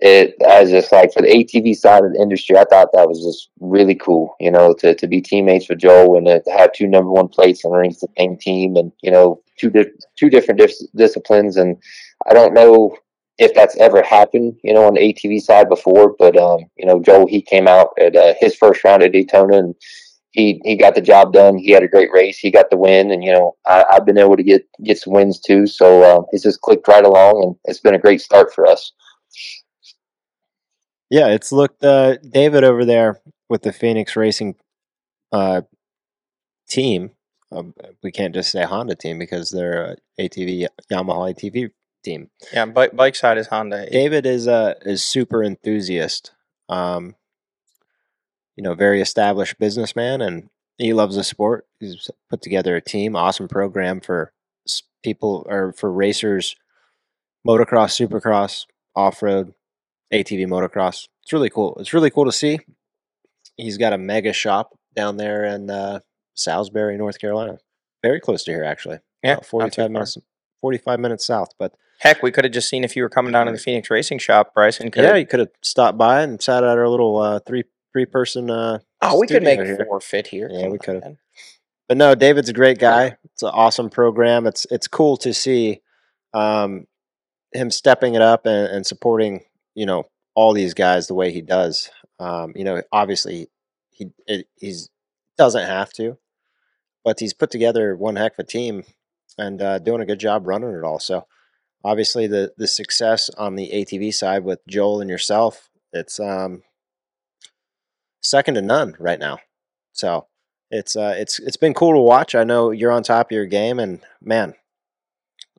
it 0.00 0.36
I 0.46 0.60
was 0.60 0.70
just 0.70 0.92
like 0.92 1.12
for 1.12 1.22
the 1.22 1.28
ATV 1.28 1.74
side 1.74 2.04
of 2.04 2.12
the 2.12 2.20
industry, 2.20 2.56
I 2.56 2.64
thought 2.64 2.92
that 2.92 3.08
was 3.08 3.24
just 3.24 3.50
really 3.58 3.96
cool, 3.96 4.36
you 4.38 4.50
know, 4.50 4.72
to, 4.74 4.94
to 4.94 5.06
be 5.08 5.20
teammates 5.20 5.68
with 5.68 5.78
Joe 5.78 6.14
and 6.16 6.26
to, 6.26 6.42
have 6.52 6.72
two 6.72 6.86
number 6.86 7.10
one 7.10 7.28
plates 7.28 7.64
underneath 7.64 7.98
the 7.98 8.08
same 8.16 8.36
team 8.36 8.76
and, 8.76 8.92
you 9.02 9.10
know, 9.10 9.42
two, 9.58 9.70
di- 9.70 9.90
two 10.16 10.30
different 10.30 10.60
dis- 10.60 10.86
disciplines. 10.94 11.56
And 11.56 11.76
I 12.28 12.34
don't 12.34 12.54
know 12.54 12.96
if 13.38 13.54
that's 13.54 13.76
ever 13.76 14.02
happened, 14.02 14.56
you 14.62 14.74
know, 14.74 14.84
on 14.84 14.94
the 14.94 15.00
ATV 15.00 15.40
side 15.40 15.68
before, 15.68 16.14
but, 16.18 16.36
um, 16.36 16.60
you 16.76 16.86
know, 16.86 17.00
Joe, 17.00 17.26
he 17.26 17.40
came 17.40 17.68
out 17.68 17.90
at 18.00 18.16
uh, 18.16 18.34
his 18.40 18.54
first 18.54 18.82
round 18.84 19.02
at 19.02 19.12
Daytona 19.12 19.58
and 19.58 19.74
he, 20.32 20.60
he 20.64 20.76
got 20.76 20.94
the 20.94 21.00
job 21.00 21.32
done. 21.32 21.56
He 21.58 21.70
had 21.72 21.82
a 21.82 21.88
great 21.88 22.12
race. 22.12 22.38
He 22.38 22.50
got 22.50 22.70
the 22.70 22.76
win, 22.76 23.10
and 23.10 23.24
you 23.24 23.32
know 23.32 23.56
I, 23.66 23.84
I've 23.90 24.06
been 24.06 24.18
able 24.18 24.36
to 24.36 24.42
get 24.42 24.66
get 24.84 24.98
some 24.98 25.12
wins 25.12 25.40
too. 25.40 25.66
So 25.66 26.02
uh, 26.02 26.22
it's 26.32 26.44
just 26.44 26.60
clicked 26.60 26.86
right 26.86 27.04
along, 27.04 27.42
and 27.42 27.56
it's 27.64 27.80
been 27.80 27.94
a 27.94 27.98
great 27.98 28.20
start 28.20 28.52
for 28.54 28.66
us. 28.66 28.92
Yeah, 31.10 31.28
it's 31.28 31.50
looked 31.50 31.82
uh, 31.82 32.18
David 32.18 32.64
over 32.64 32.84
there 32.84 33.20
with 33.48 33.62
the 33.62 33.72
Phoenix 33.72 34.14
Racing 34.14 34.56
uh, 35.32 35.62
team. 36.68 37.10
Um, 37.50 37.74
we 38.02 38.12
can't 38.12 38.34
just 38.34 38.50
say 38.50 38.64
Honda 38.64 38.94
team 38.94 39.18
because 39.18 39.50
they're 39.50 39.96
a 40.18 40.22
ATV 40.22 40.66
Yamaha 40.90 41.34
ATV 41.34 41.70
team. 42.04 42.30
Yeah, 42.52 42.66
bike, 42.66 42.94
bike 42.94 43.14
side 43.14 43.38
is 43.38 43.46
Honda. 43.46 43.88
David 43.90 44.26
is 44.26 44.46
a 44.46 44.76
is 44.82 45.02
super 45.02 45.42
enthusiast. 45.42 46.32
Um, 46.68 47.14
you 48.56 48.62
know, 48.62 48.74
very 48.74 49.00
established 49.00 49.58
businessman, 49.58 50.20
and 50.20 50.50
he 50.76 50.92
loves 50.92 51.16
the 51.16 51.24
sport. 51.24 51.66
He's 51.80 52.10
put 52.28 52.42
together 52.42 52.76
a 52.76 52.80
team, 52.80 53.16
awesome 53.16 53.48
program 53.48 54.00
for 54.00 54.32
people 55.02 55.46
or 55.48 55.72
for 55.72 55.92
racers, 55.92 56.56
motocross, 57.46 57.96
supercross, 57.96 58.66
off 58.94 59.22
road, 59.22 59.54
ATV 60.12 60.46
motocross. 60.46 61.08
It's 61.22 61.32
really 61.32 61.50
cool. 61.50 61.76
It's 61.80 61.94
really 61.94 62.10
cool 62.10 62.24
to 62.24 62.32
see. 62.32 62.58
He's 63.56 63.78
got 63.78 63.92
a 63.92 63.98
mega 63.98 64.32
shop 64.32 64.76
down 64.94 65.16
there 65.16 65.44
in 65.44 65.70
uh, 65.70 66.00
Salisbury, 66.38 66.96
North 66.96 67.18
Carolina, 67.18 67.58
very 68.02 68.20
close 68.20 68.44
to 68.44 68.52
here, 68.52 68.64
actually. 68.64 68.98
Yeah, 69.22 69.34
About 69.34 69.46
forty-five 69.46 69.90
minutes. 69.90 70.18
Forty-five 70.60 70.98
minutes 71.00 71.24
south, 71.24 71.50
but 71.58 71.74
Heck, 72.00 72.22
we 72.22 72.30
could 72.30 72.44
have 72.44 72.52
just 72.52 72.68
seen 72.68 72.84
if 72.84 72.94
you 72.94 73.02
were 73.02 73.08
coming 73.08 73.32
down 73.32 73.46
to 73.46 73.52
the 73.52 73.58
Phoenix 73.58 73.90
Racing 73.90 74.18
Shop, 74.18 74.54
Brycen. 74.56 74.92
Could 74.92 75.02
yeah, 75.02 75.16
you 75.16 75.26
could 75.26 75.40
have 75.40 75.50
stopped 75.62 75.98
by 75.98 76.22
and 76.22 76.40
sat 76.40 76.62
at 76.62 76.78
our 76.78 76.88
little 76.88 77.16
uh, 77.18 77.40
three 77.40 77.64
three 77.92 78.06
person. 78.06 78.50
Uh, 78.50 78.78
Oh, 79.00 79.18
we 79.20 79.28
could 79.28 79.44
make 79.44 79.60
here. 79.60 79.84
four 79.84 80.00
fit 80.00 80.26
here. 80.28 80.48
Yeah, 80.50 80.62
Come 80.62 80.70
we 80.72 80.78
could've. 80.78 81.16
But 81.88 81.96
no, 81.96 82.14
David's 82.16 82.48
a 82.48 82.52
great 82.52 82.78
guy. 82.78 83.16
It's 83.24 83.42
an 83.42 83.50
awesome 83.52 83.90
program. 83.90 84.46
It's 84.46 84.66
it's 84.70 84.88
cool 84.88 85.16
to 85.18 85.32
see 85.32 85.80
um, 86.34 86.86
him 87.52 87.70
stepping 87.70 88.14
it 88.14 88.22
up 88.22 88.44
and, 88.46 88.66
and 88.68 88.86
supporting 88.86 89.44
you 89.74 89.86
know 89.86 90.04
all 90.34 90.52
these 90.52 90.74
guys 90.74 91.06
the 91.06 91.14
way 91.14 91.32
he 91.32 91.40
does. 91.42 91.90
Um, 92.20 92.52
you 92.56 92.64
know, 92.64 92.82
obviously 92.92 93.48
he 93.90 94.08
it, 94.26 94.46
he's 94.56 94.90
doesn't 95.36 95.66
have 95.66 95.92
to, 95.94 96.18
but 97.04 97.20
he's 97.20 97.34
put 97.34 97.50
together 97.50 97.96
one 97.96 98.16
heck 98.16 98.32
of 98.34 98.40
a 98.40 98.44
team 98.44 98.84
and 99.36 99.62
uh, 99.62 99.78
doing 99.78 100.00
a 100.00 100.06
good 100.06 100.20
job 100.20 100.46
running 100.46 100.74
it 100.74 100.84
all. 100.84 100.98
So 100.98 101.26
obviously 101.84 102.26
the 102.26 102.52
the 102.56 102.66
success 102.66 103.30
on 103.30 103.56
the 103.56 103.70
ATV 103.72 104.12
side 104.12 104.44
with 104.44 104.60
Joel 104.68 105.00
and 105.00 105.10
yourself, 105.10 105.68
it's 105.92 106.18
um, 106.20 106.62
second 108.20 108.54
to 108.54 108.62
none 108.62 108.94
right 108.98 109.18
now. 109.18 109.38
So 109.92 110.26
it's 110.70 110.96
uh, 110.96 111.14
it's 111.16 111.38
it's 111.38 111.56
been 111.56 111.74
cool 111.74 111.92
to 111.92 112.00
watch. 112.00 112.34
I 112.34 112.44
know 112.44 112.70
you're 112.70 112.92
on 112.92 113.02
top 113.02 113.28
of 113.28 113.34
your 113.34 113.46
game, 113.46 113.78
and 113.78 114.00
man, 114.20 114.54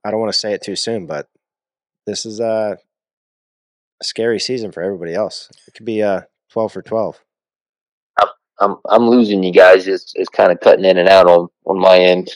I 0.04 0.12
don't 0.12 0.20
want 0.20 0.32
to 0.32 0.40
say 0.40 0.54
it 0.54 0.62
too 0.62 0.76
soon, 0.76 1.08
but 1.08 1.28
this 2.06 2.26
is 2.26 2.40
uh, 2.40 2.76
a 4.02 4.04
scary 4.04 4.40
season 4.40 4.72
for 4.72 4.84
everybody 4.84 5.14
else. 5.14 5.50
It 5.68 5.74
could 5.74 5.86
be 5.86 6.04
uh, 6.04 6.22
twelve 6.52 6.74
for 6.74 6.82
twelve. 6.82 7.24
I'm 8.60 8.76
I'm 8.90 9.08
losing 9.10 9.44
you 9.44 9.52
guys. 9.54 9.88
It's 9.88 10.14
it's 10.16 10.30
kind 10.30 10.52
of 10.52 10.60
cutting 10.60 10.86
in 10.86 10.98
and 10.98 11.10
out 11.10 11.28
on 11.28 11.48
on 11.66 11.80
my 11.80 11.98
end. 11.98 12.32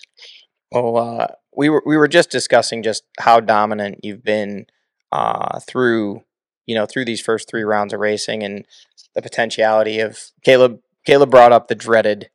Well, 0.71 0.97
uh, 0.97 1.27
we 1.55 1.69
were 1.69 1.83
we 1.85 1.97
were 1.97 2.07
just 2.07 2.29
discussing 2.29 2.83
just 2.83 3.03
how 3.19 3.39
dominant 3.39 3.99
you've 4.03 4.23
been 4.23 4.65
uh, 5.11 5.59
through 5.59 6.23
you 6.65 6.75
know 6.75 6.85
through 6.85 7.05
these 7.05 7.21
first 7.21 7.49
three 7.49 7.63
rounds 7.63 7.93
of 7.93 7.99
racing 7.99 8.43
and 8.43 8.65
the 9.15 9.21
potentiality 9.21 9.99
of 9.99 10.19
Caleb. 10.43 10.79
Caleb 11.05 11.29
brought 11.31 11.51
up 11.51 11.67
the 11.67 11.75
dreaded. 11.75 12.29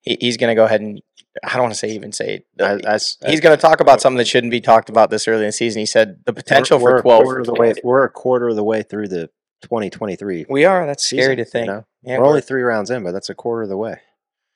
He, 0.00 0.16
he's 0.20 0.36
going 0.36 0.50
to 0.50 0.54
go 0.54 0.64
ahead 0.64 0.80
and 0.80 1.02
I 1.44 1.54
don't 1.54 1.62
want 1.62 1.74
to 1.74 1.78
say 1.78 1.90
even 1.90 2.12
say 2.12 2.36
it. 2.58 2.62
I, 2.62 2.78
I 2.88 2.94
s- 2.94 3.18
he's 3.26 3.40
going 3.40 3.56
to 3.56 3.60
talk 3.60 3.80
about 3.80 4.00
something 4.00 4.18
that 4.18 4.28
shouldn't 4.28 4.52
be 4.52 4.60
talked 4.60 4.88
about 4.88 5.10
this 5.10 5.28
early 5.28 5.40
in 5.42 5.48
the 5.48 5.52
season. 5.52 5.80
He 5.80 5.86
said 5.86 6.20
the 6.24 6.32
potential 6.32 6.78
we're, 6.78 7.02
for 7.02 7.18
we're 7.18 7.22
twelve. 7.22 7.40
A 7.40 7.42
the 7.42 7.54
way, 7.54 7.74
we're 7.84 8.04
a 8.04 8.10
quarter 8.10 8.48
of 8.48 8.56
the 8.56 8.64
way 8.64 8.82
through 8.82 9.08
the 9.08 9.28
2023. 9.62 10.46
We 10.48 10.64
are. 10.64 10.86
That's 10.86 11.04
scary 11.04 11.22
season, 11.22 11.36
to 11.36 11.40
you 11.40 11.44
think. 11.44 11.66
know? 11.66 11.86
Yeah, 12.02 12.18
we're 12.18 12.26
only 12.26 12.40
three 12.40 12.62
rounds 12.62 12.90
in, 12.90 13.02
but 13.02 13.12
that's 13.12 13.30
a 13.30 13.34
quarter 13.34 13.62
of 13.62 13.68
the 13.68 13.76
way. 13.76 14.00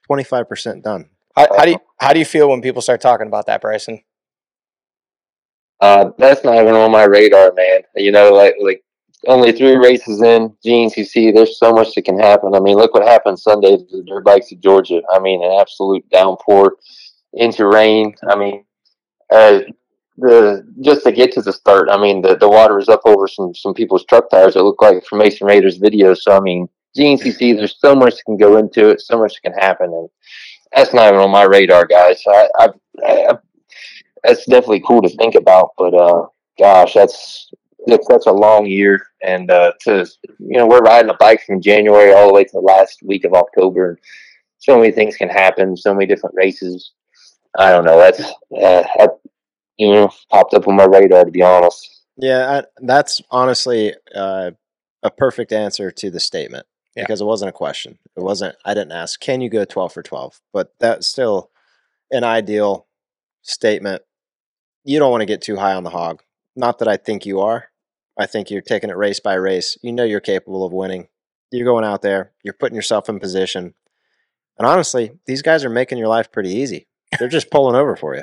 Twenty 0.06 0.24
five 0.24 0.48
percent 0.48 0.82
done. 0.82 1.10
how, 1.36 1.46
how 1.56 1.64
do 1.64 1.72
you 1.72 1.78
how 2.00 2.12
do 2.12 2.18
you 2.18 2.24
feel 2.24 2.48
when 2.48 2.62
people 2.62 2.82
start 2.82 3.00
talking 3.00 3.26
about 3.26 3.46
that, 3.46 3.62
Brycen? 3.62 4.02
Uh, 5.80 6.10
that's 6.18 6.44
not 6.44 6.56
even 6.56 6.74
on 6.74 6.90
my 6.90 7.04
radar, 7.04 7.52
man. 7.56 7.80
You 7.96 8.12
know, 8.12 8.32
like 8.32 8.54
like 8.62 8.82
only 9.26 9.52
three 9.52 9.76
races 9.76 10.22
in 10.22 10.54
jeans. 10.64 10.96
You 10.96 11.04
see, 11.04 11.30
There's 11.30 11.58
so 11.58 11.72
much 11.72 11.94
that 11.94 12.04
can 12.04 12.18
happen. 12.18 12.54
I 12.54 12.60
mean, 12.60 12.76
look 12.76 12.94
what 12.94 13.06
happened 13.06 13.38
Sunday 13.38 13.76
to 13.76 13.84
the 13.90 14.04
dirt 14.06 14.24
bikes 14.24 14.52
of 14.52 14.60
Georgia. 14.60 15.02
I 15.12 15.18
mean, 15.20 15.42
an 15.42 15.58
absolute 15.60 16.08
downpour 16.10 16.76
into 17.32 17.66
rain. 17.66 18.14
I 18.28 18.36
mean, 18.36 18.64
uh, 19.30 19.60
the 20.20 20.66
just 20.80 21.04
to 21.04 21.12
get 21.12 21.32
to 21.32 21.42
the 21.42 21.52
start. 21.52 21.88
I 21.90 22.00
mean, 22.00 22.22
the, 22.22 22.36
the 22.36 22.48
water 22.48 22.76
was 22.76 22.88
up 22.88 23.02
over 23.04 23.26
some 23.26 23.54
some 23.54 23.74
people's 23.74 24.04
truck 24.04 24.30
tires. 24.30 24.56
It 24.56 24.62
looked 24.62 24.82
like 24.82 25.04
from 25.04 25.18
Mason 25.18 25.46
Raiders 25.46 25.78
video. 25.78 26.14
So 26.14 26.36
I 26.36 26.40
mean, 26.40 26.68
GNCC. 26.96 27.56
There's 27.56 27.78
so 27.78 27.94
much 27.94 28.16
that 28.16 28.24
can 28.26 28.36
go 28.36 28.56
into 28.56 28.88
it. 28.90 29.00
So 29.00 29.18
much 29.18 29.34
that 29.34 29.50
can 29.50 29.60
happen, 29.60 29.86
and 29.92 30.08
that's 30.74 30.94
not 30.94 31.08
even 31.08 31.20
on 31.20 31.30
my 31.30 31.44
radar, 31.44 31.86
guys. 31.86 32.22
I, 32.26 32.48
I, 32.58 32.68
I 33.06 33.38
that's 34.24 34.46
definitely 34.46 34.82
cool 34.86 35.02
to 35.02 35.08
think 35.16 35.34
about. 35.34 35.70
But 35.78 35.94
uh, 35.94 36.26
gosh, 36.58 36.94
that's 36.94 37.50
that's 37.86 38.06
such 38.06 38.26
a 38.26 38.32
long 38.32 38.66
year, 38.66 39.06
and 39.22 39.50
uh, 39.50 39.72
to 39.82 40.06
you 40.38 40.58
know, 40.58 40.66
we're 40.66 40.80
riding 40.80 41.10
a 41.10 41.16
bike 41.18 41.42
from 41.46 41.60
January 41.60 42.12
all 42.12 42.28
the 42.28 42.34
way 42.34 42.44
to 42.44 42.52
the 42.52 42.60
last 42.60 43.02
week 43.02 43.24
of 43.24 43.34
October. 43.34 43.90
And 43.90 43.98
so 44.58 44.78
many 44.78 44.92
things 44.92 45.16
can 45.16 45.28
happen. 45.28 45.76
So 45.76 45.94
many 45.94 46.06
different 46.06 46.36
races. 46.36 46.92
I 47.58 47.70
don't 47.70 47.84
know. 47.84 47.98
That's 47.98 48.20
uh, 48.62 49.08
you 49.80 49.90
know 49.92 50.10
popped 50.30 50.54
up 50.54 50.68
on 50.68 50.76
my 50.76 50.84
radar 50.84 51.24
to 51.24 51.30
be 51.30 51.42
honest. 51.42 52.04
Yeah, 52.16 52.60
I, 52.60 52.64
that's 52.82 53.20
honestly 53.30 53.94
uh, 54.14 54.50
a 55.02 55.10
perfect 55.10 55.52
answer 55.52 55.90
to 55.90 56.10
the 56.10 56.20
statement 56.20 56.66
Yeah. 56.94 57.04
because 57.04 57.20
it 57.22 57.24
wasn't 57.24 57.48
a 57.48 57.52
question. 57.52 57.98
It 58.16 58.20
wasn't. 58.22 58.56
I 58.64 58.74
didn't 58.74 58.92
ask, 58.92 59.18
"Can 59.20 59.40
you 59.40 59.48
go 59.48 59.64
twelve 59.64 59.92
for 59.92 60.02
12? 60.02 60.40
But 60.52 60.74
that's 60.78 61.06
still 61.06 61.50
an 62.10 62.24
ideal 62.24 62.86
statement. 63.42 64.02
You 64.84 64.98
don't 64.98 65.10
want 65.10 65.22
to 65.22 65.26
get 65.26 65.40
too 65.42 65.56
high 65.56 65.74
on 65.74 65.84
the 65.84 65.90
hog. 65.90 66.22
Not 66.56 66.78
that 66.78 66.88
I 66.88 66.96
think 66.96 67.24
you 67.24 67.40
are. 67.40 67.66
I 68.18 68.26
think 68.26 68.50
you're 68.50 68.60
taking 68.60 68.90
it 68.90 68.96
race 68.96 69.20
by 69.20 69.34
race. 69.34 69.78
You 69.82 69.92
know 69.92 70.04
you're 70.04 70.20
capable 70.20 70.64
of 70.64 70.72
winning. 70.72 71.08
You're 71.50 71.64
going 71.72 71.84
out 71.84 72.02
there. 72.02 72.32
You're 72.42 72.54
putting 72.54 72.76
yourself 72.76 73.08
in 73.08 73.18
position. 73.18 73.74
And 74.58 74.66
honestly, 74.66 75.12
these 75.26 75.40
guys 75.42 75.64
are 75.64 75.70
making 75.70 75.96
your 75.98 76.08
life 76.08 76.30
pretty 76.30 76.50
easy. 76.50 76.86
They're 77.18 77.28
just 77.28 77.50
pulling 77.50 77.76
over 77.76 77.96
for 77.96 78.14
you. 78.14 78.22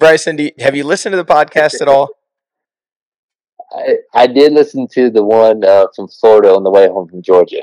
Brycen, 0.00 0.36
do 0.36 0.44
you, 0.44 0.52
have 0.58 0.76
you 0.76 0.84
listened 0.84 1.12
to 1.12 1.16
the 1.16 1.24
podcast 1.24 1.80
at 1.80 1.88
all? 1.88 2.10
I, 3.72 3.96
I 4.14 4.26
did 4.26 4.52
listen 4.52 4.86
to 4.92 5.10
the 5.10 5.22
one 5.24 5.64
uh, 5.64 5.86
from 5.94 6.08
Florida 6.08 6.54
on 6.54 6.62
the 6.64 6.70
way 6.70 6.88
home 6.88 7.08
from 7.08 7.22
Georgia. 7.22 7.62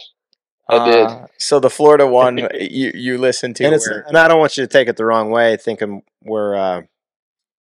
I 0.69 0.85
did. 0.91 1.05
Uh, 1.07 1.27
so 1.37 1.59
the 1.59 1.69
Florida 1.69 2.05
one 2.07 2.37
you 2.59 2.91
you 2.93 3.17
listened 3.17 3.55
to 3.57 3.65
and 3.65 3.73
it's 3.75 3.87
where- 3.89 4.03
and 4.07 4.17
I 4.17 4.27
don't 4.27 4.39
want 4.39 4.57
you 4.57 4.63
to 4.63 4.67
take 4.67 4.87
it 4.87 4.97
the 4.97 5.05
wrong 5.05 5.29
way, 5.31 5.57
thinking 5.57 6.01
we're 6.23 6.55
uh, 6.55 6.81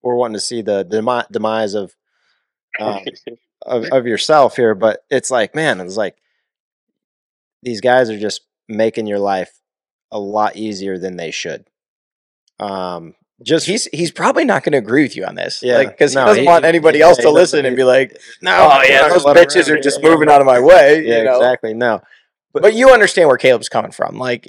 we're 0.02 0.16
wanting 0.16 0.36
to 0.36 0.40
see 0.40 0.62
the 0.62 0.84
demi- 0.84 1.26
demise 1.32 1.74
of, 1.76 1.96
um, 2.80 3.00
of 3.66 3.86
of 3.92 4.06
yourself 4.08 4.56
here, 4.56 4.74
but 4.76 5.04
it's 5.10 5.30
like, 5.32 5.54
man, 5.56 5.80
it's 5.80 5.98
like 5.98 6.16
these 7.62 7.82
guys 7.82 8.10
are 8.10 8.20
just 8.20 8.42
making 8.68 9.08
your 9.08 9.20
life 9.20 9.52
a 10.12 10.20
lot 10.20 10.56
easier 10.56 10.98
than 10.98 11.18
they 11.18 11.32
should. 11.32 11.66
Um, 12.60 13.16
just 13.42 13.66
he's 13.66 13.86
he's 13.94 14.12
probably 14.12 14.46
not 14.46 14.64
going 14.64 14.74
to 14.74 14.78
agree 14.78 15.04
with 15.04 15.16
you 15.16 15.26
on 15.26 15.36
this. 15.36 15.62
Yeah, 15.64 15.78
like 15.78 15.90
because 15.90 16.14
no, 16.14 16.22
he 16.22 16.28
doesn't 16.28 16.44
he- 16.44 16.48
want 16.48 16.66
anybody 16.66 17.00
yeah, 17.00 17.06
else 17.06 17.18
he 17.18 17.24
to 17.24 17.32
listen 17.32 17.66
and 17.66 17.76
be 17.76 17.84
like, 17.84 18.18
no, 18.42 18.70
"Oh 18.72 18.82
yeah, 18.84 19.08
those 19.10 19.24
gonna 19.24 19.34
let 19.34 19.38
'em 19.38 19.44
bitches 19.46 19.68
around. 19.70 19.80
are 19.80 19.82
just 19.82 20.00
Yeah, 20.04 20.10
moving 20.10 20.28
yeah. 20.30 20.36
out 20.36 20.42
of 20.42 20.48
my 20.48 20.60
way." 20.60 21.04
yeah, 21.06 21.18
you 21.20 21.24
know? 21.26 21.38
exactly. 21.38 21.74
No, 21.74 22.02
But 22.54 22.76
you 22.76 22.92
understand 22.92 23.28
where 23.30 23.38
Caleb's 23.38 23.68
coming 23.70 23.92
from. 23.92 24.18
Like, 24.20 24.48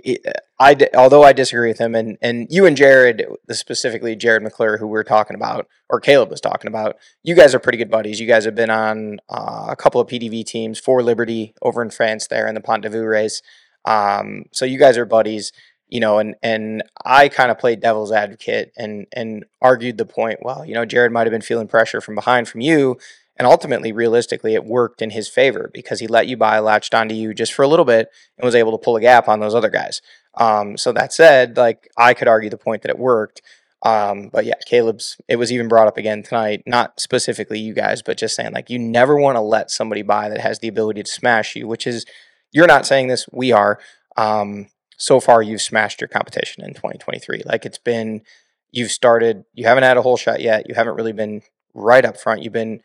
I, 0.61 0.77
although 0.95 1.23
I 1.25 1.33
disagree 1.33 1.69
with 1.69 1.79
him, 1.79 1.95
and 1.95 2.19
and 2.21 2.47
you 2.51 2.67
and 2.67 2.77
Jared, 2.77 3.25
specifically 3.51 4.15
Jared 4.15 4.43
McClure, 4.43 4.77
who 4.77 4.87
we 4.87 4.99
are 4.99 5.05
talking 5.05 5.35
about, 5.35 5.67
or 5.89 5.99
Caleb 6.01 6.29
was 6.31 6.41
talking 6.43 6.69
about, 6.69 6.97
you 7.23 7.35
guys 7.35 7.55
are 7.55 7.59
pretty 7.59 7.79
good 7.79 7.91
buddies. 7.91 8.21
You 8.21 8.27
guys 8.29 8.45
have 8.45 8.55
been 8.55 8.71
on 8.71 9.19
uh, 9.31 9.67
a 9.71 9.77
couple 9.77 10.01
of 10.03 10.09
PDV 10.09 10.45
teams 10.45 10.79
for 10.79 11.03
Liberty 11.03 11.55
over 11.63 11.81
in 11.83 11.89
France, 11.91 12.27
there 12.27 12.47
in 12.47 12.55
the 12.55 12.61
Pont 12.61 12.83
de 12.83 12.91
Vaux 12.91 13.03
race. 13.05 13.41
Um, 13.87 14.45
so 14.53 14.65
you 14.65 14.79
guys 14.79 14.97
are 14.97 15.05
buddies, 15.07 15.53
you 15.95 16.01
know. 16.01 16.19
And 16.19 16.35
and 16.43 16.83
I 17.05 17.29
kind 17.29 17.51
of 17.51 17.59
played 17.59 17.81
devil's 17.81 18.13
advocate 18.13 18.73
and 18.77 19.07
and 19.13 19.45
argued 19.63 19.97
the 19.97 20.05
point. 20.05 20.41
Well, 20.43 20.67
you 20.67 20.75
know, 20.75 20.85
Jared 20.85 21.13
might 21.13 21.27
have 21.27 21.33
been 21.33 21.41
feeling 21.41 21.69
pressure 21.69 22.01
from 22.01 22.17
behind 22.17 22.49
from 22.49 22.61
you, 22.61 22.99
and 23.37 23.47
ultimately, 23.47 23.93
realistically, 23.93 24.55
it 24.55 24.65
worked 24.65 25.01
in 25.01 25.11
his 25.11 25.29
favor 25.29 25.71
because 25.73 26.01
he 26.01 26.07
let 26.09 26.27
you 26.27 26.37
by, 26.37 26.59
latched 26.59 26.95
onto 26.95 27.15
you 27.15 27.33
just 27.33 27.55
for 27.55 27.63
a 27.63 27.69
little 27.69 27.85
bit, 27.85 28.09
and 28.37 28.45
was 28.45 28.57
able 28.57 28.73
to 28.73 28.85
pull 28.85 28.97
a 28.97 29.01
gap 29.01 29.29
on 29.29 29.39
those 29.39 29.55
other 29.55 29.71
guys. 29.71 30.03
Um, 30.35 30.77
so 30.77 30.93
that 30.93 31.13
said, 31.13 31.57
like 31.57 31.89
I 31.97 32.13
could 32.13 32.29
argue 32.29 32.51
the 32.51 32.59
point 32.59 32.83
that 32.83 32.91
it 32.91 32.99
worked. 32.99 33.41
Um, 33.85 34.31
but 34.33 34.47
yeah, 34.47 34.55
Caleb's 34.67 35.19
it 35.29 35.37
was 35.37 35.53
even 35.53 35.69
brought 35.69 35.87
up 35.87 35.99
again 35.99 36.23
tonight, 36.23 36.63
not 36.67 36.99
specifically 36.99 37.61
you 37.61 37.75
guys, 37.75 38.03
but 38.03 38.17
just 38.17 38.35
saying 38.35 38.53
like 38.53 38.71
you 38.71 38.79
never 38.79 39.17
want 39.17 39.37
to 39.37 39.43
let 39.43 39.71
somebody 39.71 40.03
by 40.03 40.29
that 40.29 40.41
has 40.41 40.59
the 40.59 40.69
ability 40.69 41.03
to 41.03 41.11
smash 41.11 41.55
you, 41.55 41.69
which 41.69 41.87
is 41.87 42.07
you're 42.51 42.67
not 42.67 42.87
saying 42.87 43.09
this, 43.09 43.27
we 43.31 43.53
are. 43.53 43.79
Um, 44.17 44.69
so 44.97 45.21
far 45.21 45.43
you've 45.43 45.63
smashed 45.63 46.01
your 46.01 46.09
competition 46.09 46.65
in 46.65 46.75
2023. 46.75 47.43
Like 47.45 47.65
it's 47.67 47.79
been 47.79 48.23
you've 48.71 48.91
started, 48.91 49.45
you 49.55 49.67
haven't 49.67 49.85
had 49.85 49.97
a 49.97 50.03
whole 50.03 50.17
shot 50.17 50.41
yet. 50.41 50.69
You 50.69 50.75
haven't 50.75 50.97
really 50.97 51.13
been 51.13 51.43
right 51.75 52.05
up 52.05 52.17
front. 52.17 52.43
You've 52.43 52.53
been 52.53 52.81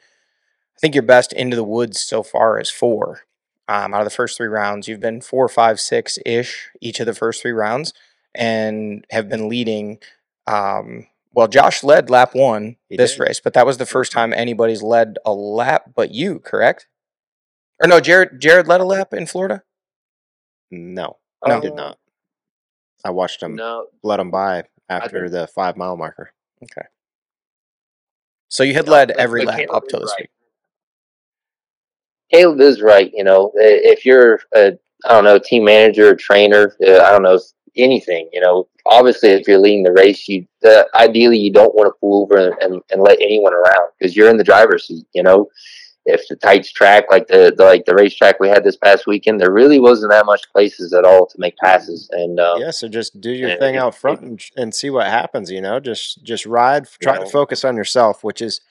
I 0.76 0.80
think 0.80 0.96
your 0.96 1.04
best 1.04 1.34
into 1.34 1.58
the 1.58 1.64
woods 1.64 2.00
so 2.00 2.24
far 2.24 2.58
is 2.60 2.70
four. 2.70 3.22
Um, 3.68 3.94
out 3.94 4.02
of 4.02 4.06
the 4.06 4.16
first 4.16 4.38
three 4.38 4.48
rounds, 4.48 4.88
you've 4.88 5.02
been 5.02 5.22
four, 5.22 5.48
five, 5.50 5.80
six 5.80 6.18
ish 6.26 6.70
each 6.82 7.00
of 7.00 7.06
the 7.06 7.14
first 7.14 7.42
three 7.42 7.52
rounds, 7.52 7.94
and 8.34 9.06
have 9.12 9.28
been 9.30 9.50
leading. 9.50 10.00
Um, 10.48 11.08
well, 11.34 11.48
Josh 11.48 11.84
led 11.84 12.10
lap 12.10 12.34
one 12.34 12.78
He 12.88 12.98
this 12.98 13.16
did. 13.16 13.20
race, 13.24 13.40
but 13.40 13.54
that 13.54 13.66
was 13.66 13.78
the 13.78 13.86
first 13.86 14.12
time 14.12 14.34
anybody's 14.34 14.82
led 14.82 15.18
a 15.26 15.34
lap 15.34 15.92
but 15.96 16.12
you, 16.12 16.40
correct? 16.40 16.88
Or 17.82 17.88
no, 17.88 18.00
Jared. 18.00 18.40
Jared 18.40 18.68
led 18.68 18.82
a 18.82 18.86
lap 18.86 19.14
in 19.14 19.26
Florida. 19.28 19.64
No, 20.72 21.18
No. 21.46 21.58
I 21.58 21.60
did 21.60 21.76
not. 21.76 21.98
I 23.06 23.12
watched 23.12 23.42
him 23.42 23.56
No, 23.56 23.88
let 24.04 24.20
him 24.20 24.30
by 24.30 24.64
after 24.90 25.30
the 25.30 25.48
five 25.48 25.78
mile 25.78 25.96
marker. 25.96 26.32
Okay. 26.64 26.88
So 28.50 28.64
you 28.64 28.74
had 28.74 28.88
No, 28.88 28.94
led 28.94 29.12
every 29.12 29.46
lap 29.46 29.58
Caleb 29.58 29.76
up 29.76 29.88
to 29.90 29.98
this 30.00 30.14
right. 30.18 30.24
week. 30.24 30.30
Caleb 32.32 32.60
is 32.62 32.82
right. 32.82 33.12
You 33.14 33.24
know, 33.24 33.52
if 33.56 34.06
you're 34.06 34.42
a, 34.56 34.78
I 35.06 35.14
don't 35.14 35.24
know, 35.24 35.40
team 35.40 35.64
manager, 35.64 36.16
trainer, 36.16 36.76
uh, 36.86 37.00
I 37.00 37.12
don't 37.12 37.24
know, 37.24 37.40
anything. 37.76 38.30
You 38.34 38.42
know, 38.42 38.68
obviously, 38.86 39.30
if 39.30 39.48
you're 39.48 39.60
leading 39.60 39.84
the 39.84 39.94
race, 39.94 40.28
you 40.28 40.46
uh, 40.66 40.84
ideally 40.96 41.38
you 41.38 41.52
don't 41.52 41.74
want 41.74 41.88
to 41.88 41.98
pull 42.00 42.24
over 42.24 42.50
and, 42.62 42.82
and 42.92 43.02
let 43.02 43.22
anyone 43.22 43.54
around 43.54 43.92
because 43.98 44.16
you're 44.16 44.30
in 44.30 44.38
the 44.38 44.44
driver's 44.44 44.88
seat. 44.88 45.06
You 45.14 45.24
know, 45.24 45.48
if 46.10 46.28
the 46.28 46.36
tights 46.36 46.72
track 46.72 47.06
like 47.10 47.28
the, 47.28 47.54
the 47.56 47.64
like 47.64 47.86
the 47.86 47.94
racetrack 47.94 48.40
we 48.40 48.50
had 48.50 48.64
this 48.64 48.76
past 48.76 49.06
weekend, 49.08 49.40
there 49.40 49.52
really 49.52 49.80
wasn't 49.80 50.12
that 50.12 50.26
much 50.26 50.50
places 50.52 50.94
at 50.94 51.06
all 51.06 51.28
to 51.28 51.36
make 51.40 51.56
passes. 51.58 52.10
And 52.12 52.40
um, 52.40 52.60
yeah, 52.60 52.72
so 52.72 52.88
just 52.88 53.20
do 53.22 53.32
your 53.32 53.50
and 53.50 53.60
thing 53.60 53.78
out 53.78 53.96
front 53.96 54.22
and, 54.22 54.42
and 54.58 54.76
see 54.76 54.90
what 54.90 55.08
happens. 55.08 55.52
You 55.52 55.62
know, 55.62 55.80
just 55.80 56.24
just 56.24 56.46
ride. 56.46 56.88
Try 57.02 57.18
know. 57.18 57.26
to 57.26 57.30
focus 57.30 57.64
on 57.64 57.76
yourself, 57.76 58.24
which 58.24 58.42
is, 58.42 58.62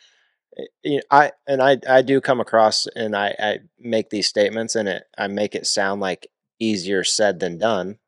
eh, 0.59 0.65
you 0.83 0.97
know, 0.97 1.03
I 1.11 1.33
and 1.47 1.63
I 1.63 1.79
I 1.89 2.03
do 2.03 2.21
come 2.21 2.41
across 2.41 2.87
and 2.95 3.17
I 3.17 3.35
I 3.39 3.59
make 3.79 4.11
these 4.11 4.27
statements 4.27 4.75
and 4.75 4.89
it 4.89 5.05
I 5.17 5.29
make 5.29 5.55
it 5.55 5.67
sound 5.67 6.01
like 6.01 6.27
easier 6.59 7.05
said 7.05 7.41
than 7.41 7.59
done 7.59 7.99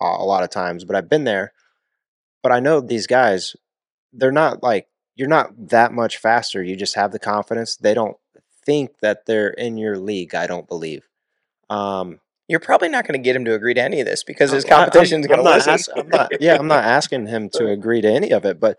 a 0.00 0.24
lot 0.24 0.44
of 0.44 0.50
times. 0.50 0.84
But 0.84 0.96
I've 0.96 1.08
been 1.08 1.24
there. 1.24 1.52
But 2.42 2.52
I 2.52 2.60
know 2.60 2.80
these 2.80 3.08
guys, 3.08 3.56
they're 4.12 4.30
not 4.30 4.62
like 4.62 4.86
you're 5.16 5.28
not 5.28 5.70
that 5.70 5.92
much 5.92 6.18
faster. 6.18 6.62
You 6.62 6.76
just 6.76 6.94
have 6.94 7.10
the 7.10 7.18
confidence. 7.18 7.76
They 7.76 7.94
don't 7.94 8.16
think 8.66 8.98
that 9.00 9.24
they're 9.26 9.48
in 9.48 9.78
your 9.78 9.96
league. 9.96 10.34
I 10.34 10.46
don't 10.46 10.68
believe. 10.68 11.08
Um, 11.70 12.20
You're 12.48 12.60
probably 12.60 12.88
not 12.88 13.06
going 13.06 13.18
to 13.18 13.24
get 13.24 13.34
him 13.36 13.44
to 13.46 13.54
agree 13.54 13.74
to 13.74 13.82
any 13.82 14.00
of 14.00 14.06
this 14.06 14.22
because 14.24 14.50
his 14.50 14.64
competition 14.64 15.22
I'm- 15.22 15.28
going 15.28 15.38
to 15.44 15.50
listen. 15.54 15.72
ask- 15.72 15.90
I'm 15.96 16.08
not, 16.08 16.30
yeah, 16.40 16.56
I'm 16.58 16.68
not 16.68 16.84
asking 16.84 17.26
him 17.28 17.48
to 17.54 17.66
agree 17.70 18.00
to 18.02 18.08
any 18.10 18.30
of 18.32 18.44
it, 18.44 18.60
but 18.60 18.78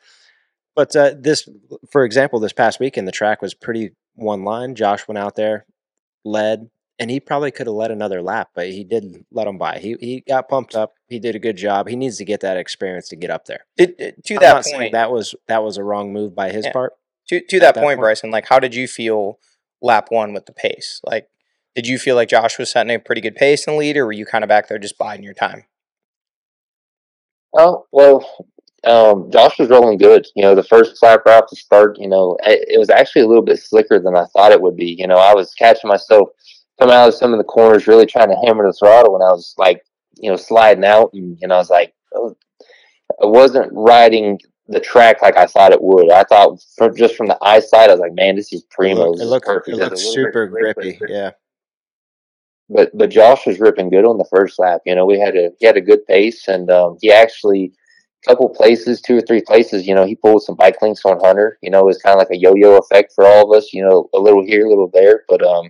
but 0.76 0.96
uh, 0.96 1.16
this, 1.18 1.50
for 1.90 2.06
example, 2.06 2.40
this 2.40 2.54
past 2.54 2.80
weekend 2.80 3.08
the 3.08 3.12
track 3.12 3.42
was 3.42 3.56
pretty 3.56 3.92
one 4.14 4.44
line. 4.44 4.76
Josh 4.76 5.08
went 5.08 5.18
out 5.18 5.36
there, 5.36 5.66
led, 6.24 6.70
and 7.00 7.10
he 7.10 7.20
probably 7.20 7.50
could 7.50 7.66
have 7.66 7.76
led 7.76 7.90
another 7.90 8.22
lap, 8.22 8.50
but 8.54 8.68
he 8.70 8.84
did 8.84 9.26
let 9.32 9.48
him 9.48 9.58
by. 9.58 9.80
He 9.80 9.96
he 10.00 10.22
got 10.28 10.48
pumped 10.50 10.76
up. 10.76 10.94
He 11.08 11.18
did 11.20 11.36
a 11.36 11.40
good 11.40 11.58
job. 11.58 11.88
He 11.88 11.96
needs 11.96 12.18
to 12.18 12.26
get 12.26 12.42
that 12.42 12.58
experience 12.58 13.10
to 13.10 13.16
get 13.16 13.32
up 13.32 13.46
there. 13.46 13.66
Did- 13.76 13.96
uh, 14.00 14.12
to 14.26 14.34
I'm 14.36 14.40
that 14.42 14.66
point, 14.66 14.92
that 14.92 15.12
was 15.12 15.34
that 15.48 15.64
was 15.64 15.78
a 15.78 15.84
wrong 15.84 16.14
move 16.14 16.36
by 16.36 16.52
his 16.52 16.66
Yeah. 16.66 16.74
part. 16.74 16.94
to 17.30 17.42
to 17.42 17.60
that, 17.60 17.74
that 17.74 17.84
point, 17.84 18.00
point. 18.00 18.18
Brycen, 18.18 18.32
like 18.32 18.48
how 18.48 18.60
did 18.60 18.76
you 18.76 18.88
feel 18.88 19.40
lap 19.82 20.08
one 20.10 20.34
with 20.34 20.46
the 20.46 20.54
pace? 20.54 21.02
Like, 21.04 21.30
did 21.76 21.88
you 21.88 22.00
feel 22.00 22.16
like 22.16 22.30
Josh 22.30 22.58
was 22.58 22.72
setting 22.72 22.96
a 22.96 23.00
pretty 23.00 23.22
good 23.22 23.36
pace 23.36 23.68
in 23.68 23.74
the 23.74 23.80
lead, 23.80 23.98
or 23.98 24.06
were 24.06 24.12
you 24.12 24.26
kind 24.26 24.44
of 24.44 24.48
back 24.48 24.68
there 24.68 24.80
just 24.80 24.98
biding 24.98 25.24
your 25.24 25.34
time? 25.34 25.66
Oh 27.56 27.86
well, 27.92 28.28
um, 28.84 29.30
Josh 29.32 29.60
was 29.60 29.70
rolling 29.70 29.98
good. 29.98 30.26
You 30.36 30.44
know, 30.44 30.56
the 30.56 30.64
first 30.64 31.02
lap 31.02 31.22
off 31.26 31.50
the 31.50 31.56
start, 31.56 31.98
you 32.00 32.08
know, 32.08 32.38
it, 32.44 32.66
it 32.68 32.80
was 32.80 32.90
actually 32.90 33.24
a 33.24 33.28
little 33.28 33.44
bit 33.44 33.60
slicker 33.60 34.00
than 34.00 34.16
I 34.16 34.26
thought 34.26 34.52
it 34.52 34.62
would 34.62 34.76
be. 34.76 34.96
You 34.98 35.08
know, 35.08 35.18
I 35.18 35.34
was 35.34 35.54
catching 35.54 35.88
myself 35.88 36.30
coming 36.80 36.96
out 36.96 37.08
of 37.08 37.16
some 37.16 37.34
of 37.34 37.38
the 37.38 37.44
corners, 37.44 37.88
really 37.88 38.06
trying 38.06 38.30
to 38.30 38.42
hammer 38.46 38.66
the 38.66 38.74
throttle, 38.74 39.16
and 39.16 39.24
I 39.24 39.32
was 39.32 39.54
like, 39.58 39.82
you 40.16 40.30
know, 40.30 40.38
sliding 40.38 40.86
out, 40.86 41.12
and 41.14 41.38
know, 41.42 41.56
I 41.56 41.60
was 41.60 41.70
like, 41.70 41.94
oh, 42.16 42.36
I 43.22 43.26
wasn't 43.26 43.70
riding 43.72 44.40
the 44.68 44.80
track 44.80 45.22
like 45.22 45.38
I 45.38 45.46
thought 45.46 45.72
it 45.72 45.82
would. 45.82 46.12
I 46.12 46.24
thought 46.24 46.62
from 46.78 46.96
just 46.96 47.16
from 47.16 47.28
the 47.28 47.38
eyesight, 47.42 47.90
I 47.90 47.94
was 47.94 48.00
like, 48.00 48.14
man, 48.14 48.36
this 48.36 48.52
is 48.52 48.64
primo. 48.70 49.14
it 49.14 49.26
looked, 49.26 49.46
perfect. 49.46 49.78
it 49.78 49.80
looked 49.80 50.00
super 50.00 50.48
grippy. 50.48 51.00
Yeah, 51.08 51.32
but 52.70 52.96
but 52.98 53.10
Josh 53.10 53.46
was 53.46 53.60
ripping 53.60 53.90
good 53.90 54.06
on 54.06 54.18
the 54.18 54.28
first 54.30 54.60
lap. 54.60 54.82
You 54.86 54.96
know, 54.96 55.06
we 55.06 55.20
had 55.20 55.36
a 55.36 55.52
he 55.60 55.66
had 55.66 55.78
a 55.78 55.82
good 55.82 56.06
pace, 56.06 56.48
and 56.48 56.70
um, 56.70 56.98
he 57.02 57.12
actually 57.12 57.74
a 58.26 58.30
couple 58.30 58.50
places, 58.50 59.02
two 59.02 59.18
or 59.18 59.22
three 59.22 59.42
places. 59.42 59.88
You 59.88 59.96
know, 59.96 60.06
he 60.06 60.16
pulled 60.16 60.44
some 60.44 60.56
bike 60.56 60.82
links 60.82 61.06
on 61.06 61.20
Hunter. 61.20 61.58
You 61.62 61.70
know, 61.70 61.80
it 61.80 61.86
was 61.86 62.02
kind 62.02 62.14
of 62.14 62.20
like 62.20 62.32
a 62.32 62.40
yo-yo 62.40 62.78
effect 62.78 63.14
for 63.14 63.26
all 63.26 63.52
of 63.52 63.58
us. 63.58 63.74
You 63.74 63.88
know, 63.88 64.10
a 64.14 64.20
little 64.20 64.46
here, 64.46 64.66
a 64.66 64.70
little 64.70 64.90
there. 64.94 65.24
But 65.30 65.46
um, 65.46 65.70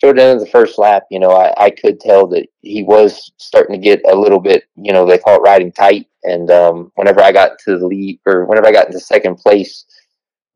toward 0.00 0.16
the 0.16 0.22
end 0.22 0.40
of 0.40 0.44
the 0.44 0.50
first 0.50 0.78
lap, 0.78 1.04
you 1.10 1.18
know, 1.18 1.32
I, 1.32 1.52
I 1.56 1.70
could 1.70 2.00
tell 2.00 2.26
that 2.28 2.46
he 2.62 2.82
was 2.82 3.32
starting 3.38 3.74
to 3.74 3.82
get 3.82 4.00
a 4.10 4.16
little 4.16 4.40
bit. 4.40 4.64
You 4.76 4.92
know, 4.92 5.06
they 5.06 5.18
call 5.18 5.36
it 5.36 5.42
riding 5.42 5.72
tight. 5.72 6.06
And 6.24 6.50
um, 6.50 6.92
whenever 6.94 7.22
I 7.22 7.32
got 7.32 7.58
to 7.60 7.78
the 7.78 7.86
lead, 7.86 8.20
or 8.26 8.44
whenever 8.44 8.66
I 8.66 8.72
got 8.72 8.86
into 8.86 9.00
second 9.00 9.36
place, 9.36 9.84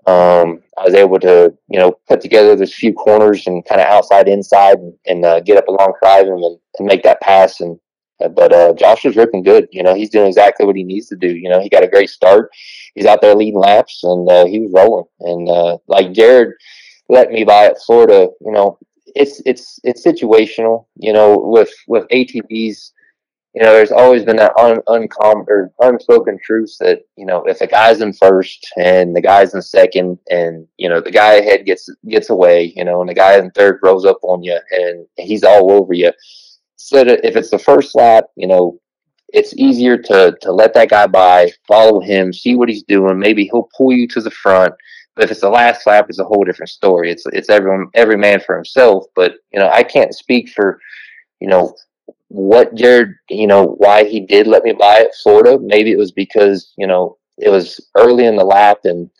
um, 0.06 0.62
I 0.76 0.84
was 0.84 0.94
able 0.94 1.20
to, 1.20 1.54
you 1.68 1.78
know, 1.78 1.92
put 2.08 2.20
together 2.20 2.56
those 2.56 2.74
few 2.74 2.92
corners 2.92 3.46
and 3.46 3.64
kind 3.64 3.80
of 3.80 3.86
outside, 3.86 4.28
inside, 4.28 4.78
and, 4.78 4.94
and 5.06 5.24
uh, 5.24 5.40
get 5.40 5.58
up 5.58 5.68
alongside 5.68 6.26
him 6.26 6.42
and, 6.42 6.58
and 6.78 6.86
make 6.86 7.02
that 7.04 7.20
pass. 7.20 7.60
And 7.60 7.78
uh, 8.22 8.28
but 8.28 8.52
uh, 8.52 8.72
Josh 8.74 9.04
was 9.04 9.16
ripping 9.16 9.42
good. 9.42 9.68
You 9.70 9.82
know, 9.82 9.94
he's 9.94 10.10
doing 10.10 10.26
exactly 10.26 10.66
what 10.66 10.76
he 10.76 10.84
needs 10.84 11.08
to 11.08 11.16
do. 11.16 11.28
You 11.28 11.48
know, 11.48 11.60
he 11.60 11.68
got 11.68 11.84
a 11.84 11.88
great 11.88 12.10
start. 12.10 12.50
He's 12.94 13.06
out 13.06 13.20
there 13.20 13.34
leading 13.34 13.60
laps, 13.60 14.02
and 14.02 14.28
uh, 14.28 14.46
he 14.46 14.60
was 14.60 14.72
rolling. 14.72 15.04
And 15.20 15.48
uh, 15.48 15.78
like 15.86 16.12
Jared 16.12 16.54
let 17.08 17.30
me 17.30 17.44
by 17.44 17.66
at 17.66 17.80
Florida, 17.84 18.28
you 18.40 18.52
know, 18.52 18.78
it's 19.14 19.40
it's 19.46 19.78
it's 19.84 20.04
situational. 20.04 20.86
You 20.96 21.12
know, 21.12 21.38
with 21.38 21.70
with 21.86 22.06
ATVs 22.08 22.92
you 23.54 23.62
know, 23.62 23.72
there's 23.72 23.92
always 23.92 24.24
been 24.24 24.36
that 24.36 24.56
un, 24.56 24.80
uncom 24.88 25.46
or 25.46 25.72
unspoken 25.80 26.38
truth 26.42 26.74
that 26.80 27.00
you 27.16 27.26
know 27.26 27.44
if 27.44 27.60
a 27.60 27.66
guy's 27.66 28.00
in 28.00 28.14
first 28.14 28.66
and 28.78 29.14
the 29.14 29.20
guy's 29.20 29.52
in 29.52 29.60
second, 29.60 30.18
and 30.30 30.66
you 30.78 30.88
know 30.88 31.00
the 31.00 31.10
guy 31.10 31.34
ahead 31.34 31.66
gets 31.66 31.88
gets 32.08 32.30
away, 32.30 32.72
you 32.74 32.84
know, 32.84 33.00
and 33.00 33.10
the 33.10 33.14
guy 33.14 33.38
in 33.38 33.50
third 33.50 33.78
rolls 33.82 34.06
up 34.06 34.18
on 34.22 34.42
you 34.42 34.58
and 34.70 35.06
he's 35.18 35.44
all 35.44 35.70
over 35.70 35.92
you. 35.92 36.12
So 36.76 37.00
if 37.00 37.36
it's 37.36 37.50
the 37.50 37.58
first 37.58 37.94
lap, 37.94 38.24
you 38.36 38.46
know, 38.46 38.80
it's 39.28 39.54
easier 39.54 39.98
to 39.98 40.34
to 40.40 40.52
let 40.52 40.72
that 40.72 40.88
guy 40.88 41.06
by, 41.06 41.52
follow 41.68 42.00
him, 42.00 42.32
see 42.32 42.56
what 42.56 42.70
he's 42.70 42.84
doing. 42.84 43.18
Maybe 43.18 43.44
he'll 43.44 43.68
pull 43.76 43.92
you 43.92 44.08
to 44.08 44.22
the 44.22 44.30
front. 44.30 44.72
If 45.18 45.30
it's 45.30 45.40
the 45.40 45.50
last 45.50 45.86
lap, 45.86 46.06
it's 46.08 46.18
a 46.18 46.24
whole 46.24 46.44
different 46.44 46.70
story. 46.70 47.10
It's 47.10 47.24
it's 47.32 47.50
everyone 47.50 47.88
every 47.94 48.16
man 48.16 48.40
for 48.40 48.54
himself. 48.54 49.06
But 49.14 49.34
you 49.52 49.60
know, 49.60 49.68
I 49.68 49.82
can't 49.82 50.14
speak 50.14 50.48
for 50.50 50.80
you 51.40 51.48
know 51.48 51.74
what 52.32 52.74
Jared, 52.74 53.14
you 53.28 53.46
know, 53.46 53.76
why 53.76 54.04
he 54.04 54.20
did 54.20 54.46
let 54.46 54.64
me 54.64 54.72
buy 54.72 55.00
at 55.00 55.14
Florida. 55.22 55.58
Maybe 55.60 55.92
it 55.92 55.98
was 55.98 56.12
because, 56.12 56.72
you 56.78 56.86
know, 56.86 57.18
it 57.36 57.50
was 57.50 57.78
early 57.98 58.24
in 58.24 58.36
the 58.36 58.44
lap 58.44 58.78
and, 58.84 59.10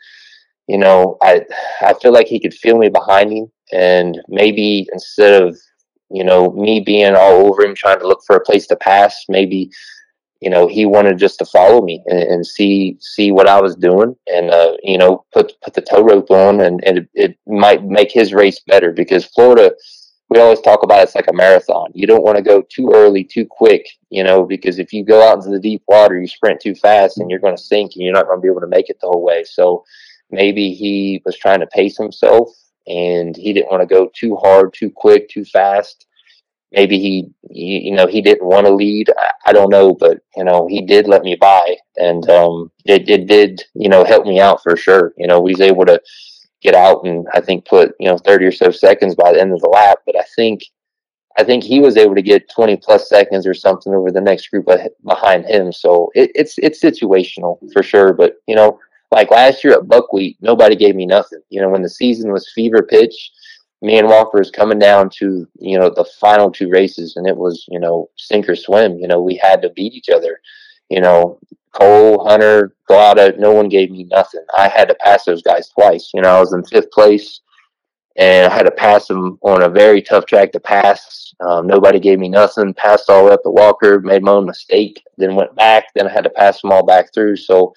you 0.66 0.78
know, 0.78 1.18
I 1.20 1.42
I 1.82 1.92
feel 1.94 2.12
like 2.12 2.26
he 2.26 2.40
could 2.40 2.54
feel 2.54 2.78
me 2.78 2.88
behind 2.88 3.30
him, 3.30 3.50
and 3.72 4.18
maybe 4.28 4.88
instead 4.92 5.42
of, 5.42 5.58
you 6.10 6.24
know, 6.24 6.52
me 6.52 6.80
being 6.80 7.14
all 7.14 7.46
over 7.46 7.62
him 7.62 7.74
trying 7.74 7.98
to 7.98 8.08
look 8.08 8.22
for 8.26 8.36
a 8.36 8.44
place 8.44 8.66
to 8.68 8.76
pass, 8.76 9.24
maybe, 9.28 9.70
you 10.42 10.50
know, 10.50 10.66
he 10.66 10.86
wanted 10.86 11.18
just 11.18 11.38
to 11.38 11.44
follow 11.44 11.82
me 11.82 12.02
and, 12.06 12.18
and 12.18 12.46
see 12.46 12.96
see 13.00 13.30
what 13.30 13.48
I 13.48 13.60
was 13.60 13.76
doing 13.76 14.16
and 14.26 14.50
uh, 14.50 14.72
you 14.82 14.98
know, 14.98 15.24
put 15.32 15.52
put 15.62 15.74
the 15.74 15.82
tow 15.82 16.02
rope 16.02 16.30
on 16.32 16.60
and, 16.60 16.82
and 16.84 16.98
it, 16.98 17.08
it 17.14 17.38
might 17.46 17.84
make 17.84 18.10
his 18.10 18.34
race 18.34 18.60
better 18.66 18.92
because 18.92 19.24
Florida 19.24 19.72
we 20.32 20.40
always 20.40 20.60
talk 20.62 20.82
about 20.82 21.02
it's 21.02 21.14
like 21.14 21.28
a 21.28 21.32
marathon. 21.32 21.90
You 21.92 22.06
don't 22.06 22.24
want 22.24 22.38
to 22.38 22.42
go 22.42 22.62
too 22.62 22.90
early, 22.94 23.22
too 23.22 23.46
quick, 23.48 23.86
you 24.08 24.24
know, 24.24 24.44
because 24.44 24.78
if 24.78 24.90
you 24.92 25.04
go 25.04 25.22
out 25.22 25.36
into 25.36 25.50
the 25.50 25.60
deep 25.60 25.82
water, 25.86 26.18
you 26.18 26.26
sprint 26.26 26.58
too 26.58 26.74
fast 26.74 27.18
and 27.18 27.30
you're 27.30 27.38
going 27.38 27.56
to 27.56 27.62
sink 27.62 27.92
and 27.94 28.02
you're 28.02 28.14
not 28.14 28.26
going 28.26 28.38
to 28.38 28.42
be 28.42 28.48
able 28.48 28.62
to 28.62 28.66
make 28.66 28.88
it 28.88 28.96
the 29.00 29.08
whole 29.08 29.22
way. 29.22 29.44
So 29.44 29.84
maybe 30.30 30.72
he 30.72 31.20
was 31.26 31.36
trying 31.36 31.60
to 31.60 31.66
pace 31.66 31.98
himself 31.98 32.48
and 32.86 33.36
he 33.36 33.52
didn't 33.52 33.70
want 33.70 33.82
to 33.82 33.94
go 33.94 34.10
too 34.14 34.34
hard, 34.36 34.72
too 34.72 34.90
quick, 34.90 35.28
too 35.28 35.44
fast. 35.44 36.06
Maybe 36.72 36.98
he, 36.98 37.30
he 37.50 37.88
you 37.88 37.94
know, 37.94 38.06
he 38.06 38.22
didn't 38.22 38.46
want 38.48 38.66
to 38.66 38.74
lead. 38.74 39.10
I, 39.18 39.50
I 39.50 39.52
don't 39.52 39.70
know, 39.70 39.94
but 39.94 40.18
you 40.36 40.44
know, 40.44 40.66
he 40.66 40.82
did 40.82 41.06
let 41.06 41.22
me 41.22 41.36
by, 41.36 41.76
and 41.96 42.28
um, 42.30 42.70
it, 42.84 43.08
it 43.08 43.26
did, 43.26 43.62
you 43.74 43.88
know, 43.88 44.04
help 44.04 44.26
me 44.26 44.40
out 44.40 44.62
for 44.62 44.76
sure. 44.76 45.12
You 45.16 45.26
know, 45.26 45.44
he's 45.46 45.60
able 45.60 45.84
to 45.86 46.00
get 46.62 46.74
out 46.74 47.04
and 47.04 47.26
I 47.34 47.40
think 47.40 47.66
put 47.66 47.94
you 47.98 48.08
know 48.08 48.16
thirty 48.16 48.46
or 48.46 48.52
so 48.52 48.70
seconds 48.70 49.14
by 49.14 49.32
the 49.32 49.40
end 49.40 49.52
of 49.52 49.60
the 49.60 49.68
lap. 49.68 49.98
But 50.06 50.16
I 50.16 50.24
think 50.36 50.62
I 51.38 51.44
think 51.44 51.64
he 51.64 51.80
was 51.80 51.96
able 51.96 52.14
to 52.14 52.22
get 52.22 52.50
twenty 52.50 52.76
plus 52.76 53.08
seconds 53.08 53.46
or 53.46 53.54
something 53.54 53.94
over 53.94 54.10
the 54.10 54.20
next 54.20 54.48
group 54.48 54.68
behind 55.04 55.44
him. 55.44 55.72
So 55.72 56.10
it, 56.14 56.30
it's 56.34 56.56
it's 56.58 56.82
situational 56.82 57.58
for 57.72 57.82
sure. 57.82 58.12
But 58.12 58.36
you 58.46 58.54
know, 58.54 58.78
like 59.10 59.30
last 59.30 59.64
year 59.64 59.74
at 59.74 59.88
Buckwheat, 59.88 60.38
nobody 60.40 60.76
gave 60.76 60.94
me 60.94 61.06
nothing. 61.06 61.40
You 61.50 61.60
know, 61.60 61.68
when 61.68 61.82
the 61.82 61.90
season 61.90 62.32
was 62.32 62.50
fever 62.54 62.82
pitch, 62.82 63.30
me 63.82 63.98
and 63.98 64.08
Walker 64.08 64.38
was 64.38 64.50
coming 64.50 64.78
down 64.78 65.10
to 65.18 65.46
you 65.58 65.78
know 65.78 65.90
the 65.90 66.04
final 66.20 66.50
two 66.50 66.70
races, 66.70 67.16
and 67.16 67.26
it 67.26 67.36
was 67.36 67.66
you 67.68 67.80
know 67.80 68.08
sink 68.16 68.48
or 68.48 68.56
swim. 68.56 68.98
You 68.98 69.08
know, 69.08 69.20
we 69.20 69.36
had 69.36 69.60
to 69.62 69.70
beat 69.70 69.94
each 69.94 70.08
other. 70.08 70.40
You 70.88 71.00
know, 71.00 71.38
Cole, 71.72 72.24
Hunter, 72.26 72.74
Galata, 72.86 73.34
no 73.38 73.52
one 73.52 73.68
gave 73.68 73.90
me 73.90 74.04
nothing. 74.04 74.44
I 74.56 74.68
had 74.68 74.88
to 74.88 74.94
pass 74.96 75.24
those 75.24 75.42
guys 75.42 75.68
twice. 75.68 76.10
You 76.14 76.22
know, 76.22 76.36
I 76.36 76.40
was 76.40 76.52
in 76.52 76.64
fifth 76.64 76.90
place 76.90 77.40
and 78.16 78.50
I 78.50 78.54
had 78.54 78.64
to 78.64 78.70
pass 78.70 79.08
them 79.08 79.38
on 79.42 79.62
a 79.62 79.70
very 79.70 80.02
tough 80.02 80.26
track 80.26 80.52
to 80.52 80.60
pass. 80.60 81.32
Um, 81.40 81.66
nobody 81.66 81.98
gave 81.98 82.18
me 82.18 82.28
nothing. 82.28 82.74
Passed 82.74 83.08
all 83.08 83.22
the 83.22 83.28
way 83.28 83.34
up 83.34 83.42
to 83.42 83.50
Walker, 83.50 84.00
made 84.00 84.22
my 84.22 84.32
own 84.32 84.46
mistake, 84.46 85.02
then 85.16 85.34
went 85.34 85.56
back. 85.56 85.86
Then 85.94 86.06
I 86.06 86.12
had 86.12 86.24
to 86.24 86.30
pass 86.30 86.60
them 86.60 86.72
all 86.72 86.84
back 86.84 87.12
through. 87.14 87.36
So 87.36 87.72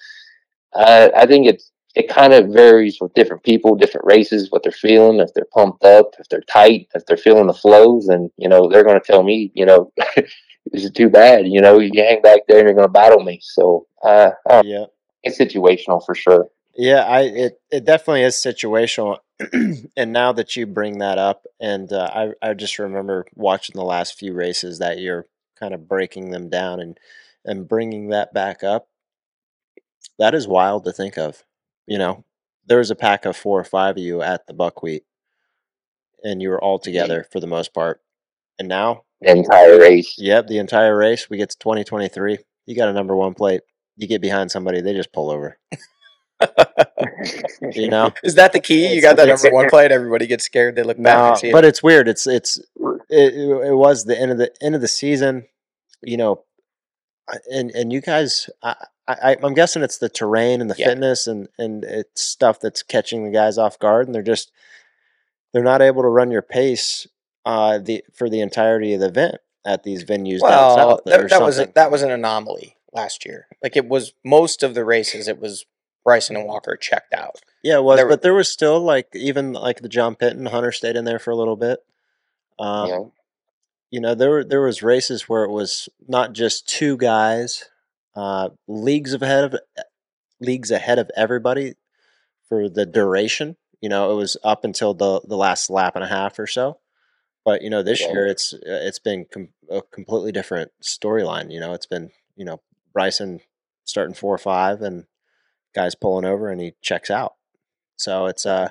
uh, 0.74 1.08
I 1.16 1.26
think 1.26 1.46
it's 1.46 1.72
it 1.96 2.08
kind 2.08 2.34
of 2.34 2.48
varies 2.50 2.98
with 3.00 3.14
different 3.14 3.42
people, 3.42 3.74
different 3.74 4.06
races, 4.06 4.50
what 4.50 4.62
they're 4.62 4.70
feeling, 4.70 5.18
if 5.18 5.32
they're 5.34 5.46
pumped 5.52 5.82
up, 5.82 6.14
if 6.18 6.28
they're 6.28 6.42
tight, 6.42 6.88
if 6.94 7.06
they're 7.06 7.16
feeling 7.16 7.46
the 7.46 7.54
flows, 7.54 8.08
and 8.08 8.30
you 8.36 8.48
know 8.48 8.68
they're 8.68 8.84
going 8.84 9.00
to 9.00 9.06
tell 9.06 9.22
me, 9.22 9.50
you 9.54 9.64
know, 9.64 9.92
this 10.16 10.84
is 10.84 10.90
too 10.90 11.08
bad. 11.08 11.48
You 11.48 11.60
know, 11.62 11.78
you 11.78 11.90
hang 12.02 12.20
back 12.20 12.40
there 12.46 12.58
and 12.58 12.66
you're 12.68 12.76
going 12.76 12.86
to 12.86 12.92
battle 12.92 13.22
me. 13.22 13.40
So 13.42 13.86
uh, 14.04 14.30
Yeah. 14.62 14.84
it's 15.22 15.38
situational 15.38 16.04
for 16.04 16.14
sure. 16.14 16.48
Yeah, 16.76 17.04
I 17.04 17.20
it 17.22 17.60
it 17.70 17.84
definitely 17.86 18.22
is 18.24 18.34
situational, 18.34 19.18
and 19.96 20.12
now 20.12 20.32
that 20.32 20.54
you 20.54 20.66
bring 20.66 20.98
that 20.98 21.16
up, 21.16 21.46
and 21.58 21.90
uh, 21.90 22.10
I 22.12 22.50
I 22.50 22.52
just 22.52 22.78
remember 22.78 23.24
watching 23.34 23.74
the 23.74 23.84
last 23.84 24.18
few 24.18 24.34
races 24.34 24.78
that 24.80 24.98
you're 24.98 25.26
kind 25.58 25.72
of 25.72 25.88
breaking 25.88 26.30
them 26.30 26.50
down 26.50 26.80
and 26.80 26.98
and 27.46 27.66
bringing 27.66 28.10
that 28.10 28.34
back 28.34 28.62
up. 28.62 28.88
That 30.18 30.34
is 30.34 30.46
wild 30.46 30.84
to 30.84 30.92
think 30.92 31.16
of. 31.16 31.42
You 31.86 31.98
know, 31.98 32.24
there 32.66 32.78
was 32.78 32.90
a 32.90 32.96
pack 32.96 33.24
of 33.26 33.36
four 33.36 33.60
or 33.60 33.64
five 33.64 33.96
of 33.96 34.02
you 34.02 34.22
at 34.22 34.46
the 34.46 34.54
buckwheat, 34.54 35.04
and 36.24 36.42
you 36.42 36.48
were 36.50 36.62
all 36.62 36.78
together 36.78 37.26
for 37.30 37.40
the 37.40 37.46
most 37.46 37.72
part. 37.72 38.00
And 38.58 38.68
now, 38.68 39.02
The 39.20 39.30
entire 39.30 39.78
race. 39.78 40.14
yep, 40.18 40.46
the 40.48 40.58
entire 40.58 40.96
race 40.96 41.28
we 41.30 41.36
get 41.36 41.50
to 41.50 41.58
2023. 41.58 42.38
You 42.66 42.74
got 42.76 42.88
a 42.88 42.92
number 42.92 43.14
one 43.14 43.34
plate. 43.34 43.60
You 43.96 44.06
get 44.08 44.20
behind 44.20 44.50
somebody, 44.50 44.80
they 44.80 44.92
just 44.94 45.12
pull 45.12 45.30
over. 45.30 45.58
You 47.72 47.88
know. 47.88 48.12
Is 48.22 48.34
that 48.34 48.52
the 48.52 48.60
key? 48.60 48.94
You 48.94 49.00
got 49.00 49.16
that 49.16 49.26
number 49.28 49.50
one 49.50 49.68
plate. 49.70 49.90
Everybody 49.90 50.26
gets 50.26 50.44
scared. 50.44 50.76
They 50.76 50.82
look 50.82 50.96
back 51.02 51.16
No, 51.18 51.28
and 51.30 51.38
see 51.38 51.48
it. 51.48 51.52
but 51.52 51.64
it's 51.64 51.82
weird. 51.82 52.08
It's 52.08 52.26
it's 52.26 52.58
it, 52.58 53.34
it, 53.34 53.68
it 53.68 53.74
was 53.74 54.04
the 54.04 54.18
end 54.20 54.30
of 54.32 54.38
the 54.38 54.52
end 54.60 54.74
of 54.74 54.80
the 54.80 54.88
season, 54.88 55.46
you 56.02 56.16
know, 56.16 56.32
I- 56.34 56.55
and 57.50 57.70
and 57.72 57.92
you 57.92 58.00
guys, 58.00 58.48
I, 58.62 58.74
I 59.08 59.36
I'm 59.42 59.54
guessing 59.54 59.82
it's 59.82 59.98
the 59.98 60.08
terrain 60.08 60.60
and 60.60 60.70
the 60.70 60.76
Yeah. 60.78 60.88
fitness 60.88 61.26
and 61.26 61.48
and 61.58 61.84
it's 61.84 62.22
stuff 62.22 62.60
that's 62.60 62.82
catching 62.82 63.24
the 63.24 63.30
guys 63.30 63.58
off 63.58 63.78
guard, 63.78 64.06
and 64.06 64.14
they're 64.14 64.22
just 64.22 64.52
they're 65.52 65.62
not 65.64 65.82
able 65.82 66.02
to 66.02 66.08
run 66.08 66.30
your 66.30 66.42
pace 66.42 67.06
uh 67.44 67.78
the 67.78 68.04
for 68.14 68.28
the 68.28 68.40
entirety 68.40 68.94
of 68.94 69.00
the 69.00 69.06
event 69.06 69.36
at 69.64 69.82
these 69.82 70.04
venues 70.04 70.40
down 70.40 70.50
well, 70.50 70.76
south. 70.76 71.00
that, 71.06 71.28
that 71.28 71.42
was 71.42 71.58
a, 71.58 71.66
that 71.74 71.90
was 71.90 72.02
an 72.02 72.10
anomaly 72.10 72.76
last 72.92 73.24
year. 73.24 73.46
Like 73.62 73.76
it 73.76 73.88
was 73.88 74.12
most 74.24 74.62
of 74.62 74.74
the 74.74 74.84
races. 74.84 75.28
It 75.28 75.40
was 75.40 75.66
Brycen 76.06 76.36
and 76.36 76.46
Walker 76.46 76.76
checked 76.76 77.12
out. 77.12 77.40
Yeah, 77.62 77.78
it 77.78 77.82
was, 77.82 77.98
There 77.98 78.08
but 78.08 78.22
there 78.22 78.34
was 78.34 78.50
still 78.50 78.80
like 78.80 79.08
even 79.14 79.52
like 79.52 79.80
the 79.80 79.88
John 79.88 80.14
Pitton 80.14 80.46
Hunter 80.46 80.70
stayed 80.70 80.94
in 80.94 81.04
there 81.04 81.18
for 81.18 81.30
a 81.32 81.36
little 81.36 81.56
bit. 81.56 81.80
Um, 82.58 82.88
know, 82.88 83.12
you 83.90 84.00
know 84.00 84.14
there 84.14 84.30
were 84.30 84.44
there 84.44 84.62
was 84.62 84.82
races 84.82 85.28
where 85.28 85.44
it 85.44 85.50
was 85.50 85.88
not 86.08 86.32
just 86.32 86.68
two 86.68 86.96
guys, 86.96 87.64
uh, 88.14 88.50
leagues 88.66 89.14
ahead 89.14 89.44
of 89.44 89.60
leagues 90.40 90.70
ahead 90.70 90.98
of 90.98 91.10
everybody 91.16 91.74
for 92.48 92.68
the 92.68 92.86
duration. 92.86 93.56
You 93.80 93.88
know, 93.88 94.12
it 94.12 94.14
was 94.14 94.36
up 94.44 94.64
until 94.64 94.94
the 94.94 95.20
the 95.26 95.36
last 95.36 95.70
lap 95.70 95.94
and 95.96 96.04
a 96.04 96.08
half 96.08 96.38
or 96.38 96.46
so. 96.46 96.78
But 97.44 97.62
you 97.62 97.70
know, 97.70 97.82
this 97.82 98.00
Yeah. 98.00 98.12
year 98.12 98.26
it's 98.26 98.52
uh, 98.54 98.58
it's 98.64 98.98
been 98.98 99.26
com- 99.32 99.52
a 99.70 99.82
completely 99.82 100.32
different 100.32 100.72
storyline. 100.82 101.52
You 101.52 101.60
know, 101.60 101.72
it's 101.72 101.86
been 101.86 102.10
you 102.36 102.44
know 102.44 102.60
Brycen 102.96 103.40
starting 103.84 104.14
four 104.14 104.34
or 104.34 104.38
five 104.38 104.82
and 104.82 105.04
guys 105.74 105.94
pulling 105.94 106.24
over 106.24 106.50
and 106.50 106.60
he 106.60 106.74
checks 106.82 107.10
out. 107.10 107.34
So 107.96 108.26
it's 108.26 108.44
uh 108.46 108.70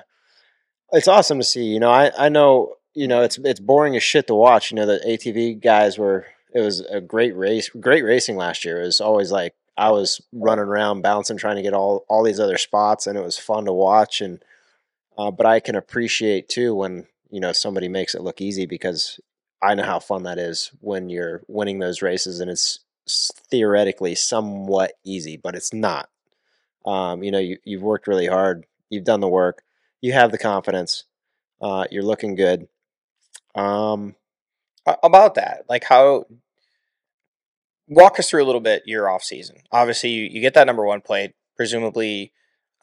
it's 0.92 1.08
awesome 1.08 1.38
to 1.38 1.44
see. 1.44 1.64
You 1.64 1.80
know, 1.80 1.90
I 1.90 2.10
I 2.18 2.28
know 2.28 2.74
you 2.96 3.06
know 3.06 3.22
it's 3.22 3.38
it's 3.38 3.60
boring 3.60 3.94
as 3.94 4.02
shit 4.02 4.26
to 4.26 4.34
watch. 4.34 4.70
You 4.72 4.76
know, 4.76 4.86
the 4.86 5.00
ATV 5.06 5.62
guys 5.62 5.98
were 5.98 6.26
it 6.52 6.60
was 6.60 6.80
a 6.80 7.00
great 7.00 7.36
race, 7.36 7.68
great 7.68 8.02
racing 8.02 8.36
last 8.36 8.64
year. 8.64 8.80
It 8.80 8.86
was 8.86 9.00
always 9.00 9.30
like 9.30 9.54
I 9.76 9.90
was 9.90 10.22
running 10.32 10.64
around 10.64 11.02
bouncing 11.02 11.36
trying 11.36 11.56
to 11.56 11.62
get 11.62 11.74
all 11.74 12.06
all 12.08 12.24
these 12.24 12.40
other 12.40 12.56
spots 12.56 13.06
and 13.06 13.16
it 13.18 13.22
was 13.22 13.38
fun 13.38 13.66
to 13.66 13.72
watch 13.72 14.20
and 14.20 14.42
uh, 15.18 15.30
but 15.30 15.46
I 15.46 15.60
can 15.60 15.76
appreciate 15.76 16.48
too 16.48 16.74
when 16.74 17.06
you 17.30 17.38
know 17.38 17.52
somebody 17.52 17.88
makes 17.88 18.14
it 18.14 18.22
look 18.22 18.40
easy 18.40 18.64
because 18.64 19.20
I 19.62 19.74
know 19.74 19.84
how 19.84 20.00
fun 20.00 20.22
that 20.22 20.38
is 20.38 20.70
when 20.80 21.10
you're 21.10 21.42
winning 21.48 21.78
those 21.78 22.02
races 22.02 22.40
and 22.40 22.50
it's 22.50 22.80
theoretically 23.50 24.14
somewhat 24.14 24.92
easy, 25.04 25.36
but 25.36 25.54
it's 25.54 25.72
not. 25.72 26.08
Um, 26.84 27.22
you 27.22 27.30
know, 27.30 27.38
you, 27.38 27.58
you've 27.64 27.82
worked 27.82 28.06
really 28.06 28.26
hard, 28.26 28.64
you've 28.90 29.04
done 29.04 29.20
the 29.20 29.28
work, 29.28 29.62
you 30.00 30.12
have 30.12 30.30
the 30.30 30.38
confidence, 30.38 31.04
uh, 31.60 31.86
you're 31.90 32.02
looking 32.02 32.34
good. 32.34 32.68
Um, 33.56 34.14
About 35.02 35.34
that, 35.34 35.64
like 35.68 35.84
how 35.84 36.26
walk 37.88 38.18
us 38.18 38.30
through 38.30 38.42
a 38.42 38.46
little 38.46 38.60
bit 38.60 38.82
your 38.86 39.08
off 39.08 39.22
season. 39.22 39.56
Obviously, 39.72 40.10
you, 40.10 40.24
you 40.24 40.40
get 40.40 40.54
that 40.54 40.66
number 40.66 40.84
one 40.84 41.00
plate. 41.00 41.32
Presumably, 41.56 42.32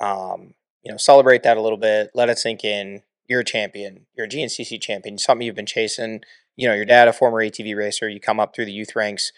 um, 0.01 0.53
you 0.83 0.91
know, 0.91 0.97
celebrate 0.97 1.43
that 1.43 1.57
a 1.57 1.61
little 1.61 1.77
bit. 1.77 2.11
Let 2.13 2.29
it 2.29 2.39
sink 2.39 2.63
in. 2.63 3.03
You're 3.27 3.41
a 3.41 3.45
champion. 3.45 4.05
You're 4.15 4.25
a 4.25 4.29
GNCC 4.29 4.81
champion. 4.81 5.17
Something 5.17 5.45
you've 5.45 5.55
been 5.55 5.65
chasing. 5.65 6.21
You 6.55 6.67
know, 6.67 6.73
your 6.73 6.85
dad, 6.85 7.07
a 7.07 7.13
former 7.13 7.37
ATV 7.37 7.75
racer. 7.75 8.09
You 8.09 8.19
come 8.19 8.39
up 8.39 8.55
through 8.55 8.65
the 8.65 8.71
youth 8.71 8.95
ranks. 8.95 9.31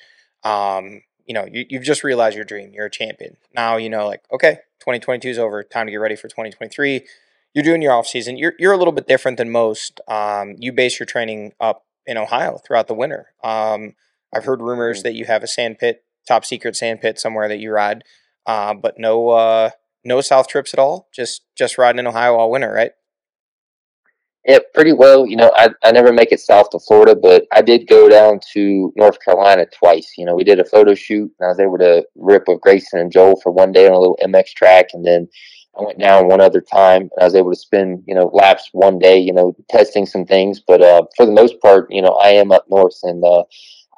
Um, 0.44 1.02
you 1.26 1.34
know, 1.34 1.46
you, 1.52 1.66
you've 1.70 1.84
just 1.84 2.04
realized 2.04 2.36
your 2.36 2.46
dream. 2.46 2.72
You're 2.74 2.86
a 2.86 2.92
champion. 2.92 3.38
Now, 3.54 3.78
you 3.78 3.90
know, 3.90 4.08
like, 4.08 4.24
okay, 4.32 4.60
2022 4.80 5.30
is 5.30 5.40
over. 5.40 5.64
Time 5.64 5.88
to 5.88 5.92
get 5.92 5.98
ready 5.98 6.16
for 6.16 6.28
2023. 6.28 7.06
You're 7.56 7.64
doing 7.64 7.82
your 7.82 7.94
off 7.94 8.06
season. 8.06 8.38
You're, 8.38 8.54
you're 8.60 8.74
a 8.74 8.78
little 8.78 8.92
bit 8.92 9.08
different 9.08 9.38
than 9.38 9.50
most. 9.50 10.02
Um, 10.10 10.56
you 10.60 10.74
base 10.74 11.00
your 11.00 11.08
training 11.08 11.54
up 11.60 11.86
in 12.06 12.18
Ohio 12.18 12.60
throughout 12.60 12.88
the 12.88 12.94
winter. 12.94 13.28
Um, 13.44 13.94
I've 14.34 14.44
heard 14.44 14.62
rumors 14.62 15.04
that 15.04 15.16
you 15.16 15.24
have 15.26 15.42
a 15.42 15.48
sand 15.48 15.80
pit, 15.80 16.04
top 16.28 16.44
secret 16.44 16.76
sand 16.76 17.00
pit 17.00 17.18
somewhere 17.18 17.48
that 17.48 17.60
you 17.60 17.72
ride, 17.72 18.04
uh, 18.46 18.74
but 18.74 19.00
no, 19.00 19.30
uh, 19.30 19.70
no 20.04 20.20
south 20.20 20.50
trips 20.50 20.74
at 20.74 20.80
all. 20.80 21.08
Just 21.14 21.44
just 21.56 21.78
riding 21.78 22.00
in 22.00 22.08
Ohio 22.08 22.36
all 22.36 22.52
winter, 22.52 22.72
right? 22.72 22.92
Yeah, 24.46 24.60
pretty 24.76 24.94
well. 24.94 25.26
You 25.26 25.38
know, 25.38 25.52
I, 25.56 25.70
I 25.84 25.92
never 25.92 26.14
make 26.14 26.32
it 26.32 26.40
south 26.40 26.70
to 26.72 26.80
Florida, 26.80 27.16
but 27.16 27.48
I 27.52 27.64
did 27.64 27.88
go 27.88 28.08
down 28.10 28.40
to 28.54 28.94
North 28.96 29.18
Carolina 29.24 29.66
twice. 29.74 30.14
You 30.18 30.26
know, 30.26 30.36
we 30.36 30.44
did 30.44 30.60
a 30.60 30.66
photo 30.66 30.94
shoot, 30.94 31.32
and 31.40 31.46
I 31.46 31.48
was 31.48 31.60
able 31.60 31.80
to 31.80 32.06
rip 32.16 32.44
with 32.48 32.62
Grayson 32.62 33.00
and 33.00 33.12
Joel 33.12 33.40
for 33.42 33.52
one 33.52 33.72
day 33.72 33.88
on 33.88 33.94
a 33.94 34.00
little 34.00 34.20
MX 34.24 34.50
track, 34.56 34.90
and 34.94 35.04
then 35.04 35.28
I 35.80 35.84
went 35.84 36.00
down 36.00 36.28
one 36.28 36.42
other 36.42 36.62
time, 36.62 37.04
and 37.04 37.12
I 37.22 37.26
was 37.26 37.36
able 37.36 37.52
to 37.52 37.60
spend 37.60 38.04
you 38.08 38.16
know 38.16 38.30
laps 38.34 38.70
one 38.72 39.00
day, 39.00 39.20
you 39.20 39.34
know, 39.34 39.56
testing 39.70 40.06
some 40.06 40.26
things. 40.26 40.62
But 40.66 40.82
uh, 40.82 41.04
for 41.18 41.26
the 41.26 41.32
most 41.32 41.60
part, 41.62 41.92
you 41.92 42.02
know, 42.02 42.14
I 42.14 42.30
am 42.30 42.52
up 42.52 42.66
north, 42.70 42.98
and 43.04 43.24
uh, 43.24 43.44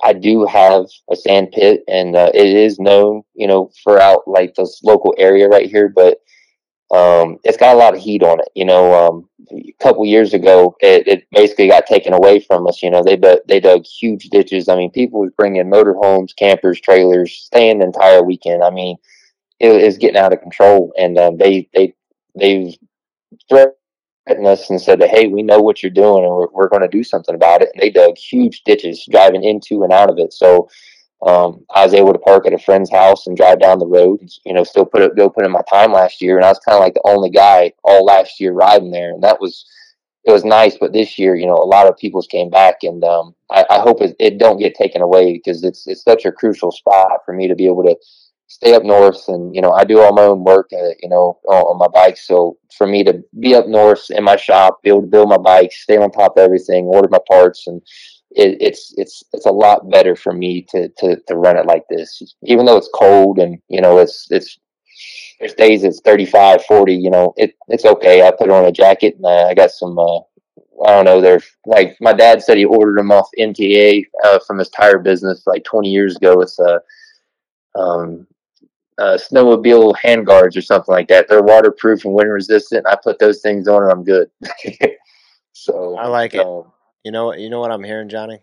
I 0.03 0.13
do 0.13 0.45
have 0.45 0.85
a 1.11 1.15
sand 1.15 1.51
pit, 1.51 1.83
and 1.87 2.15
uh, 2.15 2.31
it 2.33 2.47
is 2.47 2.79
known, 2.79 3.23
you 3.35 3.47
know, 3.47 3.71
for 3.83 3.99
out 3.99 4.27
like 4.27 4.55
this 4.55 4.81
local 4.83 5.15
area 5.17 5.47
right 5.47 5.69
here, 5.69 5.89
but 5.89 6.19
um, 6.89 7.37
it's 7.43 7.57
got 7.57 7.75
a 7.75 7.79
lot 7.79 7.95
of 7.95 7.99
heat 7.99 8.23
on 8.23 8.39
it. 8.39 8.47
You 8.55 8.65
know, 8.65 8.93
um, 8.93 9.29
a 9.51 9.73
couple 9.81 10.05
years 10.05 10.33
ago, 10.33 10.75
it, 10.79 11.07
it 11.07 11.27
basically 11.31 11.67
got 11.67 11.85
taken 11.85 12.13
away 12.13 12.39
from 12.39 12.65
us. 12.67 12.81
You 12.81 12.89
know, 12.89 13.03
they 13.03 13.17
bu- 13.17 13.41
they 13.47 13.59
dug 13.59 13.85
huge 13.85 14.29
ditches. 14.29 14.69
I 14.69 14.77
mean, 14.77 14.91
people 14.91 15.19
was 15.21 15.31
bringing 15.37 15.65
motorhomes, 15.65 16.35
campers, 16.35 16.79
trailers, 16.79 17.33
staying 17.33 17.79
the 17.79 17.85
entire 17.85 18.23
weekend. 18.23 18.63
I 18.63 18.69
mean, 18.69 18.95
it 19.59 19.99
getting 19.99 20.17
out 20.17 20.34
of 20.34 20.41
control, 20.41 20.93
and 20.97 21.17
um, 21.17 21.38
they 21.38 21.69
they 21.73 21.93
they've 22.38 22.75
threatened 23.49 24.47
us 24.47 24.69
and 24.69 24.81
said 24.81 24.99
that, 24.99 25.09
hey, 25.09 25.27
we 25.27 25.41
know 25.41 25.59
what 25.59 25.81
you're 25.81 25.89
doing 25.89 26.23
and 26.23 26.34
we're, 26.34 26.47
we're 26.51 26.69
going 26.69 26.81
to 26.81 26.88
do 26.88 27.03
something 27.03 27.35
about 27.35 27.61
it. 27.61 27.69
And 27.73 27.81
they 27.81 27.89
dug 27.89 28.17
huge 28.17 28.63
ditches 28.63 29.07
driving 29.09 29.43
into 29.43 29.84
and 29.84 29.93
out 29.93 30.09
of 30.09 30.17
it. 30.17 30.34
So 30.34 30.69
um, 31.25 31.65
I 31.73 31.84
was 31.84 31.93
able 31.93 32.13
to 32.13 32.19
park 32.19 32.45
at 32.45 32.53
a 32.53 32.59
friend's 32.59 32.91
house 32.91 33.25
and 33.25 33.35
drive 33.35 33.59
down 33.59 33.79
the 33.79 33.88
road. 33.88 34.19
You 34.45 34.53
know, 34.53 34.63
still 34.63 34.85
put 34.85 35.01
it, 35.01 35.15
go 35.15 35.29
put 35.29 35.45
in 35.45 35.51
my 35.51 35.63
time 35.69 35.91
last 35.91 36.21
year, 36.21 36.35
and 36.35 36.45
I 36.45 36.49
was 36.49 36.59
kind 36.59 36.75
of 36.75 36.81
like 36.81 36.93
the 36.93 37.09
only 37.09 37.29
guy 37.29 37.73
all 37.84 38.05
last 38.05 38.39
year 38.39 38.51
riding 38.51 38.91
there, 38.91 39.09
and 39.11 39.23
that 39.23 39.41
was 39.41 39.65
it 40.25 40.31
was 40.31 40.45
nice. 40.45 40.77
But 40.77 40.93
this 40.93 41.17
year, 41.17 41.35
you 41.35 41.47
know, 41.47 41.55
a 41.55 41.65
lot 41.65 41.88
of 41.88 41.97
people's 41.97 42.27
came 42.27 42.51
back, 42.51 42.84
and 42.84 43.03
um, 43.03 43.34
I, 43.49 43.65
I 43.67 43.79
hope 43.79 44.01
it, 44.01 44.15
it 44.19 44.38
don't 44.38 44.59
get 44.59 44.75
taken 44.75 45.01
away 45.01 45.34
because 45.34 45.63
it's 45.63 45.88
it's 45.88 46.03
such 46.03 46.25
a 46.25 46.31
crucial 46.31 46.71
spot 46.71 47.21
for 47.25 47.34
me 47.34 47.47
to 47.47 47.55
be 47.55 47.65
able 47.65 47.84
to 47.84 47.95
stay 48.47 48.73
up 48.73 48.83
north 48.83 49.27
and 49.27 49.53
you 49.53 49.61
know 49.61 49.71
i 49.71 49.83
do 49.83 50.01
all 50.01 50.13
my 50.13 50.23
own 50.23 50.43
work 50.43 50.69
uh, 50.73 50.93
you 51.01 51.09
know 51.09 51.37
on, 51.47 51.77
my 51.77 51.87
bike 51.87 52.17
so 52.17 52.57
for 52.77 52.87
me 52.87 53.03
to 53.03 53.21
be 53.39 53.53
up 53.53 53.67
north 53.67 54.05
in 54.09 54.23
my 54.23 54.35
shop 54.35 54.79
to 54.83 55.01
build 55.01 55.29
my 55.29 55.37
bike 55.37 55.71
stay 55.71 55.97
on 55.97 56.09
top 56.09 56.37
of 56.37 56.43
everything 56.43 56.85
order 56.85 57.09
my 57.09 57.19
parts 57.29 57.67
and 57.67 57.81
it, 58.31 58.57
it's 58.59 58.93
it's 58.97 59.23
it's 59.33 59.45
a 59.45 59.51
lot 59.51 59.89
better 59.89 60.15
for 60.15 60.33
me 60.33 60.65
to, 60.69 60.89
to 60.97 61.17
to 61.27 61.35
run 61.35 61.57
it 61.57 61.65
like 61.65 61.83
this 61.89 62.21
even 62.43 62.65
though 62.65 62.77
it's 62.77 62.89
cold 62.93 63.39
and 63.39 63.59
you 63.67 63.81
know 63.81 63.97
it's 63.97 64.27
it's 64.31 64.57
there's 65.39 65.53
days 65.53 65.83
it's 65.83 66.01
35 66.01 66.63
40 66.65 66.95
you 66.95 67.09
know 67.09 67.33
it 67.37 67.53
it's 67.67 67.85
okay 67.85 68.25
i 68.25 68.31
put 68.31 68.49
on 68.49 68.65
a 68.65 68.71
jacket 68.71 69.15
and 69.15 69.25
uh, 69.25 69.47
i 69.49 69.53
got 69.53 69.71
some 69.71 69.99
uh, 69.99 70.19
I 70.85 70.91
don't 70.91 71.05
know. 71.05 71.21
They're 71.21 71.41
like 71.65 71.97
my 71.99 72.13
dad 72.13 72.41
said 72.41 72.57
he 72.57 72.65
ordered 72.65 72.99
them 72.99 73.11
off 73.11 73.27
NTA 73.39 74.05
uh, 74.25 74.39
from 74.45 74.59
his 74.59 74.69
tire 74.69 74.99
business 74.99 75.41
like 75.47 75.63
20 75.63 75.89
years 75.89 76.15
ago. 76.15 76.39
It's 76.41 76.59
a 76.59 76.79
um, 77.77 78.27
uh, 78.99 79.17
snowmobile 79.17 79.95
handguards 80.03 80.57
or 80.57 80.61
something 80.61 80.93
like 80.93 81.07
that. 81.09 81.27
They're 81.27 81.43
waterproof 81.43 82.05
and 82.05 82.13
wind 82.13 82.31
resistant. 82.31 82.87
I 82.87 82.97
put 83.01 83.19
those 83.19 83.41
things 83.41 83.67
on 83.67 83.83
and 83.83 83.91
I'm 83.91 84.03
good. 84.03 84.29
so 85.53 85.95
I 85.97 86.07
like 86.07 86.33
it. 86.35 86.45
um, 86.45 86.71
You 87.03 87.11
know 87.11 87.27
what? 87.27 87.39
You 87.39 87.49
know 87.49 87.59
what 87.59 87.71
I'm 87.71 87.83
hearing, 87.83 88.09
Johnny. 88.09 88.39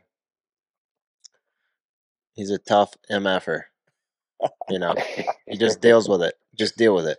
He's 2.35 2.51
a 2.51 2.59
tough 2.59 2.95
mf'er. 3.11 3.63
You 4.69 4.79
know, 4.79 4.95
he 5.49 5.57
just 5.59 5.81
deals 5.81 6.09
with 6.09 6.23
it. 6.23 6.35
Just 6.57 6.77
deal 6.77 6.95
with 6.95 7.07
it. 7.07 7.19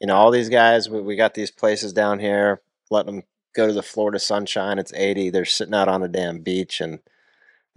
You 0.00 0.06
know, 0.06 0.16
all 0.16 0.30
these 0.30 0.48
guys. 0.48 0.88
We, 0.90 1.00
we 1.00 1.16
got 1.16 1.34
these 1.34 1.50
places 1.50 1.92
down 1.92 2.18
here. 2.18 2.62
Letting 2.90 3.16
them 3.16 3.24
go 3.54 3.66
to 3.66 3.72
the 3.72 3.82
Florida 3.82 4.18
sunshine. 4.18 4.78
It's 4.78 4.92
80. 4.94 5.30
They're 5.30 5.44
sitting 5.44 5.74
out 5.74 5.88
on 5.88 6.02
a 6.02 6.08
damn 6.08 6.40
beach 6.40 6.80
and 6.80 7.00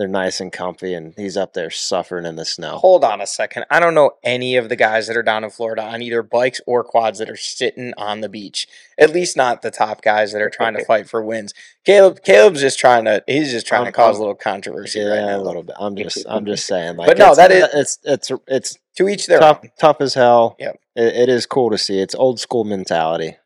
they're 0.02 0.08
nice 0.08 0.40
and 0.42 0.52
comfy. 0.52 0.96
And 0.96 1.14
he's 1.16 1.38
up 1.38 1.54
there 1.54 1.70
suffering 1.70 2.26
in 2.26 2.36
the 2.36 2.44
snow. 2.46 2.78
Hold 2.78 3.04
on 3.04 3.22
a 3.22 3.28
second. 3.28 3.66
I 3.70 3.80
don't 3.80 3.94
know 3.94 4.12
any 4.24 4.56
of 4.56 4.68
the 4.68 4.76
guys 4.76 5.06
that 5.08 5.16
are 5.16 5.22
down 5.22 5.44
in 5.44 5.52
Florida 5.52 5.84
on 5.84 6.02
either 6.02 6.24
bikes 6.24 6.60
or 6.66 6.84
quads 6.84 7.20
that 7.20 7.30
are 7.30 7.38
sitting 7.38 7.94
on 7.98 8.22
the 8.22 8.30
beach. 8.30 8.68
At 8.98 9.12
least 9.12 9.38
not 9.38 9.62
the 9.62 9.70
top 9.70 10.02
guys 10.02 10.32
that 10.34 10.42
are 10.42 10.50
trying 10.50 10.74
to 10.74 10.84
fight 10.86 11.08
for 11.08 11.24
wins. 11.24 11.54
Caleb 11.86 12.24
Caleb's 12.24 12.62
just 12.62 12.80
trying 12.80 13.06
to 13.06 13.24
he's 13.28 13.52
just 13.52 13.68
trying 13.68 13.82
to 13.84 13.86
I'm- 13.88 13.94
cause 13.94 14.16
I'm- 14.16 14.18
a 14.18 14.20
little 14.20 14.36
controversy 14.36 15.00
Yeah, 15.00 15.10
right 15.26 15.34
a 15.34 15.42
little 15.42 15.64
bit. 15.64 15.76
I'm 15.80 15.96
just, 15.96 16.26
I'm 16.28 16.46
just 16.46 16.66
saying. 16.66 16.98
Like, 16.98 17.08
But 17.08 17.18
no, 17.20 17.36
that 17.36 17.52
uh, 17.52 17.68
is- 17.78 18.00
it's, 18.04 18.30
it's, 18.30 18.42
it's 18.48 18.78
To 18.98 19.08
each 19.08 19.28
their 19.28 19.40
tough, 19.40 19.60
own. 19.64 19.70
tough 19.80 20.02
as 20.02 20.16
hell. 20.16 20.56
Yep. 20.60 20.80
It, 20.96 21.16
it 21.16 21.30
is 21.30 21.46
cool 21.46 21.70
to 21.70 21.78
see. 21.78 22.00
It's 22.00 22.16
old 22.16 22.40
school 22.40 22.64
mentality. 22.64 23.38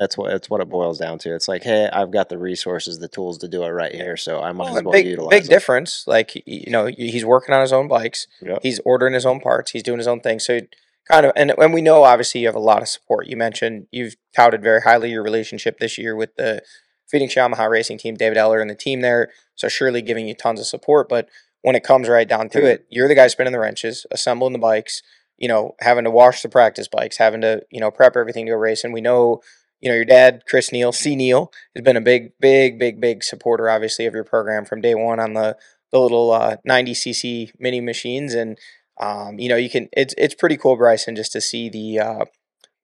That's 0.00 0.16
what 0.16 0.32
it's 0.32 0.48
what 0.48 0.62
it 0.62 0.68
boils 0.70 0.98
down 0.98 1.18
to. 1.18 1.34
It's 1.34 1.46
like, 1.46 1.62
hey, 1.62 1.88
I've 1.92 2.10
got 2.10 2.30
the 2.30 2.38
resources, 2.38 2.98
the 2.98 3.06
tools 3.06 3.36
to 3.38 3.48
do 3.48 3.62
it 3.64 3.68
right 3.68 3.94
here, 3.94 4.16
so 4.16 4.40
I 4.40 4.50
might 4.52 4.64
Well, 4.64 4.78
as 4.78 4.82
well 4.84 4.92
big 4.92 5.06
utilize 5.06 5.30
big 5.30 5.42
them. 5.44 5.50
difference. 5.50 6.04
Like 6.06 6.42
you 6.46 6.70
know, 6.72 6.86
he's 6.86 7.24
working 7.26 7.54
on 7.54 7.60
his 7.60 7.72
own 7.72 7.86
bikes. 7.86 8.26
Yep. 8.40 8.60
He's 8.62 8.80
ordering 8.86 9.12
his 9.12 9.26
own 9.26 9.40
parts. 9.40 9.72
He's 9.72 9.82
doing 9.82 9.98
his 9.98 10.08
own 10.08 10.20
thing. 10.20 10.38
So 10.38 10.60
kind 11.06 11.26
of, 11.26 11.32
and 11.36 11.52
and 11.58 11.74
we 11.74 11.82
know 11.82 12.02
obviously 12.04 12.40
you 12.40 12.46
have 12.48 12.54
a 12.56 12.60
lot 12.60 12.80
of 12.80 12.88
support. 12.88 13.26
You 13.26 13.36
mentioned 13.36 13.88
you've 13.92 14.16
touted 14.34 14.62
very 14.62 14.80
highly 14.80 15.10
your 15.10 15.22
relationship 15.22 15.78
this 15.78 15.98
year 15.98 16.16
with 16.16 16.34
the 16.36 16.62
Phoenix 17.06 17.34
Yamaha 17.34 17.68
racing 17.68 17.98
team, 17.98 18.14
David 18.14 18.38
Eller 18.38 18.60
and 18.60 18.70
the 18.70 18.74
team 18.74 19.02
there. 19.02 19.30
So 19.54 19.68
surely 19.68 20.00
giving 20.00 20.26
you 20.26 20.34
tons 20.34 20.60
of 20.60 20.66
support. 20.66 21.10
But 21.10 21.28
when 21.60 21.76
it 21.76 21.84
comes 21.84 22.08
right 22.08 22.26
down 22.26 22.48
to 22.50 22.64
it, 22.64 22.86
you're 22.88 23.06
the 23.08 23.14
guy 23.14 23.26
spinning 23.26 23.52
the 23.52 23.58
wrenches, 23.60 24.06
assembling 24.10 24.54
the 24.54 24.58
bikes. 24.58 25.02
You 25.36 25.48
know, 25.48 25.74
having 25.80 26.04
to 26.04 26.10
wash 26.10 26.42
the 26.42 26.48
practice 26.50 26.88
bikes, 26.88 27.16
having 27.18 27.42
to 27.42 27.62
you 27.70 27.80
know 27.80 27.90
prep 27.90 28.16
everything 28.16 28.46
to 28.46 28.52
a 28.52 28.56
race. 28.58 28.82
And 28.82 28.94
We 28.94 29.02
know 29.02 29.42
you 29.80 29.88
know, 29.90 29.96
your 29.96 30.04
dad, 30.04 30.42
Chris 30.46 30.72
Neal, 30.72 30.92
C. 30.92 31.16
Neal, 31.16 31.52
has 31.74 31.82
been 31.82 31.96
a 31.96 32.02
big, 32.02 32.32
big, 32.38 32.78
big, 32.78 33.00
big 33.00 33.24
supporter, 33.24 33.70
obviously, 33.70 34.06
of 34.06 34.14
your 34.14 34.24
program 34.24 34.64
from 34.64 34.80
day 34.80 34.94
one 34.94 35.18
on 35.18 35.34
the 35.34 35.56
the 35.90 35.98
little 35.98 36.30
uh, 36.30 36.56
90cc 36.68 37.52
mini 37.58 37.80
machines, 37.80 38.34
and 38.34 38.58
um, 39.00 39.38
you 39.38 39.48
know, 39.48 39.56
you 39.56 39.70
can. 39.70 39.88
It's 39.92 40.14
it's 40.18 40.34
pretty 40.34 40.56
cool, 40.56 40.76
Brycen, 40.76 41.16
just 41.16 41.32
to 41.32 41.40
see 41.40 41.68
the 41.68 41.98
uh, 41.98 42.24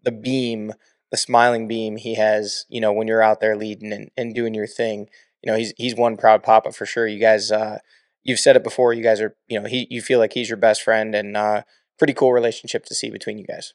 the 0.03 0.13
beam, 0.13 0.73
the 1.11 1.17
smiling 1.17 1.69
beam 1.69 1.97
he 1.97 2.15
has. 2.15 2.65
You 2.69 2.81
know, 2.81 2.93
when 2.93 3.07
you're 3.07 3.23
out 3.23 3.41
there 3.41 3.57
leading 3.57 3.93
and, 3.93 4.11
and 4.17 4.35
doing 4.35 4.55
your 4.55 4.67
thing. 4.67 5.09
You 5.43 5.53
know, 5.53 5.59
he's 5.59 5.73
he's 5.77 5.95
one 5.95 6.17
proud 6.17 6.43
papa 6.43 6.73
for 6.73 6.87
sure. 6.87 7.07
You 7.07 7.21
guys, 7.21 7.53
uh, 7.53 7.79
you've 8.25 8.41
said 8.41 8.57
it 8.57 8.65
before. 8.65 8.93
You 8.93 9.03
guys 9.03 9.21
are, 9.21 9.37
you 9.47 9.61
know, 9.61 9.69
he 9.69 9.87
you 9.91 10.03
feel 10.03 10.19
like 10.19 10.33
he's 10.33 10.49
your 10.49 10.57
best 10.57 10.83
friend, 10.83 11.15
and 11.15 11.37
uh, 11.37 11.63
pretty 11.99 12.15
cool 12.15 12.33
relationship 12.33 12.85
to 12.87 12.95
see 12.95 13.11
between 13.11 13.39
you 13.39 13.47
guys. 13.47 13.75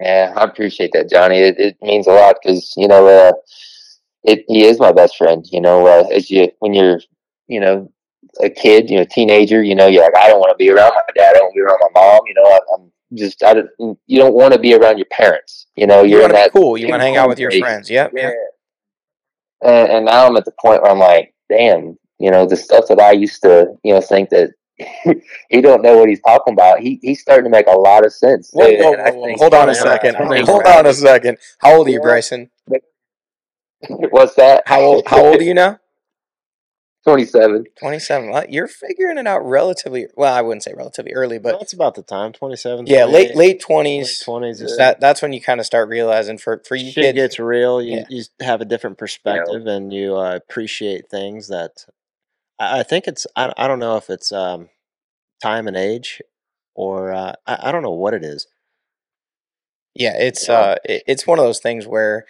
Yeah, 0.00 0.32
I 0.36 0.44
appreciate 0.44 0.90
that, 0.92 1.08
Johnny. 1.08 1.38
It, 1.38 1.58
it 1.58 1.76
means 1.80 2.06
a 2.06 2.12
lot 2.12 2.36
because 2.42 2.74
you 2.76 2.88
know, 2.88 3.06
uh, 3.06 3.32
it 4.24 4.44
he 4.48 4.64
is 4.64 4.78
my 4.78 4.92
best 4.92 5.16
friend. 5.16 5.46
You 5.50 5.60
know, 5.60 5.86
uh, 5.86 6.08
as 6.12 6.30
you 6.30 6.50
when 6.58 6.74
you're, 6.74 7.00
you 7.48 7.60
know, 7.60 7.90
a 8.42 8.50
kid, 8.50 8.90
you 8.90 8.98
know, 8.98 9.06
teenager, 9.10 9.62
you 9.62 9.74
know, 9.74 9.86
you're 9.86 10.02
like, 10.02 10.16
I 10.16 10.28
don't 10.28 10.40
want 10.40 10.50
to 10.50 10.56
be 10.56 10.70
around 10.70 10.92
my 10.94 11.00
dad. 11.14 11.30
I 11.30 11.38
don't 11.38 11.44
want 11.44 11.54
to 11.54 11.58
be 11.58 11.62
around 11.62 11.78
my 11.82 12.00
mom. 12.00 12.20
You 12.26 12.34
know, 12.34 12.44
I, 12.44 12.58
I'm 12.74 12.92
just, 13.16 13.42
I 13.42 13.54
don't, 13.54 13.98
you 14.06 14.18
don't 14.18 14.34
want 14.34 14.52
to 14.52 14.58
be 14.58 14.74
around 14.74 14.98
your 14.98 15.06
parents. 15.10 15.66
You 15.76 15.86
know, 15.86 16.02
You 16.02 16.12
you're 16.12 16.20
want 16.20 16.32
in 16.32 16.36
to 16.36 16.42
that 16.42 16.52
be 16.52 16.60
cool. 16.60 16.76
You 16.76 16.88
want 16.88 17.00
to 17.00 17.06
hang 17.06 17.16
out 17.16 17.28
with 17.28 17.38
your 17.38 17.52
friends. 17.52 17.90
Yep. 17.90 18.12
Yeah. 18.14 18.22
yep. 18.22 18.34
And, 19.62 19.90
and 19.90 20.06
now 20.06 20.26
I'm 20.26 20.36
at 20.36 20.44
the 20.44 20.52
point 20.60 20.82
where 20.82 20.90
I'm 20.90 20.98
like, 20.98 21.34
damn, 21.48 21.96
you 22.18 22.30
know, 22.30 22.46
the 22.46 22.56
stuff 22.56 22.86
that 22.88 23.00
I 23.00 23.12
used 23.12 23.42
to, 23.42 23.74
you 23.82 23.94
know, 23.94 24.00
think 24.00 24.30
that 24.30 24.50
he 25.48 25.60
don't 25.60 25.82
know 25.82 25.96
what 25.96 26.08
he's 26.08 26.20
talking 26.20 26.52
about. 26.54 26.80
He 26.80 26.98
he's 27.02 27.20
starting 27.20 27.44
to 27.44 27.50
make 27.50 27.66
a 27.66 27.76
lot 27.78 28.04
of 28.04 28.12
sense. 28.12 28.50
Whoa, 28.52 28.64
whoa, 28.74 28.90
whoa, 28.92 29.12
whoa. 29.12 29.24
think- 29.26 29.40
Hold 29.40 29.54
on 29.54 29.68
a 29.70 29.74
second. 29.74 30.14
yeah. 30.18 30.42
Hold 30.44 30.66
on 30.66 30.86
a 30.86 30.92
second. 30.92 31.38
How 31.58 31.76
old 31.76 31.86
are 31.88 31.90
you, 31.90 32.00
Brycen? 32.00 32.50
What's 33.88 34.34
that? 34.34 34.62
How 34.66 34.80
old? 34.80 35.04
How 35.06 35.24
old 35.24 35.36
are 35.40 35.42
you 35.42 35.54
now? 35.54 35.78
Twenty-seven. 37.04 37.66
Twenty-seven. 37.78 38.30
Well, 38.30 38.44
You're 38.48 38.66
figuring 38.66 39.16
it 39.16 39.28
out 39.28 39.38
relatively. 39.46 40.06
Well, 40.16 40.34
I 40.34 40.40
wouldn't 40.42 40.64
say 40.64 40.72
relatively 40.76 41.12
early, 41.12 41.38
but 41.38 41.56
that's 41.60 41.72
about 41.72 41.94
the 41.94 42.02
time. 42.02 42.32
27. 42.32 42.86
yeah, 42.88 43.04
late 43.04 43.36
late 43.36 43.60
twenties. 43.60 44.18
twenties. 44.18 44.60
is 44.60 44.76
That 44.76 44.98
that's 45.00 45.22
when 45.22 45.32
you 45.32 45.40
kind 45.40 45.60
of 45.60 45.66
start 45.66 45.88
realizing 45.88 46.36
for 46.36 46.60
for 46.66 46.74
you 46.74 46.90
shit 46.90 47.04
kids. 47.04 47.14
gets 47.16 47.38
real. 47.38 47.80
You 47.80 47.98
Yeah. 47.98 48.04
you 48.08 48.24
have 48.40 48.60
a 48.60 48.64
different 48.64 48.98
perspective 48.98 49.66
and 49.66 49.92
you 49.92 50.16
uh, 50.16 50.34
appreciate 50.34 51.08
things 51.08 51.46
that. 51.48 51.86
I, 52.58 52.80
I 52.80 52.82
think 52.82 53.06
it's. 53.06 53.26
I, 53.36 53.52
I 53.56 53.68
don't 53.68 53.78
know 53.78 53.96
if 53.96 54.10
it's 54.10 54.32
um, 54.32 54.68
time 55.42 55.66
and 55.68 55.76
age, 55.76 56.20
or 56.74 57.12
uh, 57.12 57.32
I, 57.46 57.58
I 57.68 57.72
don't 57.72 57.82
know 57.82 57.92
what 57.92 58.14
it 58.14 58.24
is. 58.24 58.46
yeah, 59.94 60.16
it's 60.16 60.48
uh, 60.48 60.76
it, 60.84 61.02
it's 61.06 61.26
one 61.26 61.38
of 61.38 61.44
those 61.44 61.60
things 61.60 61.86
where, 61.86 62.26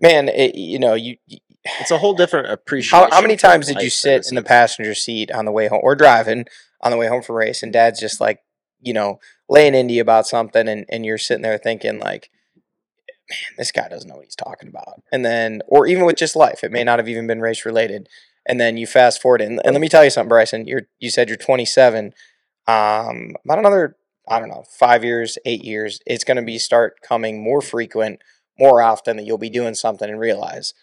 man, 0.00 0.28
it, 0.28 0.54
you 0.54 0.78
know, 0.78 0.94
you. 0.94 1.16
you- 1.26 1.38
It's 1.80 1.90
a 1.90 1.98
whole 1.98 2.14
different 2.14 2.48
appreciation. 2.50 2.98
How, 3.10 3.16
how 3.16 3.20
many 3.20 3.36
times 3.36 3.66
did 3.66 3.74
you 3.82 3.90
sit 3.90 4.08
in 4.30 4.36
the 4.36 4.42
passenger 4.48 4.94
seat 4.94 5.30
on 5.32 5.44
the 5.44 5.52
way 5.52 5.68
home 5.68 5.80
or 5.82 5.94
driving 5.96 6.46
on 6.80 6.92
the 6.92 6.96
way 6.96 7.08
home 7.08 7.20
from 7.20 7.36
race 7.36 7.62
and 7.62 7.72
dad's 7.72 8.00
just 8.00 8.20
like, 8.20 8.40
you 8.80 8.92
know, 8.94 9.18
laying 9.50 9.74
into 9.74 9.92
you 9.92 10.00
about 10.00 10.26
something 10.26 10.66
and, 10.68 10.86
and 10.88 11.04
you're 11.04 11.18
sitting 11.18 11.42
there 11.42 11.58
thinking 11.58 11.98
like, 11.98 12.30
man, 13.28 13.38
this 13.58 13.72
guy 13.72 13.88
doesn't 13.88 14.08
know 14.08 14.16
what 14.16 14.24
he's 14.24 14.36
talking 14.36 14.68
about. 14.68 15.02
And 15.12 15.24
then, 15.26 15.60
or 15.66 15.86
even 15.88 16.06
with 16.06 16.16
just 16.16 16.36
life, 16.36 16.62
it 16.62 16.70
may 16.72 16.84
not 16.84 17.00
have 17.00 17.08
even 17.08 17.26
been 17.26 17.40
race 17.40 17.66
related. 17.66 18.08
And 18.48 18.60
then 18.60 18.76
you 18.76 18.86
fast 18.86 19.20
forward 19.20 19.40
and, 19.40 19.60
and 19.64 19.74
let 19.74 19.80
me 19.80 19.88
tell 19.88 20.04
you 20.04 20.10
something, 20.10 20.30
Brycen, 20.30 20.66
you're, 20.66 20.88
you 20.98 21.10
said 21.10 21.28
you're 21.28 21.36
27, 21.36 22.12
um, 22.66 23.34
about 23.44 23.58
another, 23.58 23.96
I 24.28 24.38
don't 24.38 24.48
know, 24.48 24.64
five 24.78 25.04
years, 25.04 25.38
eight 25.44 25.64
years, 25.64 26.00
it's 26.06 26.24
going 26.24 26.38
to 26.38 26.42
be 26.42 26.58
start 26.58 26.96
coming 27.02 27.42
more 27.42 27.60
frequent, 27.60 28.20
more 28.58 28.82
often 28.82 29.16
that 29.18 29.24
you'll 29.24 29.38
be 29.38 29.50
doing 29.50 29.74
something 29.74 30.08
and 30.08 30.18
realize 30.18 30.74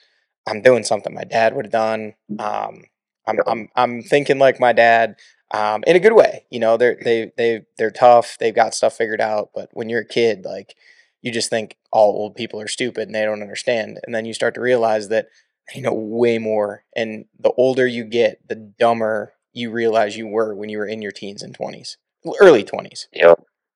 I'm 0.47 0.61
doing 0.61 0.83
something 0.83 1.13
my 1.13 1.23
dad 1.23 1.55
would 1.55 1.65
have 1.65 1.71
done. 1.71 2.13
Um, 2.39 2.83
I'm, 3.27 3.39
I'm, 3.47 3.69
I'm 3.75 4.01
thinking 4.03 4.37
like 4.37 4.59
my 4.59 4.73
dad, 4.73 5.15
um, 5.51 5.83
in 5.87 5.95
a 5.95 5.99
good 5.99 6.13
way. 6.13 6.45
You 6.49 6.59
know, 6.59 6.77
they're 6.77 6.97
they 7.03 7.31
they 7.37 7.61
they're 7.77 7.91
tough. 7.91 8.37
They've 8.39 8.55
got 8.55 8.73
stuff 8.73 8.97
figured 8.97 9.21
out. 9.21 9.51
But 9.53 9.69
when 9.73 9.89
you're 9.89 10.01
a 10.01 10.07
kid, 10.07 10.43
like 10.43 10.75
you 11.21 11.31
just 11.31 11.49
think 11.49 11.77
all 11.91 12.11
old 12.11 12.35
people 12.35 12.59
are 12.59 12.67
stupid 12.67 13.07
and 13.07 13.15
they 13.15 13.23
don't 13.23 13.41
understand. 13.41 13.99
And 14.05 14.13
then 14.13 14.25
you 14.25 14.33
start 14.33 14.53
to 14.55 14.61
realize 14.61 15.09
that 15.09 15.27
you 15.73 15.81
know 15.81 15.93
way 15.93 16.37
more. 16.37 16.83
And 16.95 17.25
the 17.39 17.51
older 17.51 17.87
you 17.87 18.03
get, 18.03 18.47
the 18.47 18.55
dumber 18.55 19.33
you 19.53 19.71
realize 19.71 20.17
you 20.17 20.27
were 20.27 20.53
when 20.53 20.69
you 20.69 20.77
were 20.77 20.85
in 20.87 21.01
your 21.01 21.11
teens 21.11 21.41
and 21.41 21.55
twenties, 21.55 21.97
early 22.41 22.63
twenties. 22.63 23.07
You 23.13 23.23
know, 23.23 23.35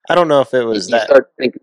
I 0.09 0.15
don't 0.15 0.27
know 0.27 0.41
if 0.41 0.53
it 0.53 0.63
was 0.65 0.89
you 0.89 0.97
that. 0.97 1.07
start 1.07 1.31
thinking. 1.37 1.61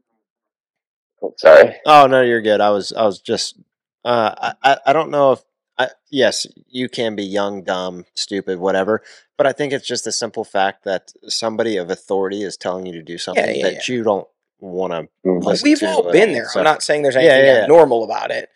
Oh, 1.23 1.35
sorry. 1.39 1.77
Oh 1.87 2.07
no, 2.07 2.23
you're 2.23 2.43
good. 2.43 2.61
I 2.61 2.71
was 2.71 2.93
I 2.93 3.05
was 3.05 3.21
just 3.21 3.59
uh, 4.05 4.35
I 4.63 4.73
I- 4.73 4.81
I 4.87 4.93
don't 4.93 5.11
know 5.11 5.33
if 5.33 5.43
I, 5.79 5.89
yes 6.11 6.47
you 6.69 6.89
can 6.89 7.15
be 7.17 7.23
young, 7.25 7.63
dumb, 7.63 8.05
stupid, 8.15 8.59
whatever. 8.59 9.03
But 9.37 9.47
I 9.47 9.53
think 9.53 9.73
it's 9.75 9.87
just 9.87 10.05
the 10.05 10.13
simple 10.13 10.45
fact 10.45 10.85
that 10.85 11.13
somebody 11.29 11.77
of 11.77 11.91
authority 11.91 12.43
is 12.43 12.57
telling 12.57 12.87
you 12.87 12.93
to 12.95 13.03
do 13.03 13.19
something 13.19 13.57
yeah, 13.57 13.71
that 13.71 13.87
you 13.89 14.03
don't 14.03 14.27
want 14.59 14.93
to 14.95 15.09
Mhm. 15.29 15.63
We've 15.63 15.83
all 15.83 16.11
been 16.11 16.33
there. 16.33 16.49
so- 16.49 16.61
I'm 16.61 16.65
not 16.65 16.83
saying 16.83 17.03
there's 17.03 17.17
anything 17.17 17.45
yeah, 17.45 17.61
yeah. 17.61 17.67
normal 17.67 18.05
about 18.05 18.31
it. 18.31 18.49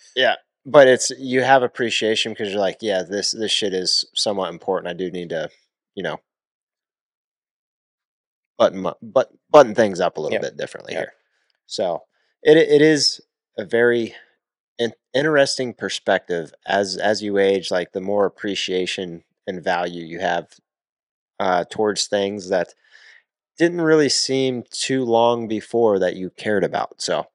But 0.67 0.89
it's 0.89 1.11
you 1.19 1.43
have 1.43 1.63
appreciation 1.63 2.33
because 2.33 2.51
you're 2.53 2.61
like, 2.61 2.79
yeah, 2.81 3.03
this 3.03 3.33
this 3.33 3.53
shit 3.53 3.75
is 3.75 4.05
somewhat 4.15 4.51
important. 4.53 4.91
I 4.91 4.95
do 4.95 5.11
need 5.11 5.31
to, 5.31 5.51
you 5.95 6.03
know, 6.03 6.19
button 8.59 8.87
but 9.03 9.31
button 9.51 9.75
things 9.75 10.01
up 10.01 10.17
a 10.19 10.21
little 10.21 10.37
Yeah. 10.37 10.43
bit 10.43 10.57
differently 10.57 10.95
Yeah. 10.95 11.01
here. 11.01 11.15
So 11.67 12.05
it 12.43 12.57
it 12.57 12.83
is 12.83 13.21
a 13.59 13.65
very 13.65 14.15
in, 14.79 14.93
interesting 15.15 15.75
perspective 15.75 16.53
as 16.67 16.97
as 16.97 17.23
you 17.23 17.39
age. 17.39 17.71
Like 17.71 17.93
the 17.93 18.01
more 18.03 18.27
appreciation 18.27 19.25
and 19.47 19.63
value 19.65 20.05
you 20.05 20.21
have 20.21 20.49
uh, 21.41 21.65
towards 21.71 22.07
things 22.07 22.49
that 22.51 22.75
didn't 23.59 23.83
really 23.83 24.09
seem 24.11 24.65
too 24.71 25.05
long 25.05 25.49
before 25.49 25.99
that 26.01 26.17
you 26.17 26.31
cared 26.31 26.65
about. 26.65 27.01
So 27.03 27.27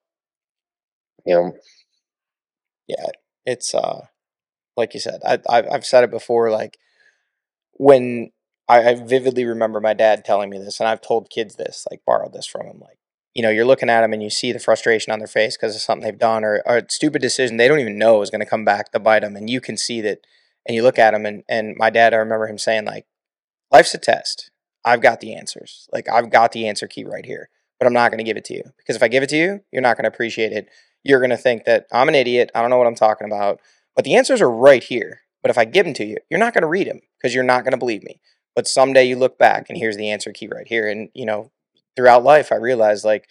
You 1.26 1.36
know, 1.36 1.58
it's 3.46 3.74
uh 3.74 4.06
like 4.76 4.94
you 4.94 5.00
said 5.00 5.22
I, 5.26 5.40
I 5.50 5.64
i've 5.72 5.86
said 5.86 6.04
it 6.04 6.12
before 6.12 6.52
like 6.52 6.78
when 7.74 8.32
I, 8.68 8.90
I 8.90 8.96
vividly 8.96 9.46
remember 9.46 9.80
my 9.80 9.94
dad 9.94 10.26
telling 10.26 10.50
me 10.50 10.58
this 10.58 10.80
and 10.80 10.90
i've 10.90 11.02
told 11.02 11.30
kids 11.30 11.56
this 11.56 11.86
like 11.90 12.02
borrowed 12.06 12.34
this 12.34 12.48
from 12.48 12.66
him 12.66 12.80
like 12.80 12.98
you 13.34 13.42
know 13.42 13.50
you're 13.50 13.66
looking 13.66 13.90
at 13.90 14.02
them 14.02 14.14
and 14.14 14.24
you 14.24 14.30
see 14.30 14.52
the 14.52 14.60
frustration 14.60 15.12
on 15.12 15.20
their 15.20 15.28
face 15.28 15.56
because 15.58 15.76
of 15.76 15.82
something 15.82 16.06
they've 16.06 16.18
done 16.18 16.44
or, 16.44 16.64
or 16.66 16.78
a 16.78 16.90
stupid 16.90 17.22
decision 17.22 17.58
they 17.58 17.68
don't 17.68 17.80
even 17.80 17.98
know 17.98 18.22
is 18.22 18.30
going 18.30 18.40
to 18.40 18.46
come 18.46 18.66
back 18.66 18.92
to 18.92 19.00
bite 19.00 19.22
them 19.22 19.36
and 19.36 19.50
you 19.50 19.62
can 19.62 19.78
see 19.78 20.02
that 20.02 20.20
and 20.66 20.76
you 20.76 20.82
look 20.82 20.98
at 20.98 21.12
them 21.12 21.26
and, 21.26 21.44
and 21.48 21.76
my 21.78 21.90
dad 21.90 22.14
i 22.14 22.18
remember 22.18 22.48
him 22.48 22.58
saying 22.58 22.86
like 22.86 23.06
life's 23.72 23.94
a 23.94 23.98
test. 23.98 24.52
I've 24.86 25.02
got 25.02 25.20
the 25.20 25.36
answers. 25.36 25.88
Like 25.92 26.08
i've 26.10 26.30
got 26.30 26.52
the 26.52 26.68
answer 26.68 26.88
key 26.88 27.04
right 27.04 27.26
here 27.26 27.50
but 27.80 27.86
i'm 27.86 27.94
not 27.94 28.10
going 28.10 28.20
to 28.20 28.24
give 28.24 28.38
it 28.38 28.46
to 28.46 28.54
you 28.54 28.64
because 28.78 28.96
if 28.96 29.04
i 29.04 29.08
give 29.08 29.24
it 29.24 29.30
to 29.30 29.38
you 29.38 29.60
you're 29.72 29.82
not 29.82 29.98
going 29.98 30.04
to 30.04 30.10
appreciate 30.10 30.52
it 30.52 30.70
you're 31.06 31.20
going 31.20 31.30
to 31.30 31.38
think 31.38 31.64
that 31.66 31.86
I'm 31.94 32.10
an 32.10 32.16
idiot. 32.16 32.52
I 32.56 32.62
don't 32.62 32.70
know 32.70 32.78
what 32.78 32.88
I'm 32.88 32.96
talking 32.96 33.28
about. 33.28 33.62
But 33.96 34.04
the 34.04 34.16
answers 34.16 34.42
are 34.42 34.50
right 34.52 34.84
here. 34.84 35.22
But 35.42 35.52
if 35.52 35.58
I 35.58 35.66
give 35.66 35.86
them 35.86 35.94
to 35.96 36.06
you, 36.06 36.18
you're 36.30 36.40
not 36.40 36.54
going 36.54 36.64
to 36.64 36.68
read 36.68 36.88
them 36.88 37.00
because 37.18 37.34
you're 37.36 37.44
not 37.44 37.64
going 37.64 37.72
to 37.72 37.78
believe 37.78 38.04
me. 38.04 38.20
But 38.56 38.68
someday 38.68 39.06
you 39.06 39.16
look 39.16 39.38
back 39.38 39.68
and 39.70 39.78
here's 39.78 39.96
the 39.96 40.10
answer 40.10 40.32
key 40.34 40.48
right 40.52 40.68
here. 40.68 40.90
And, 40.90 41.10
you 41.14 41.26
know, 41.26 41.52
throughout 41.96 42.24
life, 42.24 42.52
I 42.52 42.56
realized 42.56 43.06
like 43.06 43.28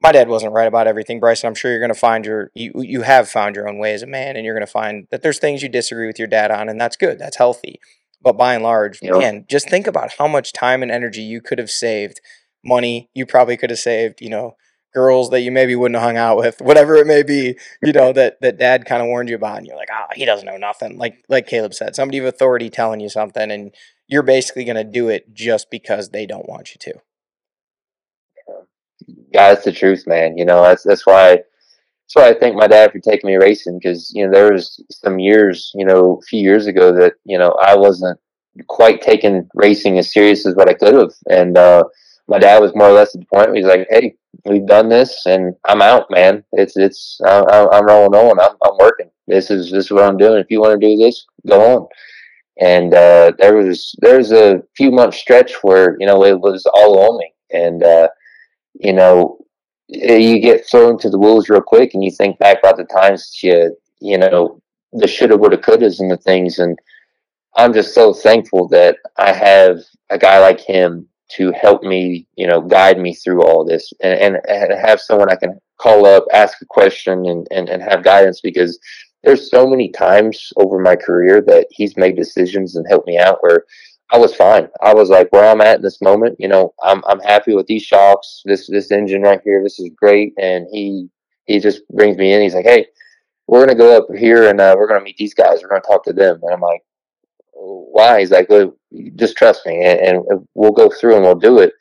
my 0.00 0.12
dad 0.12 0.28
wasn't 0.28 0.52
right 0.52 0.68
about 0.68 0.86
everything, 0.86 1.20
Brycen. 1.20 1.44
I'm 1.46 1.54
sure 1.54 1.70
you're 1.70 1.80
going 1.80 1.92
to 1.92 1.98
find 1.98 2.24
your, 2.24 2.50
you, 2.54 2.72
you 2.76 3.02
have 3.02 3.28
found 3.28 3.56
your 3.56 3.68
own 3.68 3.78
way 3.78 3.94
as 3.94 4.02
a 4.02 4.06
man 4.06 4.36
and 4.36 4.44
you're 4.44 4.54
going 4.54 4.66
to 4.66 4.70
find 4.70 5.08
that 5.10 5.22
there's 5.22 5.38
things 5.40 5.62
you 5.62 5.68
disagree 5.68 6.06
with 6.06 6.18
your 6.18 6.28
dad 6.28 6.50
on. 6.52 6.68
And 6.68 6.80
that's 6.80 6.96
good. 6.96 7.18
That's 7.18 7.38
healthy. 7.38 7.80
But 8.22 8.36
by 8.38 8.54
and 8.54 8.62
large, 8.62 9.00
Yeah. 9.02 9.18
man, 9.18 9.44
just 9.48 9.68
think 9.68 9.86
about 9.88 10.12
how 10.18 10.28
much 10.28 10.52
time 10.52 10.82
and 10.82 10.90
energy 10.92 11.22
you 11.22 11.40
could 11.40 11.58
have 11.58 11.70
saved, 11.70 12.20
money 12.64 13.10
you 13.14 13.26
probably 13.26 13.56
could 13.56 13.70
have 13.70 13.78
saved, 13.78 14.20
you 14.22 14.30
know, 14.30 14.56
girls 14.94 15.30
that 15.30 15.40
you 15.40 15.50
maybe 15.50 15.76
wouldn't 15.76 15.96
have 16.00 16.04
hung 16.04 16.16
out 16.16 16.36
with, 16.36 16.60
whatever 16.60 16.96
it 16.96 17.06
may 17.06 17.22
be, 17.22 17.58
you 17.82 17.92
know, 17.92 18.12
that 18.12 18.40
that 18.40 18.58
dad 18.58 18.86
kind 18.86 19.02
of 19.02 19.08
warned 19.08 19.28
you 19.28 19.36
about, 19.36 19.58
and 19.58 19.66
you're 19.66 19.76
like, 19.76 19.90
ah, 19.92 20.08
he 20.14 20.24
doesn't 20.24 20.46
know 20.46 20.56
nothing. 20.56 20.98
Like 20.98 21.24
like 21.28 21.46
Caleb 21.46 21.74
said, 21.74 21.96
somebody 21.96 22.18
of 22.18 22.24
authority 22.24 22.70
telling 22.70 23.00
you 23.00 23.08
something, 23.08 23.50
and 23.50 23.74
you're 24.08 24.22
basically 24.22 24.64
gonna 24.64 24.84
do 24.84 25.08
it 25.08 25.34
just 25.34 25.70
because 25.70 26.10
they 26.10 26.26
don't 26.26 26.48
want 26.48 26.70
you 26.74 26.92
to. 26.92 27.00
yeah, 29.32 29.52
that's 29.52 29.64
the 29.64 29.72
truth, 29.72 30.06
man. 30.06 30.38
You 30.38 30.44
know, 30.44 30.62
that's 30.62 30.82
that's 30.82 31.06
why 31.06 31.30
that's 31.34 32.14
why 32.14 32.28
I 32.28 32.38
thank 32.38 32.56
my 32.56 32.66
dad 32.66 32.92
for 32.92 33.00
taking 33.00 33.28
me 33.28 33.36
racing 33.36 33.78
because 33.78 34.12
you 34.14 34.24
know 34.24 34.32
there 34.32 34.52
was 34.52 34.82
some 34.90 35.18
years, 35.18 35.72
you 35.74 35.84
know, 35.84 36.20
a 36.22 36.26
few 36.26 36.40
years 36.40 36.66
ago 36.66 36.92
that 36.92 37.14
you 37.24 37.38
know 37.38 37.56
I 37.62 37.76
wasn't 37.76 38.18
quite 38.68 39.02
taking 39.02 39.48
racing 39.54 39.98
as 39.98 40.12
serious 40.12 40.46
as 40.46 40.54
what 40.54 40.68
I 40.68 40.74
could 40.74 40.94
have, 40.94 41.12
and 41.28 41.58
uh, 41.58 41.84
my 42.28 42.38
dad 42.38 42.60
was 42.60 42.74
more 42.74 42.88
or 42.88 42.92
less 42.92 43.14
at 43.14 43.20
the 43.20 43.26
point 43.26 43.48
where 43.48 43.56
he's 43.56 43.66
like, 43.66 43.86
"Hey, 43.90 44.16
we've 44.46 44.66
done 44.66 44.88
this, 44.88 45.26
and 45.26 45.54
I'm 45.66 45.82
out, 45.82 46.10
man. 46.10 46.44
It's 46.52 46.76
it's 46.76 47.20
I, 47.24 47.40
I- 47.40 47.78
I'm 47.78 47.86
rolling 47.86 48.18
on. 48.18 48.40
I'm 48.40 48.56
I'm 48.64 48.76
working. 48.78 49.10
This 49.26 49.50
is 49.50 49.70
this 49.70 49.86
is 49.86 49.90
what 49.90 50.04
I'm 50.04 50.16
doing. 50.16 50.38
If 50.40 50.50
you 50.50 50.60
want 50.60 50.80
to 50.80 50.86
do 50.86 50.96
this, 50.96 51.26
go 51.46 51.60
on." 51.76 51.88
And 52.60 52.94
uh, 52.94 53.32
there 53.38 53.56
was 53.56 53.94
there 54.00 54.18
was 54.18 54.32
a 54.32 54.62
few 54.76 54.90
month 54.92 55.14
stretch 55.14 55.54
where 55.62 55.96
you 56.00 56.06
know 56.06 56.24
it 56.24 56.40
was 56.40 56.66
all 56.74 56.98
on 57.10 57.18
me, 57.18 57.32
and 57.52 57.82
uh, 57.82 58.08
you 58.74 58.92
know 58.92 59.38
eh, 59.94 60.16
you 60.16 60.40
get 60.40 60.66
thrown 60.68 60.98
to 60.98 61.10
the 61.10 61.18
wolves 61.18 61.48
real 61.48 61.62
quick, 61.62 61.94
and 61.94 62.04
you 62.04 62.10
think 62.10 62.38
back 62.38 62.58
about 62.60 62.76
the 62.76 62.84
times 62.84 63.38
you 63.42 63.76
you 64.00 64.18
know 64.18 64.60
the 64.92 65.08
shoulda, 65.08 65.36
woulda, 65.36 65.58
couldas, 65.58 66.00
and 66.00 66.10
the 66.10 66.16
things, 66.18 66.58
and 66.60 66.78
I'm 67.56 67.72
just 67.72 67.94
so 67.94 68.12
thankful 68.12 68.68
that 68.68 68.98
I 69.18 69.32
have 69.32 69.78
a 70.10 70.18
guy 70.18 70.38
like 70.40 70.60
him 70.60 71.08
to 71.36 71.52
help 71.52 71.82
me, 71.82 72.26
you 72.36 72.46
know, 72.46 72.60
guide 72.60 72.98
me 72.98 73.14
through 73.14 73.42
all 73.42 73.64
this, 73.64 73.92
and 74.02 74.18
and, 74.18 74.40
and 74.48 74.72
have 74.72 75.00
someone 75.00 75.30
I 75.30 75.36
can 75.36 75.58
call 75.78 76.06
up, 76.06 76.24
ask 76.32 76.60
a 76.62 76.66
question, 76.66 77.26
and, 77.26 77.46
and 77.50 77.68
and 77.68 77.82
have 77.82 78.04
guidance 78.04 78.40
because 78.40 78.78
there's 79.24 79.50
so 79.50 79.66
many 79.66 79.88
times 79.90 80.52
over 80.56 80.78
my 80.78 80.96
career 80.96 81.40
that 81.42 81.66
he's 81.70 81.96
made 81.96 82.16
decisions 82.16 82.76
and 82.76 82.86
helped 82.88 83.06
me 83.06 83.18
out 83.18 83.38
where 83.40 83.64
I 84.10 84.18
was 84.18 84.34
fine. 84.34 84.68
I 84.82 84.92
was 84.94 85.08
like 85.08 85.32
where 85.32 85.50
I'm 85.50 85.62
at 85.62 85.76
in 85.76 85.82
this 85.82 86.00
moment, 86.02 86.36
you 86.38 86.48
know, 86.48 86.74
I'm 86.82 87.02
I'm 87.06 87.20
happy 87.20 87.54
with 87.54 87.66
these 87.66 87.82
shocks, 87.82 88.42
this 88.44 88.68
this 88.68 88.90
engine 88.90 89.22
right 89.22 89.40
here, 89.44 89.62
this 89.62 89.80
is 89.80 89.90
great. 89.96 90.34
And 90.38 90.66
he 90.70 91.08
he 91.46 91.58
just 91.58 91.86
brings 91.88 92.16
me 92.16 92.32
in, 92.32 92.42
he's 92.42 92.54
like, 92.54 92.66
Hey, 92.66 92.86
we're 93.46 93.64
gonna 93.64 93.78
go 93.78 93.96
up 93.96 94.06
here 94.16 94.48
and 94.50 94.60
uh, 94.60 94.74
we're 94.78 94.88
gonna 94.88 95.04
meet 95.04 95.16
these 95.16 95.34
guys, 95.34 95.62
we're 95.62 95.68
gonna 95.68 95.80
talk 95.80 96.04
to 96.04 96.12
them. 96.12 96.38
And 96.42 96.52
I'm 96.52 96.60
like, 96.60 96.82
Why? 97.54 98.20
He's 98.20 98.30
like, 98.30 98.48
just 99.16 99.36
trust 99.36 99.64
me 99.66 99.84
and, 99.84 100.24
and 100.26 100.48
we'll 100.54 100.72
go 100.72 100.90
through 100.90 101.16
and 101.16 101.24
we'll 101.24 101.34
do 101.34 101.58
it. 101.58 101.72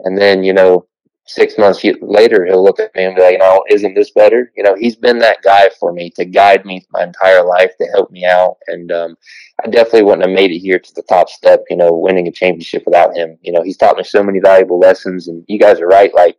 And 0.00 0.16
then, 0.16 0.44
you 0.44 0.52
know, 0.52 0.86
six 1.26 1.58
months 1.58 1.82
later, 2.00 2.44
he'll 2.44 2.62
look 2.62 2.78
at 2.78 2.94
me 2.94 3.04
and 3.04 3.16
be 3.16 3.22
like, 3.22 3.32
you 3.32 3.38
know, 3.38 3.64
isn't 3.68 3.94
this 3.94 4.10
better? 4.10 4.52
You 4.56 4.62
know, 4.62 4.74
he's 4.74 4.96
been 4.96 5.18
that 5.18 5.42
guy 5.42 5.70
for 5.80 5.92
me 5.92 6.10
to 6.10 6.24
guide 6.24 6.64
me 6.64 6.86
my 6.92 7.02
entire 7.02 7.44
life, 7.44 7.72
to 7.78 7.86
help 7.86 8.10
me 8.10 8.24
out. 8.24 8.56
And 8.68 8.92
um, 8.92 9.16
I 9.64 9.68
definitely 9.68 10.02
wouldn't 10.02 10.26
have 10.28 10.34
made 10.34 10.52
it 10.52 10.60
here 10.60 10.78
to 10.78 10.94
the 10.94 11.02
top 11.02 11.28
step, 11.28 11.64
you 11.68 11.76
know, 11.76 11.92
winning 11.92 12.28
a 12.28 12.32
championship 12.32 12.84
without 12.86 13.16
him. 13.16 13.38
You 13.42 13.52
know, 13.52 13.62
he's 13.62 13.76
taught 13.76 13.96
me 13.96 14.04
so 14.04 14.22
many 14.22 14.38
valuable 14.40 14.78
lessons. 14.78 15.28
And 15.28 15.44
you 15.48 15.58
guys 15.58 15.80
are 15.80 15.88
right. 15.88 16.14
Like, 16.14 16.36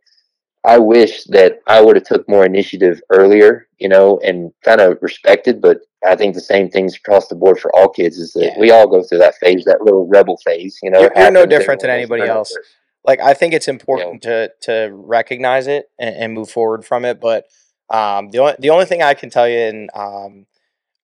I 0.68 0.78
wish 0.78 1.24
that 1.24 1.60
I 1.66 1.80
would 1.80 1.96
have 1.96 2.04
took 2.04 2.28
more 2.28 2.44
initiative 2.44 3.00
earlier, 3.10 3.66
you 3.78 3.88
know, 3.88 4.20
and 4.22 4.52
kind 4.62 4.82
of 4.82 4.98
respected. 5.00 5.62
But 5.62 5.78
I 6.06 6.14
think 6.14 6.34
the 6.34 6.42
same 6.42 6.68
things 6.68 6.94
across 6.94 7.28
the 7.28 7.34
board 7.36 7.58
for 7.58 7.74
all 7.74 7.88
kids 7.88 8.18
is 8.18 8.34
that 8.34 8.52
Yeah. 8.52 8.58
we 8.58 8.70
all 8.70 8.86
go 8.86 9.02
through 9.02 9.18
that 9.18 9.36
phase, 9.36 9.64
that 9.64 9.82
little 9.82 10.06
rebel 10.06 10.36
phase. 10.44 10.78
You 10.82 10.90
know, 10.90 11.00
You're- 11.00 11.12
you're 11.16 11.30
no 11.30 11.46
different 11.46 11.80
than 11.80 11.90
anybody 11.90 12.24
else. 12.24 12.54
Like 13.02 13.20
I 13.20 13.32
think 13.32 13.54
it's 13.54 13.68
important 13.68 14.22
to 14.22 14.52
to 14.62 14.90
recognize 14.92 15.66
it 15.66 15.90
and, 15.98 16.14
and 16.14 16.34
move 16.34 16.50
forward 16.50 16.84
from 16.84 17.06
it. 17.06 17.18
But 17.18 17.46
um, 17.88 18.30
the 18.30 18.38
only 18.40 18.54
the 18.58 18.70
only 18.70 18.84
thing 18.84 19.02
I 19.02 19.14
can 19.14 19.30
tell 19.30 19.48
you, 19.48 19.58
and 19.58 19.90
um, 19.94 20.46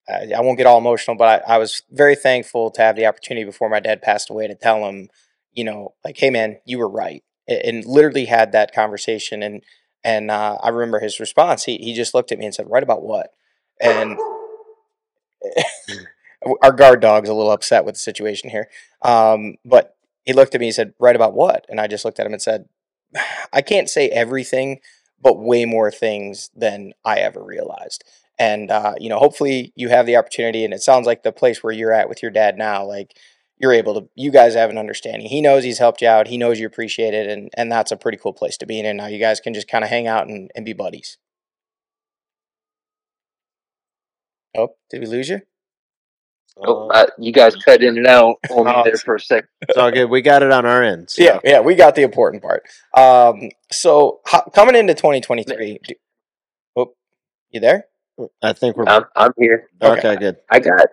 I, 0.07 0.33
I 0.37 0.41
won't 0.43 0.59
get 0.59 0.67
all 0.67 0.77
emotional, 0.77 1.17
but 1.17 1.43
I, 1.49 1.55
I 1.55 1.59
was 1.59 1.83
very 1.91 2.17
thankful 2.17 2.71
to 2.73 2.83
have 2.83 2.97
the 2.97 3.07
opportunity 3.07 3.45
before 3.45 3.71
my 3.71 3.81
dad 3.81 4.03
passed 4.03 4.29
away 4.29 4.47
to 4.47 4.55
tell 4.55 4.85
him, 4.87 5.09
you 5.53 5.65
know, 5.65 5.95
like, 6.05 6.19
hey 6.19 6.29
man, 6.29 6.59
you 6.67 6.79
were 6.79 6.89
right, 6.89 7.23
and 7.49 7.85
literally 7.85 8.27
had 8.27 8.53
that 8.53 8.75
conversation. 8.75 9.43
And 9.43 9.63
and 10.03 10.31
uh, 10.31 10.59
I 10.63 10.69
remember 10.69 11.01
his 11.01 11.21
response. 11.21 11.65
He 11.65 11.79
he 11.79 11.95
just 11.95 12.15
looked 12.15 12.33
at 12.33 12.39
me 12.39 12.47
and 12.47 12.55
said, 12.55 12.71
"Right 12.71 12.83
about 12.83 13.03
what?" 13.03 13.35
And 13.81 14.19
our 16.63 16.73
guard 16.73 17.01
dog's 17.01 17.29
a 17.29 17.35
little 17.35 17.53
upset 17.53 17.85
with 17.85 17.95
the 17.95 18.01
situation 18.01 18.51
here. 18.51 18.69
Um, 19.03 19.57
but 19.65 19.97
he 20.25 20.33
looked 20.33 20.55
at 20.55 20.61
me 20.61 20.69
and 20.69 20.75
said, 20.75 20.95
Right 20.99 21.17
about 21.17 21.35
what? 21.35 21.67
And 21.69 21.81
I 21.81 21.87
just 21.87 22.05
looked 22.05 22.19
at 22.19 22.27
him 22.27 22.33
and 22.33 22.43
said, 22.43 22.69
I 23.53 23.63
can't 23.63 23.89
say 23.89 24.09
everything, 24.09 24.81
but 25.21 25.39
way 25.39 25.65
more 25.65 25.91
things 25.91 26.51
than 26.55 26.93
I 27.05 27.19
ever 27.19 27.43
realized. 27.43 28.05
And, 28.39 28.71
uh, 28.71 28.95
you 28.99 29.09
know, 29.09 29.19
hopefully 29.19 29.73
you 29.77 29.91
have 29.91 30.07
the 30.07 30.17
opportunity. 30.17 30.65
And 30.65 30.75
it 30.75 30.83
sounds 30.83 31.07
like 31.07 31.23
the 31.23 31.33
place 31.33 31.63
where 31.63 31.73
you're 31.73 31.93
at 31.93 32.09
with 32.09 32.23
your 32.23 32.33
dad 32.33 32.59
now, 32.59 32.85
like 32.85 33.17
you're 33.59 33.73
able 33.73 33.95
to, 34.01 34.09
you 34.15 34.31
guys 34.31 34.55
have 34.55 34.71
an 34.71 34.79
understanding. 34.79 35.29
He 35.29 35.41
knows 35.41 35.65
he's 35.65 35.79
helped 35.79 36.03
you 36.03 36.09
out. 36.09 36.29
He 36.29 36.37
knows 36.39 36.59
you 36.59 36.67
appreciate 36.67 37.15
it. 37.15 37.29
And, 37.29 37.51
and 37.57 37.71
that's 37.71 37.93
a 37.93 37.97
pretty 37.97 38.19
cool 38.19 38.33
place 38.33 38.57
to 38.59 38.67
be 38.67 38.79
in. 38.81 38.87
And 38.87 38.99
now 38.99 39.07
you 39.07 39.19
guys 39.19 39.41
can 39.41 39.55
just 39.55 39.69
kind 39.69 39.85
of 39.85 39.91
hang 39.91 40.07
out 40.07 40.27
and, 40.29 40.51
and 40.57 40.65
be 40.65 40.73
buddies. 40.73 41.19
Oh, 44.57 44.69
did 44.91 45.01
we 45.01 45.07
lose 45.07 45.29
you? 45.29 45.41
Oh, 46.57 46.89
Uh, 46.89 47.07
you 47.19 47.33
guys 47.33 47.57
cut 47.57 47.83
in 47.83 47.97
and 47.99 48.07
out 48.07 48.37
on 48.51 48.65
me 48.67 48.73
Oh, 48.75 48.83
there 48.85 48.97
for 48.97 49.17
a 49.17 49.21
second. 49.21 49.49
it's 49.63 49.77
all 49.77 49.91
good. 49.91 50.05
We 50.07 50.23
got 50.23 50.43
it 50.45 50.53
on 50.53 50.65
our 50.65 50.83
end. 50.83 51.11
So. 51.11 51.23
Yeah, 51.23 51.41
yeah, 51.43 51.61
we 51.61 51.75
got 51.75 51.97
the 51.97 52.03
important 52.03 52.43
part. 52.43 52.63
Um, 52.97 53.51
so 53.73 54.21
ho- 54.27 54.49
coming 54.55 54.77
into 54.77 54.95
2023, 54.95 55.81
do, 55.85 55.95
oh, 56.77 56.95
you 57.51 57.59
there? 57.61 57.87
I 58.41 58.53
think 58.53 58.77
we're 58.77 58.85
I'm, 58.87 59.03
I'm 59.17 59.33
here. 59.37 59.69
okay. 59.83 60.15
Good. 60.17 60.37
I 60.49 60.61
got. 60.61 60.87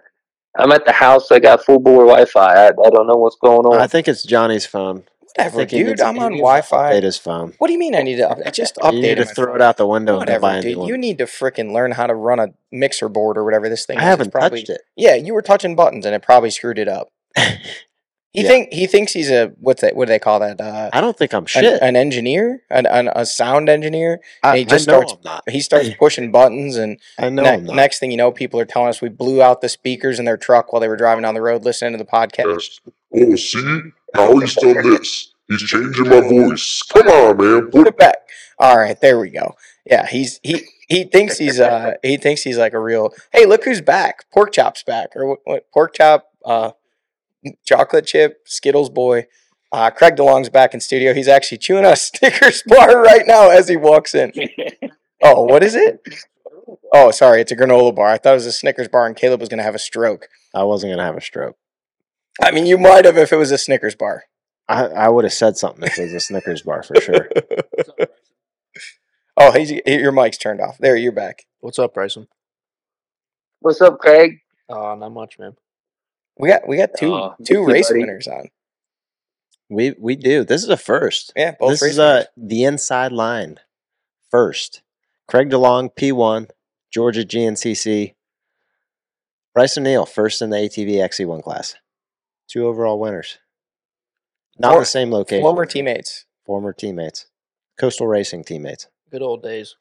I'm 0.57 0.71
at 0.71 0.85
the 0.85 0.91
house. 0.91 1.31
I 1.31 1.39
got 1.39 1.63
full 1.63 1.79
bore 1.79 2.05
Wi-Fi. 2.05 2.53
I, 2.53 2.67
I 2.67 2.71
don't 2.89 3.07
know 3.07 3.15
what's 3.15 3.37
going 3.37 3.65
on. 3.65 3.79
I 3.81 3.87
think 3.87 4.07
it's 4.07 4.23
Johnny's 4.23 4.65
phone. 4.65 5.03
Whatever, 5.37 5.65
dude. 5.65 6.01
I'm 6.01 6.19
on 6.19 6.31
needs 6.33 6.41
to 6.41 6.45
Update 6.45 6.69
Wi-Fi. 6.69 7.01
his 7.01 7.17
phone. 7.17 7.53
What 7.57 7.67
do 7.67 7.73
you 7.73 7.79
mean 7.79 7.95
I 7.95 8.01
need 8.01 8.17
to 8.17 8.29
up- 8.29 8.53
just 8.53 8.75
update 8.75 8.93
You 8.95 9.01
need 9.01 9.15
to 9.15 9.25
throw 9.25 9.45
phone? 9.45 9.55
it 9.55 9.61
out 9.61 9.77
the 9.77 9.87
window 9.87 10.13
and 10.13 10.19
Whatever, 10.19 10.41
buy 10.41 10.59
dude. 10.61 10.87
You 10.89 10.97
need 10.97 11.19
to 11.19 11.25
freaking 11.25 11.71
learn 11.71 11.91
how 11.93 12.05
to 12.05 12.13
run 12.13 12.39
a 12.39 12.47
mixer 12.69 13.07
board 13.07 13.37
or 13.37 13.45
whatever 13.45 13.69
this 13.69 13.85
thing 13.85 13.97
I 13.97 14.01
is. 14.01 14.05
Haven't 14.07 14.31
probably, 14.31 14.59
touched 14.59 14.71
it. 14.71 14.81
Yeah, 14.97 15.15
you 15.15 15.33
were 15.33 15.41
touching 15.41 15.73
buttons 15.75 16.05
and 16.05 16.13
it 16.13 16.21
probably 16.21 16.49
screwed 16.51 16.77
it 16.79 16.89
up. 16.89 17.13
He 18.33 18.43
Yeah. 18.43 18.47
think 18.47 18.71
he 18.71 18.87
thinks 18.87 19.11
he's 19.11 19.29
a 19.29 19.47
what's 19.59 19.81
that? 19.81 19.93
What 19.95 20.05
do 20.07 20.13
they 20.13 20.19
call 20.19 20.39
that? 20.39 20.61
Uh, 20.61 20.89
I 20.93 21.01
don't 21.01 21.17
think 21.17 21.33
I'm 21.33 21.43
an, 21.43 21.47
shit. 21.47 21.81
an 21.81 21.97
engineer, 21.97 22.61
an, 22.69 22.85
an, 22.85 23.09
a 23.13 23.25
sound 23.25 23.67
engineer. 23.67 24.21
I, 24.41 24.59
he 24.59 24.65
just 24.65 24.87
I 24.87 24.93
know 24.93 24.99
starts- 25.01 25.13
I'm 25.13 25.19
not. 25.25 25.49
He 25.49 25.59
starts 25.59 25.89
pushing 25.99 26.31
buttons, 26.31 26.77
and 26.77 26.97
I 27.19 27.29
know 27.29 27.43
ne- 27.43 27.49
I'm 27.49 27.65
not. 27.65 27.75
next 27.75 27.99
thing 27.99 28.09
you 28.09 28.15
know, 28.17 28.31
people 28.31 28.57
are 28.61 28.65
telling 28.65 28.87
us 28.87 29.01
we 29.01 29.09
blew 29.09 29.41
out 29.41 29.59
the 29.59 29.67
speakers 29.67 30.17
in 30.17 30.23
their 30.25 30.37
truck 30.37 30.71
while 30.71 30.79
they 30.79 30.87
were 30.87 30.95
driving 30.95 31.23
down 31.23 31.33
the 31.33 31.41
road 31.41 31.65
listening 31.65 31.91
to 31.91 31.97
the 31.97 32.09
podcast. 32.09 32.79
Oh, 33.13 33.35
see? 33.35 33.81
Now 34.15 34.37
he's 34.39 34.55
done 34.55 34.81
this. 34.89 35.33
He's 35.49 35.63
changing 35.63 36.07
my 36.07 36.21
voice. 36.21 36.81
Come 36.83 37.07
on, 37.09 37.35
man. 37.37 37.61
Put 37.63 37.71
Put 37.73 37.87
it 37.87 37.97
back. 37.97 38.15
All 38.59 38.77
right, 38.77 38.99
there 39.01 39.19
we 39.19 39.29
go. 39.29 39.55
Yeah, 39.85 40.05
he's 40.07 40.39
he 40.43 40.61
he 40.87 41.03
thinks 41.03 41.37
he's 41.37 41.59
uh 41.59 41.95
he 42.03 42.15
thinks 42.15 42.43
he's 42.43 42.57
like 42.57 42.71
a 42.73 42.79
real. 42.79 43.13
Hey, 43.33 43.45
look 43.45 43.65
who's 43.65 43.81
back! 43.81 44.31
Pork 44.31 44.53
chop's 44.53 44.83
back, 44.83 45.09
or 45.17 45.25
what? 45.27 45.39
what 45.43 45.71
pork 45.73 45.95
chop, 45.95 46.27
uh, 46.45 46.71
chocolate 47.65 48.05
chip, 48.05 48.41
Skittles 48.45 48.89
boy. 48.89 49.27
Uh, 49.71 49.89
Craig 49.89 50.15
DeLong's 50.15 50.49
back 50.49 50.73
in 50.73 50.81
studio. 50.81 51.13
He's 51.13 51.29
actually 51.29 51.59
chewing 51.59 51.85
on 51.85 51.93
a 51.93 51.95
Snickers 51.97 52.63
bar 52.65 53.01
right 53.01 53.25
now 53.25 53.49
as 53.49 53.67
he 53.67 53.77
walks 53.77 54.15
in. 54.15 54.31
Oh, 55.23 55.43
what 55.43 55.63
is 55.63 55.75
it? 55.75 56.01
Oh, 56.91 57.11
sorry, 57.11 57.41
it's 57.41 57.51
a 57.51 57.55
granola 57.55 57.93
bar. 57.93 58.07
I 58.07 58.17
thought 58.17 58.31
it 58.31 58.37
was 58.37 58.47
a 58.47 58.51
Snickers 58.51 58.87
bar, 58.87 59.05
and 59.05 59.15
Caleb 59.15 59.39
was 59.39 59.49
going 59.49 59.59
to 59.59 59.63
have 59.63 59.75
a 59.75 59.79
stroke. 59.79 60.27
I 60.53 60.63
wasn't 60.63 60.93
gonna 60.93 61.05
have 61.05 61.17
a 61.17 61.21
stroke. 61.21 61.57
I 62.41 62.51
mean, 62.51 62.65
you 62.65 62.77
might 62.77 63.05
have 63.05 63.17
if 63.17 63.31
it 63.31 63.37
was 63.37 63.51
a 63.51 63.57
Snickers 63.57 63.95
bar. 63.95 64.23
I, 64.67 64.85
I 64.85 65.09
would 65.09 65.25
have 65.25 65.33
said 65.33 65.57
something 65.57 65.83
if 65.83 65.97
it 65.97 66.03
was 66.03 66.13
a 66.13 66.19
Snickers 66.19 66.61
bar 66.61 66.83
for 66.83 66.99
sure. 66.99 67.29
oh, 69.37 69.51
he's, 69.51 69.71
your 69.71 70.11
mic's 70.11 70.37
turned 70.37 70.61
off. 70.61 70.77
There, 70.77 70.95
you're 70.95 71.11
back. 71.11 71.45
What's 71.59 71.79
up, 71.79 71.93
Brycen? 71.93 72.27
What's 73.59 73.81
up, 73.81 73.99
Craig? 73.99 74.39
Uh, 74.69 74.95
not 74.95 75.11
much, 75.11 75.37
man. 75.37 75.55
We 76.37 76.49
got 76.49 76.67
we 76.67 76.77
got 76.77 76.91
two 76.97 77.13
Oh, 77.13 77.35
two 77.45 77.65
hey, 77.67 77.73
race 77.73 77.89
buddy. 77.89 77.99
winners 78.01 78.27
on. 78.27 78.49
We 79.69 79.95
we 79.99 80.15
do. 80.15 80.43
This 80.43 80.63
is 80.63 80.69
a 80.69 80.77
first. 80.77 81.31
Yeah, 81.35 81.55
both 81.59 81.71
this 81.71 81.81
race 81.81 81.91
is 81.93 81.99
uh 81.99 82.25
winners. 82.37 82.49
the 82.49 82.63
inside 82.63 83.11
line 83.11 83.59
first. 84.29 84.81
Craig 85.27 85.49
DeLong, 85.49 85.89
P1, 85.95 86.49
Georgia 86.91 87.21
GNCC. 87.23 88.15
Brycen 89.57 89.83
Neal, 89.83 90.05
first 90.05 90.41
in 90.41 90.49
the 90.49 90.57
ATV 90.57 90.95
XC1 90.95 91.39
E 91.39 91.41
class. 91.41 91.75
Two 92.49 92.67
overall 92.67 92.99
winners. 92.99 93.37
Not 94.57 94.73
For- 94.73 94.79
the 94.79 94.85
same 94.85 95.11
location. 95.11 95.41
former 95.43 95.65
teammates. 95.65 96.25
Former 96.45 96.73
teammates. 96.73 97.27
Coastal 97.79 98.07
Racing 98.07 98.43
teammates. 98.43 98.87
Good 99.09 99.21
old 99.21 99.41
days. 99.43 99.75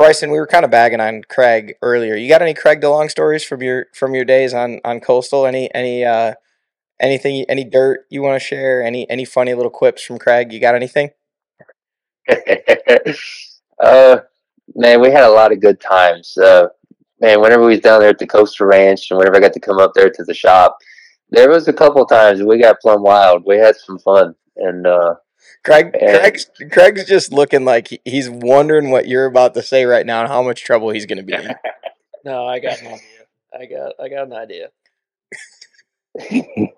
Brycen, 0.00 0.32
we 0.32 0.38
were 0.38 0.46
kind 0.46 0.64
of 0.64 0.70
bagging 0.70 0.98
on 0.98 1.20
Craig 1.28 1.74
earlier. 1.82 2.16
You 2.16 2.26
got 2.26 2.40
any 2.40 2.54
Craig 2.54 2.80
DeLong 2.80 3.10
stories 3.10 3.44
from 3.44 3.62
your 3.62 3.84
from 3.92 4.14
your 4.14 4.24
days 4.24 4.54
on 4.54 4.80
on 4.82 4.98
Coastal? 4.98 5.44
Any 5.44 5.72
any 5.74 6.06
uh 6.06 6.32
anything 6.98 7.44
any 7.50 7.64
dirt 7.64 8.06
you 8.08 8.22
want 8.22 8.40
to 8.40 8.46
share? 8.46 8.82
Any 8.82 9.08
any 9.10 9.26
funny 9.26 9.52
little 9.52 9.70
quips 9.70 10.02
from 10.02 10.16
Craig? 10.16 10.54
You 10.54 10.58
got 10.58 10.74
anything? 10.74 11.10
uh, 13.82 14.20
man, 14.74 15.02
we 15.02 15.10
had 15.10 15.24
a 15.24 15.28
lot 15.30 15.52
of 15.52 15.60
good 15.60 15.78
times. 15.82 16.34
Uh, 16.38 16.68
man, 17.20 17.42
whenever 17.42 17.64
we 17.64 17.72
was 17.72 17.80
down 17.80 18.00
there 18.00 18.08
at 18.08 18.18
the 18.18 18.26
Coastal 18.26 18.68
Ranch, 18.68 19.10
and 19.10 19.18
whenever 19.18 19.36
I 19.36 19.40
got 19.40 19.52
to 19.52 19.60
come 19.60 19.78
up 19.78 19.92
there 19.94 20.08
to 20.08 20.24
the 20.24 20.32
shop, 20.32 20.78
there 21.28 21.50
was 21.50 21.68
a 21.68 21.74
couple 21.74 22.06
times 22.06 22.42
we 22.42 22.58
got 22.58 22.80
plumb 22.80 23.02
wild. 23.02 23.42
We 23.44 23.58
had 23.58 23.76
some 23.76 23.98
fun, 23.98 24.34
and 24.56 24.86
uh, 24.86 25.16
Craig 25.64 25.94
Yeah. 26.00 26.18
Craig's 26.18 26.50
Craig's 26.72 27.04
just 27.06 27.32
looking 27.32 27.64
like 27.64 28.00
he's 28.04 28.28
wondering 28.30 28.90
what 28.90 29.06
you're 29.08 29.26
about 29.26 29.54
to 29.54 29.62
say 29.62 29.84
right 29.84 30.06
now 30.06 30.20
and 30.20 30.28
how 30.28 30.42
much 30.42 30.64
trouble 30.64 30.90
he's 30.90 31.06
going 31.06 31.18
to 31.18 31.24
be 31.24 31.34
in. 31.34 31.54
No, 32.22 32.46
I 32.46 32.58
got 32.58 32.78
an 32.82 32.86
idea. 32.88 32.98
I 33.58 33.64
got 33.66 33.92
I 33.98 34.08
got 34.10 34.26
an 34.26 34.32
idea. 34.34 34.68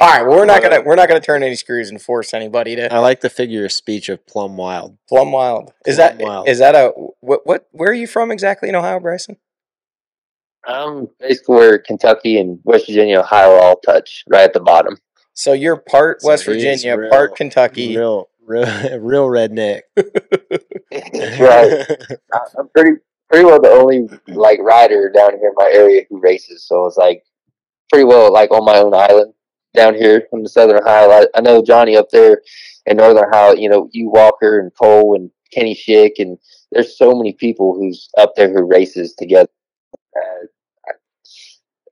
All 0.00 0.08
right, 0.12 0.22
well, 0.26 0.36
we're 0.36 0.44
not 0.44 0.62
uh, 0.62 0.68
gonna 0.68 0.82
we're 0.82 0.96
not 0.96 1.08
gonna 1.08 1.20
turn 1.20 1.42
any 1.42 1.54
screws 1.54 1.88
and 1.88 2.02
force 2.02 2.34
anybody 2.34 2.74
to 2.76 2.92
I 2.92 2.98
like 2.98 3.20
the 3.20 3.30
figure 3.30 3.64
of 3.64 3.72
speech 3.72 4.08
of 4.08 4.26
Plum 4.26 4.56
Wild. 4.56 4.98
plum 5.08 5.30
wild. 5.32 5.72
Is 5.86 5.96
Plum 5.96 6.18
that 6.18 6.22
Wild. 6.24 6.48
is 6.48 6.58
that 6.58 6.74
a 6.74 6.90
what 7.20 7.46
what 7.46 7.66
where 7.70 7.88
are 7.90 7.94
you 7.94 8.06
from 8.08 8.30
exactly 8.30 8.68
in 8.68 8.74
Ohio, 8.74 8.98
Brycen? 8.98 9.36
I'm 10.66 11.08
basically 11.20 11.54
where 11.56 11.78
Kentucky 11.78 12.38
and 12.38 12.58
West 12.64 12.86
Virginia, 12.88 13.20
Ohio 13.20 13.52
all 13.52 13.76
touch, 13.76 14.24
right 14.28 14.42
at 14.42 14.52
the 14.52 14.60
bottom. 14.60 14.98
So 15.38 15.52
you're 15.52 15.76
part 15.76 16.20
So 16.20 16.28
West 16.28 16.46
Virginia, 16.46 16.96
real- 16.96 17.10
part 17.10 17.36
Kentucky. 17.36 17.96
Real, 17.96 18.28
real, 18.44 18.64
real 18.98 19.28
redneck. 19.28 19.82
Right. 20.90 21.86
I- 22.32 22.38
I'm 22.58 22.68
pretty 22.74 22.96
pretty 23.30 23.44
well 23.44 23.60
the 23.60 23.68
only 23.70 24.08
like 24.26 24.58
rider 24.60 25.12
down 25.14 25.38
here 25.38 25.48
in 25.50 25.54
my 25.56 25.70
area 25.72 26.02
who 26.10 26.18
races, 26.18 26.64
so 26.66 26.86
it's 26.86 26.96
like 26.96 27.22
pretty 27.88 28.04
well 28.04 28.32
like 28.32 28.50
on 28.50 28.64
my 28.64 28.78
own 28.78 28.92
island 28.94 29.32
down 29.76 29.94
here 29.94 30.26
in 30.32 30.42
the 30.42 30.48
southern 30.48 30.78
Ohio. 30.82 31.08
I, 31.10 31.26
I 31.36 31.40
know 31.40 31.62
Johnny 31.62 31.96
up 31.96 32.08
there 32.10 32.42
in 32.86 32.96
northern 32.96 33.24
Ohio. 33.26 33.54
You 33.54 33.68
know, 33.68 33.88
you 33.92 34.08
Walker 34.10 34.58
and 34.58 34.72
Cole 34.74 35.14
and 35.14 35.30
Kenny 35.52 35.76
Schick, 35.76 36.12
and 36.18 36.36
there's 36.72 36.98
so 36.98 37.14
many 37.14 37.34
people 37.34 37.74
who's 37.76 38.08
up 38.18 38.32
there 38.34 38.50
who 38.52 38.64
races 38.64 39.14
together. 39.14 39.50
Uh, 40.16 40.46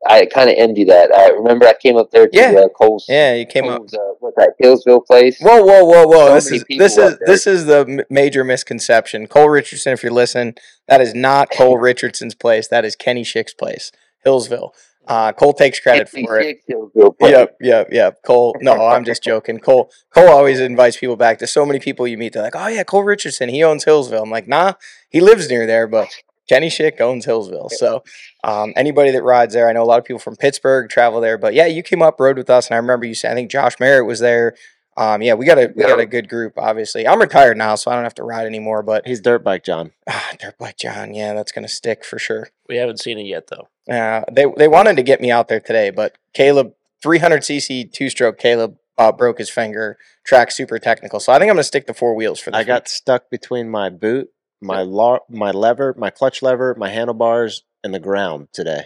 I, 0.08 0.26
kind 0.26 0.50
of 0.50 0.56
envy 0.58 0.84
that. 0.84 1.14
I 1.14 1.28
remember 1.30 1.66
I 1.66 1.74
came 1.74 1.96
up 1.96 2.10
there 2.10 2.26
to 2.28 2.36
Yeah. 2.36 2.52
uh, 2.64 2.68
Cole's. 2.68 3.06
Yeah, 3.08 3.34
you 3.34 3.46
came 3.46 3.64
up. 3.64 3.78
Cole's, 3.78 3.94
uh, 3.94 3.98
what's 4.20 4.36
that 4.36 4.54
Hillsville 4.62 5.04
place? 5.06 5.38
Whoa, 5.40 5.62
whoa, 5.64 5.84
whoa, 5.84 6.06
whoa! 6.06 6.26
So 6.28 6.34
this 6.34 6.50
is 6.52 6.64
this 6.78 6.98
is 6.98 7.18
this 7.26 7.46
is 7.46 7.66
the 7.66 8.04
major 8.10 8.44
misconception. 8.44 9.26
Cole 9.26 9.48
Richardson, 9.48 9.92
if 9.92 10.02
you're 10.02 10.12
listening, 10.12 10.54
that 10.88 11.00
is 11.00 11.14
not 11.14 11.50
Cole 11.56 11.78
Richardson's 11.78 12.34
place. 12.34 12.68
That 12.68 12.84
is 12.84 12.96
Kenny 12.96 13.22
Schick's 13.24 13.54
place, 13.54 13.92
Hillsville. 14.24 14.70
Uh, 15.08 15.30
Cole 15.32 15.52
takes 15.52 15.78
credit 15.78 16.10
Kenny 16.10 16.26
for 16.26 16.40
it. 16.40 16.58
Hillsville 16.68 17.16
place. 17.16 17.30
Yep, 17.30 17.56
yep, 17.60 17.88
yep. 17.92 18.22
Cole. 18.24 18.56
No, 18.60 18.86
I'm 18.88 19.04
just 19.04 19.22
joking. 19.22 19.58
Cole. 19.60 19.88
Cole 20.12 20.28
always 20.28 20.58
invites 20.58 20.96
people 20.96 21.14
back. 21.16 21.38
There's 21.38 21.52
so 21.52 21.64
many 21.64 21.78
people 21.78 22.08
you 22.08 22.18
meet. 22.18 22.32
They're 22.32 22.42
like, 22.42 22.56
"Oh 22.56 22.66
yeah, 22.66 22.82
Cole 22.82 23.04
Richardson. 23.04 23.48
He 23.48 23.62
owns 23.62 23.84
Hillsville." 23.84 24.22
I'm 24.24 24.30
like, 24.30 24.48
"Nah, 24.48 24.72
he 25.08 25.20
lives 25.20 25.48
near 25.48 25.64
there, 25.66 25.86
but 25.86 26.08
Kenny 26.48 26.68
Schick 26.68 27.00
owns 27.00 27.26
Hillsville." 27.26 27.70
So, 27.70 28.02
um, 28.44 28.72
anybody 28.76 29.10
that 29.12 29.22
rides 29.22 29.54
there, 29.54 29.68
I 29.68 29.72
know 29.72 29.82
a 29.82 29.84
lot 29.84 29.98
of 29.98 30.04
people 30.04 30.20
from 30.20 30.36
Pittsburgh 30.36 30.88
travel 30.88 31.20
there. 31.20 31.38
But 31.38 31.54
yeah, 31.54 31.66
you 31.66 31.82
came 31.82 32.02
up 32.02 32.20
rode 32.20 32.38
with 32.38 32.50
us, 32.50 32.68
and 32.68 32.74
I 32.74 32.78
remember 32.78 33.06
you 33.06 33.14
said 33.14 33.32
I 33.32 33.34
think 33.34 33.50
Josh 33.50 33.78
Merritt 33.80 34.06
was 34.06 34.20
there. 34.20 34.54
Um, 34.98 35.20
yeah, 35.20 35.34
we 35.34 35.44
got 35.44 35.58
a 35.58 35.72
we 35.76 35.82
got 35.82 36.00
a 36.00 36.06
good 36.06 36.28
group. 36.28 36.54
Obviously, 36.56 37.06
I'm 37.06 37.20
retired 37.20 37.58
now, 37.58 37.74
so 37.74 37.90
I 37.90 37.94
don't 37.94 38.04
have 38.04 38.14
to 38.14 38.22
ride 38.22 38.46
anymore. 38.46 38.82
But 38.82 39.06
He's 39.06 39.20
dirt 39.20 39.44
bike 39.44 39.62
John. 39.62 39.92
ah, 40.08 40.32
Dirt 40.40 40.56
Bike 40.58 40.78
John, 40.78 41.12
yeah, 41.12 41.34
that's 41.34 41.52
gonna 41.52 41.68
stick 41.68 42.04
for 42.04 42.18
sure. 42.18 42.48
We 42.68 42.76
haven't 42.76 43.00
seen 43.00 43.18
it 43.18 43.26
yet 43.26 43.48
though. 43.48 43.68
Uh, 43.92 44.24
they 44.32 44.46
they 44.56 44.68
wanted 44.68 44.96
to 44.96 45.02
get 45.02 45.20
me 45.20 45.30
out 45.30 45.48
there 45.48 45.60
today, 45.60 45.90
but 45.90 46.16
Kailub, 46.34 46.72
300cc 47.04 47.92
two 47.92 48.08
stroke 48.08 48.38
Kailub 48.38 48.76
uh, 48.96 49.12
broke 49.12 49.38
his 49.38 49.50
finger. 49.50 49.98
Track 50.24 50.50
super 50.50 50.78
technical, 50.78 51.20
so 51.20 51.30
I 51.30 51.38
think 51.38 51.50
I'm 51.50 51.56
gonna 51.56 51.64
stick 51.64 51.86
to 51.88 51.94
four 51.94 52.14
wheels 52.14 52.40
for 52.40 52.50
this. 52.50 52.58
I 52.58 52.64
got 52.64 52.88
stuck 52.88 53.28
between 53.28 53.68
my 53.68 53.90
boot, 53.90 54.30
my 54.62 54.82
lar- 54.82 55.22
my 55.28 55.50
lever, 55.50 55.94
my 55.98 56.10
clutch 56.10 56.42
lever, 56.42 56.74
my 56.78 56.88
handlebars, 56.90 57.62
and 57.84 57.94
the 57.94 57.98
ground 58.00 58.48
today. 58.52 58.84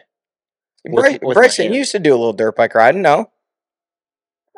week. 0.84 0.94
with- 0.94 1.22
with 1.22 1.36
Brycen, 1.38 1.66
you 1.70 1.78
used 1.78 1.92
to 1.92 1.98
do 1.98 2.12
a 2.12 2.16
little 2.16 2.32
dirt 2.32 2.56
bike 2.56 2.74
riding, 2.74 3.02
no? 3.02 3.30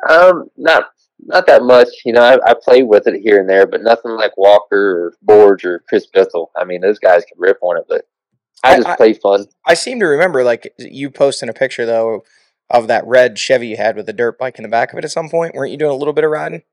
Um, 0.09 0.49
not 0.57 0.85
not 1.25 1.47
that 1.47 1.63
much. 1.63 1.87
You 2.05 2.13
know, 2.13 2.21
I, 2.21 2.51
I 2.51 2.53
play 2.61 2.83
with 2.83 3.07
it 3.07 3.21
here 3.21 3.39
and 3.39 3.49
there, 3.49 3.65
but 3.65 3.81
nothing 3.81 4.11
like 4.11 4.35
Walker 4.37 5.07
or 5.07 5.13
Borge 5.25 5.63
or 5.63 5.83
Chris 5.87 6.07
Bithell. 6.13 6.47
I 6.55 6.65
mean, 6.65 6.81
those 6.81 6.99
guys 6.99 7.23
can 7.25 7.37
rip 7.39 7.57
on 7.61 7.77
it, 7.77 7.85
but 7.87 8.05
I 8.63 8.73
I- 8.73 8.75
just 8.77 8.87
I- 8.89 8.95
play 8.97 9.13
fun. 9.13 9.45
I 9.65 9.73
seem 9.75 9.99
to 9.99 10.05
remember 10.05 10.43
like 10.43 10.73
you 10.77 11.09
posting 11.09 11.49
a 11.49 11.53
picture 11.53 11.85
though 11.85 12.23
of 12.69 12.87
that 12.87 13.05
red 13.05 13.37
Chevy 13.37 13.67
you 13.67 13.77
had 13.77 13.95
with 13.95 14.05
the 14.07 14.13
dirt 14.13 14.37
bike 14.37 14.57
in 14.57 14.63
the 14.63 14.69
back 14.69 14.91
of 14.91 14.99
it 14.99 15.05
at 15.05 15.11
some 15.11 15.29
point. 15.29 15.53
Weren't 15.55 15.71
you 15.71 15.77
doing 15.77 15.91
a 15.91 15.95
little 15.95 16.13
bit 16.13 16.23
of 16.23 16.31
riding? 16.31 16.63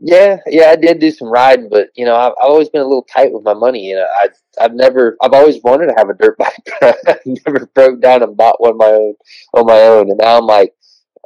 Yeah, 0.00 0.38
yeah, 0.46 0.70
I 0.70 0.76
did 0.76 0.98
do 0.98 1.10
some 1.10 1.28
riding, 1.28 1.68
but 1.68 1.88
you 1.94 2.04
know, 2.04 2.14
I've, 2.14 2.32
I've 2.42 2.50
always 2.50 2.68
been 2.68 2.80
a 2.80 2.86
little 2.86 3.06
tight 3.12 3.32
with 3.32 3.42
my 3.42 3.54
money. 3.54 3.84
You 3.86 3.96
know, 3.96 4.06
I 4.22 4.28
I've 4.60 4.74
never, 4.74 5.16
I've 5.20 5.32
always 5.32 5.62
wanted 5.62 5.88
to 5.88 5.94
have 5.96 6.08
a 6.08 6.14
dirt 6.14 6.38
bike, 6.38 6.68
but 6.80 6.98
I 7.06 7.18
never 7.26 7.66
broke 7.74 8.00
down 8.00 8.22
and 8.22 8.36
bought 8.36 8.60
one 8.60 8.78
my 8.78 8.86
own 8.86 9.14
on 9.54 9.66
my 9.66 9.80
own. 9.82 10.10
And 10.10 10.18
now 10.18 10.38
I'm 10.38 10.46
like, 10.46 10.74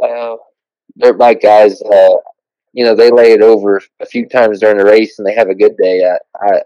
uh, 0.02 0.36
dirt 0.98 1.18
bike 1.18 1.42
guys, 1.42 1.80
uh, 1.82 2.16
you 2.72 2.84
know, 2.84 2.96
they 2.96 3.10
lay 3.10 3.32
it 3.32 3.42
over 3.42 3.80
a 4.00 4.06
few 4.06 4.28
times 4.28 4.60
during 4.60 4.78
the 4.78 4.84
race 4.84 5.18
and 5.18 5.26
they 5.26 5.34
have 5.34 5.48
a 5.48 5.54
good 5.54 5.76
day. 5.76 6.02
I 6.04 6.46
I, 6.46 6.62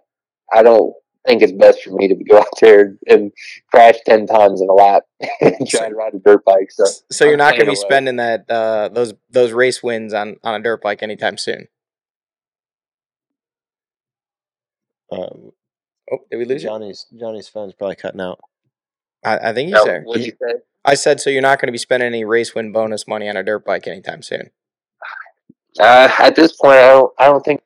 I 0.53 0.63
don't 0.63 0.95
think 1.27 1.43
it's 1.43 1.53
best 1.53 1.83
for 1.83 1.91
me 1.91 2.09
to 2.09 2.15
go 2.15 2.39
out 2.39 2.47
there 2.61 2.97
and 3.07 3.31
crash 3.71 3.97
ten 4.07 4.27
times 4.27 4.61
in 4.61 4.69
a 4.69 4.73
lap 4.73 5.03
and 5.41 5.69
try 5.69 5.89
to 5.89 5.95
ride 5.95 6.15
a 6.15 6.19
dirt 6.19 6.45
bike. 6.45 6.71
So 6.71 6.85
So 7.11 7.25
you're 7.25 7.35
I'm 7.35 7.39
not 7.39 7.51
going 7.51 7.67
to 7.67 7.73
be 7.73 7.73
away. 7.73 7.87
spending 7.87 8.17
that 8.17 8.51
uh, 8.51 8.89
those 8.89 9.15
those 9.31 9.53
race 9.53 9.83
wins 9.83 10.15
on 10.15 10.37
on 10.43 10.55
a 10.55 10.63
dirt 10.63 10.81
bike 10.81 11.03
anytime 11.03 11.37
soon. 11.37 11.69
Um, 15.13 15.53
Oh, 16.11 16.19
did 16.31 16.39
we 16.39 16.47
lose 16.47 16.63
you? 16.63 16.71
Johnny's 16.71 17.05
Johnny's 17.19 17.49
phone's 17.49 17.75
probably 17.75 17.97
cutting 17.97 18.21
out. 18.21 18.41
I, 19.25 19.51
I 19.51 19.53
think 19.53 19.67
he's 19.67 19.75
No, 19.75 19.85
there. 19.85 20.03
what'd 20.05 20.25
you 20.25 20.33
say? 20.41 20.55
I 20.85 20.95
said 20.95 21.21
so. 21.21 21.29
You're 21.29 21.43
not 21.43 21.61
going 21.61 21.67
to 21.69 21.73
be 21.73 21.77
spending 21.79 22.07
any 22.07 22.25
race 22.25 22.55
win 22.55 22.73
bonus 22.73 23.07
money 23.07 23.29
on 23.29 23.37
a 23.37 23.43
dirt 23.43 23.65
bike 23.65 23.87
anytime 23.87 24.23
soon. 24.23 24.51
Uh, 25.81 26.11
at 26.19 26.35
this 26.35 26.57
point, 26.57 26.77
I 26.79 26.89
don't, 26.89 27.13
I 27.21 27.27
don't 27.27 27.45
think, 27.45 27.61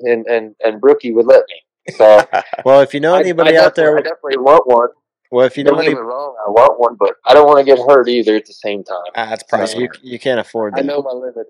and 0.00 0.26
and 0.26 0.56
and 0.64 0.80
Brookie 0.80 1.12
would 1.12 1.26
let 1.26 1.44
me. 1.48 1.94
So 1.96 2.26
Well, 2.64 2.80
if 2.80 2.92
you 2.92 2.98
know 2.98 3.14
anybody 3.14 3.56
I 3.56 3.64
out 3.64 3.76
there, 3.76 3.96
I 3.96 4.00
definitely 4.00 4.38
want 4.38 4.66
one. 4.66 4.88
Well, 5.30 5.46
if 5.46 5.56
you 5.56 5.62
know 5.62 5.70
Don't 5.72 5.80
get 5.82 5.86
any, 5.86 5.94
me 5.94 6.00
wrong, 6.00 6.34
I 6.44 6.50
want 6.50 6.80
one, 6.80 6.96
but 6.98 7.14
I 7.24 7.34
don't 7.34 7.46
want 7.46 7.58
to 7.60 7.64
get 7.64 7.78
hurt 7.78 8.08
either 8.08 8.34
at 8.34 8.46
the 8.46 8.52
same 8.52 8.82
time. 8.82 8.96
Ah, 9.14 9.26
that's 9.30 9.42
so 9.42 9.46
probably 9.48 9.82
you 9.82 9.88
you 10.02 10.18
can't 10.18 10.40
afford 10.40 10.74
That. 10.74 10.80
I 10.80 10.82
know 10.82 11.02
my 11.02 11.12
limit. 11.12 11.46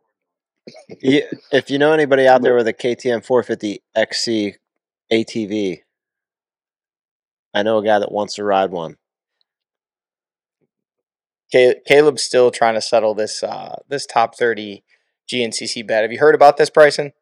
You, 1.01 1.23
if 1.51 1.71
you 1.71 1.79
know 1.79 1.93
anybody 1.93 2.29
out 2.29 2.43
there 2.43 2.57
with 2.57 2.69
a 2.69 2.75
KTM 2.75 3.25
450 3.25 3.81
XC 3.95 4.57
ATV, 5.13 5.81
I 7.55 7.63
know 7.63 7.79
a 7.79 7.85
guy 7.85 7.99
that 7.99 8.13
wants 8.13 8.35
to 8.35 8.45
ride 8.45 8.71
one. 8.71 8.97
Kailub's 11.55 12.23
still 12.23 12.51
trying 12.51 12.75
to 12.75 12.81
settle 12.81 13.15
this 13.15 13.43
uh, 13.43 13.77
this 13.89 14.07
top 14.07 14.37
thirty 14.37 14.85
GNCC 15.31 15.87
bet. 15.87 16.03
Have 16.03 16.13
you 16.13 16.19
heard 16.19 16.35
about 16.35 16.57
this, 16.57 16.71
Brycen? 16.71 17.13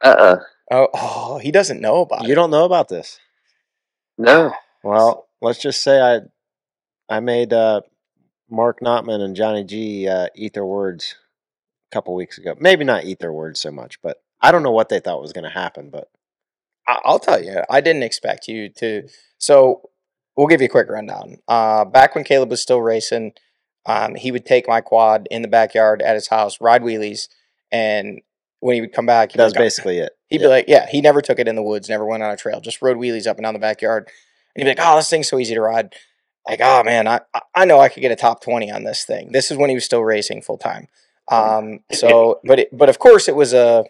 Uh 0.00 0.08
uh 0.18 0.36
Oh, 0.70 0.88
oh 0.94 1.38
he 1.38 1.50
doesn't 1.50 1.80
know 1.80 2.00
about 2.00 2.20
You 2.20 2.26
it. 2.26 2.28
You 2.30 2.34
don't 2.36 2.50
know 2.50 2.64
about 2.64 2.88
this. 2.88 3.18
No. 4.16 4.52
Well, 4.82 5.28
let's 5.42 5.60
just 5.60 5.82
say 5.82 6.00
I 6.00 6.20
I 7.08 7.20
made 7.20 7.52
uh, 7.52 7.82
Mark 8.48 8.80
Notman 8.80 9.20
and 9.20 9.36
Johnny 9.36 9.64
G 9.64 10.08
uh, 10.08 10.28
eat 10.34 10.54
their 10.54 10.64
words 10.64 11.16
a 11.90 11.94
couple 11.94 12.14
weeks 12.14 12.38
ago. 12.38 12.54
Maybe 12.58 12.84
not 12.84 13.04
eat 13.04 13.18
their 13.18 13.32
words 13.32 13.60
so 13.60 13.70
much, 13.70 14.00
but 14.00 14.22
I 14.40 14.52
don't 14.52 14.62
know 14.62 14.70
what 14.70 14.88
they 14.88 15.00
thought 15.00 15.20
was 15.20 15.32
going 15.32 15.44
to 15.44 15.50
happen. 15.50 15.90
But 15.90 16.08
I'll 16.86 17.18
tell 17.18 17.42
you, 17.42 17.62
I 17.70 17.80
didn't 17.80 18.02
expect 18.02 18.48
you 18.48 18.68
to. 18.78 19.08
So 19.38 19.88
we'll 20.36 20.46
give 20.46 20.60
you 20.60 20.66
a 20.66 20.70
quick 20.70 20.88
rundown. 20.88 21.38
Uh, 21.48 21.84
back 21.84 22.14
when 22.14 22.24
Kailub 22.24 22.48
was 22.48 22.60
still 22.60 22.82
racing, 22.82 23.32
um, 23.86 24.14
he 24.14 24.32
would 24.32 24.46
take 24.46 24.66
my 24.68 24.80
quad 24.80 25.26
in 25.30 25.42
the 25.42 25.48
backyard 25.48 26.02
at 26.02 26.14
his 26.14 26.28
house, 26.28 26.60
ride 26.60 26.82
wheelies, 26.82 27.28
and 27.72 28.20
when 28.60 28.74
he 28.74 28.80
would 28.80 28.92
come 28.92 29.06
back, 29.06 29.32
that's 29.32 29.52
"Oh," 29.54 29.58
basically 29.58 29.98
it. 29.98 30.12
He'd 30.28 30.40
Yeah. 30.40 30.46
be 30.46 30.50
like, 30.50 30.64
yeah, 30.68 30.86
he 30.88 31.00
never 31.00 31.20
took 31.20 31.38
it 31.38 31.48
in 31.48 31.54
the 31.54 31.62
woods, 31.62 31.88
never 31.88 32.04
went 32.06 32.22
on 32.22 32.30
a 32.30 32.36
trail, 32.36 32.60
just 32.60 32.80
rode 32.80 32.96
wheelies 32.96 33.26
up 33.26 33.36
and 33.36 33.44
down 33.44 33.52
the 33.54 33.60
backyard. 33.60 34.08
And 34.54 34.62
he'd 34.62 34.64
be 34.74 34.80
like, 34.80 34.86
oh, 34.86 34.96
this 34.96 35.10
thing's 35.10 35.28
so 35.28 35.38
easy 35.38 35.54
to 35.54 35.60
ride. 35.60 35.94
Like, 36.48 36.60
oh 36.62 36.82
man, 36.82 37.06
I 37.06 37.20
I- 37.34 37.40
I 37.54 37.64
know 37.66 37.78
I 37.80 37.88
could 37.88 38.00
get 38.00 38.10
a 38.12 38.16
top 38.16 38.42
twenty 38.42 38.70
on 38.70 38.84
this 38.84 39.04
thing. 39.04 39.32
This 39.32 39.50
is 39.50 39.56
when 39.56 39.68
he 39.70 39.74
was 39.76 39.84
still 39.84 40.02
racing 40.04 40.42
full 40.42 40.58
time. 40.58 40.88
Um, 41.28 41.80
so, 41.92 42.40
but 42.44 42.58
it, 42.60 42.68
but 42.76 42.88
of 42.90 42.98
course, 42.98 43.28
it 43.28 43.36
was 43.36 43.54
a 43.54 43.84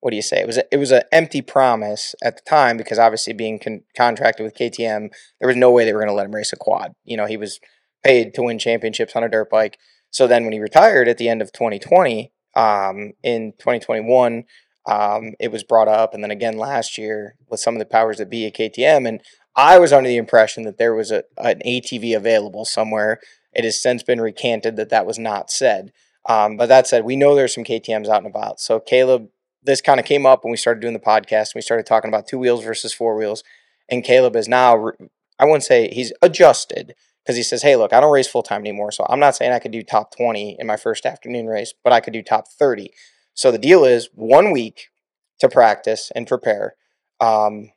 what 0.00 0.10
do 0.10 0.16
you 0.16 0.22
say? 0.22 0.40
It 0.40 0.46
was 0.46 0.58
a, 0.58 0.64
it 0.72 0.76
was 0.76 0.92
an 0.92 1.02
empty 1.12 1.42
promise 1.42 2.14
at 2.22 2.36
the 2.36 2.42
time 2.48 2.76
because 2.76 2.98
obviously 2.98 3.32
being 3.32 3.58
con- 3.58 3.82
contracted 3.96 4.44
with 4.44 4.56
KTM, 4.56 5.10
there 5.40 5.48
was 5.48 5.56
no 5.56 5.70
way 5.70 5.84
they 5.84 5.92
were 5.92 6.00
going 6.00 6.08
to 6.08 6.14
let 6.14 6.26
him 6.26 6.34
race 6.34 6.52
a 6.52 6.56
quad. 6.56 6.94
You 7.04 7.16
know, 7.16 7.26
he 7.26 7.36
was 7.36 7.58
paid 8.04 8.34
to 8.34 8.42
win 8.42 8.58
championships 8.58 9.16
on 9.16 9.24
a 9.24 9.28
dirt 9.28 9.50
bike. 9.50 9.78
So 10.10 10.26
then 10.26 10.44
when 10.44 10.52
he 10.52 10.60
retired 10.60 11.08
at 11.08 11.18
the 11.18 11.28
end 11.28 11.42
of 11.42 11.52
2020, 11.52 12.32
um, 12.54 13.12
in 13.22 13.52
2021, 13.58 14.44
um, 14.86 15.34
it 15.38 15.52
was 15.52 15.64
brought 15.64 15.88
up, 15.88 16.14
and 16.14 16.24
then 16.24 16.30
again 16.30 16.56
last 16.56 16.96
year 16.96 17.34
with 17.48 17.60
some 17.60 17.74
of 17.74 17.78
the 17.78 17.84
powers 17.84 18.18
that 18.18 18.30
be 18.30 18.46
at 18.46 18.54
KTM, 18.54 19.06
and 19.06 19.20
I 19.54 19.78
was 19.78 19.92
under 19.92 20.08
the 20.08 20.16
impression 20.16 20.62
that 20.64 20.78
there 20.78 20.94
was 20.94 21.10
a, 21.10 21.24
an 21.36 21.60
ATV 21.66 22.16
available 22.16 22.64
somewhere. 22.64 23.20
It 23.52 23.64
has 23.64 23.82
since 23.82 24.02
been 24.02 24.20
recanted 24.20 24.76
that 24.76 24.88
that 24.90 25.04
was 25.04 25.18
not 25.18 25.50
said. 25.50 25.92
Um, 26.28 26.56
but 26.56 26.66
that 26.66 26.86
said, 26.86 27.04
we 27.04 27.16
know 27.16 27.34
there's 27.34 27.54
some 27.54 27.64
KTM's 27.64 28.08
out 28.08 28.22
and 28.22 28.26
about. 28.26 28.60
So 28.60 28.78
Kailub, 28.78 29.28
this 29.62 29.80
kind 29.80 30.00
of 30.00 30.06
came 30.06 30.26
up 30.26 30.44
when 30.44 30.50
we 30.50 30.56
started 30.56 30.80
doing 30.80 30.92
the 30.92 31.00
podcast. 31.00 31.54
We 31.54 31.60
started 31.60 31.86
talking 31.86 32.08
about 32.08 32.26
two 32.26 32.38
wheels 32.38 32.64
versus 32.64 32.92
four 32.92 33.16
wheels, 33.16 33.42
and 33.88 34.04
Kailub 34.04 34.36
is 34.36 34.48
now. 34.48 34.92
I 35.38 35.44
wouldn't 35.44 35.64
say 35.64 35.88
he's 35.92 36.12
adjusted 36.22 36.94
because 37.24 37.36
he 37.36 37.42
says, 37.42 37.62
"Hey, 37.62 37.76
look, 37.76 37.92
I 37.92 38.00
don't 38.00 38.12
race 38.12 38.28
full 38.28 38.42
time 38.42 38.62
anymore, 38.62 38.92
so 38.92 39.06
I'm 39.08 39.20
not 39.20 39.36
saying 39.36 39.52
I 39.52 39.58
could 39.58 39.72
do 39.72 39.82
top 39.82 40.16
20 40.16 40.56
in 40.58 40.66
my 40.66 40.76
first 40.76 41.06
afternoon 41.06 41.46
race, 41.46 41.74
but 41.84 41.92
I 41.92 42.00
could 42.00 42.12
do 42.12 42.22
top 42.22 42.48
30." 42.48 42.92
So 43.34 43.50
the 43.50 43.58
deal 43.58 43.84
is 43.84 44.08
one 44.14 44.50
week 44.50 44.88
to 45.40 45.48
practice 45.48 46.10
and 46.14 46.26
prepare. 46.26 46.74
Um, 47.20 47.70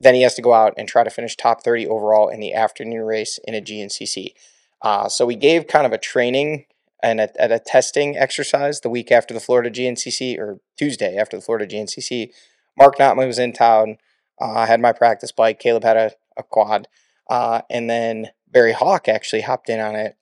then 0.00 0.14
he 0.14 0.22
has 0.22 0.34
to 0.34 0.42
go 0.42 0.52
out 0.52 0.74
and 0.76 0.88
try 0.88 1.04
to 1.04 1.10
finish 1.10 1.36
top 1.36 1.62
30 1.62 1.86
overall 1.86 2.28
in 2.28 2.40
the 2.40 2.52
afternoon 2.52 3.02
race 3.02 3.38
in 3.46 3.54
a 3.54 3.60
GNCC. 3.60 4.34
Uh, 4.82 5.08
so 5.08 5.24
we 5.24 5.36
gave 5.36 5.66
kind 5.66 5.86
of 5.86 5.92
a 5.92 5.98
training 5.98 6.66
and 7.02 7.20
a, 7.20 7.40
at 7.40 7.52
a 7.52 7.58
testing 7.58 8.16
exercise 8.16 8.80
the 8.80 8.88
week 8.88 9.12
after 9.12 9.34
the 9.34 9.40
Florida 9.40 9.70
GNCC 9.70 10.38
or 10.38 10.60
Tuesday 10.78 11.16
after 11.16 11.36
the 11.36 11.42
Florida 11.42 11.66
GNCC. 11.66 12.30
Mark 12.78 12.98
Notman 12.98 13.26
was 13.26 13.38
in 13.38 13.52
town. 13.52 13.96
Uh, 14.40 14.52
I 14.52 14.66
had 14.66 14.80
my 14.80 14.92
practice 14.92 15.32
bike. 15.32 15.60
Kailub 15.60 15.84
had 15.84 15.96
a, 15.96 16.12
a 16.36 16.42
quad. 16.42 16.88
Uh, 17.28 17.62
and 17.70 17.88
then 17.88 18.28
Barry 18.48 18.72
Hawk 18.72 19.08
actually 19.08 19.42
hopped 19.42 19.68
in 19.68 19.80
on 19.80 19.96
it. 19.96 20.16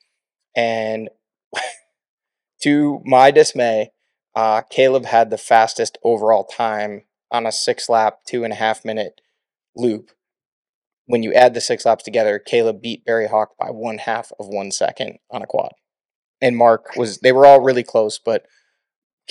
And 0.56 1.10
to 2.62 3.00
my 3.04 3.30
dismay, 3.30 3.92
uh, 4.34 4.62
Kailub 4.62 5.06
had 5.06 5.30
the 5.30 5.38
fastest 5.38 5.98
overall 6.02 6.44
time 6.44 7.02
on 7.30 7.46
a 7.46 7.52
six 7.52 7.88
lap, 7.88 8.20
two 8.26 8.44
and 8.44 8.52
a 8.52 8.56
half 8.56 8.84
minute 8.84 9.20
loop. 9.76 10.10
When 11.06 11.22
you 11.22 11.32
add 11.34 11.54
the 11.54 11.60
six 11.60 11.84
laps 11.84 12.04
together, 12.04 12.40
Kailub 12.44 12.80
beat 12.80 13.04
Barry 13.04 13.28
Hawk 13.28 13.56
by 13.58 13.70
one 13.70 13.98
half 13.98 14.32
of 14.38 14.48
one 14.48 14.70
second 14.70 15.18
on 15.30 15.42
a 15.42 15.46
quad. 15.46 15.72
And 16.44 16.58
Mark 16.58 16.94
was, 16.94 17.20
they 17.20 17.32
were 17.32 17.46
all 17.46 17.62
really 17.62 17.82
close, 17.82 18.18
but 18.18 18.44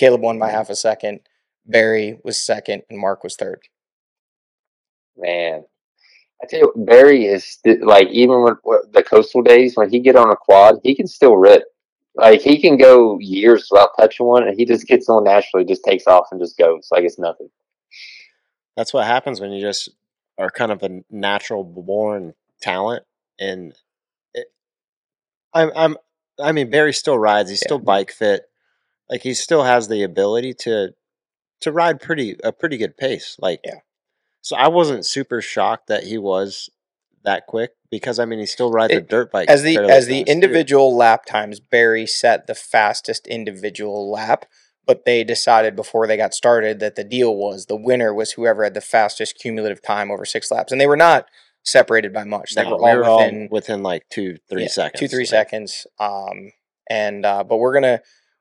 Kailub 0.00 0.18
won 0.18 0.40
by 0.40 0.50
half 0.50 0.68
a 0.68 0.74
second. 0.74 1.20
Barry 1.64 2.18
was 2.24 2.36
second, 2.36 2.82
and 2.90 2.98
Mark 2.98 3.22
was 3.22 3.36
third. 3.36 3.60
Man, 5.16 5.64
I 6.42 6.46
tell 6.46 6.58
you, 6.58 6.72
what, 6.74 6.86
Barry 6.86 7.26
is 7.26 7.58
like 7.82 8.08
even 8.08 8.42
when 8.42 8.56
when 8.64 8.80
the 8.90 9.04
coastal 9.04 9.42
days 9.42 9.76
when 9.76 9.90
he 9.90 10.00
get 10.00 10.16
on 10.16 10.28
a 10.28 10.36
quad, 10.36 10.80
he 10.82 10.96
can 10.96 11.06
still 11.06 11.36
rip. 11.36 11.62
Like 12.16 12.40
he 12.40 12.60
can 12.60 12.76
go 12.76 13.18
years 13.20 13.68
without 13.70 13.90
touching 13.96 14.26
one, 14.26 14.46
and 14.46 14.58
he 14.58 14.64
just 14.64 14.88
gets 14.88 15.08
on 15.08 15.22
naturally, 15.22 15.64
just 15.64 15.84
takes 15.84 16.08
off 16.08 16.26
and 16.32 16.40
just 16.40 16.58
goes 16.58 16.88
like 16.90 17.04
it's 17.04 17.18
nothing. 17.18 17.48
That's 18.76 18.92
what 18.92 19.06
happens 19.06 19.40
when 19.40 19.52
you 19.52 19.60
just 19.60 19.88
are 20.36 20.50
kind 20.50 20.72
of 20.72 20.82
a 20.82 21.04
natural 21.10 21.62
born 21.62 22.34
talent. 22.60 23.04
And 23.38 23.72
it, 24.34 24.48
I'm, 25.52 25.70
I'm, 25.76 25.96
I 26.40 26.52
mean, 26.52 26.70
Barry 26.70 26.92
still 26.92 27.18
rides. 27.18 27.50
He's 27.50 27.60
Yeah. 27.62 27.66
still 27.68 27.78
bike 27.78 28.10
fit. 28.10 28.42
Like 29.08 29.22
he 29.22 29.34
still 29.34 29.64
has 29.64 29.88
the 29.88 30.02
ability 30.02 30.54
to, 30.60 30.94
to 31.60 31.72
ride 31.72 32.00
pretty 32.00 32.36
a 32.42 32.52
pretty 32.52 32.76
good 32.76 32.96
pace. 32.96 33.36
Like, 33.38 33.60
Yeah. 33.64 33.80
So 34.40 34.56
I 34.56 34.68
wasn't 34.68 35.06
super 35.06 35.40
shocked 35.40 35.86
that 35.86 36.04
he 36.04 36.18
was 36.18 36.68
that 37.24 37.46
quick 37.46 37.70
because 37.90 38.18
I 38.18 38.26
mean 38.26 38.38
he 38.38 38.44
still 38.46 38.70
rides 38.70 38.92
a 38.92 39.00
dirt 39.00 39.32
bike 39.32 39.48
As 39.48 39.62
the 39.62 39.78
as 39.78 40.06
the 40.06 40.18
fast, 40.20 40.26
too. 40.26 40.32
individual 40.32 40.94
lap 40.94 41.24
times, 41.24 41.60
Barry 41.60 42.06
set 42.06 42.46
the 42.46 42.54
fastest 42.54 43.26
individual 43.26 44.10
lap, 44.10 44.44
but 44.86 45.06
they 45.06 45.24
decided 45.24 45.74
before 45.74 46.06
they 46.06 46.18
got 46.18 46.34
started 46.34 46.78
that 46.80 46.96
the 46.96 47.04
deal 47.04 47.34
was 47.34 47.64
the 47.66 47.76
winner 47.76 48.12
was 48.12 48.32
whoever 48.32 48.64
had 48.64 48.74
the 48.74 48.82
fastest 48.82 49.38
cumulative 49.38 49.80
time 49.80 50.10
over 50.10 50.26
six 50.26 50.50
laps, 50.50 50.70
and 50.72 50.78
they 50.80 50.86
were 50.86 50.96
not 50.96 51.26
separated 51.64 52.12
by 52.12 52.24
much. 52.24 52.54
They 52.54 52.62
No, 52.62 52.70
were 52.70 52.82
we 52.82 52.90
all 52.90 52.96
were 52.96 53.04
all 53.04 53.18
within 53.18 53.48
within 53.50 53.82
like 53.82 54.08
two 54.10 54.36
three 54.48 54.62
yeah, 54.62 54.68
seconds. 54.68 55.00
two 55.00 55.08
three 55.08 55.20
like, 55.24 55.28
seconds. 55.28 55.86
Um, 55.98 56.52
and 56.88 57.24
uh, 57.24 57.44
but 57.44 57.56
we're 57.56 57.74
gonna 57.74 58.00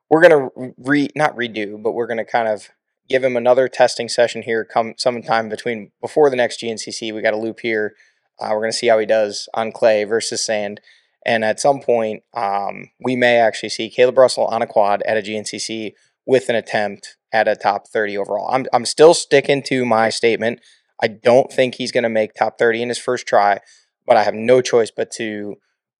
we're 0.09 0.21
gonna 0.21 0.49
re 0.77 1.09
not 1.15 1.35
redo, 1.35 1.81
but 1.81 1.93
we're 1.93 2.07
gonna 2.07 2.25
kind 2.25 2.47
of 2.47 2.69
give 3.09 3.23
him 3.23 3.35
another 3.35 3.67
testing 3.67 4.09
session 4.09 4.43
here. 4.43 4.65
Come 4.65 4.93
sometime 4.97 5.49
between 5.49 5.91
before 6.01 6.29
the 6.29 6.35
next 6.35 6.59
GNCC, 6.61 7.13
we 7.13 7.21
got 7.21 7.33
a 7.33 7.37
loop 7.37 7.61
here. 7.61 7.95
Uh, 8.39 8.49
we're 8.51 8.61
gonna 8.61 8.73
see 8.73 8.87
how 8.87 8.99
he 8.99 9.05
does 9.05 9.47
on 9.53 9.71
clay 9.71 10.03
versus 10.03 10.45
sand. 10.45 10.81
And 11.25 11.45
at 11.45 11.59
some 11.59 11.79
point, 11.79 12.23
um, 12.33 12.89
we 12.99 13.15
may 13.15 13.37
actually 13.37 13.69
see 13.69 13.89
Kailub 13.89 14.17
Russell 14.17 14.45
on 14.45 14.61
a 14.61 14.67
quad 14.67 15.01
at 15.03 15.15
a 15.17 15.21
GNCC 15.21 15.93
with 16.25 16.49
an 16.49 16.55
attempt 16.55 17.15
at 17.31 17.47
a 17.47 17.55
top 17.55 17.87
30 17.87 18.17
overall. 18.17 18.49
I'm, 18.51 18.65
I'm 18.73 18.85
still 18.85 19.13
sticking 19.13 19.63
to 19.63 19.85
my 19.85 20.09
statement. 20.09 20.59
I 21.03 21.07
don't 21.07 21.51
think 21.51 21.75
he's 21.75 21.91
going 21.91 22.03
to 22.03 22.09
make 22.09 22.34
top 22.34 22.57
30 22.57 22.84
in 22.84 22.88
his 22.88 22.97
first 22.97 23.27
try, 23.27 23.59
but 24.07 24.15
I 24.15 24.23
have 24.23 24.34
no 24.34 24.61
choice 24.61 24.89
but 24.89 25.11
to 25.11 25.55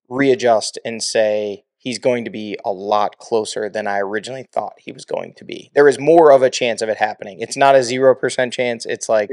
readjust 0.07 0.80
and 0.85 1.03
say 1.03 1.65
he's 1.77 1.99
going 1.99 2.23
to 2.23 2.31
be 2.31 2.57
a 2.63 2.71
lot 2.71 3.17
closer 3.17 3.69
than 3.69 3.85
I 3.85 3.99
originally 3.99 4.47
thought 4.53 4.75
he 4.77 4.93
was 4.93 5.03
going 5.03 5.34
to 5.35 5.43
be. 5.43 5.71
There 5.75 5.89
is 5.89 5.99
more 5.99 6.31
of 6.31 6.41
a 6.41 6.49
chance 6.49 6.81
of 6.81 6.88
it 6.88 6.97
happening. 6.97 7.41
It's 7.41 7.57
not 7.57 7.75
a 7.75 7.80
0% 7.80 8.53
chance. 8.53 8.85
It's 8.85 9.09
like, 9.09 9.31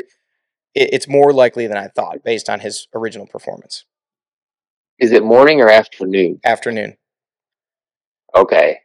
it, 0.74 0.90
it's 0.92 1.06
more 1.06 1.32
likely 1.32 1.68
than 1.68 1.76
I 1.76 1.86
thought 1.86 2.24
based 2.24 2.51
on 2.51 2.59
his 2.59 2.88
original 2.92 3.28
performance. 3.28 3.84
Is 4.98 5.12
it 5.12 5.22
morning 5.22 5.60
or 5.60 5.70
afternoon? 5.70 6.40
Afternoon. 6.44 6.97
Okay, 8.34 8.78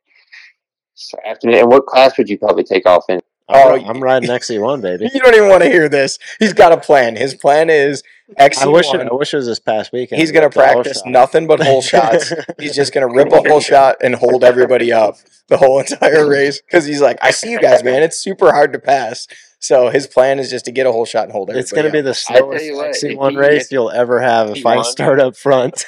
so 0.94 1.18
afternoon. 1.26 1.62
And 1.62 1.68
what 1.68 1.88
class 1.88 2.16
would 2.20 2.30
you 2.30 2.38
probably 2.38 2.64
take 2.64 2.86
off 2.86 3.06
in? 3.10 3.22
I'm, 3.48 3.68
Oh, 3.68 3.76
ri- 3.76 3.84
I'm 3.86 4.02
riding 4.02 4.30
XC1, 4.30 4.82
baby. 4.82 5.08
You 5.14 5.20
don't 5.20 5.36
even 5.36 5.50
want 5.50 5.62
to 5.64 5.70
hear 5.70 5.88
this. 5.88 6.18
He's 6.40 6.54
got 6.54 6.72
a 6.72 6.78
plan. 6.78 7.16
His 7.16 7.36
plan 7.36 7.70
is 7.70 8.02
XC1. 8.40 8.64
I 8.64 8.68
wish 8.68 8.94
it, 8.94 9.02
I 9.02 9.14
wish 9.14 9.34
it 9.34 9.38
was 9.38 9.46
this 9.46 9.60
past 9.60 9.92
weekend. 9.94 10.20
He's 10.20 10.32
going 10.32 10.50
to 10.50 10.56
but 10.56 10.62
the 10.62 10.66
whole 10.74 10.84
practice 10.84 11.04
nothing 11.06 11.46
but 11.46 11.62
hole 11.62 11.82
shots. 11.84 12.34
He's 12.60 12.76
just 12.76 12.92
going 12.94 13.08
to 13.08 13.14
rip 13.14 13.32
a 13.32 13.48
hole 13.48 13.60
shot 13.72 13.98
and 14.02 14.16
hold 14.16 14.44
everybody 14.44 14.92
up 14.92 15.18
the 15.48 15.58
whole 15.58 15.80
entire 15.80 16.28
race 16.28 16.60
because 16.62 16.86
he's 16.86 17.02
like, 17.02 17.20
I 17.22 17.30
see 17.32 17.52
you 17.52 17.60
guys, 17.60 17.84
man. 17.84 18.02
It's 18.02 18.18
super 18.18 18.52
hard 18.52 18.74
to 18.74 18.80
pass. 18.80 19.28
So 19.60 19.90
his 19.90 20.06
plan 20.08 20.40
is 20.40 20.50
just 20.50 20.66
to 20.66 20.72
get 20.72 20.86
a 20.88 20.92
hole 20.92 21.06
shot 21.06 21.24
and 21.24 21.32
hold 21.32 21.50
everybody 21.50 21.62
It's 21.62 21.72
going 21.72 21.86
to 21.86 21.92
be 21.92 22.02
the 22.02 22.14
slowest 22.14 22.74
what, 22.74 22.94
XC1 22.96 23.32
he- 23.32 23.38
race 23.38 23.66
if 23.66 23.72
you'll 23.72 23.90
ever 23.92 24.20
have 24.22 24.50
if 24.50 24.58
he 24.58 24.66
I 24.66 24.82
start 24.84 25.20
up 25.20 25.36
front. 25.38 25.86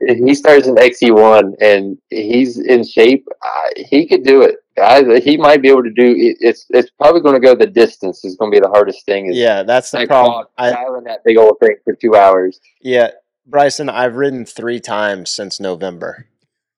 If 0.00 0.18
he 0.26 0.34
starts 0.34 0.66
in 0.66 0.74
XC1 0.76 1.54
and 1.60 1.98
he's 2.08 2.58
in 2.58 2.84
shape, 2.84 3.26
uh, 3.44 3.68
he 3.76 4.06
could 4.08 4.24
do 4.24 4.42
it. 4.42 4.56
I, 4.78 5.20
he 5.22 5.36
might 5.36 5.62
be 5.62 5.68
able 5.68 5.82
to 5.82 5.90
do. 5.90 6.14
It, 6.16 6.36
it's 6.40 6.66
it's 6.70 6.90
probably 6.90 7.20
going 7.20 7.34
to 7.34 7.40
go 7.40 7.54
the 7.54 7.66
distance. 7.66 8.24
Is 8.24 8.36
going 8.36 8.52
to 8.52 8.56
be 8.56 8.60
the 8.60 8.68
hardest 8.68 9.04
thing. 9.04 9.26
Is 9.26 9.36
Yeah, 9.36 9.62
that's 9.62 9.90
the 9.90 10.06
problem. 10.06 10.46
I 10.56 10.70
dialing 10.70 11.04
that 11.04 11.24
big 11.24 11.36
old 11.36 11.58
thing 11.60 11.76
for 11.84 11.94
two 11.94 12.14
hours. 12.14 12.60
yeah, 12.80 13.10
Brycen, 13.48 13.90
I've 13.90 14.16
ridden 14.16 14.44
three 14.44 14.80
times 14.80 15.30
since 15.30 15.60
November, 15.60 16.26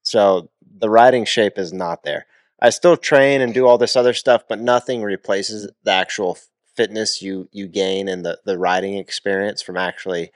so 0.02 0.51
the 0.78 0.90
riding 0.90 1.24
shape 1.24 1.59
is 1.59 1.73
not 1.73 2.02
there. 2.02 2.27
I 2.60 2.70
still 2.70 2.97
train 2.97 3.40
and 3.40 3.52
do 3.52 3.66
all 3.66 3.78
this 3.78 3.97
other 3.97 4.14
stuff, 4.14 4.44
but 4.48 4.60
nothing 4.60 5.02
replaces 5.02 5.70
the 5.82 5.93
actual 5.93 6.39
fitness 6.74 7.20
you 7.20 7.48
you 7.52 7.69
gain 7.69 8.09
and 8.09 8.24
the 8.24 8.39
the 8.44 8.59
riding 8.59 8.97
experience 8.97 9.62
from 9.62 9.77
actually 9.77 10.32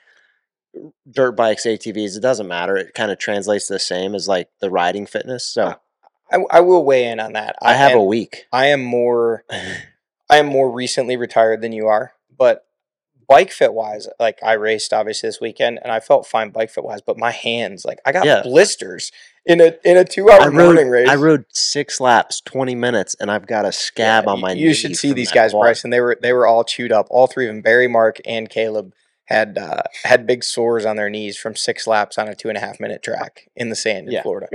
dirt 1.11 1.33
bikes, 1.33 1.65
ATVs. 1.65 2.17
It 2.17 2.21
doesn't 2.21 2.49
matter. 2.49 2.77
It 2.77 2.95
kind 2.95 3.11
of 3.11 3.19
translates 3.19 3.69
the 3.69 3.79
same 3.79 4.15
as 4.15 4.29
like 4.29 4.49
the 4.61 4.71
riding 4.71 5.07
fitness. 5.07 5.47
So 5.47 5.77
I, 6.31 6.39
I 6.51 6.61
will 6.61 6.85
weigh 6.85 7.07
in 7.09 7.21
on 7.21 7.35
that. 7.35 7.57
I 7.63 7.75
have 7.75 7.95
a 7.95 8.03
week. 8.03 8.47
I 8.53 8.67
am 8.67 8.83
more. 8.83 9.45
I 10.31 10.39
am 10.39 10.47
more 10.47 10.71
recently 10.71 11.17
retired 11.17 11.61
than 11.63 11.73
you 11.73 11.87
are, 11.87 12.13
but 12.37 12.67
bike 13.29 13.51
fit 13.53 13.73
wise, 13.73 14.09
like 14.19 14.39
I 14.43 14.55
raced 14.55 14.93
obviously 14.93 15.29
this 15.29 15.41
weekend, 15.41 15.79
and 15.83 15.93
I 15.93 16.01
felt 16.01 16.27
fine 16.27 16.51
bike 16.51 16.71
fit 16.71 16.83
wise. 16.85 17.01
But 17.01 17.17
my 17.19 17.31
hands, 17.31 17.85
like 17.85 17.99
I 18.05 18.13
got 18.13 18.27
Yeah. 18.27 18.43
blisters 18.43 19.13
in 19.45 19.61
a 19.61 19.75
in 19.85 19.97
a 19.97 20.05
two 20.05 20.29
hour 20.31 20.43
I 20.43 20.49
morning 20.49 20.89
race. 20.89 21.09
I 21.09 21.15
rode 21.15 21.45
six 21.53 22.01
laps, 22.01 22.41
twenty 22.41 22.75
minutes, 22.75 23.15
and 23.21 23.31
I've 23.31 23.47
got 23.47 23.65
a 23.65 23.73
scab 23.73 24.25
Yeah, 24.25 24.33
on 24.33 24.41
my. 24.41 24.53
You, 24.53 24.75
should 24.75 24.97
see 24.97 25.13
these 25.13 25.31
guys, 25.31 25.53
quad. 25.53 25.67
Brycen. 25.67 25.91
They 25.91 26.01
were 26.01 26.19
they 26.21 26.33
were 26.33 26.47
all 26.47 26.65
chewed 26.65 26.91
up. 26.93 27.07
All 27.11 27.29
three 27.29 27.47
of 27.47 27.55
them, 27.55 27.63
Barry, 27.63 27.87
Mark, 27.87 28.19
and 28.25 28.51
Kailub, 28.51 28.93
had 29.27 29.59
uh, 29.59 29.83
had 30.03 30.27
big 30.27 30.43
sores 30.43 30.85
on 30.85 30.97
their 30.97 31.09
knees 31.11 31.37
from 31.37 31.55
six 31.55 31.87
laps 31.87 32.19
on 32.19 32.27
a 32.29 32.35
two 32.35 32.49
and 32.49 32.59
a 32.59 32.61
half 32.61 32.81
minute 32.81 33.03
track 33.03 33.49
in 33.55 33.69
the 33.69 33.77
sand 33.77 34.09
in 34.09 34.15
Yeah. 34.15 34.23
Florida. 34.23 34.49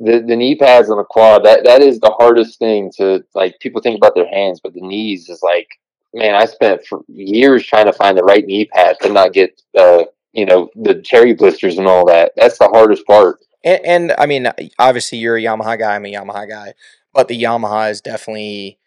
The 0.00 0.20
the 0.20 0.36
knee 0.36 0.54
pads 0.54 0.90
on 0.90 0.98
the 0.98 1.04
quad 1.04 1.44
that 1.44 1.64
that 1.64 1.82
is 1.82 1.98
the 2.00 2.14
hardest 2.18 2.58
thing 2.58 2.90
to 2.96 3.24
like. 3.34 3.58
People 3.60 3.80
think 3.80 3.96
about 3.96 4.14
their 4.14 4.28
hands, 4.28 4.60
but 4.62 4.74
the 4.74 4.80
knees 4.80 5.28
is 5.28 5.42
like 5.42 5.68
man. 6.14 6.34
I 6.34 6.44
spent 6.46 6.86
for 6.86 7.00
years 7.08 7.66
trying 7.66 7.86
to 7.86 7.92
find 7.92 8.16
the 8.16 8.22
right 8.22 8.44
knee 8.44 8.66
pad 8.66 8.96
to 9.02 9.12
not 9.12 9.32
get 9.32 9.60
uh 9.76 10.04
you 10.32 10.46
know 10.46 10.70
the 10.76 11.02
cherry 11.02 11.34
blisters 11.34 11.78
and 11.78 11.88
all 11.88 12.06
that. 12.06 12.32
That's 12.36 12.58
the 12.58 12.68
hardest 12.68 13.06
part. 13.06 13.40
And, 13.64 13.84
and 13.84 14.14
I 14.18 14.26
mean, 14.26 14.48
obviously, 14.78 15.18
you're 15.18 15.36
a 15.36 15.42
Yamaha 15.42 15.78
guy. 15.78 15.96
I'm 15.96 16.06
a 16.06 16.12
Yamaha 16.12 16.48
guy, 16.48 16.74
but 17.12 17.28
the 17.28 17.42
Yamaha 17.42 17.90
is 17.90 18.00
definitely 18.00 18.78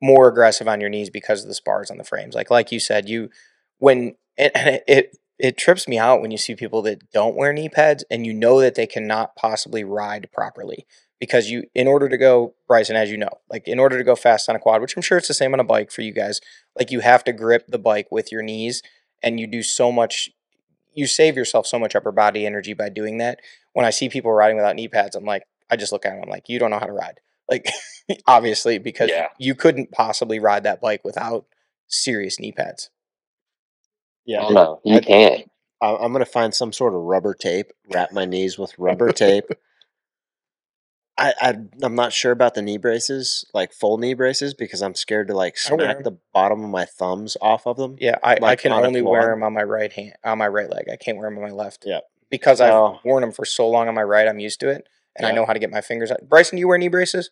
more 0.00 0.28
aggressive 0.28 0.68
on 0.68 0.80
your 0.80 0.90
knees 0.90 1.10
because 1.10 1.42
of 1.42 1.48
the 1.48 1.54
spars 1.54 1.90
on 1.90 1.98
the 1.98 2.04
frames. 2.04 2.34
Like 2.34 2.50
like 2.50 2.72
you 2.72 2.80
said, 2.80 3.08
you 3.08 3.30
when 3.78 4.14
it 4.36 4.52
it, 4.86 5.16
it 5.40 5.56
trips 5.56 5.88
me 5.88 5.98
out 5.98 6.20
when 6.20 6.30
you 6.30 6.36
see 6.38 6.54
people 6.54 6.82
that 6.82 7.10
don't 7.12 7.34
wear 7.36 7.52
knee 7.52 7.68
pads 7.68 8.04
and 8.10 8.26
you 8.26 8.32
know 8.34 8.60
that 8.60 8.74
they 8.74 8.86
cannot 8.86 9.34
possibly 9.36 9.82
ride 9.82 10.28
properly 10.32 10.86
because 11.18 11.48
you 11.50 11.64
in 11.74 11.88
order 11.88 12.08
to 12.08 12.18
go 12.18 12.54
Brycen 12.70 12.94
as 12.94 13.10
you 13.10 13.16
know 13.16 13.30
like 13.50 13.66
in 13.66 13.78
order 13.78 13.96
to 13.98 14.04
go 14.04 14.14
fast 14.14 14.48
on 14.48 14.56
a 14.56 14.58
quad 14.58 14.80
which 14.80 14.96
I'm 14.96 15.02
sure 15.02 15.18
it's 15.18 15.28
the 15.28 15.34
same 15.34 15.54
on 15.54 15.60
a 15.60 15.64
bike 15.64 15.90
for 15.90 16.02
you 16.02 16.12
guys 16.12 16.40
like 16.78 16.90
you 16.90 17.00
have 17.00 17.24
to 17.24 17.32
grip 17.32 17.66
the 17.68 17.78
bike 17.78 18.08
with 18.10 18.30
your 18.30 18.42
knees 18.42 18.82
and 19.22 19.40
you 19.40 19.46
do 19.46 19.62
so 19.62 19.90
much 19.90 20.30
you 20.92 21.06
save 21.06 21.36
yourself 21.36 21.66
so 21.66 21.78
much 21.78 21.94
upper 21.94 22.12
body 22.12 22.44
energy 22.44 22.74
by 22.74 22.88
doing 22.88 23.18
that. 23.18 23.38
When 23.74 23.86
I 23.86 23.90
see 23.90 24.08
people 24.08 24.32
riding 24.32 24.56
without 24.56 24.76
knee 24.76 24.88
pads 24.88 25.16
I'm 25.16 25.24
like 25.24 25.44
I 25.70 25.76
just 25.76 25.92
look 25.92 26.04
at 26.04 26.10
them 26.10 26.22
I'm 26.22 26.28
like 26.30 26.48
you 26.48 26.58
don't 26.58 26.70
know 26.70 26.78
how 26.78 26.86
to 26.86 26.92
ride. 26.92 27.20
Like 27.48 27.66
obviously 28.26 28.78
because 28.78 29.08
Yeah. 29.10 29.28
you 29.38 29.54
couldn't 29.54 29.92
possibly 29.92 30.38
ride 30.38 30.64
that 30.64 30.80
bike 30.80 31.02
without 31.04 31.46
serious 31.86 32.38
knee 32.38 32.52
pads 32.52 32.90
Yeah, 34.26 34.48
No, 34.48 34.80
you 34.84 34.96
I- 34.96 35.00
can't. 35.00 35.50
I- 35.82 35.96
I'm 35.96 36.12
gonna 36.12 36.26
find 36.26 36.54
some 36.54 36.72
sort 36.72 36.94
of 36.94 37.00
rubber 37.00 37.34
tape, 37.34 37.72
wrap 37.92 38.12
my 38.12 38.24
knees 38.26 38.58
with 38.58 38.78
rubber 38.78 39.12
tape. 39.12 39.46
I, 41.18 41.34
I 41.40 41.54
I'm 41.82 41.94
not 41.94 42.12
sure 42.12 42.32
about 42.32 42.54
the 42.54 42.62
knee 42.62 42.78
braces, 42.78 43.44
like 43.52 43.72
full 43.72 43.98
knee 43.98 44.14
braces, 44.14 44.54
because 44.54 44.82
I'm 44.82 44.94
scared 44.94 45.28
to 45.28 45.34
like 45.34 45.56
oh, 45.70 45.76
wear 45.76 45.86
smack 45.92 46.04
the 46.04 46.16
bottom 46.32 46.64
of 46.64 46.70
my 46.70 46.84
thumbs 46.86 47.36
off 47.42 47.66
of 47.66 47.76
them. 47.76 47.96
Yeah, 47.98 48.16
I, 48.22 48.38
I 48.42 48.56
can 48.56 48.72
on 48.72 48.84
only 48.86 49.02
wear 49.02 49.28
them 49.30 49.42
on 49.42 49.52
my 49.52 49.62
right 49.62 49.92
hand, 49.92 50.14
on 50.24 50.38
my 50.38 50.48
right 50.48 50.70
leg. 50.70 50.86
I 50.90 50.96
can't 50.96 51.18
wear 51.18 51.28
them 51.28 51.38
on 51.38 51.44
my 51.44 51.54
left. 51.54 51.84
Yeah. 51.86 52.00
because 52.30 52.58
So- 52.58 52.94
I've 52.98 53.04
worn 53.04 53.20
them 53.22 53.32
for 53.32 53.44
so 53.44 53.68
long 53.68 53.88
on 53.88 53.94
my 53.94 54.02
right, 54.02 54.26
I'm 54.28 54.38
used 54.38 54.60
to 54.60 54.68
it, 54.70 54.86
and 55.16 55.26
I 55.26 55.32
know 55.32 55.44
how 55.44 55.52
to 55.52 55.58
get 55.58 55.70
my 55.70 55.80
fingers. 55.82 56.10
out. 56.10 56.20
Brycen, 56.26 56.52
do 56.52 56.58
you 56.58 56.68
wear 56.68 56.78
knee 56.78 56.88
braces? 56.88 57.30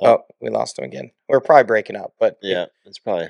Oh. 0.00 0.06
Oh, 0.06 0.18
we 0.40 0.50
lost 0.50 0.78
him 0.78 0.84
again. 0.84 1.10
We're 1.28 1.40
probably 1.40 1.64
breaking 1.64 1.96
up, 1.96 2.14
but 2.18 2.38
Yeah, 2.42 2.66
it's 2.84 2.98
probably. 2.98 3.28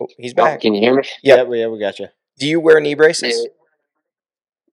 oh, 0.00 0.06
he's 0.18 0.32
Oh, 0.32 0.44
back. 0.44 0.60
can 0.60 0.74
you 0.74 0.80
hear 0.80 0.94
me? 0.94 1.02
Yep. 1.22 1.36
Yeah, 1.38 1.42
we, 1.44 1.60
yeah, 1.60 1.66
we 1.68 1.78
got 1.78 1.98
you. 1.98 2.08
Do 2.38 2.46
you 2.46 2.60
wear 2.60 2.80
knee 2.80 2.94
braces? 2.94 3.46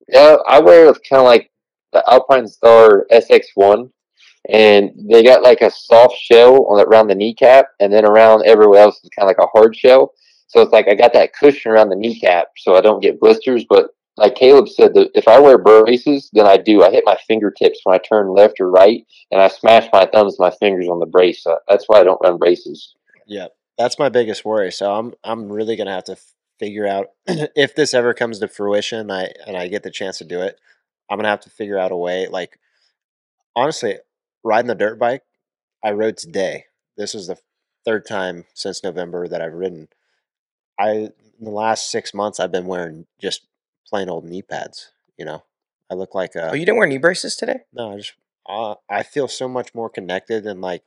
Yeah, 0.09 0.35
I 0.47 0.59
wear 0.59 0.87
kind 0.93 1.19
of 1.21 1.23
like 1.23 1.49
the 1.93 2.03
Alpine 2.11 2.47
Star 2.47 3.05
SX1, 3.11 3.89
and 4.49 4.91
they 5.09 5.23
got 5.23 5.41
like 5.43 5.61
a 5.61 5.71
soft 5.71 6.15
shell 6.17 6.65
on 6.65 6.81
around 6.85 7.07
the 7.07 7.15
kneecap, 7.15 7.67
and 7.79 7.91
then 7.93 8.03
around 8.05 8.45
everywhere 8.45 8.81
else 8.81 8.99
is 9.03 9.09
kind 9.17 9.23
of 9.23 9.27
like 9.37 9.45
a 9.45 9.49
hard 9.57 9.75
shell. 9.75 10.11
So 10.47 10.61
it's 10.61 10.73
like 10.73 10.87
I 10.89 10.93
got 10.95 11.13
that 11.13 11.33
cushion 11.33 11.71
around 11.71 11.89
the 11.89 11.95
kneecap, 11.95 12.47
so 12.57 12.75
I 12.75 12.81
don't 12.81 12.99
get 13.01 13.19
blisters. 13.19 13.63
But 13.67 13.87
like 14.17 14.35
Kailub 14.35 14.69
said, 14.69 14.93
that 14.93 15.09
if 15.15 15.27
I 15.27 15.39
wear 15.39 15.57
braces, 15.57 16.29
then 16.33 16.45
I 16.45 16.57
do. 16.57 16.83
I 16.83 16.91
hit 16.91 17.03
my 17.05 17.17
fingertips 17.27 17.79
when 17.83 17.95
I 17.95 17.97
turn 17.97 18.33
left 18.33 18.59
or 18.59 18.69
right, 18.69 19.05
and 19.31 19.41
I 19.41 19.47
smash 19.47 19.89
my 19.91 20.05
thumbs, 20.05 20.39
my 20.39 20.51
fingers 20.51 20.87
on 20.87 20.99
the 20.99 21.05
brace. 21.05 21.43
So 21.43 21.57
that's 21.67 21.85
why 21.87 21.99
I 21.99 22.03
don't 22.03 22.21
run 22.21 22.37
braces. 22.37 22.95
Yeah, 23.25 23.47
that's 23.77 23.97
my 23.97 24.09
biggest 24.09 24.45
worry. 24.45 24.71
So 24.71 24.93
I'm 24.93 25.13
I'm 25.23 25.51
really 25.51 25.75
gonna 25.75 25.93
have 25.93 26.03
to 26.05 26.17
figure 26.59 26.87
out 26.87 27.07
if 27.27 27.75
this 27.75 27.93
ever 27.93 28.13
comes 28.13 28.39
to 28.39 28.47
fruition. 28.47 29.09
I 29.09 29.29
and 29.47 29.57
I 29.57 29.67
get 29.67 29.83
the 29.83 29.91
chance 29.91 30.19
to 30.19 30.25
do 30.25 30.41
it. 30.41 30.59
I'm 31.09 31.17
gonna 31.17 31.29
have 31.29 31.41
to 31.41 31.49
figure 31.49 31.79
out 31.79 31.91
a 31.91 31.97
way. 31.97 32.27
Like 32.27 32.59
honestly, 33.55 33.97
riding 34.43 34.67
the 34.67 34.75
dirt 34.75 34.99
bike, 34.99 35.23
I 35.83 35.91
rode 35.91 36.17
today. 36.17 36.65
This 36.97 37.15
is 37.15 37.27
the 37.27 37.37
third 37.83 38.05
time 38.05 38.45
since 38.53 38.83
November 38.83 39.27
that 39.27 39.41
I've 39.41 39.53
ridden. 39.53 39.87
I 40.79 40.89
in 40.89 41.45
the 41.45 41.49
last 41.49 41.89
six 41.89 42.13
months 42.13 42.39
I've 42.39 42.51
been 42.51 42.67
wearing 42.67 43.07
just 43.19 43.47
plain 43.89 44.09
old 44.09 44.25
knee 44.25 44.41
pads. 44.41 44.91
You 45.17 45.25
know, 45.25 45.43
I 45.91 45.95
look 45.95 46.15
like 46.15 46.35
a 46.35 46.51
Oh, 46.51 46.53
you 46.53 46.65
didn't 46.65 46.77
wear 46.77 46.87
knee 46.87 46.97
braces 46.97 47.35
today? 47.35 47.61
no, 47.73 47.93
I 47.93 47.97
just 47.97 48.13
uh, 48.47 48.75
I 48.89 49.03
feel 49.03 49.27
so 49.27 49.47
much 49.47 49.73
more 49.73 49.89
connected 49.89 50.45
and 50.45 50.59
like, 50.61 50.83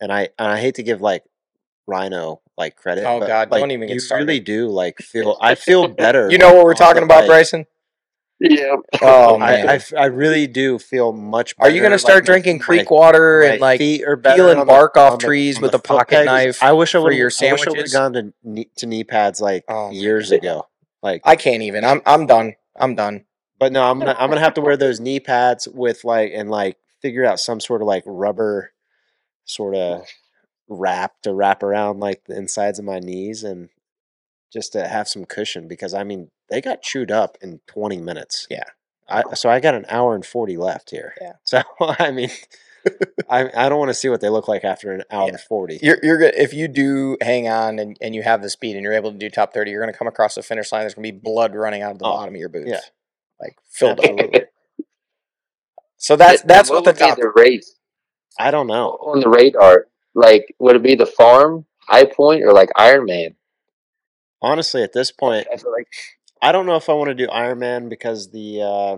and 0.00 0.12
I 0.12 0.30
and 0.38 0.48
I 0.48 0.58
hate 0.60 0.76
to 0.76 0.82
give 0.82 1.00
like 1.00 1.24
Rhino 1.86 2.40
like 2.56 2.74
credit. 2.76 3.04
Oh, 3.04 3.20
but, 3.20 3.26
God, 3.26 3.50
like, 3.50 3.60
don't 3.60 3.70
even 3.70 3.88
get 3.88 3.94
you 3.94 4.00
started. 4.00 4.26
really 4.26 4.40
do 4.40 4.68
like 4.68 4.98
feel. 4.98 5.36
I 5.40 5.54
feel 5.56 5.88
better. 5.88 6.30
You 6.30 6.38
know 6.38 6.54
what 6.54 6.64
we're 6.64 6.74
talking 6.74 7.00
the 7.02 7.04
about, 7.06 7.28
bike. 7.28 7.42
Brycen? 7.46 7.66
Yeah. 8.40 8.76
Oh 9.00 9.38
man, 9.38 9.48
I, 9.48 9.56
man, 9.56 9.68
I 9.70 9.74
f- 9.76 9.94
I 9.96 10.04
really 10.06 10.46
do 10.46 10.78
feel 10.78 11.12
much. 11.12 11.56
Better. 11.56 11.70
Are 11.70 11.74
you 11.74 11.80
gonna 11.82 11.98
start 11.98 12.22
my- 12.22 12.26
drinking 12.26 12.58
my- 12.58 12.64
creek 12.64 12.90
water 12.90 13.40
my 13.42 13.52
and 13.52 13.60
like 13.60 13.78
feet 13.78 14.04
are 14.06 14.16
peeling 14.16 14.58
on 14.58 14.66
the- 14.66 14.70
bark 14.72 14.96
off 14.96 15.12
on 15.12 15.18
the- 15.18 15.24
trees 15.26 15.58
with 15.60 15.74
a 15.74 15.78
pocket 15.78 16.24
knife 16.26 16.62
I 16.62 16.72
wish 16.72 16.94
I 16.94 16.98
for 16.98 17.04
would. 17.04 17.14
your 17.14 17.30
I 17.40 17.52
wish 17.52 17.66
I 17.66 17.70
would 17.70 17.78
have 17.78 17.92
gone 17.92 18.12
to 18.14 18.32
knee, 18.42 18.70
to 18.76 18.86
knee 18.86 19.04
pads 19.04 19.40
like 19.40 19.64
Oh, 19.68 19.90
years 19.90 20.30
God. 20.30 20.36
ago. 20.36 20.66
Like 21.02 21.22
I 21.24 21.36
can't 21.36 21.62
even. 21.62 21.84
I'm 21.84 22.02
I'm 22.06 22.26
done. 22.26 22.54
I'm 22.78 22.94
done. 22.94 23.24
But 23.58 23.72
no, 23.72 23.82
I'm 23.82 23.98
gonna 23.98 24.16
I'm 24.18 24.28
gonna 24.28 24.40
have 24.40 24.54
to 24.54 24.60
wear 24.60 24.76
those 24.76 25.00
knee 25.00 25.20
pads 25.20 25.68
with 25.68 26.04
like 26.04 26.32
and 26.34 26.50
like 26.50 26.78
figure 27.00 27.24
out 27.24 27.40
some 27.40 27.60
sort 27.60 27.82
of 27.82 27.86
like 27.86 28.02
rubber 28.06 28.72
sort 29.44 29.74
of 29.74 30.02
wrap 30.68 31.22
to 31.22 31.32
wrap 31.32 31.62
around 31.62 32.00
like 32.00 32.24
the 32.26 32.36
insides 32.36 32.78
of 32.78 32.84
my 32.84 32.98
knees 32.98 33.44
and 33.44 33.68
just 34.52 34.72
to 34.72 34.88
have 34.88 35.08
some 35.08 35.24
cushion 35.24 35.68
because 35.68 35.94
I 35.94 36.04
mean 36.04 36.30
they 36.50 36.60
got 36.60 36.82
chewed 36.82 37.10
up 37.10 37.36
in 37.40 37.60
20 37.66 37.98
minutes. 37.98 38.46
Yeah. 38.50 38.64
I 39.08 39.22
so 39.34 39.48
I 39.48 39.60
got 39.60 39.74
an 39.74 39.86
hour 39.88 40.14
and 40.14 40.26
40 40.26 40.56
left 40.56 40.90
here. 40.90 41.14
Yeah. 41.20 41.32
So 41.44 41.62
I 41.80 42.10
mean 42.10 42.30
I 43.30 43.50
I 43.56 43.68
don't 43.68 43.78
want 43.78 43.90
to 43.90 43.94
see 43.94 44.08
what 44.08 44.20
they 44.20 44.28
look 44.28 44.48
like 44.48 44.64
after 44.64 44.92
an 44.92 45.02
hour 45.10 45.24
Yeah. 45.26 45.32
and 45.32 45.40
40. 45.40 45.80
You're 45.82 45.98
you're 46.02 46.18
good 46.18 46.34
if 46.36 46.52
you 46.54 46.68
do 46.68 47.16
hang 47.20 47.48
on 47.48 47.78
and, 47.78 47.96
and 48.00 48.14
you 48.14 48.22
have 48.22 48.42
the 48.42 48.50
speed 48.50 48.76
and 48.76 48.82
you're 48.82 48.92
able 48.92 49.12
to 49.12 49.18
do 49.18 49.28
top 49.30 49.52
thirty. 49.52 49.70
You're 49.70 49.80
gonna 49.80 49.92
come 49.96 50.08
across 50.08 50.34
the 50.36 50.42
finish 50.42 50.70
line. 50.72 50.82
There's 50.82 50.94
gonna 50.94 51.02
be 51.02 51.10
blood 51.12 51.54
running 51.54 51.82
out 51.82 51.92
of 51.92 51.98
the 51.98 52.04
Oh, 52.06 52.10
bottom 52.12 52.34
of 52.34 52.38
your 52.40 52.48
boots. 52.48 52.68
yeah. 52.70 52.80
like 53.40 53.56
filled 53.68 54.00
up. 54.00 54.20
So 55.98 56.14
that's 56.16 56.42
that's 56.42 56.70
what 56.70 56.84
the 56.84 56.92
top. 56.92 57.16
the 57.18 57.32
race 57.34 57.74
I 58.38 58.50
don't 58.50 58.66
know. 58.66 58.90
on 58.90 59.20
the 59.20 59.28
radar. 59.28 59.86
Like, 60.14 60.54
would 60.58 60.76
it 60.76 60.82
be 60.82 60.94
the 60.94 61.06
farm, 61.06 61.64
High 61.88 62.04
Point, 62.04 62.42
or 62.44 62.52
like 62.52 62.68
Ironman? 62.76 63.34
Honestly 64.42 64.82
at 64.82 64.92
this 64.92 65.10
point 65.10 65.46
I 65.52 65.56
feel 65.56 65.72
like 65.72 65.88
I 66.42 66.52
don't 66.52 66.66
know 66.66 66.76
if 66.76 66.90
I 66.90 66.92
want 66.92 67.08
to 67.08 67.14
do 67.14 67.26
Ironman 67.28 67.88
because 67.88 68.30
the 68.30 68.60
uh, 68.62 68.96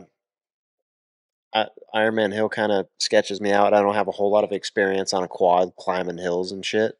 I- 1.54 1.68
Ironman 1.94 2.32
hill 2.32 2.48
kind 2.48 2.72
of 2.72 2.88
sketches 2.98 3.40
me 3.40 3.52
out. 3.52 3.72
I 3.74 3.80
don't 3.80 3.94
have 3.94 4.08
a 4.08 4.12
whole 4.12 4.30
lot 4.30 4.44
of 4.44 4.52
experience 4.52 5.12
on 5.12 5.22
a 5.22 5.28
quad 5.28 5.72
climbing 5.76 6.18
hills 6.18 6.52
and 6.52 6.64
shit. 6.64 6.98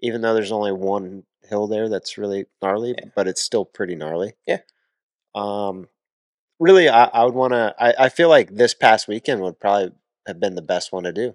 Even 0.00 0.20
though 0.22 0.34
there's 0.34 0.52
only 0.52 0.72
one 0.72 1.24
hill 1.42 1.66
there 1.66 1.88
that's 1.88 2.16
really 2.16 2.46
gnarly, 2.62 2.94
Yeah. 2.96 3.06
but 3.14 3.26
it's 3.28 3.42
still 3.42 3.64
pretty 3.64 3.94
gnarly. 3.96 4.34
Yeah. 4.46 4.60
Um, 5.34 5.88
really, 6.58 6.88
I, 6.88 7.04
I 7.04 7.24
would 7.24 7.34
want 7.34 7.52
to. 7.52 7.74
I, 7.78 8.06
I 8.06 8.08
feel 8.08 8.28
like 8.28 8.54
this 8.54 8.74
past 8.74 9.08
weekend 9.08 9.40
would 9.42 9.60
probably 9.60 9.92
have 10.26 10.40
been 10.40 10.54
the 10.54 10.62
best 10.62 10.92
one 10.92 11.04
to 11.04 11.12
do. 11.12 11.34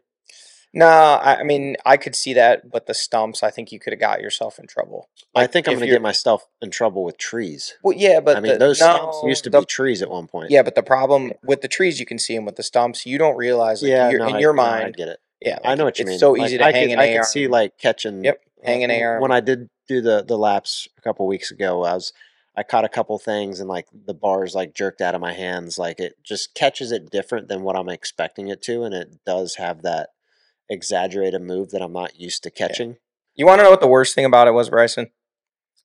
No, 0.76 0.88
I, 0.88 1.38
I 1.40 1.44
mean 1.44 1.78
I 1.86 1.98
could 1.98 2.16
see 2.16 2.34
that, 2.34 2.70
but 2.70 2.86
the 2.86 2.94
stumps, 2.94 3.42
I 3.42 3.50
think 3.50 3.72
you 3.72 3.80
could 3.80 3.94
have 3.94 4.00
got 4.00 4.22
yourself 4.22 4.60
in 4.60 4.68
trouble. 4.68 5.10
I 5.34 5.42
Like, 5.42 5.52
think 5.54 5.68
I'm 5.68 5.74
if 5.74 5.80
going 5.80 5.82
to 5.82 5.88
you're- 5.88 5.96
get 5.96 6.02
myself 6.04 6.48
in 6.62 6.70
trouble 6.70 7.04
with 7.04 7.18
trees. 7.18 7.76
Well, 7.84 7.98
yeah, 7.98 8.20
but 8.20 8.38
I 8.38 8.40
mean, 8.42 8.54
the, 8.54 8.58
those 8.60 8.80
no, 8.82 8.96
stumps 8.96 9.22
used 9.26 9.44
to 9.46 9.50
the- 9.50 9.62
be 9.62 9.66
trees 9.66 10.02
at 10.02 10.10
one 10.10 10.28
point. 10.28 10.52
Yeah, 10.52 10.62
but 10.64 10.76
the 10.76 10.84
problem 10.84 11.32
with 11.44 11.62
the 11.62 11.68
trees, 11.68 12.00
you 12.00 12.06
can 12.06 12.20
see 12.20 12.36
them 12.36 12.46
with 12.46 12.58
the 12.58 12.64
stumps. 12.64 13.06
You 13.06 13.18
don't 13.18 13.38
realize, 13.38 13.82
like, 13.82 13.90
yeah. 13.90 14.10
you're, 14.10 14.20
no, 14.20 14.28
in 14.28 14.36
I- 14.36 14.40
your 14.40 14.54
no, 14.54 14.62
I 14.64 14.82
mind, 14.82 14.96
get 14.98 15.08
it. 15.08 15.20
yeah, 15.42 15.58
I 15.64 15.70
like, 15.70 15.78
know 15.78 15.86
what 15.86 15.98
you 15.98 16.04
it's 16.04 16.10
mean. 16.10 16.20
so 16.20 16.34
Like, 16.34 16.42
easy 16.48 16.58
to 16.58 16.66
I 16.66 16.72
hang 16.74 16.90
could, 16.90 16.94
an 16.94 17.00
I 17.00 17.14
AR. 17.14 17.20
could 17.22 17.28
see 17.30 17.48
like 17.48 17.78
catching. 17.78 18.24
Yep, 18.24 18.42
hang 18.64 18.84
an 18.84 18.92
uh, 18.92 18.96
AR. 18.96 19.22
When 19.22 19.32
I 19.32 19.40
did 19.40 19.70
do 19.88 20.02
the 20.02 20.24
the 20.28 20.38
laps 20.38 20.88
a 20.98 21.02
couple 21.02 21.26
weeks 21.28 21.52
ago, 21.52 21.84
I 21.84 21.94
was 21.94 22.12
I 22.58 22.64
caught 22.64 22.86
a 22.86 22.90
couple 22.90 23.18
things 23.20 23.60
and 23.60 23.70
like 23.70 23.88
the 23.94 24.14
bars 24.14 24.56
like 24.56 24.74
jerked 24.74 25.00
out 25.02 25.16
of 25.16 25.22
my 25.22 25.34
hands. 25.34 25.78
Like 25.78 26.00
it 26.00 26.16
just 26.24 26.54
catches 26.54 26.92
it 26.92 27.10
different 27.12 27.48
than 27.48 27.62
what 27.64 27.76
I'm 27.78 27.90
expecting 27.90 28.48
it 28.50 28.62
to, 28.64 28.84
and 28.84 28.94
it 28.94 29.20
does 29.26 29.56
have 29.56 29.82
that 29.84 30.10
exaggerated 30.70 31.42
move 31.42 31.72
that 31.72 31.82
I'm 31.82 31.94
not 31.94 32.20
used 32.20 32.44
to 32.44 32.52
catching. 32.52 32.98
You 33.36 33.46
want 33.46 33.60
to 33.60 33.64
know 33.64 33.72
what 33.72 33.82
the 33.82 33.88
worst 33.88 34.16
thing 34.16 34.26
about 34.26 34.48
it 34.48 34.54
was, 34.54 34.70
Brycen? 34.70 35.10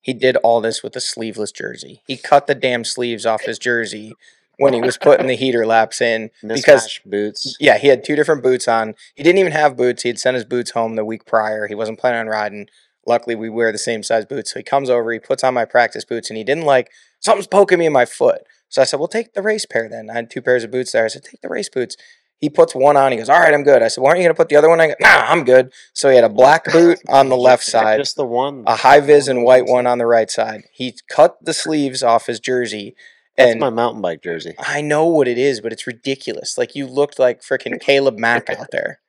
He 0.00 0.12
did 0.14 0.36
all 0.36 0.60
this 0.60 0.82
with 0.82 0.96
a 0.96 1.00
sleeveless 1.00 1.52
jersey. 1.52 2.02
He 2.06 2.16
cut 2.16 2.46
the 2.46 2.54
damn 2.54 2.84
sleeves 2.84 3.26
off 3.26 3.42
his 3.42 3.58
jersey 3.58 4.14
when 4.56 4.72
he 4.72 4.80
was 4.80 4.96
putting 4.96 5.26
the 5.26 5.36
heater 5.36 5.66
laps 5.66 6.00
in 6.00 6.30
because 6.46 7.00
boots. 7.04 7.56
yeah, 7.60 7.78
he 7.78 7.88
had 7.88 8.04
two 8.04 8.16
different 8.16 8.42
boots 8.42 8.68
on. 8.68 8.94
He 9.14 9.22
didn't 9.22 9.38
even 9.38 9.52
have 9.52 9.76
boots. 9.76 10.02
He 10.02 10.08
had 10.08 10.18
sent 10.18 10.34
his 10.36 10.44
boots 10.44 10.70
home 10.70 10.96
the 10.96 11.04
week 11.04 11.26
prior. 11.26 11.66
He 11.66 11.74
wasn't 11.74 11.98
planning 11.98 12.20
on 12.20 12.26
riding. 12.28 12.68
Luckily, 13.06 13.34
we 13.34 13.48
wear 13.48 13.72
the 13.72 13.78
same 13.78 14.02
size 14.02 14.26
boots. 14.26 14.52
So 14.52 14.60
he 14.60 14.64
comes 14.64 14.88
over, 14.90 15.12
he 15.12 15.18
puts 15.18 15.42
on 15.42 15.54
my 15.54 15.64
practice 15.64 16.04
boots, 16.04 16.30
and 16.30 16.36
he 16.36 16.44
didn't 16.44 16.64
like 16.64 16.90
something's 17.18 17.46
poking 17.46 17.78
me 17.78 17.86
in 17.86 17.92
my 17.92 18.04
foot. 18.04 18.42
So 18.68 18.80
I 18.80 18.84
said, 18.84 19.00
"Well, 19.00 19.08
take 19.08 19.32
the 19.32 19.42
race 19.42 19.66
pair 19.66 19.88
then." 19.88 20.10
I 20.10 20.14
had 20.14 20.30
two 20.30 20.42
pairs 20.42 20.62
of 20.62 20.70
boots 20.70 20.92
there. 20.92 21.04
I 21.04 21.08
said, 21.08 21.24
"Take 21.24 21.40
the 21.40 21.48
race 21.48 21.68
boots." 21.68 21.96
He 22.40 22.48
puts 22.48 22.74
one 22.74 22.96
on. 22.96 23.12
He 23.12 23.18
goes, 23.18 23.28
"All 23.28 23.38
right, 23.38 23.52
I'm 23.52 23.62
good." 23.62 23.82
I 23.82 23.88
said, 23.88 24.00
"Why 24.00 24.08
aren't 24.10 24.20
you 24.20 24.24
going 24.24 24.34
to 24.34 24.36
put 24.36 24.48
the 24.48 24.56
other 24.56 24.68
one 24.68 24.80
on?" 24.80 24.84
I 24.84 24.88
go, 24.88 24.94
"Nah, 25.00 25.08
I'm 25.30 25.44
good." 25.44 25.72
So 25.92 26.08
he 26.08 26.14
had 26.14 26.24
a 26.24 26.28
black 26.30 26.64
boot 26.72 26.98
on 27.08 27.28
the 27.28 27.36
left 27.36 27.64
side, 27.64 27.98
Just 28.00 28.16
the 28.16 28.24
one. 28.24 28.64
a 28.66 28.76
high 28.76 29.00
vis 29.00 29.28
and 29.28 29.44
white 29.44 29.66
one 29.66 29.86
on 29.86 29.98
the 29.98 30.06
right 30.06 30.30
side. 30.30 30.62
He 30.72 30.96
cut 31.10 31.36
the 31.44 31.52
sleeves 31.52 32.02
off 32.02 32.26
his 32.26 32.40
jersey, 32.40 32.96
That's 33.36 33.50
and 33.52 33.60
my 33.60 33.68
mountain 33.70 34.00
bike 34.00 34.22
jersey. 34.22 34.54
I 34.58 34.80
know 34.80 35.04
what 35.04 35.28
it 35.28 35.36
is, 35.38 35.60
but 35.60 35.72
it's 35.72 35.86
ridiculous. 35.86 36.56
Like 36.56 36.74
you 36.74 36.86
looked 36.86 37.18
like 37.18 37.42
freaking 37.42 37.78
Caleb 37.80 38.18
Mack 38.18 38.48
out 38.58 38.70
there. 38.70 39.00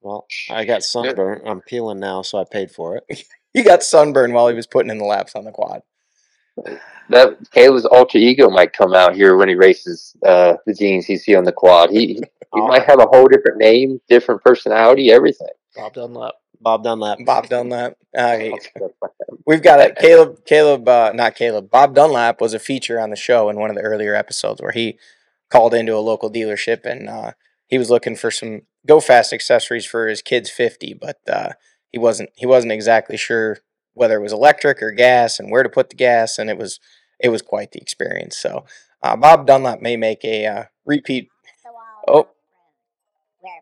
Well, 0.00 0.26
I 0.50 0.64
got 0.64 0.82
sunburnt. 0.82 1.42
I'm 1.46 1.60
peeling 1.60 2.00
now, 2.00 2.22
so 2.22 2.38
I 2.38 2.44
paid 2.50 2.70
for 2.70 2.96
it. 2.96 3.24
He 3.54 3.62
got 3.62 3.82
sunburned 3.82 4.32
while 4.32 4.48
he 4.48 4.54
was 4.54 4.66
putting 4.66 4.90
in 4.90 4.96
the 4.96 5.04
laps 5.04 5.36
on 5.36 5.44
the 5.44 5.50
quad. 5.52 5.82
That 7.08 7.42
Kailub's 7.54 7.84
alter 7.86 8.18
ego 8.18 8.48
might 8.48 8.72
come 8.72 8.94
out 8.94 9.14
here 9.14 9.36
when 9.36 9.48
he 9.48 9.54
races 9.54 10.16
uh, 10.24 10.54
the 10.66 10.72
GNCC 10.72 11.36
on 11.36 11.44
the 11.44 11.52
quad. 11.52 11.90
He 11.90 12.06
he 12.14 12.22
Oh. 12.54 12.66
might 12.68 12.84
have 12.84 12.98
a 13.00 13.06
whole 13.06 13.28
different 13.28 13.58
name, 13.58 14.00
different 14.08 14.42
personality, 14.42 15.10
everything. 15.10 15.48
Bob 15.74 15.94
Dunlap. 15.94 16.34
Bob 16.60 16.84
Dunlap. 16.84 17.18
Bob 17.24 17.48
Dunlap. 17.48 17.96
Uh, 18.16 18.38
we've 19.46 19.62
got 19.62 19.80
it. 19.80 19.96
Kailub. 19.96 20.44
Kailub. 20.46 20.86
Uh, 20.86 21.12
not 21.14 21.34
Kailub. 21.34 21.70
Bob 21.70 21.94
Dunlap 21.94 22.40
was 22.40 22.52
a 22.54 22.58
feature 22.58 23.00
on 23.00 23.10
the 23.10 23.16
show 23.16 23.48
in 23.48 23.56
one 23.56 23.70
of 23.70 23.76
the 23.76 23.82
earlier 23.82 24.14
episodes 24.14 24.60
where 24.60 24.72
he 24.72 24.98
called 25.50 25.74
into 25.74 25.96
a 25.96 25.98
local 26.00 26.30
dealership 26.30 26.84
and 26.84 27.08
uh, 27.08 27.32
he 27.66 27.78
was 27.78 27.90
looking 27.90 28.16
for 28.16 28.30
some 28.30 28.62
go 28.86 29.00
fast 29.00 29.32
accessories 29.32 29.86
for 29.86 30.06
his 30.08 30.20
kid's 30.22 30.50
fifty, 30.50 30.92
but 30.94 31.18
uh, 31.28 31.52
he 31.90 31.98
wasn't. 31.98 32.30
He 32.36 32.44
wasn't 32.46 32.72
exactly 32.72 33.16
sure 33.16 33.58
whether 33.94 34.16
it 34.16 34.22
was 34.22 34.32
electric 34.32 34.82
or 34.82 34.90
gas 34.90 35.38
and 35.38 35.50
where 35.50 35.62
to 35.62 35.68
put 35.68 35.90
the 35.90 35.96
gas, 35.96 36.38
and 36.38 36.48
it 36.50 36.58
was 36.58 36.80
it 37.20 37.28
was 37.28 37.42
quite 37.42 37.72
the 37.72 37.80
experience. 37.80 38.36
So 38.36 38.64
uh, 39.02 39.16
Bob 39.16 39.46
Dunlap 39.46 39.80
may 39.80 39.96
make 39.96 40.24
a 40.24 40.46
uh, 40.46 40.64
repeat. 40.84 41.28
Oh. 42.08 42.28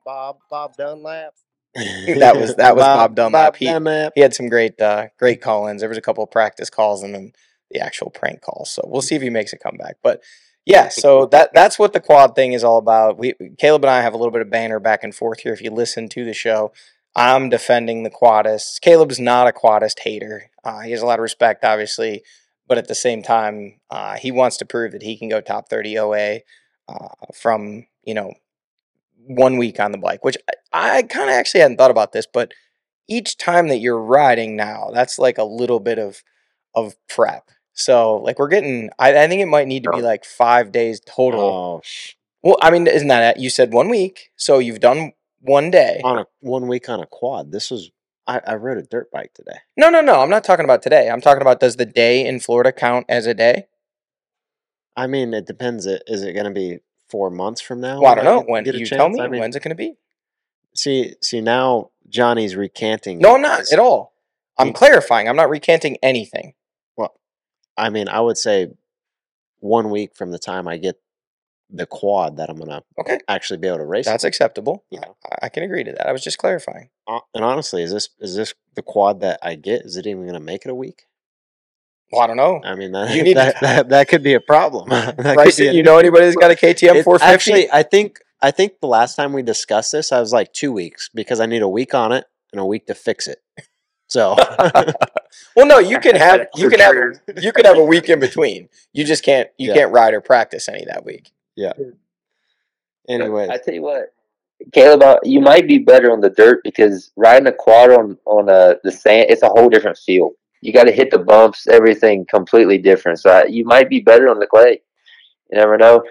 Bob 0.04 0.38
Bob 0.50 0.76
Dunlap. 0.76 1.34
That 1.74 2.36
was- 2.36 2.56
that 2.56 2.74
was 2.74 2.84
Bob 2.84 3.14
Dunlap. 3.14 3.56
He- 3.56 3.66
Dunlap. 3.66 4.12
he 4.14 4.20
had 4.22 4.34
some 4.34 4.48
great 4.48 4.80
uh, 4.80 5.08
great 5.18 5.40
call 5.40 5.66
ins. 5.68 5.80
There 5.82 5.88
was 5.88 5.98
a 5.98 6.02
couple 6.02 6.24
of 6.24 6.30
practice 6.30 6.68
calls 6.70 7.02
and 7.02 7.14
then 7.14 7.32
the 7.70 7.80
actual 7.80 8.10
prank 8.10 8.40
calls. 8.40 8.70
So 8.70 8.82
we'll 8.86 9.02
see 9.02 9.14
if 9.14 9.22
he 9.22 9.30
makes 9.30 9.52
a 9.52 9.58
comeback. 9.58 9.96
But 10.02 10.20
yeah, 10.66 10.88
so 10.88 11.26
that 11.26 11.50
that's 11.54 11.78
what 11.78 11.92
the 11.92 12.00
quad 12.00 12.34
thing 12.34 12.52
is 12.52 12.64
all 12.64 12.78
about. 12.78 13.18
We 13.18 13.34
Kailub 13.62 13.76
and 13.76 13.86
I 13.86 14.02
have 14.02 14.14
a 14.14 14.16
little 14.16 14.32
bit 14.32 14.42
of 14.42 14.50
banner 14.50 14.80
back 14.80 15.04
and 15.04 15.14
forth 15.14 15.40
here. 15.40 15.52
If 15.52 15.62
you 15.62 15.70
listen 15.70 16.08
to 16.10 16.24
the 16.24 16.34
show, 16.34 16.72
I'm 17.16 17.48
defending 17.48 18.02
the 18.02 18.10
quadists. 18.10 18.78
Kailub's 18.80 19.18
not 19.18 19.46
a 19.46 19.52
quadist 19.52 20.00
hater. 20.00 20.50
Uh, 20.64 20.80
he 20.80 20.92
has 20.92 21.02
a 21.02 21.06
lot 21.06 21.18
of 21.18 21.22
respect, 21.22 21.64
obviously, 21.64 22.22
but 22.68 22.78
at 22.78 22.88
the 22.88 22.94
same 22.94 23.22
time, 23.22 23.80
uh, 23.90 24.16
he 24.16 24.30
wants 24.30 24.56
to 24.58 24.64
prove 24.64 24.92
that 24.92 25.02
he 25.02 25.16
can 25.16 25.28
go 25.28 25.40
top 25.40 25.68
30 25.68 25.98
OA 25.98 26.40
uh, 26.88 27.08
from 27.34 27.86
you 28.04 28.14
know 28.14 28.32
one 29.26 29.56
week 29.58 29.80
on 29.80 29.92
the 29.92 29.98
bike. 29.98 30.24
Which 30.24 30.36
I, 30.72 30.98
I 30.98 31.02
kind 31.02 31.28
of 31.30 31.34
actually 31.34 31.60
hadn't 31.60 31.76
thought 31.76 31.90
about 31.90 32.12
this, 32.12 32.26
but 32.32 32.52
each 33.08 33.36
time 33.36 33.68
that 33.68 33.78
you're 33.78 34.00
riding 34.00 34.56
now, 34.56 34.90
that's 34.92 35.18
like 35.18 35.38
a 35.38 35.44
little 35.44 35.80
bit 35.80 35.98
of 35.98 36.22
of 36.74 36.94
prep. 37.08 37.50
So 37.72 38.16
like 38.16 38.38
we're 38.38 38.48
getting, 38.48 38.90
I, 38.98 39.24
I 39.24 39.28
think 39.28 39.40
it 39.42 39.46
might 39.46 39.68
need 39.68 39.84
to 39.84 39.90
be 39.90 40.02
like 40.02 40.24
five 40.24 40.72
days 40.72 41.00
total. 41.00 41.40
Oh, 41.40 41.80
sh- 41.82 42.14
Well, 42.42 42.58
I 42.62 42.70
mean, 42.70 42.86
isn't 42.86 43.08
that 43.08 43.38
you 43.38 43.50
said 43.50 43.72
one 43.72 43.88
week? 43.88 44.30
So 44.36 44.58
you've 44.58 44.80
done 44.80 45.12
one 45.40 45.70
day. 45.70 46.00
on 46.04 46.18
a 46.18 46.26
one 46.40 46.68
week 46.68 46.88
on 46.88 47.00
a 47.00 47.06
quad. 47.06 47.52
This 47.52 47.70
was 47.70 47.90
I, 48.26 48.40
I 48.46 48.54
rode 48.54 48.78
a 48.78 48.82
dirt 48.82 49.10
bike 49.10 49.34
today. 49.34 49.58
No, 49.76 49.90
no, 49.90 50.00
no. 50.00 50.20
I'm 50.20 50.30
not 50.30 50.44
talking 50.44 50.64
about 50.64 50.82
today. 50.82 51.10
I'm 51.10 51.20
talking 51.20 51.42
about 51.42 51.60
does 51.60 51.76
the 51.76 51.86
day 51.86 52.26
in 52.26 52.40
Florida 52.40 52.72
count 52.72 53.06
as 53.08 53.26
a 53.26 53.34
day? 53.34 53.66
I 54.96 55.06
mean, 55.06 55.34
it 55.34 55.46
depends. 55.46 55.86
It 55.86 56.02
is 56.06 56.22
it 56.22 56.32
going 56.32 56.44
to 56.44 56.50
be 56.50 56.78
four 57.08 57.30
months 57.30 57.60
from 57.60 57.80
now? 57.80 58.00
Well, 58.00 58.12
I 58.12 58.14
don't 58.16 58.24
know. 58.24 58.42
When 58.42 58.64
you 58.64 58.86
tell 58.86 59.08
me, 59.08 59.20
I 59.20 59.28
mean, 59.28 59.40
when's 59.40 59.56
it 59.56 59.62
going 59.62 59.70
to 59.70 59.74
be? 59.74 59.96
see, 60.74 61.14
see 61.20 61.40
now 61.40 61.90
Johnny's 62.08 62.56
recanting. 62.56 63.18
No, 63.18 63.34
I'm 63.34 63.42
not 63.42 63.72
at 63.72 63.78
all. 63.78 64.14
I'm 64.58 64.68
he- 64.68 64.72
clarifying. 64.72 65.28
I'm 65.28 65.36
not 65.36 65.50
recanting 65.50 65.96
anything. 66.02 66.54
Well, 66.96 67.18
I 67.76 67.90
mean, 67.90 68.08
I 68.08 68.20
would 68.20 68.38
say 68.38 68.68
one 69.60 69.90
week 69.90 70.14
from 70.14 70.30
the 70.30 70.38
time 70.38 70.68
I 70.68 70.76
get 70.76 70.96
the 71.72 71.86
quad 71.86 72.36
that 72.38 72.50
I'm 72.50 72.58
to 72.58 72.82
Okay, 72.98 73.18
actually 73.28 73.58
be 73.58 73.68
able 73.68 73.78
to 73.78 73.84
race. 73.84 74.06
that's 74.06 74.24
it. 74.24 74.28
acceptable. 74.28 74.84
Yeah. 74.90 75.00
Uh-huh. 75.00 75.36
I, 75.42 75.46
I 75.46 75.48
can 75.48 75.62
agree 75.62 75.84
to 75.84 75.92
that. 75.92 76.06
I 76.08 76.12
was 76.12 76.22
just 76.22 76.38
clarifying. 76.38 76.90
Hon- 77.06 77.20
and 77.34 77.44
honestly, 77.44 77.82
is 77.82 77.92
this 77.92 78.08
is 78.20 78.34
this 78.36 78.54
the 78.74 78.82
quad 78.82 79.20
that 79.20 79.38
I 79.42 79.54
get? 79.54 79.82
Is 79.82 79.96
it 79.96 80.06
even 80.06 80.22
going 80.22 80.34
to 80.34 80.40
make 80.40 80.64
it 80.64 80.70
a 80.70 80.74
week? 80.74 81.04
Well, 82.12 82.22
I 82.22 82.26
don't 82.26 82.36
know. 82.36 82.60
I 82.64 82.74
mean, 82.74 82.92
that 82.92 83.08
to- 83.12 83.34
that, 83.34 83.60
that, 83.60 83.88
that 83.90 84.08
could 84.08 84.22
be 84.22 84.34
a 84.34 84.40
problem. 84.40 84.88
That 84.90 85.16
could 85.16 85.24
Brycen, 85.26 85.70
a- 85.70 85.74
you 85.74 85.82
know 85.82 85.98
anybody 85.98 86.24
that's 86.24 86.36
got 86.36 86.50
a 86.50 86.54
KTM 86.54 87.04
450? 87.04 87.24
Actually, 87.24 87.70
I 87.72 87.82
think 87.82 88.18
I 88.42 88.50
think 88.50 88.80
the 88.80 88.86
last 88.88 89.14
time 89.16 89.32
we 89.32 89.42
discussed 89.42 89.92
this, 89.92 90.12
I 90.12 90.18
was 90.20 90.32
like 90.32 90.52
two 90.52 90.72
weeks 90.72 91.08
because 91.14 91.40
I 91.40 91.46
need 91.46 91.62
a 91.62 91.68
week 91.68 91.94
on 91.94 92.10
it 92.12 92.24
and 92.52 92.60
a 92.60 92.64
week 92.64 92.86
to 92.86 92.94
fix 92.94 93.28
it. 93.28 93.38
So 94.08 94.34
well, 95.54 95.66
no, 95.66 95.78
you 95.78 96.00
can 96.00 96.16
have 96.16 96.48
you 96.56 96.68
can 96.68 96.80
have 96.80 96.94
you 97.40 97.52
can 97.52 97.64
have 97.64 97.78
a 97.78 97.84
week 97.84 98.08
in 98.08 98.18
between. 98.18 98.68
You 98.92 99.04
just 99.04 99.22
can't 99.22 99.48
you 99.56 99.68
Yeah. 99.68 99.74
can't 99.74 99.92
ride 99.92 100.14
or 100.14 100.20
practice 100.20 100.68
any 100.68 100.84
that 100.86 101.04
week. 101.04 101.30
Anyway, 103.08 103.48
I 103.50 103.58
tell 103.58 103.74
you 103.74 103.82
what, 103.82 104.14
Kailub, 104.70 105.18
you 105.24 105.40
might 105.40 105.66
be 105.66 105.78
better 105.78 106.12
on 106.12 106.20
the 106.20 106.30
dirt 106.30 106.60
because 106.62 107.10
riding 107.16 107.46
a 107.48 107.52
quad 107.52 107.90
on 107.90 108.18
on 108.24 108.48
uh, 108.48 108.74
the 108.84 108.92
sand, 108.92 109.26
it's 109.30 109.42
a 109.42 109.48
whole 109.48 109.68
different 109.68 109.98
feel. 109.98 110.32
You 110.60 110.72
got 110.72 110.84
to 110.84 110.92
hit 110.92 111.10
the 111.10 111.18
bumps, 111.18 111.66
everything 111.66 112.26
completely 112.28 112.76
different. 112.78 113.18
So 113.18 113.30
uh, 113.30 113.44
you 113.48 113.64
might 113.64 113.88
be 113.88 114.00
better 114.00 114.28
on 114.28 114.38
the 114.38 114.46
clay. 114.46 114.82
You 115.50 115.58
never 115.58 115.76
know. 115.78 116.04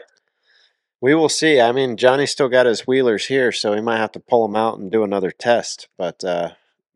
we 0.99 1.13
will 1.15 1.30
see. 1.30 1.61
I 1.61 1.71
mean, 1.71 1.95
Johnny 1.95 2.26
still 2.26 2.49
got 2.49 2.65
his 2.65 2.88
wheelers 2.88 3.27
here, 3.27 3.51
so 3.51 3.73
he 3.73 3.81
might 3.81 3.99
have 3.99 4.11
to 4.13 4.19
pull 4.19 4.47
them 4.47 4.55
out 4.55 4.80
and 4.80 4.91
do 4.91 5.03
another 5.03 5.31
test. 5.31 5.88
But 5.97 6.23
uh, 6.23 6.51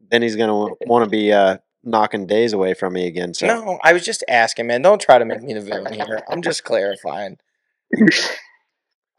then 0.09 0.21
he's 0.23 0.35
gonna 0.35 0.55
want 0.87 1.05
to 1.05 1.09
be 1.09 1.31
uh, 1.31 1.57
knocking 1.83 2.25
days 2.25 2.53
away 2.53 2.73
from 2.73 2.93
me 2.93 3.07
again. 3.07 3.33
So 3.33 3.45
No, 3.45 3.79
I 3.83 3.93
was 3.93 4.03
just 4.03 4.23
asking, 4.27 4.67
man. 4.67 4.81
Don't 4.81 4.99
try 4.99 5.19
to 5.19 5.25
make 5.25 5.43
me 5.43 5.53
the 5.53 5.61
villain 5.61 5.93
here. 5.93 6.21
I'm 6.29 6.41
just 6.41 6.63
clarifying. 6.65 7.37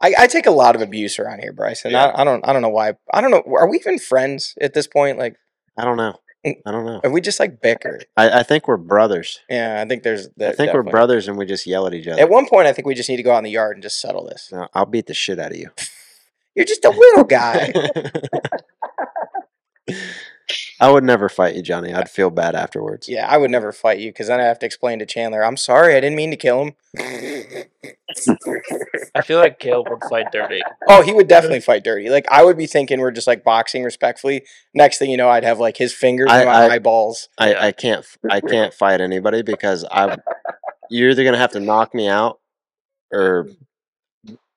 I, 0.01 0.13
I 0.19 0.27
take 0.27 0.45
a 0.45 0.51
lot 0.51 0.75
of 0.75 0.81
abuse 0.81 1.19
around 1.19 1.39
here, 1.39 1.53
Brycen. 1.53 1.91
Yeah. 1.91 2.05
I, 2.05 2.21
I 2.21 2.23
don't 2.23 2.47
I 2.47 2.53
don't 2.53 2.61
know 2.61 2.69
why. 2.69 2.93
I 3.13 3.21
don't 3.21 3.31
know. 3.31 3.43
Are 3.57 3.69
we 3.69 3.77
even 3.77 3.99
friends 3.99 4.53
at 4.61 4.73
this 4.73 4.87
point? 4.87 5.17
Like, 5.17 5.35
I 5.77 5.85
don't 5.85 5.97
know. 5.97 6.15
Mm. 6.45 6.55
I 6.65 6.71
don't 6.71 6.85
know. 6.85 7.01
are 7.03 7.09
we 7.09 7.21
just 7.21 7.39
like 7.39 7.61
bicker? 7.61 8.01
I, 8.15 8.39
I 8.39 8.43
think 8.43 8.67
we're 8.67 8.77
brothers. 8.77 9.39
Yeah, 9.49 9.81
I 9.81 9.87
think 9.87 10.03
there's. 10.03 10.27
I 10.39 10.51
think 10.51 10.73
we're 10.73 10.83
brothers 10.83 11.27
and 11.27 11.37
we 11.37 11.45
just 11.45 11.65
yell 11.65 11.87
at 11.87 11.93
each 11.93 12.07
other. 12.07 12.21
At 12.21 12.29
one 12.29 12.47
point, 12.47 12.67
I 12.67 12.73
think 12.73 12.87
we 12.87 12.93
just 12.93 13.09
need 13.09 13.17
to 13.17 13.23
go 13.23 13.33
out 13.33 13.39
in 13.39 13.45
the 13.45 13.51
yard 13.51 13.75
and 13.75 13.83
just 13.83 13.99
settle 13.99 14.25
this. 14.25 14.49
No, 14.51 14.67
I'll 14.73 14.85
beat 14.85 15.07
the 15.07 15.13
shit 15.13 15.39
out 15.39 15.51
of 15.51 15.57
you. 15.57 15.71
You're 16.55 16.65
just 16.65 16.85
a 16.85 16.89
little 16.89 17.23
guy. 17.23 17.73
I 20.79 20.91
would 20.91 21.03
never 21.03 21.27
fight 21.29 21.55
you, 21.55 21.61
Johnny. 21.63 21.91
I'd 21.93 22.09
feel 22.09 22.29
bad 22.29 22.53
afterwards. 22.55 23.09
yeah, 23.09 23.27
I 23.27 23.37
would 23.37 23.49
never 23.49 23.71
fight 23.71 23.97
you 23.99 24.09
because 24.11 24.27
then 24.27 24.39
I 24.39 24.43
have 24.43 24.59
to 24.59 24.65
explain 24.65 24.99
to 24.99 25.05
Chandler. 25.05 25.43
I'm 25.43 25.57
sorry, 25.57 25.95
I 25.95 25.99
didn't 26.01 26.15
mean 26.17 26.29
to 26.31 26.37
kill 26.37 26.61
him. 26.63 26.73
I 29.15 29.21
feel 29.23 29.39
like 29.39 29.59
Kailub 29.59 29.89
would 29.89 30.03
fight 30.09 30.31
Dirty. 30.31 30.61
Oh, 30.87 31.01
he 31.01 31.13
would 31.13 31.27
definitely 31.27 31.61
fight 31.61 31.83
dirty. 31.83 32.09
Like 32.09 32.25
I 32.29 32.43
would 32.43 32.57
be 32.57 32.67
thinking 32.67 32.99
we're 32.99 33.11
just 33.11 33.27
like 33.27 33.43
boxing 33.43 33.83
respectfully. 33.83 34.43
Next 34.73 34.97
thing 34.99 35.09
you 35.09 35.17
know, 35.17 35.29
I'd 35.29 35.43
have 35.43 35.59
like 35.59 35.77
his 35.77 35.93
fingers 35.93 36.27
I- 36.29 36.41
in 36.41 36.47
my 36.47 36.53
I- 36.53 36.69
eyeballs. 36.75 37.29
I, 37.37 37.55
I 37.67 37.71
can't 37.71 38.05
I 38.29 38.41
can't 38.41 38.73
fight 38.73 39.01
anybody 39.01 39.41
because 39.41 39.85
I 39.89 40.17
you're 40.89 41.09
either 41.11 41.23
gonna 41.23 41.37
have 41.37 41.51
to 41.53 41.59
knock 41.59 41.93
me 41.95 42.07
out 42.07 42.39
or 43.11 43.47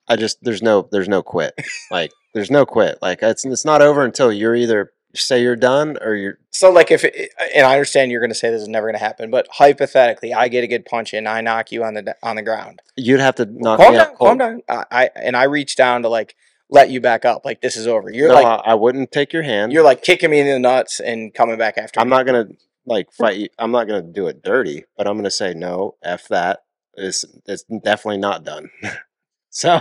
I 0.08 0.16
just 0.16 0.42
there's 0.42 0.62
no 0.62 0.88
there's 0.90 1.08
no 1.08 1.22
quit. 1.22 1.54
Like 1.90 2.12
there's 2.34 2.50
no 2.50 2.66
quit. 2.66 2.98
Like 3.00 3.20
it's 3.22 3.44
it's 3.44 3.64
not 3.64 3.80
over 3.82 4.04
until 4.04 4.32
you're 4.32 4.54
either 4.56 4.92
say 5.14 5.42
you're 5.42 5.56
done 5.56 5.96
or 6.00 6.14
you're 6.14 6.38
So 6.50 6.70
like 6.70 6.90
if 6.90 7.04
it, 7.04 7.30
and 7.54 7.66
I 7.66 7.72
understand 7.72 8.10
you're 8.10 8.20
going 8.20 8.30
to 8.30 8.34
say 8.34 8.50
this 8.50 8.62
is 8.62 8.68
never 8.68 8.86
going 8.86 8.98
to 8.98 9.04
happen, 9.04 9.30
but 9.30 9.48
hypothetically, 9.50 10.34
I 10.34 10.48
get 10.48 10.64
a 10.64 10.66
good 10.66 10.84
punch 10.84 11.14
in, 11.14 11.26
I 11.26 11.40
knock 11.40 11.72
you 11.72 11.84
on 11.84 11.94
the 11.94 12.16
on 12.22 12.36
the 12.36 12.42
ground. 12.42 12.80
you'd 12.96 13.20
have 13.20 13.34
to 13.36 13.46
knock 13.46 13.78
calm 13.80 13.92
me 13.92 13.98
down, 13.98 14.06
out 14.08 14.18
calm 14.18 14.38
down. 14.38 14.62
I, 14.68 14.84
I 14.90 15.10
and 15.16 15.36
I 15.36 15.44
reach 15.44 15.76
down 15.76 16.02
to 16.02 16.08
like 16.08 16.34
let 16.70 16.90
you 16.90 17.00
back 17.00 17.24
up, 17.24 17.44
like 17.44 17.60
this 17.62 17.76
is 17.76 17.86
over. 17.86 18.10
You're 18.10 18.28
no, 18.28 18.34
like 18.34 18.46
I, 18.46 18.72
I 18.72 18.74
wouldn't 18.74 19.10
take 19.10 19.32
your 19.32 19.42
hand. 19.42 19.72
you're 19.72 19.82
like 19.84 20.02
kicking 20.02 20.30
me 20.30 20.40
in 20.40 20.46
the 20.46 20.58
nuts 20.58 21.00
and 21.00 21.32
coming 21.32 21.56
back 21.58 21.78
after. 21.78 21.98
I'm 22.00 22.08
me. 22.08 22.16
not 22.16 22.26
gonna 22.26 22.48
like 22.84 23.10
fight 23.12 23.36
you. 23.36 23.48
I'm 23.58 23.70
not 23.70 23.86
gonna 23.88 24.02
do 24.02 24.26
it 24.28 24.42
dirty, 24.42 24.84
but 24.96 25.06
I'm 25.06 25.16
gonna 25.16 25.30
say 25.30 25.54
no. 25.54 25.96
F 26.02 26.28
that. 26.28 26.60
It's 26.94 27.24
it's 27.46 27.64
definitely 27.84 28.18
not 28.18 28.44
done. 28.44 28.70
so 29.50 29.80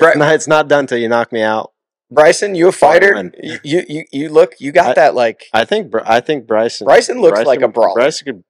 Right. 0.00 0.10
it's, 0.12 0.16
not, 0.18 0.34
it's 0.34 0.48
not 0.48 0.68
done 0.68 0.86
till 0.86 0.98
you 0.98 1.08
knock 1.08 1.30
me 1.32 1.42
out. 1.42 1.72
Brycen, 2.12 2.56
you 2.56 2.68
a 2.68 2.72
fighter? 2.72 3.14
win. 3.14 3.32
You, 3.42 3.58
you 3.62 3.82
you 3.88 4.04
you 4.10 4.28
look, 4.30 4.54
you 4.58 4.72
got 4.72 4.90
I- 4.90 4.94
that 4.94 5.14
like 5.14 5.44
I 5.52 5.64
think 5.64 5.92
I 6.04 6.20
think 6.20 6.46
Brycen 6.46 6.82
Brycen 6.86 7.20
looks 7.20 7.42
like 7.44 7.62
a 7.62 7.68
brawler. 7.68 8.00
Brycen 8.00 8.24
could 8.24 8.44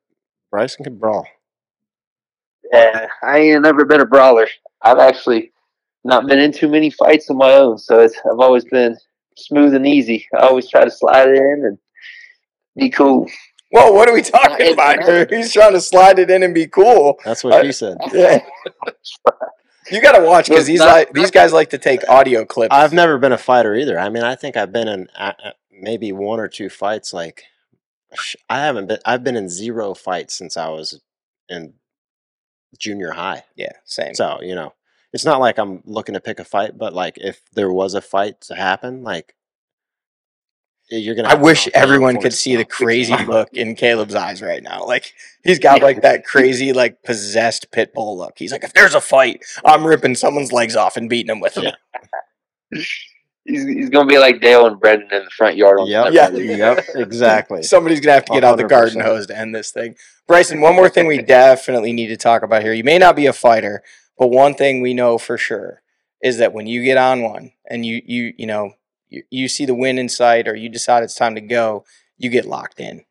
Brycen 0.52 0.84
could 0.84 0.98
brawl. 0.98 1.26
Yeah, 2.72 3.08
I 3.22 3.38
ain't 3.38 3.62
never 3.62 3.84
been 3.84 4.00
a 4.00 4.06
brawler. 4.06 4.46
I've 4.82 4.98
actually 4.98 5.52
not 6.04 6.26
been 6.26 6.38
in 6.38 6.52
too 6.52 6.68
many 6.68 6.88
fights 6.90 7.28
of 7.28 7.36
my 7.36 7.52
own, 7.52 7.76
so 7.78 8.00
it's, 8.00 8.16
I've 8.18 8.38
always 8.38 8.64
been 8.64 8.96
smooth 9.36 9.74
and 9.74 9.86
easy. 9.86 10.26
I 10.34 10.46
always 10.46 10.68
try 10.70 10.84
to 10.84 10.90
slide 10.90 11.28
it 11.28 11.36
in 11.36 11.62
and 11.66 11.78
be 12.76 12.88
cool. 12.88 13.26
Whoa, 13.72 13.90
what 13.92 14.08
are 14.08 14.14
we 14.14 14.22
talking 14.22 14.72
about 14.72 15.02
here? 15.04 15.26
He's 15.28 15.52
trying 15.52 15.72
to 15.72 15.80
slide 15.80 16.18
it 16.18 16.30
in 16.30 16.42
and 16.42 16.54
be 16.54 16.66
cool. 16.66 17.18
That's 17.24 17.44
what 17.44 17.52
uh, 17.52 17.56
I- 17.58 17.62
you 17.62 17.72
said. 17.72 17.98
Yeah. 18.12 18.40
You 19.90 20.00
got 20.00 20.18
to 20.18 20.24
watch 20.24 20.48
because 20.48 20.66
these 20.66 20.80
like 20.80 21.12
these 21.12 21.30
guys 21.30 21.52
like 21.52 21.70
to 21.70 21.78
take 21.78 22.08
audio 22.08 22.44
clips. 22.44 22.74
I've 22.74 22.92
never 22.92 23.18
been 23.18 23.32
a 23.32 23.38
fighter 23.38 23.74
either. 23.74 23.98
I 23.98 24.08
mean, 24.08 24.22
I 24.22 24.34
think 24.34 24.56
I've 24.56 24.72
been 24.72 24.88
in 24.88 25.08
uh, 25.16 25.32
uh, 25.44 25.50
maybe 25.70 26.12
one 26.12 26.40
or 26.40 26.48
two 26.48 26.68
fights. 26.68 27.12
Like, 27.12 27.44
I 28.48 28.60
haven't 28.60 28.86
been. 28.86 28.98
I've 29.04 29.24
been 29.24 29.36
in 29.36 29.48
zero 29.48 29.94
fights 29.94 30.34
since 30.34 30.56
I 30.56 30.68
was 30.68 31.00
in 31.48 31.74
junior 32.78 33.12
high. 33.12 33.44
yeah, 33.56 33.72
same. 33.84 34.14
So 34.14 34.38
you 34.42 34.54
know, 34.54 34.74
it's 35.12 35.24
not 35.24 35.40
like 35.40 35.58
I'm 35.58 35.82
looking 35.84 36.14
to 36.14 36.20
pick 36.20 36.38
a 36.38 36.44
fight, 36.44 36.78
but 36.78 36.94
like 36.94 37.18
if 37.18 37.40
there 37.52 37.72
was 37.72 37.94
a 37.94 38.00
fight 38.00 38.40
to 38.42 38.54
happen, 38.54 39.02
like 39.02 39.34
you're 40.90 41.14
gonna. 41.14 41.28
I 41.28 41.34
wish 41.34 41.66
knock 41.66 41.74
me 41.74 41.78
out 41.78 41.82
everyone 41.82 42.20
could 42.20 42.32
see 42.32 42.56
the 42.56 42.64
crazy 42.78 43.16
look 43.24 43.52
in 43.52 43.74
Kailub's 43.74 44.14
eyes 44.14 44.42
right 44.42 44.62
now. 44.62 44.84
Like 44.84 45.12
he's 45.44 45.58
got 45.58 45.82
like 45.82 46.02
that 46.02 46.24
crazy, 46.24 46.72
like 46.72 47.02
possessed 47.02 47.70
pit 47.70 47.94
bull 47.94 48.18
look. 48.18 48.34
He's 48.36 48.52
like, 48.52 48.64
if 48.64 48.72
there's 48.72 48.94
a 48.94 49.00
fight, 49.00 49.44
I'm 49.64 49.86
ripping 49.86 50.14
someone's 50.14 50.52
legs 50.52 50.76
off 50.76 50.96
and 50.96 51.08
beating 51.08 51.28
them 51.28 51.40
with 51.40 51.54
them. 51.54 51.72
Yeah. 52.72 52.82
He's, 53.46 53.64
he's 53.64 53.88
gonna 53.88 54.06
be 54.06 54.18
like 54.18 54.42
Dale 54.42 54.66
and 54.66 54.78
Brennan 54.78 55.08
in 55.10 55.24
the 55.24 55.30
front 55.30 55.56
yard. 55.56 55.80
On 55.80 55.86
Yep. 55.86 56.12
Yeah. 56.12 56.28
Yep. 56.30 56.84
Exactly. 56.96 57.62
Somebody's 57.62 57.98
gonna 57.98 58.12
have 58.12 58.26
to 58.26 58.34
get 58.34 58.44
out 58.44 58.58
the 58.58 58.64
garden 58.64 59.00
hose 59.00 59.26
to 59.28 59.36
end 59.36 59.54
this 59.54 59.72
thing. 59.72 59.96
Brycen, 60.28 60.60
one 60.60 60.76
more 60.76 60.90
thing 60.90 61.06
we 61.06 61.22
definitely 61.22 61.94
need 61.94 62.08
to 62.08 62.18
talk 62.18 62.42
about 62.42 62.62
here. 62.62 62.74
You 62.74 62.84
may 62.84 62.98
not 62.98 63.16
be 63.16 63.26
a 63.26 63.32
fighter, 63.32 63.82
but 64.18 64.28
one 64.28 64.54
thing 64.54 64.82
we 64.82 64.92
know 64.92 65.16
for 65.16 65.38
sure 65.38 65.82
is 66.22 66.36
that 66.36 66.52
when 66.52 66.66
you 66.66 66.84
get 66.84 66.98
on 66.98 67.22
one 67.22 67.52
and 67.68 67.84
you 67.84 68.02
you 68.04 68.34
you 68.36 68.46
know 68.46 68.74
you, 69.10 69.24
you 69.30 69.48
see 69.48 69.66
the 69.66 69.74
win 69.74 69.98
in 69.98 70.08
sight 70.08 70.48
or 70.48 70.54
you 70.54 70.68
decide 70.68 71.02
it's 71.02 71.14
time 71.14 71.34
to 71.34 71.40
go, 71.40 71.84
you 72.16 72.30
get 72.30 72.46
locked 72.46 72.80
in. 72.80 73.04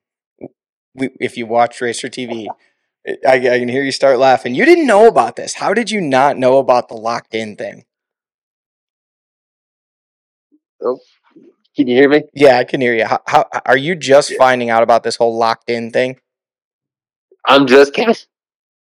We, 0.96 1.10
if 1.20 1.38
you 1.38 1.46
watch 1.46 1.82
Racer 1.82 2.08
TV, 2.10 2.48
eh, 3.08 3.16
I, 3.28 3.36
I 3.36 3.60
can 3.60 3.70
hear 3.70 3.84
you 3.84 3.92
start 3.92 4.18
laughing. 4.18 4.56
You 4.56 4.66
didn't 4.66 4.88
know 4.88 5.08
about 5.08 5.36
this. 5.36 5.56
How 5.56 5.74
did 5.74 5.92
you 5.92 6.02
not 6.02 6.38
know 6.38 6.58
about 6.58 6.88
the 6.88 6.96
locked 6.96 7.36
in 7.36 7.56
thing? 7.56 7.86
Oh, 10.82 11.00
can 11.76 11.88
you 11.88 11.96
hear 11.96 12.10
me? 12.10 12.24
Yeah, 12.34 12.58
I 12.58 12.64
can 12.64 12.82
hear 12.82 12.96
you. 12.96 13.06
How, 13.06 13.22
how 13.28 13.46
are 13.66 13.78
you 13.78 13.96
just 13.96 14.34
finding 14.36 14.70
out 14.70 14.84
about 14.84 15.04
this 15.04 15.18
whole 15.18 15.38
locked 15.38 15.70
in 15.70 15.92
thing? 15.92 16.20
I'm 17.46 17.68
just. 17.68 17.98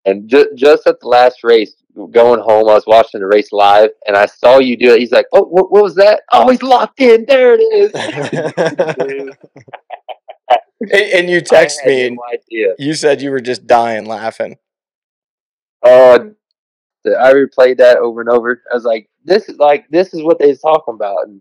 And 0.05 0.27
just 0.27 0.49
just 0.55 0.87
at 0.87 0.99
the 0.99 1.07
last 1.07 1.43
race, 1.43 1.75
going 2.11 2.39
home, 2.41 2.69
I 2.69 2.73
was 2.73 2.85
watching 2.87 3.19
the 3.21 3.27
race 3.27 3.51
live, 3.51 3.89
and 4.07 4.15
I 4.17 4.25
saw 4.25 4.59
you 4.59 4.77
do 4.77 4.93
it. 4.93 4.99
He's 4.99 5.11
like, 5.11 5.25
"Oh, 5.33 5.43
what, 5.43 5.71
what 5.71 5.83
was 5.83 5.95
that? 5.95 6.21
Oh, 6.31 6.49
he's 6.49 6.63
locked 6.63 6.99
in. 7.01 7.25
There 7.27 7.55
it 7.57 7.61
is." 7.61 9.35
And, 10.81 10.91
and 10.91 11.29
you 11.29 11.41
text 11.41 11.79
me 11.85 12.07
and 12.07 12.15
no 12.15 12.23
idea. 12.33 12.73
you 12.79 12.95
said 12.95 13.21
you 13.21 13.29
were 13.29 13.39
just 13.39 13.67
dying 13.67 14.05
laughing. 14.05 14.57
Uh, 15.85 16.17
oh, 16.21 16.33
the- 17.03 17.19
I 17.19 17.33
replayed 17.33 17.77
that 17.77 17.97
over 17.97 18.19
and 18.21 18.29
over. 18.29 18.61
I 18.71 18.75
was 18.75 18.83
like, 18.83 19.07
"This 19.23 19.47
is 19.47 19.57
like 19.57 19.85
this 19.89 20.13
is 20.13 20.23
what 20.23 20.39
they 20.39 20.47
was 20.47 20.59
talking 20.59 20.95
about." 20.95 21.27
And 21.27 21.39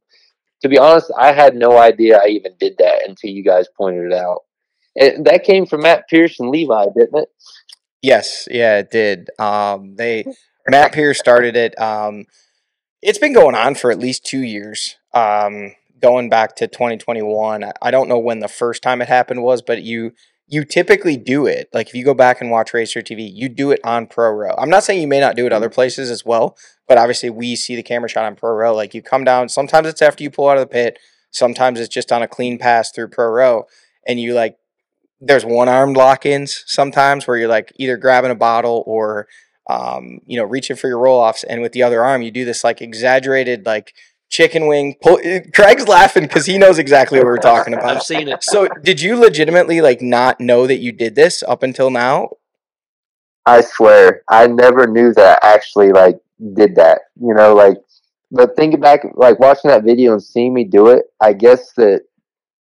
to 0.61 0.69
be 0.69 0.77
honest, 0.79 1.11
I 1.19 1.33
had 1.33 1.55
no 1.57 1.79
idea 1.79 2.19
I 2.19 2.27
even 2.29 2.53
did 2.61 2.77
that 2.79 3.09
until 3.09 3.31
you 3.31 3.43
guys 3.43 3.67
pointed 3.79 4.13
it 4.13 4.13
out. 4.13 4.41
And 4.97 5.25
that 5.25 5.45
came 5.45 5.65
from 5.65 5.83
Matt 5.83 6.07
Pierce 6.09 6.39
and 6.39 6.51
Levi, 6.51 6.85
didn't 6.95 7.19
it? 7.23 7.29
Yes, 8.03 8.49
yeah, 8.51 8.79
it 8.79 8.91
did. 8.91 9.29
Um, 9.39 9.97
they 9.97 10.25
Matt 10.69 10.93
Pierce 10.93 11.19
started 11.19 11.57
it. 11.57 11.79
Um, 11.81 12.25
it's 13.03 13.19
been 13.19 13.33
going 13.33 13.55
on 13.55 13.75
for 13.75 13.91
at 13.91 13.99
least 13.99 14.25
two 14.25 14.43
years. 14.43 14.97
Um, 15.15 15.73
going 16.01 16.29
back 16.31 16.57
to 16.57 16.67
2021. 16.67 17.63
I- 17.65 17.73
I 17.83 17.91
don't 17.91 18.09
know 18.09 18.19
when 18.19 18.41
the 18.41 18.49
first 18.49 18.83
time 18.83 19.03
it 19.03 19.09
happened 19.09 19.43
was, 19.43 19.63
but 19.63 19.83
you 19.83 20.13
you 20.53 20.65
typically 20.65 21.17
do 21.17 21.47
it. 21.47 21.69
Like 21.73 21.87
if 21.89 21.95
you 21.95 22.05
go 22.05 22.15
back 22.15 22.41
and 22.41 22.51
watch 22.51 22.75
Racer 22.75 23.03
TV, 23.03 23.31
you 23.33 23.49
do 23.49 23.71
it 23.71 23.79
on 23.85 24.09
Pro 24.09 24.31
Row. 24.31 24.55
I'm 24.59 24.71
not 24.71 24.83
saying 24.83 25.01
you 25.01 25.07
may 25.07 25.21
not 25.21 25.37
do 25.37 25.47
it 25.47 25.53
other 25.53 25.71
places 25.71 26.11
as 26.11 26.25
well, 26.25 26.57
but 26.89 26.99
obviously 26.99 27.31
we 27.31 27.55
see 27.55 27.77
the 27.77 27.85
camera 27.85 28.09
shot 28.09 28.25
on 28.25 28.35
Pro 28.35 28.51
Row. 28.53 28.75
Like 28.75 28.93
you 28.93 29.01
come 29.01 29.23
down. 29.23 29.49
Sometimes 29.49 29.87
it's 29.87 30.03
after 30.03 30.25
you 30.25 30.31
pull 30.31 30.49
out 30.49 30.57
of 30.57 30.63
the 30.63 30.67
pit. 30.73 30.99
Sometimes 31.31 31.79
it's 31.79 31.95
just 31.95 32.11
on 32.11 32.23
a 32.23 32.27
clean 32.29 32.59
pass 32.59 32.91
through 32.91 33.09
Pro 33.09 33.29
Row, 33.29 33.67
and 34.09 34.19
you 34.19 34.35
like 34.35 34.57
there's 35.21 35.45
one 35.45 35.69
armed 35.69 35.97
lock 35.97 36.25
ins 36.25 36.65
sometimes 36.67 37.27
where 37.27 37.37
you're 37.37 37.49
like 37.49 37.73
either 37.77 37.97
grabbing 37.97 38.31
a 38.31 38.37
bottle 38.37 38.83
or 38.87 39.29
um, 39.69 40.21
you 40.27 40.37
know 40.37 40.45
reaching 40.45 40.77
for 40.77 40.89
your 40.89 40.99
roll 40.99 41.19
offs, 41.19 41.45
and 41.45 41.61
with 41.61 41.73
the 41.73 41.83
other 41.83 42.03
arm 42.03 42.23
you 42.23 42.31
do 42.31 42.45
this 42.45 42.65
like 42.65 42.81
exaggerated 42.81 43.67
like 43.67 43.95
chicken 44.31 44.67
wing. 44.67 44.97
Pull. 45.03 45.21
Craig's 45.55 45.87
laughing 45.87 46.23
because 46.23 46.47
he 46.47 46.57
knows 46.57 46.79
exactly 46.79 47.19
what 47.19 47.27
we're 47.27 47.37
talking 47.37 47.75
about. 47.75 47.97
I've 47.97 48.03
seen 48.03 48.29
it. 48.29 48.43
So 48.43 48.69
did 48.83 49.01
you 49.01 49.17
legitimately 49.17 49.81
like 49.81 50.01
not 50.01 50.41
know 50.41 50.67
that 50.67 50.79
you 50.79 50.93
did 50.93 51.15
this 51.15 51.43
up 51.43 51.63
until 51.63 51.91
now? 51.91 52.31
I 53.47 53.63
swear, 53.63 54.23
I 54.29 54.47
never 54.47 54.87
knew 54.87 55.13
that 55.15 55.41
I 55.43 55.55
actually 55.55 55.91
like 55.93 56.19
did 56.55 56.77
that. 56.77 57.03
You 57.21 57.35
know, 57.35 57.55
like, 57.55 57.77
but 58.31 58.55
thinking 58.57 58.81
back, 58.81 59.01
like 59.15 59.39
watching 59.39 59.71
that 59.71 59.85
video 59.85 60.13
and 60.13 60.23
seeing 60.23 60.55
me 60.55 60.65
do 60.65 60.89
it, 60.89 61.05
I 61.21 61.33
guess 61.33 61.73
that 61.77 62.03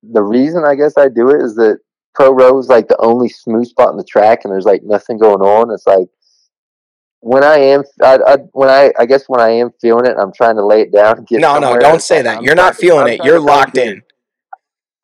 the 0.02 0.22
reason 0.22 0.64
I 0.66 0.74
guess 0.74 0.98
I 0.98 1.08
do 1.08 1.30
it 1.30 1.42
is 1.42 1.54
that 1.56 1.78
Pro 2.14 2.32
Row 2.32 2.59
is 2.59 2.68
like 2.68 2.89
the 2.89 3.01
only 3.01 3.28
smooth 3.28 3.66
spot 3.66 3.90
in 3.90 3.97
the 3.97 4.05
track, 4.05 4.40
and 4.44 4.52
there's 4.52 4.64
like 4.66 4.82
nothing 4.82 5.18
going 5.18 5.40
on. 5.40 5.70
It's 5.72 5.86
like 5.86 6.09
when 7.20 7.43
I 7.44 7.56
am, 7.56 7.82
I, 8.02 8.18
I 8.26 8.36
when 8.52 8.68
I, 8.68 8.93
I 8.98 9.06
guess 9.06 9.24
when 9.28 9.40
I 9.40 9.51
am 9.51 9.70
feeling 9.80 10.06
it, 10.06 10.16
I'm 10.18 10.32
trying 10.32 10.56
to 10.56 10.66
lay 10.66 10.82
it 10.82 10.93
down. 10.93 11.24
No, 11.30 11.59
no, 11.59 11.78
don't 11.78 12.02
say 12.02 12.22
that. 12.22 12.39
I'm 12.39 12.44
You're 12.44 12.55
not 12.55 12.74
to- 12.74 12.78
feeling 12.80 13.06
I'm 13.06 13.20
it. 13.20 13.24
You're 13.24 13.40
locked 13.40 13.78
in. 13.78 14.02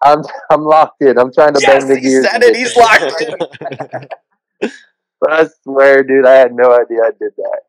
I'm 0.03 0.23
I'm 0.51 0.63
locked 0.65 1.03
in. 1.03 1.19
I'm 1.19 1.33
trying 1.33 1.55
to 1.55 1.61
Yes, 1.61 1.85
bang 1.85 1.89
the 1.89 2.01
he 2.01 2.09
gears. 2.09 2.27
said 2.31 2.43
it. 2.43 2.57
He's 2.57 2.77
locked 2.77 3.23
in. 3.23 4.09
But 5.21 5.33
I 5.33 5.47
swear, 5.63 6.03
dude, 6.03 6.27
I 6.27 6.35
had 6.35 6.53
no 6.53 6.73
idea 6.73 6.99
I 7.05 7.11
did 7.19 7.33
that. 7.37 7.61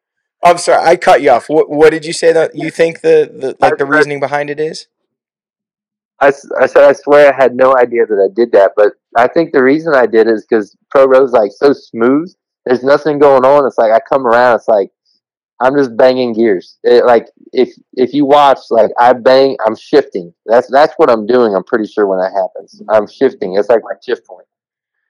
I'm 0.44 0.58
sorry, 0.58 0.84
I 0.86 0.96
cut 0.96 1.22
you 1.22 1.32
off. 1.32 1.50
What, 1.50 1.70
what 1.70 1.90
did 1.90 2.06
you 2.06 2.14
say 2.14 2.32
that 2.32 2.56
you 2.56 2.72
think 2.72 3.02
the, 3.02 3.30
the 3.34 3.56
like 3.60 3.78
the 3.78 3.86
reasoning 3.86 4.20
behind 4.20 4.50
it 4.50 4.60
is? 4.60 4.88
I, 6.22 6.28
I 6.60 6.66
said 6.66 6.84
I 6.84 6.94
swear 6.94 7.34
I 7.34 7.36
had 7.36 7.56
no 7.56 7.76
idea 7.78 8.06
that 8.06 8.30
I 8.30 8.34
did 8.34 8.52
that, 8.54 8.72
but 8.76 8.94
I 9.18 9.28
think 9.28 9.52
the 9.52 9.64
reason 9.64 9.94
I 9.96 10.06
did 10.06 10.28
is 10.28 10.46
because 10.48 10.76
Pro 10.92 11.06
Row's 11.06 11.32
like 11.32 11.52
so 11.52 11.74
smooth. 11.74 12.34
There's 12.66 12.84
nothing 12.84 13.20
going 13.20 13.46
on. 13.46 13.66
It's 13.66 13.78
like 13.78 13.92
I 13.92 14.00
come 14.00 14.28
around. 14.28 14.56
It's 14.58 14.68
like 14.68 14.92
I'm 15.62 15.76
just 15.76 15.98
banging 15.98 16.34
gears. 16.34 16.78
It, 16.84 17.06
like 17.06 17.28
if 17.52 17.70
if 17.94 18.14
you 18.14 18.26
watch, 18.26 18.60
like 18.70 18.92
I 19.00 19.14
bang, 19.14 19.58
I'm 19.66 19.76
shifting. 19.76 20.34
That's 20.46 20.72
that's 20.72 20.94
what 20.98 21.10
I'm 21.10 21.26
doing. 21.26 21.56
I'm 21.56 21.64
pretty 21.64 21.88
sure 21.88 22.08
when 22.08 22.20
that 22.20 22.32
happens, 22.34 22.82
I'm 22.90 23.08
shifting. 23.08 23.56
It's 23.58 23.70
like 23.70 23.82
my 23.84 23.96
shift 24.06 24.26
point. 24.26 24.46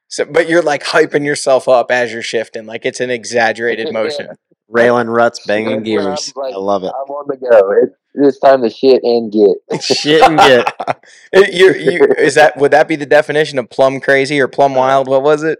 So, 0.08 0.26
but 0.26 0.50
you're 0.50 0.64
like 0.64 0.84
hyping 0.84 1.24
yourself 1.24 1.68
up 1.68 1.92
as 1.92 2.12
you're 2.12 2.24
shifting, 2.24 2.66
like 2.66 2.86
it's 2.86 3.00
an 3.00 3.12
exaggerated 3.12 3.94
motion. 3.94 4.30
Railing 4.70 5.08
ruts, 5.08 5.46
banging 5.46 5.84
That's 5.84 5.90
when 5.90 6.00
I'm 6.00 6.06
gears. 6.06 6.34
like- 6.36 6.54
I 6.54 6.58
love 6.58 6.84
it. 6.84 6.92
I'm 6.96 7.10
on 7.10 7.26
the 7.28 7.38
go. 7.38 7.72
It's 7.84 7.96
it's 8.16 8.40
time 8.40 8.62
to 8.64 8.70
shit 8.70 9.02
and 9.04 9.32
get. 9.32 9.82
Shit 9.84 10.22
and 10.22 10.38
get. 10.38 10.74
You, 11.34 11.74
you, 11.74 12.06
is 12.18 12.36
that 12.36 12.58
would 12.58 12.72
that 12.72 12.88
be 12.88 12.96
the 12.96 13.06
definition 13.06 13.60
of 13.60 13.70
plum 13.70 14.00
crazy 14.00 14.40
or 14.40 14.48
plum 14.48 14.74
wild? 14.76 15.08
What 15.08 15.22
was 15.24 15.44
it? 15.44 15.60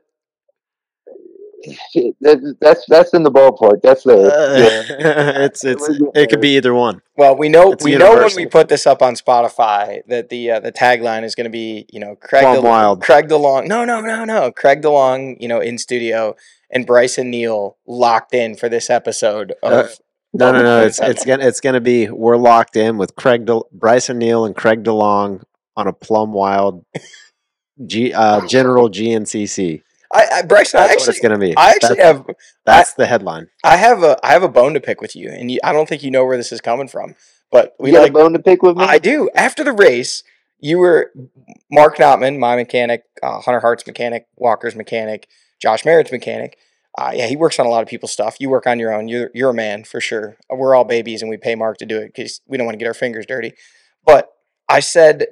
That's 2.22 2.86
that's 2.88 3.14
in 3.14 3.24
the 3.24 3.32
ballpark. 3.32 3.82
That's 3.84 4.04
the 4.04 4.14
Uh, 4.18 5.42
it's 5.44 5.64
it's 5.66 5.88
it 6.16 6.30
could 6.30 6.42
be 6.42 6.56
either 6.56 6.74
one. 6.74 7.02
Well, 7.18 7.36
we 7.36 7.50
know 7.50 7.74
It's 7.74 7.84
we 7.84 7.96
know 7.98 8.16
when 8.16 8.36
we 8.36 8.46
put 8.46 8.70
this 8.70 8.88
up 8.88 9.02
on 9.02 9.16
Spotify 9.16 10.02
that 10.08 10.30
the 10.30 10.52
uh, 10.52 10.60
the 10.62 10.72
tagline 10.72 11.24
is 11.24 11.36
going 11.36 11.46
to 11.46 11.50
be 11.52 11.86
you 11.92 12.00
know 12.00 12.16
Craig 12.16 12.44
Plum 12.44 12.56
De- 12.56 12.62
wild. 12.62 13.02
Craig 13.02 13.28
DeLong. 13.28 13.68
No, 13.68 13.84
no, 13.86 14.00
no, 14.02 14.24
no. 14.24 14.52
Craig 14.52 14.82
DeLong, 14.82 15.36
you 15.42 15.48
know, 15.48 15.60
in 15.60 15.78
studio, 15.78 16.36
and 16.72 16.88
Brycen 16.88 17.28
Neal 17.28 17.78
locked 17.88 18.34
in 18.34 18.56
for 18.56 18.70
this 18.70 18.90
episode 18.90 19.54
of 19.64 19.72
Uh, 19.72 19.88
No, 20.34 20.52
no, 20.52 20.62
no. 20.62 20.82
It's 20.84 21.00
it's 21.00 21.26
gonna 21.26 21.46
it's 21.46 21.60
gonna 21.60 21.82
be 21.82 22.10
we're 22.10 22.38
locked 22.38 22.76
in 22.76 22.98
with 22.98 23.16
Craig 23.16 23.46
De, 23.46 23.62
Brycen 23.78 24.18
Neal 24.18 24.46
and 24.46 24.56
Craig 24.56 24.84
DeLong 24.84 25.44
on 25.76 25.88
a 25.88 25.94
Plum 25.94 26.34
Wild 26.34 26.86
G 27.86 28.14
uh, 28.14 28.46
General 28.48 28.90
GNCC. 28.90 29.82
I, 30.12 30.28
I 30.34 30.42
Brycen, 30.42 30.76
I 30.76 30.88
That's 30.88 31.08
what 31.08 31.10
it's 31.10 31.10
actually, 31.10 31.22
gonna 31.22 31.40
be. 31.40 31.58
I 31.58 31.70
actually 31.70 31.96
that's, 31.98 32.18
have, 32.18 32.26
that's 32.66 32.94
the 32.94 33.06
headline. 33.06 33.48
I 33.64 33.78
have 33.78 34.02
a, 34.04 34.18
I 34.24 34.32
have 34.32 34.44
a 34.44 34.50
bone 34.50 34.74
to 34.74 34.80
pick 34.80 35.02
with 35.02 35.16
you, 35.16 35.30
and 35.30 35.52
you, 35.52 35.60
I 35.64 35.72
don't 35.72 35.88
think 35.88 36.04
you 36.04 36.12
know 36.12 36.26
where 36.26 36.38
this 36.38 36.52
is 36.52 36.62
coming 36.62 36.88
from, 36.88 37.16
but 37.52 37.76
we 37.80 37.90
you 37.90 37.96
got 37.96 38.02
like, 38.04 38.12
a 38.12 38.14
bone 38.14 38.34
to 38.34 38.40
pick 38.40 38.64
with 38.64 38.76
me? 38.76 38.84
I 38.84 38.98
do. 38.98 39.30
After 39.36 39.64
the 39.64 39.72
race, 39.72 40.24
you 40.60 40.80
were 40.80 41.12
Mark 41.72 41.98
Notman, 41.98 42.40
my 42.40 42.56
mechanic, 42.56 43.04
uh, 43.22 43.40
Hunter 43.42 43.60
Hart's 43.60 43.86
mechanic, 43.86 44.26
Walker's 44.36 44.76
mechanic, 44.76 45.28
Josh 45.60 45.86
Merritt's 45.86 46.12
mechanic. 46.12 46.58
Uh, 46.98 47.12
yeah, 47.14 47.28
he 47.28 47.36
works 47.36 47.60
on 47.60 47.66
a 47.66 47.70
lot 47.70 47.84
of 47.84 47.88
people's 47.88 48.12
stuff. 48.12 48.38
You 48.40 48.50
work 48.50 48.68
on 48.68 48.80
your 48.80 48.94
own. 48.94 49.08
You're 49.08 49.30
you're 49.34 49.52
a 49.52 49.54
man 49.54 49.84
for 49.84 50.02
sure. 50.02 50.38
We're 50.50 50.76
all 50.76 50.84
babies, 50.86 51.22
and 51.22 51.30
we 51.30 51.38
pay 51.38 51.56
Mark 51.56 51.78
to 51.78 51.86
do 51.86 51.98
it 51.98 52.08
because 52.08 52.42
we 52.48 52.58
don't 52.58 52.66
want 52.66 52.74
to 52.74 52.80
get 52.80 52.88
our 52.88 52.94
fingers 52.94 53.26
dirty. 53.26 53.54
But 54.06 54.30
I 54.68 54.80
said, 54.80 55.26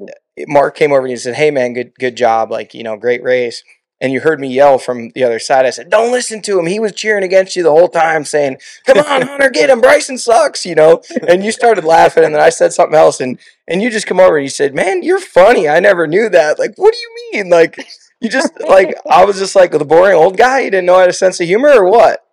Mark 0.48 0.76
came 0.76 0.92
over 0.92 1.02
and 1.02 1.10
he 1.10 1.18
said, 1.18 1.36
"Hey 1.36 1.52
man, 1.52 1.74
good 1.74 1.94
good 1.98 2.16
job. 2.16 2.52
Like 2.52 2.74
you 2.74 2.84
know, 2.84 2.98
great 2.98 3.24
race." 3.24 3.64
And 4.00 4.14
you 4.14 4.20
heard 4.22 4.40
me 4.40 4.48
yell 4.48 4.78
from 4.78 5.10
the 5.16 5.24
other 5.24 5.40
side. 5.40 5.66
I 5.66 5.72
said, 5.72 5.90
"Don't 5.90 6.12
listen 6.12 6.42
to 6.44 6.60
him. 6.60 6.68
He 6.68 6.80
was 6.80 6.92
cheering 6.92 7.24
against 7.24 7.56
you 7.56 7.64
the 7.64 7.72
whole 7.72 7.90
time, 7.90 8.24
saying, 8.24 8.58
"Come 8.86 9.00
on, 9.00 9.22
Hunter, 9.28 9.50
get 9.50 9.72
him. 9.72 9.82
Brycen 9.82 10.20
sucks." 10.20 10.66
You 10.66 10.76
know. 10.76 11.02
And 11.28 11.44
you 11.44 11.52
started 11.52 11.84
laughing, 11.84 12.24
and 12.24 12.36
then 12.36 12.42
I 12.42 12.50
said 12.50 12.74
something 12.74 12.98
else, 12.98 13.20
and 13.20 13.40
and 13.68 13.82
you 13.82 13.90
just 13.90 14.06
come 14.08 14.20
over 14.20 14.38
and 14.38 14.46
you 14.46 14.52
said, 14.52 14.76
"Man, 14.76 15.02
you're 15.02 15.20
funny. 15.20 15.68
I 15.68 15.80
never 15.80 16.06
knew 16.06 16.30
that. 16.30 16.60
Like, 16.60 16.74
what 16.76 16.94
do 16.94 17.00
you 17.00 17.16
mean? 17.34 17.50
Like, 17.50 17.80
you 18.22 18.30
just 18.30 18.52
like 18.68 18.96
I 19.10 19.26
was 19.26 19.38
just 19.38 19.56
like 19.56 19.72
the 19.72 19.86
boring 19.86 20.16
old 20.16 20.38
guy. 20.38 20.62
You 20.62 20.72
didn't 20.72 20.86
know 20.86 20.96
I 20.96 21.02
had 21.02 21.10
a 21.10 21.14
sense 21.14 21.40
of 21.40 21.48
humor 21.48 21.70
or 21.72 21.90
what?" 21.90 22.24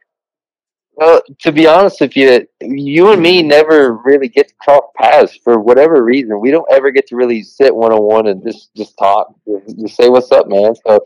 Well, 0.97 1.23
to 1.41 1.51
be 1.51 1.67
honest 1.67 2.01
with 2.01 2.17
you, 2.17 2.47
you 2.61 3.11
and 3.11 3.21
me 3.21 3.43
never 3.43 3.95
really 4.05 4.29
get 4.29 4.49
to 4.49 4.55
cross 4.61 4.85
paths 4.97 5.37
for 5.43 5.59
whatever 5.59 6.05
reason. 6.05 6.41
We 6.41 6.53
don't 6.53 6.71
ever 6.71 6.93
get 6.93 7.09
to 7.09 7.17
really 7.17 7.43
sit 7.43 7.75
one 7.75 7.93
on 7.93 8.01
one 8.03 8.29
and 8.29 8.43
just 8.45 8.73
just 8.77 8.97
talk. 8.97 9.35
Just 9.81 9.97
say 9.97 10.09
what's 10.09 10.31
up, 10.31 10.47
man. 10.47 10.77
So, 10.87 11.05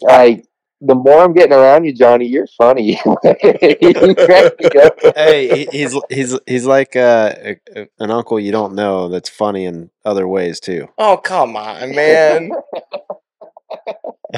like, 0.00 0.46
the 0.80 0.94
more 0.94 1.22
I'm 1.22 1.34
getting 1.34 1.52
around 1.52 1.84
you, 1.84 1.92
Johnny, 1.92 2.26
you're 2.26 2.46
funny. 2.46 2.92
you 3.04 4.14
crack 4.14 4.52
me 4.58 4.80
up. 4.82 4.98
Hey, 5.14 5.66
he's 5.70 5.94
he's 6.08 6.38
he's 6.46 6.64
like 6.64 6.96
uh, 6.96 7.34
a, 7.36 7.56
a- 7.76 7.88
an 7.98 8.10
uncle 8.10 8.40
you 8.40 8.50
don't 8.50 8.74
know 8.74 9.10
that's 9.10 9.28
funny 9.28 9.66
in 9.66 9.90
other 10.06 10.26
ways 10.26 10.58
too. 10.58 10.88
Oh 10.96 11.18
come 11.18 11.54
on, 11.54 11.94
man. 11.94 12.50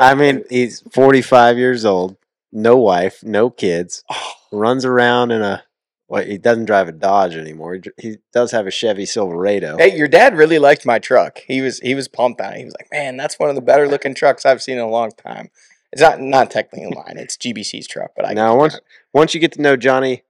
I 0.00 0.14
mean, 0.16 0.44
he's 0.50 0.80
45 0.92 1.58
years 1.58 1.84
old, 1.84 2.16
no 2.52 2.76
wife, 2.76 3.22
no 3.22 3.50
kids, 3.50 4.04
Oh, 4.10 4.32
runs 4.52 4.84
around 4.84 5.30
in 5.30 5.42
a 5.42 5.64
well, 6.08 6.22
he 6.22 6.36
doesn't 6.36 6.66
drive 6.66 6.88
a 6.88 6.92
Dodge 6.92 7.36
anymore. 7.36 7.78
He 7.96 8.18
does 8.34 8.50
have 8.52 8.66
a 8.66 8.70
Chevy 8.70 9.06
Silverado. 9.06 9.78
Hey, 9.78 9.96
your 9.96 10.08
dad 10.08 10.36
really 10.36 10.58
liked 10.58 10.84
my 10.84 10.98
truck. 10.98 11.38
He 11.46 11.62
was 11.62 11.78
he 11.78 11.94
was 11.94 12.06
pumped 12.06 12.38
on 12.42 12.52
it. 12.52 12.58
He 12.58 12.64
was 12.66 12.74
like, 12.78 12.88
"Man, 12.92 13.16
that's 13.16 13.38
one 13.38 13.48
of 13.48 13.54
the 13.54 13.62
better 13.62 13.88
looking 13.88 14.14
trucks 14.14 14.44
I've 14.44 14.60
seen 14.62 14.76
in 14.76 14.84
a 14.84 14.90
long 14.90 15.12
time." 15.12 15.48
It's 15.90 16.02
not 16.02 16.20
not 16.20 16.50
technically 16.50 16.94
mine. 16.94 17.16
It's 17.16 17.38
GBC's 17.38 17.86
truck, 17.86 18.10
but 18.14 18.28
I 18.28 18.34
Now, 18.34 18.56
once 18.58 18.78
once 19.14 19.32
you 19.32 19.40
get 19.40 19.52
to 19.52 19.62
know 19.62 19.74
Johnny, 19.74 20.22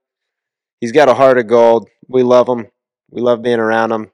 he's 0.81 0.93
got 0.93 1.09
a 1.09 1.15
heart 1.15 1.39
of 1.39 1.49
gold. 1.49 1.89
We 2.07 2.23
love 2.23 2.49
him. 2.49 2.69
We 3.11 3.21
love 3.21 3.43
being 3.43 3.59
around 3.59 3.91
him. 3.91 4.13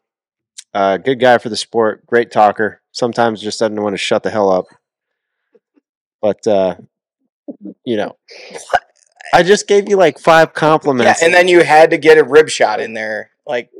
Uh, 0.72 0.96
good 0.96 1.20
guy 1.20 1.36
for 1.36 1.50
the 1.50 1.56
sport. 1.56 2.06
Great 2.06 2.30
talker. 2.30 2.80
Sometimes 2.98 3.40
just 3.40 3.60
doesn't 3.60 3.80
want 3.80 3.94
to 3.94 3.98
shut 3.98 4.22
the 4.22 4.30
hell 4.30 4.50
up. 4.50 4.66
But 6.20 6.46
uh, 6.46 6.76
you 7.84 7.96
know, 7.96 8.16
I 9.32 9.42
just 9.42 9.68
gave 9.68 9.88
you 9.88 9.96
like 9.96 10.18
five 10.18 10.48
yeah, 10.48 10.60
compliments. 10.60 11.22
and 11.22 11.32
then 11.32 11.48
you 11.48 11.62
had 11.62 11.90
to 11.90 11.98
get 11.98 12.18
a 12.18 12.24
rib 12.24 12.48
shot 12.48 12.80
in 12.80 12.94
there, 12.94 13.30
like 13.46 13.70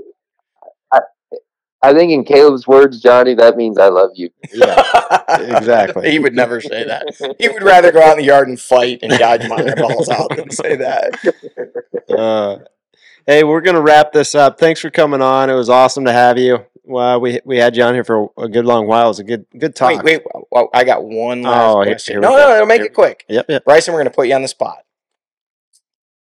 I 1.81 1.93
think 1.93 2.11
in 2.11 2.24
Kailub's 2.24 2.66
words, 2.66 3.01
Johnny, 3.01 3.35
that 3.35 3.57
means 3.57 3.78
I 3.78 3.89
love 3.89 4.11
you. 4.15 4.31
yeah, 4.53 4.82
exactly. 5.57 6.11
he 6.11 6.19
would 6.19 6.35
never 6.35 6.61
say 6.61 6.85
that. 6.85 7.36
He 7.39 7.49
would 7.49 7.62
rather 7.62 7.93
go 7.93 8.03
out 8.03 8.12
in 8.12 8.19
the 8.19 8.24
yard 8.24 8.49
and 8.49 8.59
fight 8.59 9.01
and 9.03 9.16
dodge 9.16 9.49
my 9.49 9.74
balls 9.74 10.09
out 10.09 10.35
than 10.35 10.51
say 10.51 10.77
that. 10.77 11.15
Uh, 12.09 12.59
hey, 13.27 13.45
we're 13.45 13.61
gonna 13.61 13.81
wrap 13.81 14.12
this 14.12 14.35
up. 14.35 14.59
Thanks 14.59 14.81
for 14.81 14.90
coming 14.90 15.23
on. 15.23 15.51
It 15.51 15.55
was 15.55 15.69
awesome 15.69 16.05
to 16.07 16.12
have 16.12 16.36
you. 16.36 16.66
Well, 16.89 17.20
we 17.20 17.39
we 17.44 17.59
had 17.59 17.77
you 17.77 17.82
on 17.82 17.93
here 17.93 18.02
for 18.02 18.31
a 18.39 18.48
good 18.48 18.65
long 18.65 18.86
while. 18.86 19.05
It 19.05 19.09
was 19.09 19.19
a 19.19 19.24
good 19.24 19.44
good 19.59 19.77
talk. 19.77 20.02
Wait, 20.02 20.23
wait, 20.51 20.66
I 20.73 20.85
got 20.85 21.05
one 21.05 21.43
last 21.43 21.77
Oh, 21.77 21.82
question. 21.85 22.15
here 22.15 22.20
no, 22.23 22.31
go. 22.31 22.36
no, 22.39 22.55
it'll 22.55 22.66
make 22.66 22.78
Here- 22.81 22.86
it 22.86 22.94
quick. 22.94 23.27
Yep, 23.28 23.47
yep. 23.47 23.65
Brycen, 23.66 23.89
we're 23.89 23.97
going 23.97 24.05
to 24.06 24.10
put 24.10 24.27
you 24.27 24.35
on 24.35 24.40
the 24.40 24.48
spot. 24.48 24.78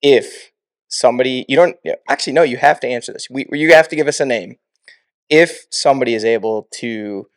If 0.03 0.51
somebody, 0.89 1.45
you 1.49 1.55
don't 1.55 1.77
actually 2.09 2.33
no, 2.33 2.43
you 2.43 2.57
have 2.57 2.81
to 2.81 2.89
answer 2.89 3.13
this. 3.13 3.29
We, 3.31 3.47
you 3.53 3.75
have 3.75 3.89
to 3.91 3.97
give 3.97 4.09
us 4.09 4.19
a 4.19 4.27
name. 4.27 4.57
If 5.31 5.67
somebody 5.71 6.15
is 6.15 6.25
able 6.25 6.67
to 6.75 7.29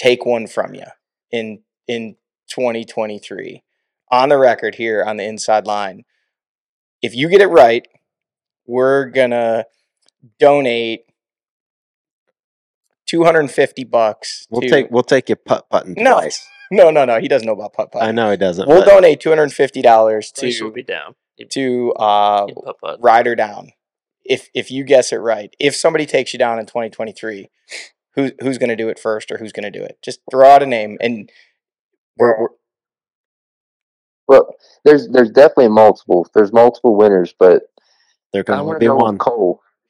take 0.00 0.24
one 0.24 0.46
from 0.46 0.74
you 0.74 0.84
in 1.32 1.62
in 1.88 2.14
2023, 2.48 3.64
on 4.12 4.28
the 4.28 4.38
record 4.38 4.76
here 4.76 5.02
on 5.04 5.16
the 5.16 5.24
inside 5.24 5.66
line, 5.66 6.04
if 7.02 7.12
you 7.12 7.28
get 7.28 7.40
it 7.40 7.48
right, 7.48 7.86
we're 8.66 9.06
gonna 9.06 9.64
donate 10.38 11.06
250 13.06 13.84
bucks. 13.84 14.46
We'll 14.50 14.62
to, 14.62 14.68
take 14.68 14.90
we'll 14.90 15.02
take 15.02 15.28
you 15.28 15.36
putt 15.36 15.66
putting 15.70 15.94
no, 15.94 16.14
twice. 16.14 16.46
no, 16.70 16.90
no, 16.90 17.04
no. 17.04 17.20
He 17.20 17.28
doesn't 17.28 17.46
know 17.46 17.52
about 17.52 17.72
putt 17.72 17.92
putt. 17.92 18.02
I 18.02 18.12
know 18.12 18.30
he 18.30 18.36
doesn't. 18.36 18.68
We'll 18.68 18.84
donate 18.84 19.20
two 19.20 19.30
hundred 19.30 19.52
fifty 19.52 19.82
dollars 19.82 20.32
Bryce 20.38 20.60
will 20.60 20.70
to 20.70 20.74
be 20.74 20.82
down. 20.82 21.14
To 21.50 21.92
uh, 21.92 22.46
he'd 22.46 22.56
putt 22.64 22.76
putt. 22.82 22.98
Rider 23.00 23.34
Down. 23.34 23.70
If 24.24 24.48
if 24.54 24.70
you 24.70 24.84
guess 24.84 25.12
it 25.12 25.18
right, 25.18 25.54
if 25.60 25.76
somebody 25.76 26.06
takes 26.06 26.32
you 26.32 26.38
down 26.38 26.58
in 26.58 26.66
twenty 26.66 26.90
twenty 26.90 27.12
three, 27.12 27.48
who 28.14 28.32
who's 28.40 28.58
going 28.58 28.70
to 28.70 28.76
do 28.76 28.88
it 28.88 28.98
first, 28.98 29.30
or 29.30 29.38
who's 29.38 29.52
going 29.52 29.70
to 29.70 29.78
do 29.78 29.84
it? 29.84 29.98
Just 30.02 30.20
throw 30.30 30.48
out 30.48 30.62
a 30.62 30.66
name, 30.66 30.98
and 31.00 31.30
we're, 32.18 32.40
we're 32.40 32.48
Well, 34.26 34.54
there's 34.84 35.08
there's 35.08 35.30
definitely 35.30 35.68
multiple. 35.68 36.26
There's 36.34 36.52
multiple 36.52 36.96
winners, 36.96 37.34
but 37.38 37.64
there 38.32 38.42
can 38.42 38.54
I 38.54 38.58
only 38.60 38.78
be 38.78 38.86
to 38.86 38.90
go 38.90 38.96
one. 38.96 39.14
with 39.14 39.20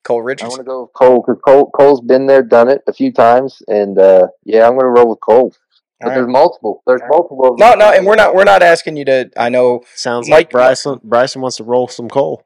Cole. 0.06 0.22
Cole 0.22 0.34
I 0.40 0.48
want 0.48 0.58
to 0.60 0.64
go 0.64 0.82
with 0.82 0.92
Cole 0.94 1.24
because 1.26 1.40
Cole, 1.44 1.70
Cole's 1.70 2.00
been 2.00 2.26
there, 2.26 2.42
done 2.42 2.68
it 2.68 2.82
a 2.86 2.92
few 2.92 3.12
times, 3.12 3.60
and 3.68 3.98
uh, 3.98 4.28
yeah, 4.44 4.64
I'm 4.66 4.72
going 4.72 4.82
to 4.84 5.00
roll 5.00 5.08
with 5.10 5.20
Cole. 5.20 5.54
But 6.00 6.08
All 6.10 6.14
there's 6.14 6.28
multiple. 6.28 6.82
There's 6.86 7.00
multiple. 7.08 7.52
of 7.54 7.58
No, 7.58 7.70
them. 7.70 7.78
no, 7.78 7.90
and 7.92 8.06
we're 8.06 8.14
not 8.16 8.34
we're 8.34 8.44
not 8.44 8.62
asking 8.62 8.96
you 8.98 9.04
to. 9.06 9.30
I 9.36 9.48
know 9.48 9.82
Sounds 9.94 10.28
Mike- 10.28 10.52
like 10.52 10.70
Brycen 10.78 11.02
Brycen 11.04 11.36
wants 11.40 11.56
to 11.56 11.64
roll 11.64 11.88
some 11.88 12.08
coal. 12.08 12.44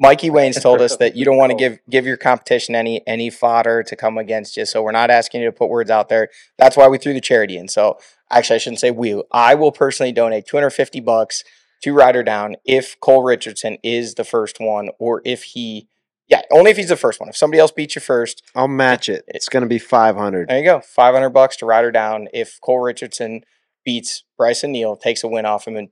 Mikey 0.00 0.28
Wayne's 0.28 0.60
told 0.60 0.80
us 0.80 0.96
that 0.96 1.14
you 1.14 1.24
don't 1.24 1.36
want 1.36 1.50
to 1.50 1.56
give 1.64 1.78
give 1.88 2.04
your 2.04 2.16
competition 2.16 2.74
any 2.74 3.06
any 3.06 3.30
fodder 3.30 3.82
to 3.84 3.94
come 3.96 4.18
against 4.18 4.56
you. 4.56 4.66
So 4.66 4.82
we're 4.82 4.90
not 4.90 5.08
asking 5.10 5.42
you 5.42 5.46
to 5.48 5.52
put 5.52 5.68
words 5.68 5.88
out 5.90 6.08
there. 6.08 6.28
That's 6.58 6.76
why 6.76 6.88
we 6.88 6.98
threw 6.98 7.12
the 7.14 7.20
charity 7.20 7.56
in. 7.56 7.68
So 7.68 7.98
actually, 8.30 8.56
I 8.56 8.58
shouldn't 8.58 8.80
say 8.80 8.90
we. 8.90 9.22
I 9.30 9.54
will 9.54 9.70
personally 9.72 10.10
donate 10.12 10.46
250 10.46 10.98
bucks 11.00 11.44
to 11.84 11.92
Rider 11.92 12.24
Down 12.24 12.56
if 12.64 12.98
Cole 13.00 13.22
Richardson 13.22 13.78
is 13.84 14.14
the 14.14 14.24
first 14.24 14.56
one, 14.58 14.88
or 14.98 15.22
if 15.24 15.42
he, 15.44 15.86
yeah, 16.28 16.42
only 16.50 16.70
if 16.70 16.76
he's 16.76 16.88
the 16.88 16.96
first 16.96 17.20
one. 17.20 17.28
If 17.28 17.36
somebody 17.36 17.60
else 17.60 17.70
beats 17.70 17.94
you 17.94 18.00
first, 18.00 18.42
I'll 18.54 18.68
match 18.68 19.08
it. 19.08 19.24
It's 19.28 19.48
going 19.48 19.62
to 19.62 19.68
be 19.68 19.78
500. 19.78 20.48
there 20.48 20.58
you 20.58 20.64
go, 20.64 20.80
500 20.80 21.30
bucks 21.30 21.56
to 21.58 21.66
Rider 21.66 21.90
Down. 21.90 22.28
If 22.32 22.58
Cole 22.60 22.80
Richardson 22.80 23.42
beats 23.84 24.24
Brycen 24.40 24.70
Neal, 24.70 24.96
takes 24.96 25.22
a 25.22 25.28
win 25.28 25.46
off 25.46 25.66
him 25.66 25.76
in 25.76 25.90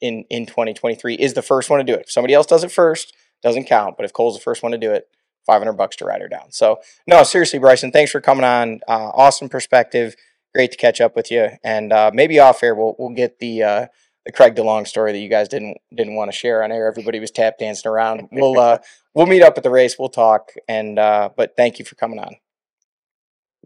in 0.00 0.24
in 0.30 0.46
2023, 0.46 1.14
is 1.14 1.34
the 1.34 1.42
first 1.42 1.70
one 1.70 1.78
to 1.78 1.84
do 1.84 1.94
it. 1.94 2.02
If 2.02 2.10
somebody 2.10 2.34
else 2.34 2.46
does 2.46 2.64
it 2.64 2.72
first, 2.72 3.14
doesn't 3.42 3.64
count. 3.64 3.96
But 3.96 4.04
if 4.04 4.12
Cole's 4.12 4.34
the 4.34 4.42
first 4.42 4.62
one 4.62 4.72
to 4.72 4.78
do 4.78 4.90
it, 4.90 5.08
500 5.46 5.74
bucks 5.74 5.96
to 5.96 6.04
Rider 6.04 6.28
Down. 6.28 6.50
So 6.50 6.80
no, 7.06 7.22
seriously, 7.22 7.58
Brycen, 7.58 7.92
thanks 7.92 8.10
for 8.10 8.20
coming 8.20 8.44
on. 8.44 8.80
Uh, 8.88 9.10
awesome 9.14 9.48
perspective. 9.48 10.16
Great 10.54 10.70
to 10.72 10.78
catch 10.78 11.00
up 11.00 11.14
with 11.14 11.30
you. 11.30 11.48
And 11.62 11.92
uh, 11.92 12.10
maybe 12.14 12.38
off 12.38 12.62
air, 12.62 12.74
we'll 12.74 12.96
we'll 12.98 13.14
get 13.14 13.38
the. 13.38 13.62
Uh, 13.62 13.86
the 14.24 14.32
Craig 14.32 14.54
DeLong 14.54 14.86
story 14.86 15.12
that 15.12 15.18
you 15.18 15.28
guys 15.28 15.48
didn't 15.48 15.76
didn't 15.94 16.14
want 16.14 16.32
to 16.32 16.36
share 16.36 16.64
on 16.64 16.72
air. 16.72 16.86
Everybody 16.86 17.20
was 17.20 17.30
tap 17.30 17.58
dancing 17.58 17.90
around. 17.90 18.26
We'll 18.32 18.58
uh, 18.58 18.78
we'll 19.14 19.26
meet 19.26 19.42
up 19.42 19.56
at 19.56 19.62
the 19.62 19.70
race. 19.70 19.98
We'll 19.98 20.08
talk. 20.08 20.52
And 20.68 20.98
uh, 20.98 21.30
but 21.36 21.56
thank 21.56 21.78
you 21.78 21.84
for 21.84 21.94
coming 21.94 22.18
on. 22.18 22.36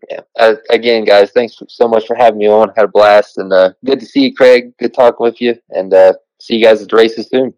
Yeah. 0.08 0.20
Uh, 0.38 0.54
again, 0.70 1.04
guys, 1.04 1.32
thanks 1.32 1.60
so 1.68 1.88
much 1.88 2.06
for 2.06 2.14
having 2.14 2.38
me 2.38 2.48
on. 2.48 2.72
Had 2.76 2.84
a 2.84 2.88
blast, 2.88 3.36
and 3.38 3.52
uh, 3.52 3.72
good 3.84 3.98
to 4.00 4.06
see 4.06 4.26
you, 4.26 4.34
Craig. 4.34 4.76
Good 4.78 4.94
talking 4.94 5.24
with 5.24 5.40
you, 5.40 5.56
and 5.70 5.92
uh, 5.92 6.14
see 6.40 6.56
you 6.56 6.64
guys 6.64 6.80
at 6.80 6.88
the 6.88 6.96
races 6.96 7.28
soon. 7.28 7.54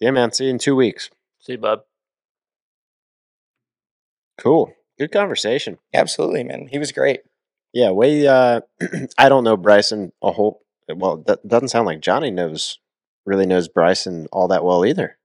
Yeah, 0.00 0.10
man. 0.10 0.32
See 0.32 0.44
you 0.44 0.50
in 0.50 0.58
two 0.58 0.76
weeks. 0.76 1.10
See 1.40 1.52
you, 1.52 1.58
bud. 1.58 1.80
Cool. 4.38 4.74
Good 4.98 5.12
conversation. 5.12 5.78
Absolutely, 5.94 6.44
man. 6.44 6.68
He 6.70 6.78
was 6.78 6.92
great. 6.92 7.20
Yeah, 7.72 7.90
way. 7.90 8.26
Uh, 8.26 8.60
I 9.18 9.28
don't 9.28 9.44
know 9.44 9.56
Brycen 9.56 10.12
a 10.22 10.32
whole. 10.32 10.60
Well, 10.94 11.24
that 11.26 11.46
doesn't 11.48 11.68
sound 11.68 11.86
like 11.86 12.00
Johnny 12.00 12.30
knows 12.30 12.78
really 13.24 13.46
knows 13.46 13.68
Brycen 13.68 14.26
all 14.32 14.48
that 14.48 14.64
well 14.64 14.84
either. 14.84 15.16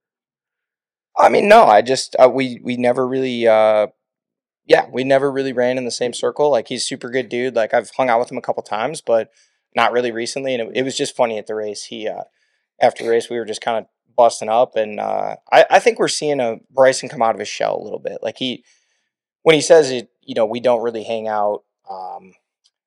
I 1.20 1.30
mean, 1.30 1.50
no, 1.50 1.66
I 1.66 1.82
just 1.82 2.16
uh, 2.18 2.30
we 2.30 2.60
we 2.64 2.78
never 2.78 3.08
really, 3.08 3.48
uh, 3.48 3.88
yeah, 4.66 4.86
we 4.92 5.04
never 5.04 5.32
really 5.32 5.54
ran 5.54 5.78
in 5.78 5.86
the 5.86 5.92
same 5.92 6.14
circle. 6.14 6.50
Like 6.50 6.70
he's 6.70 6.88
super 6.88 7.10
good 7.10 7.30
dude. 7.30 7.56
Like 7.56 7.74
I've 7.74 7.92
hung 7.92 8.10
out 8.10 8.20
with 8.20 8.32
him 8.32 8.38
a 8.38 8.42
couple 8.42 8.64
times, 8.64 9.02
but 9.02 9.30
not 9.76 9.92
really 9.92 10.12
recently. 10.12 10.56
And 10.56 10.70
it, 10.70 10.78
it 10.78 10.84
was 10.84 10.98
just 10.98 11.16
funny 11.16 11.38
at 11.38 11.48
the 11.48 11.56
race. 11.56 11.86
He 11.86 12.08
uh, 12.08 12.24
after 12.82 13.04
the 13.04 13.10
race 13.10 13.30
we 13.30 13.38
were 13.38 13.46
just 13.46 13.62
kind 13.62 13.78
of 13.78 13.86
busting 14.16 14.50
up, 14.50 14.76
and 14.76 15.00
uh, 15.00 15.36
I, 15.52 15.66
I 15.70 15.80
think 15.80 16.00
we're 16.00 16.08
seeing 16.08 16.40
a 16.40 16.58
Brycen 16.76 17.10
come 17.10 17.22
out 17.22 17.36
of 17.36 17.40
his 17.40 17.50
shell 17.50 17.78
a 17.78 17.84
little 17.84 18.00
bit. 18.00 18.20
Like 18.22 18.38
he, 18.38 18.64
when 19.44 19.56
he 19.56 19.62
says 19.62 19.92
it, 19.92 20.10
you 20.22 20.36
know, 20.36 20.46
we 20.46 20.60
don't 20.60 20.84
really 20.84 21.04
hang 21.04 21.28
out. 21.28 21.64
Um, 21.90 22.34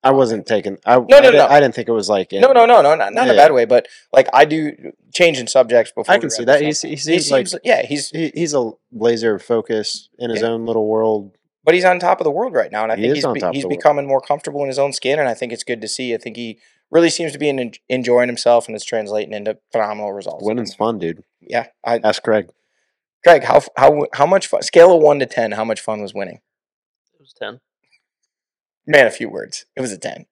I 0.03 0.11
wasn't 0.11 0.45
taking. 0.45 0.77
I, 0.85 0.97
no, 0.97 1.05
I, 1.17 1.19
no, 1.21 1.31
no. 1.31 1.47
I 1.47 1.59
didn't 1.61 1.75
think 1.75 1.87
it 1.87 1.93
was 1.93 2.09
like. 2.09 2.31
no, 2.33 2.51
no, 2.51 2.65
no, 2.65 2.81
no, 2.81 2.95
not, 2.95 3.13
not 3.13 3.25
in 3.27 3.33
a 3.33 3.37
bad 3.37 3.53
way, 3.53 3.65
but 3.65 3.87
like 4.11 4.27
I 4.33 4.45
do 4.45 4.91
changing 5.13 5.47
subjects 5.47 5.91
before. 5.95 6.13
I 6.13 6.17
can 6.17 6.29
see 6.29 6.43
that. 6.45 6.61
He, 6.61 6.67
up. 6.67 6.73
se- 6.73 6.89
he 6.89 6.95
He 6.95 6.99
seems 7.01 7.31
like 7.31 7.47
seems, 7.47 7.61
yeah, 7.63 7.85
he's 7.85 8.09
he, 8.09 8.31
he's 8.35 8.53
a 8.53 8.71
laser 8.91 9.39
focus 9.39 10.09
in 10.19 10.29
his 10.29 10.41
Yeah. 10.41 10.49
own 10.49 10.65
little 10.65 10.87
world. 10.87 11.35
but 11.63 11.73
he's 11.73 11.85
on 11.85 11.99
top 11.99 12.19
of 12.19 12.25
the 12.25 12.31
world 12.31 12.53
right 12.53 12.71
now, 12.71 12.83
and 12.83 12.91
I 12.91 12.95
He 12.97 13.03
think 13.03 13.15
he's 13.15 13.25
be- 13.25 13.31
he's 13.53 13.61
the 13.63 13.67
world. 13.69 13.77
becoming 13.79 14.07
more 14.07 14.19
comfortable 14.19 14.61
in 14.61 14.67
his 14.67 14.77
own 14.79 14.91
skin, 14.91 15.19
and 15.19 15.29
I 15.29 15.33
think 15.33 15.53
it's 15.53 15.63
good 15.63 15.79
to 15.81 15.87
see. 15.87 16.13
I 16.13 16.17
think 16.17 16.35
he 16.35 16.59
really 16.91 17.09
seems 17.09 17.31
to 17.31 17.39
be 17.39 17.47
en- 17.49 17.71
enjoying 17.87 18.27
himself, 18.27 18.67
and 18.67 18.75
it's 18.75 18.83
translating 18.85 19.33
into 19.33 19.57
phenomenal 19.71 20.11
results. 20.11 20.45
Winning's 20.45 20.75
fun, 20.75 20.99
dude. 20.99 21.23
yeah. 21.39 21.67
I, 21.85 21.99
Ask 22.03 22.21
Craig. 22.23 22.49
Craig, 23.25 23.43
how 23.45 23.61
how 23.77 24.05
how 24.13 24.25
much 24.25 24.47
fun? 24.47 24.61
Scale 24.63 24.93
of 24.97 25.01
one 25.01 25.19
to 25.19 25.25
ten, 25.25 25.53
how 25.53 25.63
much 25.63 25.79
fun 25.79 26.01
was 26.01 26.13
winning? 26.13 26.41
It 27.13 27.21
was 27.21 27.33
ten. 27.39 27.61
Man, 28.85 29.07
a 29.07 29.11
few 29.11 29.29
words. 29.29 29.65
It 29.75 29.81
was 29.81 29.91
a 29.91 29.97
ten. 29.97 30.25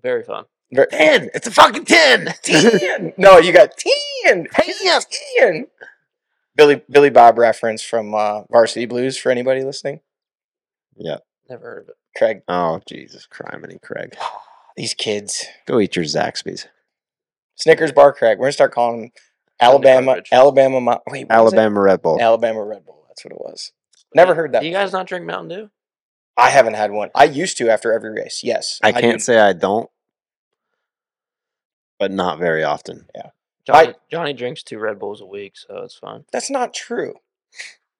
Very 0.00 0.22
fun. 0.24 0.44
Ver- 0.72 0.86
Ten. 0.86 1.30
It's 1.34 1.46
a 1.46 1.50
fucking 1.50 1.84
ten. 1.84 2.32
ten. 2.42 3.12
No, 3.18 3.38
you 3.38 3.52
got 3.52 3.72
ten. 3.76 4.46
Ten. 4.52 5.00
ten. 5.38 5.66
Billy 6.56 6.82
Billy 6.90 7.10
Bob 7.10 7.38
reference 7.38 7.82
from 7.82 8.14
uh, 8.14 8.42
Varsity 8.50 8.86
Blues 8.86 9.18
for 9.18 9.30
anybody 9.30 9.62
listening. 9.62 10.00
Yeah. 10.96 11.18
Never 11.48 11.64
heard 11.64 11.82
of 11.84 11.88
it. 11.90 11.96
Craig, 12.16 12.42
Oh 12.48 12.80
Jesus, 12.86 13.26
criminy 13.30 13.80
Craig. 13.82 14.14
these 14.76 14.94
kids. 14.94 15.44
Go 15.66 15.78
eat 15.80 15.96
your 15.96 16.04
Zaxby's. 16.04 16.66
Snickers 17.56 17.92
bar 17.92 18.12
Craig. 18.12 18.38
We're 18.38 18.46
gonna 18.46 18.52
start 18.52 18.72
calling 18.72 19.00
them 19.02 19.10
Alabama. 19.60 20.16
Alabama. 20.30 20.80
Mo- 20.80 21.00
Wait, 21.08 21.24
what 21.28 21.34
it? 21.34 21.36
Alabama 21.36 21.80
Red 21.80 22.02
Bull. 22.02 22.18
Alabama 22.20 22.64
Red 22.64 22.84
Bull. 22.86 23.04
That's 23.08 23.24
what 23.24 23.32
it 23.32 23.40
was. 23.40 23.72
Never 24.14 24.34
heard 24.34 24.52
that. 24.52 24.60
Do 24.60 24.66
you 24.66 24.72
guys 24.72 24.92
not 24.92 25.06
drink 25.06 25.24
Mountain 25.26 25.48
Dew? 25.48 25.70
I 26.36 26.50
haven't 26.50 26.74
had 26.74 26.90
one. 26.90 27.10
I 27.14 27.24
used 27.24 27.58
to 27.58 27.68
after 27.68 27.92
every 27.92 28.10
race. 28.10 28.40
Yes, 28.42 28.80
I 28.82 28.92
do. 28.92 29.00
can't 29.00 29.22
say 29.22 29.38
I 29.38 29.52
don't, 29.52 29.90
but 31.98 32.10
not 32.10 32.38
very 32.38 32.64
often. 32.64 33.06
Johnny, 33.66 33.94
Johnny 34.10 34.32
drinks 34.32 34.62
two 34.62 34.78
Red 34.78 34.98
Bulls 34.98 35.20
a 35.20 35.26
week, 35.26 35.52
so 35.56 35.78
it's 35.82 35.94
fine. 35.94 36.24
That's 36.32 36.50
not 36.50 36.74
true. 36.74 37.14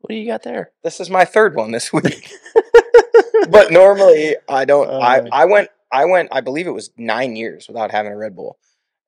What 0.01 0.09
do 0.09 0.15
you 0.17 0.27
got 0.27 0.43
there? 0.43 0.73
This 0.83 0.99
is 0.99 1.09
my 1.09 1.25
third 1.25 1.55
one 1.55 1.71
this 1.71 1.93
week. 1.93 2.33
but 3.51 3.71
normally 3.71 4.37
I 4.49 4.65
don't. 4.65 4.89
I 4.91 5.21
Uh. 5.21 5.29
I 5.31 5.45
went. 5.45 5.69
I 5.93 6.07
went. 6.07 6.31
I 6.33 6.41
believe 6.41 6.67
it 6.67 6.73
was 6.73 6.91
nine 6.97 7.37
years 7.37 7.69
without 7.69 7.93
having 7.93 8.13
a 8.13 8.17
Red 8.17 8.35
Bull, 8.35 8.59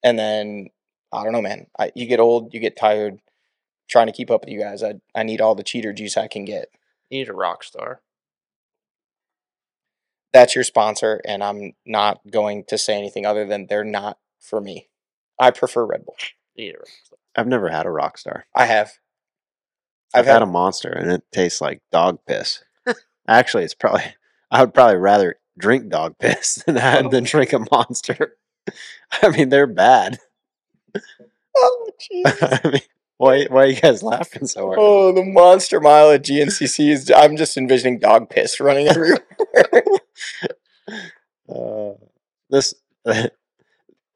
and 0.04 0.18
then 0.18 0.68
I 1.12 1.24
don't 1.24 1.32
know, 1.32 1.42
man. 1.42 1.66
I, 1.78 1.90
you 1.94 2.06
get 2.06 2.20
old, 2.20 2.54
you 2.54 2.60
get 2.60 2.76
tired. 2.76 3.18
Trying 3.88 4.06
to 4.06 4.12
keep 4.12 4.30
up 4.30 4.42
with 4.44 4.50
you 4.50 4.60
guys, 4.60 4.82
I 4.82 4.94
I 5.14 5.24
need 5.24 5.40
all 5.40 5.54
the 5.54 5.62
cheater 5.62 5.92
juice 5.92 6.16
I 6.16 6.28
can 6.28 6.44
get. 6.44 6.68
You 7.10 7.18
need 7.18 7.28
a 7.28 7.34
rock 7.34 7.64
star. 7.64 8.00
That's 10.34 10.56
your 10.56 10.64
sponsor, 10.64 11.22
and 11.24 11.42
I'm 11.44 11.72
not 11.86 12.20
going 12.28 12.64
to 12.64 12.76
say 12.76 12.98
anything 12.98 13.24
other 13.24 13.46
than 13.46 13.68
they're 13.68 13.84
not 13.84 14.18
for 14.40 14.60
me. 14.60 14.88
I 15.40 15.52
prefer 15.52 15.86
Red 15.86 16.04
Bull. 16.04 16.16
You 16.56 16.66
need 16.66 16.74
a 16.74 16.78
rock 16.78 16.88
star. 17.04 17.18
I've 17.36 17.46
never 17.46 17.68
had 17.68 17.86
a 17.86 17.90
Rockstar. 17.90 18.42
I 18.54 18.66
have. 18.66 18.94
I've, 20.12 20.26
had, 20.26 20.42
a 20.42 20.46
Monster, 20.46 20.90
and 20.90 21.10
it 21.10 21.22
tastes 21.32 21.60
like 21.60 21.82
dog 21.90 22.18
piss. 22.26 22.64
Actually, 23.26 23.64
it's 23.64 23.74
probably 23.74 24.02
I 24.50 24.60
would 24.60 24.74
probably 24.74 24.96
rather 24.96 25.36
drink 25.56 25.88
dog 25.88 26.18
piss 26.18 26.62
than 26.66 26.76
have, 26.76 27.12
than 27.12 27.24
drink 27.24 27.52
a 27.52 27.60
Monster. 27.70 28.36
I 29.22 29.28
mean, 29.28 29.50
they're 29.50 29.68
bad. 29.68 30.18
Oh, 31.56 31.90
jeez. 32.00 32.62
I 32.64 32.70
mean, 32.70 32.82
why 33.18 33.44
why 33.44 33.62
are 33.62 33.66
you 33.66 33.80
guys 33.80 34.02
laughing 34.02 34.46
so 34.46 34.66
hard? 34.66 34.78
Oh, 34.80 35.12
the 35.12 35.24
monster 35.24 35.80
mile 35.80 36.10
at 36.10 36.24
GNCC 36.24 36.90
is. 36.90 37.12
I'm 37.14 37.36
just 37.36 37.56
envisioning 37.56 38.00
dog 38.00 38.30
piss 38.30 38.58
running 38.58 38.88
everywhere. 38.88 39.24
Uh, 41.48 41.92
this 42.48 42.74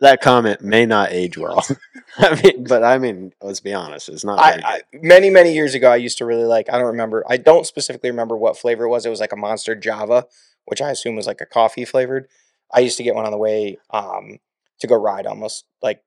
that 0.01 0.21
comment 0.21 0.61
may 0.63 0.87
not 0.87 1.13
age 1.13 1.37
well. 1.37 1.65
I 2.19 2.41
mean, 2.43 2.65
but 2.65 2.83
I 2.83 2.99
mean, 2.99 3.33
let's 3.43 3.61
be 3.61 3.75
honest, 3.75 4.09
it's 4.09 4.25
not. 4.25 4.39
I, 4.39 4.61
I 4.65 4.81
many 4.95 5.31
many 5.31 5.53
years 5.53 5.75
ago, 5.75 5.91
I 5.91 5.97
used 5.97 6.19
to 6.19 6.25
really 6.25 6.45
like. 6.45 6.71
I 6.73 6.79
don't 6.79 6.87
remember. 6.87 7.25
I 7.29 7.37
don't 7.37 7.67
specifically 7.67 8.11
remember 8.11 8.37
what 8.37 8.57
flavor 8.57 8.85
it 8.85 8.89
was. 8.89 9.05
It 9.05 9.11
was 9.11 9.21
like 9.21 9.33
a 9.33 9.37
Monster 9.37 9.75
Java, 9.75 10.27
which 10.65 10.81
I 10.81 10.91
assume 10.91 11.17
was 11.17 11.27
like 11.27 11.41
a 11.41 11.47
coffee 11.47 11.85
flavored. 11.85 12.29
I 12.73 12.81
used 12.81 12.97
to 12.99 13.03
get 13.03 13.15
one 13.15 13.25
on 13.25 13.33
the 13.33 13.39
way 13.39 13.79
um, 13.91 14.39
to 14.81 14.87
go 14.87 14.95
ride 14.95 15.27
almost 15.27 15.65
like 15.83 16.03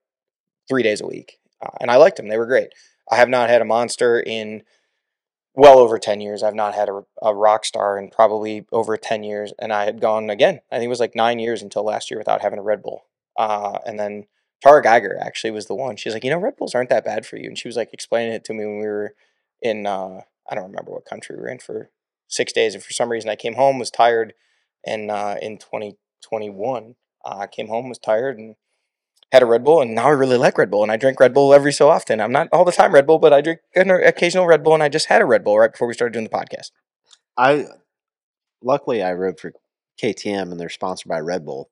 three 0.68 0.82
days 0.82 1.00
a 1.00 1.06
week, 1.06 1.38
uh, 1.60 1.70
and 1.80 1.90
I 1.90 1.96
liked 1.96 2.16
them. 2.16 2.28
They 2.28 2.38
were 2.38 2.46
great. 2.46 2.70
I 3.10 3.16
have 3.16 3.28
not 3.28 3.50
had 3.50 3.62
a 3.62 3.66
Monster 3.66 4.20
in 4.20 4.62
well 5.54 5.78
over 5.78 5.98
10 5.98 6.20
years. 6.20 6.42
I've 6.42 6.54
not 6.54 6.74
had 6.74 6.88
a, 6.88 7.04
a 7.20 7.32
Rockstar 7.32 7.98
in 7.98 8.10
probably 8.10 8.66
over 8.72 8.96
10 8.96 9.22
years. 9.22 9.52
And 9.58 9.72
I 9.72 9.84
had 9.84 10.00
gone 10.00 10.30
again, 10.30 10.60
I 10.70 10.76
think 10.76 10.86
it 10.86 10.88
was 10.88 11.00
like 11.00 11.14
nine 11.14 11.38
years 11.38 11.62
until 11.62 11.84
last 11.84 12.10
year 12.10 12.18
without 12.18 12.42
having 12.42 12.58
a 12.58 12.62
Red 12.62 12.82
Bull. 12.82 13.04
Uh, 13.38 13.78
and 13.84 13.98
then 13.98 14.26
Tarah 14.62 14.82
Gieger 14.82 15.20
actually 15.20 15.50
was 15.50 15.66
the 15.66 15.74
one. 15.74 15.96
She's 15.96 16.14
like, 16.14 16.24
you 16.24 16.30
know, 16.30 16.38
Red 16.38 16.56
Bulls 16.56 16.74
aren't 16.74 16.90
that 16.90 17.04
bad 17.04 17.26
for 17.26 17.36
you. 17.36 17.48
And 17.48 17.58
she 17.58 17.68
was 17.68 17.76
like 17.76 17.92
explaining 17.92 18.32
it 18.32 18.44
to 18.44 18.54
me 18.54 18.64
when 18.64 18.78
we 18.78 18.86
were 18.86 19.14
in, 19.60 19.86
uh, 19.86 20.20
I 20.48 20.54
don't 20.54 20.70
remember 20.70 20.92
what 20.92 21.04
country 21.04 21.36
we 21.36 21.42
were 21.42 21.48
in 21.48 21.58
for 21.58 21.90
six 22.28 22.52
days. 22.52 22.74
And 22.74 22.82
for 22.82 22.92
some 22.92 23.10
reason 23.10 23.30
I 23.30 23.36
came 23.36 23.54
home, 23.54 23.78
was 23.78 23.90
tired. 23.90 24.34
And 24.84 25.10
uh, 25.10 25.36
in 25.40 25.58
2021, 25.58 26.94
uh, 27.24 27.36
I 27.38 27.46
came 27.46 27.68
home, 27.68 27.88
was 27.88 27.98
tired 27.98 28.38
and 28.38 28.56
had 29.32 29.42
a 29.42 29.46
Red 29.46 29.64
Bull, 29.64 29.80
and 29.80 29.94
now 29.94 30.06
I 30.06 30.10
really 30.10 30.36
like 30.36 30.58
Red 30.58 30.70
Bull, 30.70 30.82
and 30.82 30.92
I 30.92 30.96
drink 30.96 31.18
Red 31.18 31.34
Bull 31.34 31.52
every 31.52 31.72
so 31.72 31.88
often. 31.88 32.20
I'm 32.20 32.32
not 32.32 32.48
all 32.52 32.64
the 32.64 32.70
time 32.70 32.92
Red 32.92 33.06
Bull, 33.06 33.18
but 33.18 33.32
I 33.32 33.40
drink 33.40 33.60
an 33.74 33.90
occasional 33.90 34.46
Red 34.46 34.62
Bull, 34.62 34.74
and 34.74 34.82
I 34.82 34.88
just 34.88 35.06
had 35.06 35.22
a 35.22 35.26
Red 35.26 35.42
Bull 35.42 35.58
right 35.58 35.72
before 35.72 35.88
we 35.88 35.94
started 35.94 36.12
doing 36.12 36.24
the 36.24 36.30
podcast. 36.30 36.70
I 37.36 37.66
luckily 38.62 39.02
I 39.02 39.12
rode 39.12 39.40
for 39.40 39.52
KTM 40.00 40.50
and 40.50 40.60
they're 40.60 40.68
sponsored 40.68 41.08
by 41.08 41.20
Red 41.20 41.44
Bull 41.44 41.70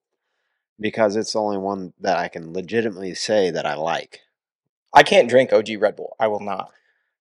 because 0.79 1.17
it's 1.17 1.33
the 1.33 1.41
only 1.41 1.59
one 1.59 1.93
that 2.01 2.19
I 2.19 2.29
can 2.29 2.53
legitimately 2.53 3.15
say 3.15 3.51
that 3.51 3.67
I 3.67 3.75
like. 3.75 4.21
I 4.95 5.03
can't 5.03 5.29
drink 5.29 5.53
OG 5.53 5.69
Red 5.79 5.97
Bull. 5.97 6.17
I 6.19 6.27
will 6.29 6.41
not. 6.41 6.71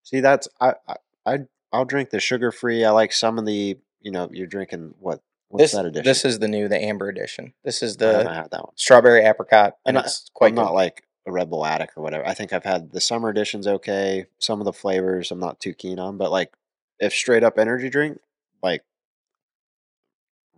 See, 0.03 0.22
that's 0.22 0.48
I 0.60 0.74
I 0.88 0.95
I 1.26 1.38
I'll 1.72 1.86
drink 1.86 2.10
the 2.10 2.20
sugar 2.20 2.52
free. 2.52 2.84
I 2.84 2.91
like 2.91 3.14
some 3.14 3.38
of 3.38 3.45
the 3.45 3.78
you 4.02 4.11
know 4.11 4.30
you're 4.32 4.48
drinking 4.48 4.95
what 4.99 5.22
what's 5.49 5.63
This 5.63 5.71
that 5.73 5.85
edition? 5.85 6.05
this 6.05 6.26
is 6.26 6.39
the 6.39 6.47
new, 6.47 6.67
the 6.67 6.81
Amber 6.81 7.09
edition. 7.09 7.53
This 7.63 7.84
is 7.84 7.97
I 8.01 8.05
haven't 8.05 8.26
the 8.26 8.34
had 8.34 8.51
that 8.51 8.63
one. 8.63 8.73
strawberry 8.76 9.23
apricot, 9.26 9.77
and 9.85 9.97
I'm 9.97 10.01
not- 10.01 10.05
it's 10.05 10.30
quite 10.34 10.49
I'm 10.49 10.55
good. 10.55 10.61
not 10.61 10.73
like 10.73 11.03
a 11.27 11.31
Red 11.31 11.49
Bull 11.49 11.65
addict 11.65 11.93
or 11.97 12.01
whatever. 12.01 12.26
I 12.26 12.34
think 12.34 12.53
I've 12.53 12.63
had 12.63 12.91
the 12.91 13.01
summer 13.01 13.30
edition's 13.30 13.67
okay. 13.67 14.26
Some 14.39 14.59
of 14.61 14.65
the 14.65 14.73
flavors 14.73 15.30
I'm 15.31 15.39
not 15.39 15.59
too 15.59 15.73
keen 15.73 15.99
on, 15.99 16.17
but 16.17 16.31
like 16.31 16.53
if 16.99 17.13
straight 17.13 17.43
up 17.43 17.59
energy 17.59 17.89
drink, 17.89 18.19
like 18.63 18.84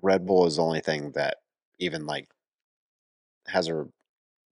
Red 0.01 0.26
Bull 0.26 0.45
is 0.45 0.55
the 0.57 0.63
only 0.63 0.81
thing 0.81 1.11
that 1.11 1.38
even 1.80 2.05
like 2.05 2.30
has 3.47 3.68
a 3.69 3.88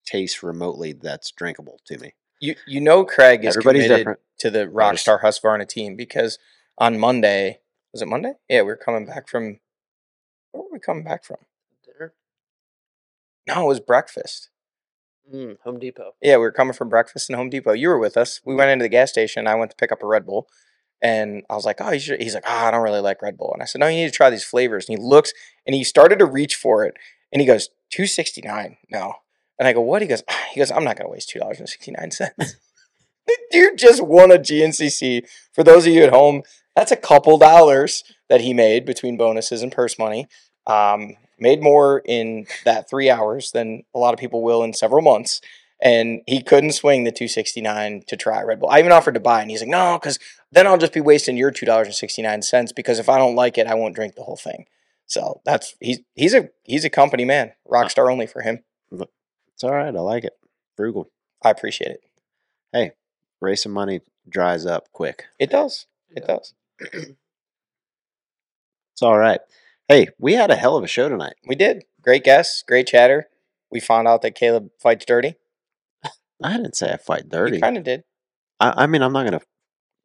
taste 0.05 0.43
remotely 0.43 0.93
that's 0.93 1.31
drinkable 1.31 1.79
to 1.85 1.97
me. 1.97 2.13
You 2.39 2.55
you 2.67 2.81
know 2.81 3.03
Craig 3.05 3.43
is 3.45 3.55
Everybody's 3.55 3.83
committed 3.83 3.97
different. 3.99 4.19
to 4.39 4.49
the 4.51 4.67
Rockstar 4.67 5.21
Husqvarna 5.21 5.67
team 5.67 5.95
because 5.95 6.37
on 6.77 6.99
Monday 6.99 7.59
was 7.93 8.01
it 8.01 8.07
Monday? 8.07 8.33
Yeah, 8.49 8.61
we 8.61 8.67
were 8.67 8.75
coming 8.75 9.05
back 9.05 9.27
from. 9.27 9.59
We 10.75 10.79
coming 10.81 11.05
back 11.05 11.23
from? 11.23 11.37
Dinner? 11.85 12.13
No, 13.47 13.63
it 13.63 13.67
was 13.67 13.79
breakfast. 13.79 14.49
Mm, 15.33 15.55
Home 15.63 15.79
Depot. 15.79 16.15
Yeah, 16.21 16.35
we 16.35 16.41
were 16.41 16.51
coming 16.51 16.73
from 16.73 16.89
breakfast 16.89 17.29
in 17.29 17.37
Home 17.37 17.49
Depot. 17.49 17.71
You 17.71 17.87
were 17.87 17.97
with 17.97 18.17
us. 18.17 18.41
We 18.43 18.55
went 18.55 18.71
into 18.71 18.83
the 18.83 18.89
gas 18.89 19.09
station. 19.09 19.47
I 19.47 19.55
went 19.55 19.71
to 19.71 19.77
pick 19.77 19.93
up 19.93 20.03
a 20.03 20.05
Red 20.05 20.25
Bull, 20.25 20.49
and 21.01 21.43
I 21.49 21.55
was 21.55 21.63
like, 21.63 21.77
"Oh, 21.79 21.93
you 21.93 21.99
should." 22.01 22.21
He's 22.21 22.35
like, 22.35 22.43
"Ah, 22.45 22.67
I 22.67 22.71
don't 22.71 22.83
really 22.83 22.99
like 22.99 23.21
Red 23.21 23.37
Bull." 23.37 23.51
And 23.53 23.61
I 23.61 23.65
said, 23.65 23.79
"No, 23.79 23.87
you 23.87 23.95
need 23.95 24.11
to 24.11 24.11
try 24.11 24.29
these 24.29 24.43
flavors." 24.43 24.89
And 24.89 24.99
he 24.99 25.01
looks, 25.01 25.31
and 25.65 25.73
he 25.73 25.85
started 25.85 26.19
to 26.19 26.25
reach 26.25 26.55
for 26.55 26.83
it, 26.83 26.95
and 27.31 27.39
he 27.39 27.47
goes, 27.47 27.69
269 27.91 28.75
No. 28.91 29.13
And 29.57 29.65
I 29.65 29.71
go, 29.71 29.79
"What?" 29.79 30.01
He 30.01 30.09
goes, 30.09 30.23
ah, 30.27 30.47
"He 30.51 30.59
goes, 30.59 30.71
I'm 30.71 30.83
not 30.83 30.97
gonna 30.97 31.09
waste 31.09 31.29
two 31.29 31.39
dollars 31.39 31.59
and 31.59 31.69
sixty 31.69 31.91
nine 31.91 32.11
cents." 32.11 32.57
Dude 33.51 33.77
just 33.77 34.03
won 34.03 34.29
a 34.29 34.37
GNCC. 34.37 35.25
For 35.53 35.63
those 35.63 35.87
of 35.87 35.93
you 35.93 36.03
at 36.03 36.13
home, 36.13 36.43
that's 36.75 36.91
a 36.91 36.97
couple 36.97 37.37
dollars 37.37 38.03
that 38.29 38.41
he 38.41 38.53
made 38.53 38.85
between 38.85 39.17
bonuses 39.17 39.61
and 39.61 39.71
purse 39.71 39.97
money. 39.97 40.27
Um, 40.67 41.15
made 41.39 41.61
more 41.61 42.01
in 42.05 42.47
that 42.63 42.89
three 42.89 43.09
hours 43.09 43.51
than 43.51 43.83
a 43.93 43.99
lot 43.99 44.13
of 44.13 44.19
people 44.19 44.41
will 44.41 44.63
in 44.63 44.73
several 44.73 45.01
months. 45.01 45.41
And 45.81 46.21
he 46.25 46.41
couldn't 46.41 46.71
swing 46.71 47.03
the 47.03 47.11
269 47.11 48.03
to 48.07 48.15
try 48.15 48.41
Red 48.41 48.61
Bull. 48.61 48.69
I 48.69 48.79
even 48.79 48.93
offered 48.93 49.15
to 49.15 49.19
buy, 49.19 49.41
and 49.41 49.51
he's 49.51 49.61
like, 49.61 49.69
no, 49.69 49.99
because 49.99 50.17
then 50.51 50.65
I'll 50.65 50.77
just 50.77 50.93
be 50.93 51.01
wasting 51.01 51.35
your 51.35 51.51
$2.69 51.51 52.75
because 52.75 52.97
if 52.97 53.09
I 53.09 53.17
don't 53.17 53.35
like 53.35 53.57
it, 53.57 53.67
I 53.67 53.75
won't 53.75 53.93
drink 53.93 54.15
the 54.15 54.23
whole 54.23 54.37
thing. 54.37 54.65
So 55.05 55.41
that's 55.45 55.75
he's 55.79 55.99
he's 56.15 56.33
a 56.33 56.49
he's 56.63 56.85
a 56.85 56.89
company 56.89 57.25
man. 57.25 57.51
Rockstar 57.69 58.11
only 58.11 58.25
for 58.25 58.41
him. 58.41 58.63
It's 58.91 59.63
all 59.63 59.73
right. 59.73 59.95
I 59.95 59.99
like 59.99 60.23
it. 60.23 60.33
Frugal. 60.75 61.11
I 61.43 61.51
appreciate 61.51 61.91
it. 61.91 62.03
Hey, 62.73 62.91
racing 63.39 63.71
money 63.71 64.01
dries 64.27 64.65
up 64.65 64.91
quick. 64.91 65.25
It 65.39 65.51
does. 65.51 65.85
It 66.09 66.25
does. 66.25 66.53
It's 66.79 67.15
all 69.01 69.17
right. 69.17 69.39
Hey, 69.87 70.07
we 70.17 70.33
had 70.33 70.49
a 70.49 70.55
hell 70.55 70.77
of 70.77 70.83
a 70.83 70.87
show 70.87 71.09
tonight. 71.09 71.35
We 71.45 71.55
did. 71.55 71.83
Great 72.01 72.23
guests, 72.23 72.63
great 72.63 72.87
chatter. 72.87 73.27
We 73.69 73.79
found 73.79 74.07
out 74.07 74.23
that 74.23 74.35
Kailub 74.35 74.69
fights 74.81 75.05
dirty. 75.05 75.35
I 76.43 76.57
didn't 76.57 76.75
say 76.75 76.91
I 76.91 76.97
fight 76.97 77.29
dirty. 77.29 77.57
You 77.57 77.61
kind 77.61 77.77
of 77.77 77.83
did. 77.83 78.03
I, 78.59 78.83
I 78.83 78.87
mean, 78.87 79.03
I'm 79.03 79.13
not 79.13 79.25
gonna 79.25 79.41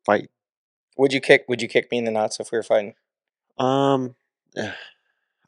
fight. 0.04 0.28
Would 0.98 1.12
you 1.12 1.20
kick? 1.20 1.44
Would 1.48 1.62
you 1.62 1.68
kick 1.68 1.90
me 1.90 1.98
in 1.98 2.04
the 2.04 2.10
nuts 2.10 2.40
if 2.40 2.52
we 2.52 2.58
were 2.58 2.62
fighting? 2.62 2.94
Um, 3.58 4.16
eh, 4.56 4.72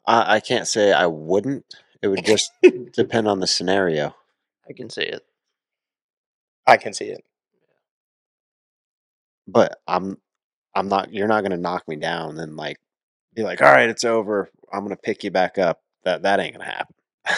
I 0.07 0.35
I 0.35 0.39
can't 0.39 0.67
say 0.67 0.91
I 0.91 1.05
wouldn't. 1.05 1.65
It 2.01 2.07
would 2.07 2.25
just 2.25 2.51
depend 2.93 3.27
on 3.27 3.39
the 3.39 3.47
scenario. 3.47 4.15
I 4.67 4.73
can 4.73 4.89
see 4.89 5.03
it. 5.03 5.23
I 6.65 6.77
can 6.77 6.93
see 6.93 7.05
it. 7.05 7.23
But 9.47 9.79
I'm 9.87 10.17
I'm 10.73 10.87
not. 10.87 11.13
You're 11.13 11.27
not 11.27 11.43
gonna 11.43 11.57
knock 11.57 11.87
me 11.87 11.97
down 11.97 12.39
and 12.39 12.57
like 12.57 12.79
be 13.35 13.43
like, 13.43 13.61
all 13.61 13.71
right, 13.71 13.89
it's 13.89 14.03
over. 14.03 14.49
I'm 14.71 14.83
gonna 14.83 14.95
pick 14.95 15.23
you 15.23 15.31
back 15.31 15.57
up. 15.57 15.81
That 16.03 16.23
that 16.23 16.39
ain't 16.39 16.53
gonna 16.57 16.65
happen. 16.69 16.95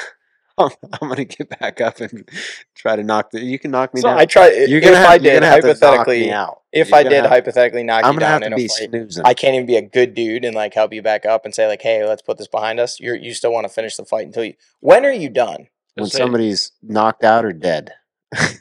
I'm, 0.57 0.69
I'm 1.01 1.09
gonna 1.09 1.26
get 1.26 1.49
back 1.59 1.81
up 1.81 1.99
and 1.99 2.30
try 2.76 2.95
to 2.95 3.03
knock 3.03 3.31
the. 3.31 3.41
You 3.41 3.59
can 3.59 3.72
knock 3.72 3.93
me 3.93 3.99
So 4.01 4.07
down. 4.07 4.17
I 4.17 4.26
try. 4.26 4.47
You're 4.51 4.77
if 4.80 4.84
gonna 4.85 4.95
have, 4.97 5.05
I 5.09 5.13
you're 5.15 5.19
did 5.19 5.34
gonna 5.41 5.45
have 5.47 5.61
to 5.61 5.67
knock 5.67 5.77
hypothetically, 5.81 6.19
me 6.22 6.31
out. 6.31 6.61
if 6.72 6.89
You're 6.89 6.97
I 6.97 7.03
did 7.03 7.11
have- 7.13 7.26
hypothetically 7.30 7.84
knock 7.84 8.05
I'm 8.05 8.13
you 8.13 8.19
gonna 8.22 8.31
have 8.31 8.41
down 8.41 8.41
to 8.41 8.47
in 8.47 8.53
a 8.53 8.55
be 8.55 8.67
fight, 8.69 8.89
snoozing. 8.89 9.23
I 9.26 9.34
can't 9.34 9.55
even 9.55 9.65
be 9.67 9.76
a 9.76 9.81
good 9.81 10.13
dude 10.13 10.45
and 10.45 10.55
like 10.55 10.73
help 10.73 10.93
you 10.93 11.01
back 11.01 11.26
up 11.26 11.43
and 11.43 11.53
say 11.53 11.67
like, 11.67 11.81
hey, 11.81 12.05
let's 12.07 12.22
put 12.22 12.38
this 12.38 12.47
behind 12.47 12.80
us. 12.80 12.99
You're 13.01 13.15
you 13.15 13.34
still 13.34 13.51
want 13.51 13.65
to 13.67 13.73
finish 13.73 13.97
the 13.97 14.05
fight 14.05 14.26
until 14.27 14.45
you. 14.45 14.53
When 14.80 15.05
are 15.05 15.11
you 15.11 15.30
done? 15.30 15.67
when 15.95 16.07
Say- 16.07 16.19
somebody's 16.19 16.72
knocked 16.81 17.23
out 17.26 17.43
or 17.45 17.51
dead. 17.51 17.91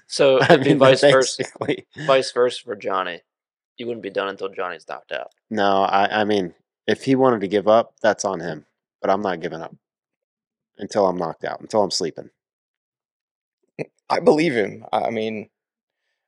So 0.09 0.41
I 0.43 0.57
mean, 0.57 0.79
vice 0.79 1.01
versa. 1.01 1.45
Vice 2.07 2.33
versa 2.33 2.61
for 2.65 2.75
Johnny. 2.77 3.21
You 3.77 3.87
wouldn't 3.87 4.03
be 4.03 4.11
done 4.11 4.29
until 4.29 4.49
Johnny's 4.49 4.87
knocked 4.89 5.11
out. 5.13 5.33
No, 5.51 5.83
I, 5.83 6.21
I 6.21 6.25
mean, 6.25 6.55
if 6.87 7.05
he 7.05 7.15
wanted 7.15 7.41
to 7.41 7.49
give 7.49 7.69
up, 7.69 7.95
that's 8.03 8.25
on 8.25 8.41
him. 8.41 8.67
But 9.01 9.11
I'm 9.11 9.23
not 9.23 9.41
giving 9.41 9.61
up 9.61 9.75
until 10.79 11.07
I'm 11.07 11.17
knocked 11.17 11.45
out, 11.45 11.61
until 11.61 11.83
I'm 11.83 11.91
sleeping. 11.91 12.31
Mm, 13.81 13.91
I 14.09 14.21
believe 14.21 14.55
him. 14.55 14.85
I 14.93 15.11
mean, 15.11 15.51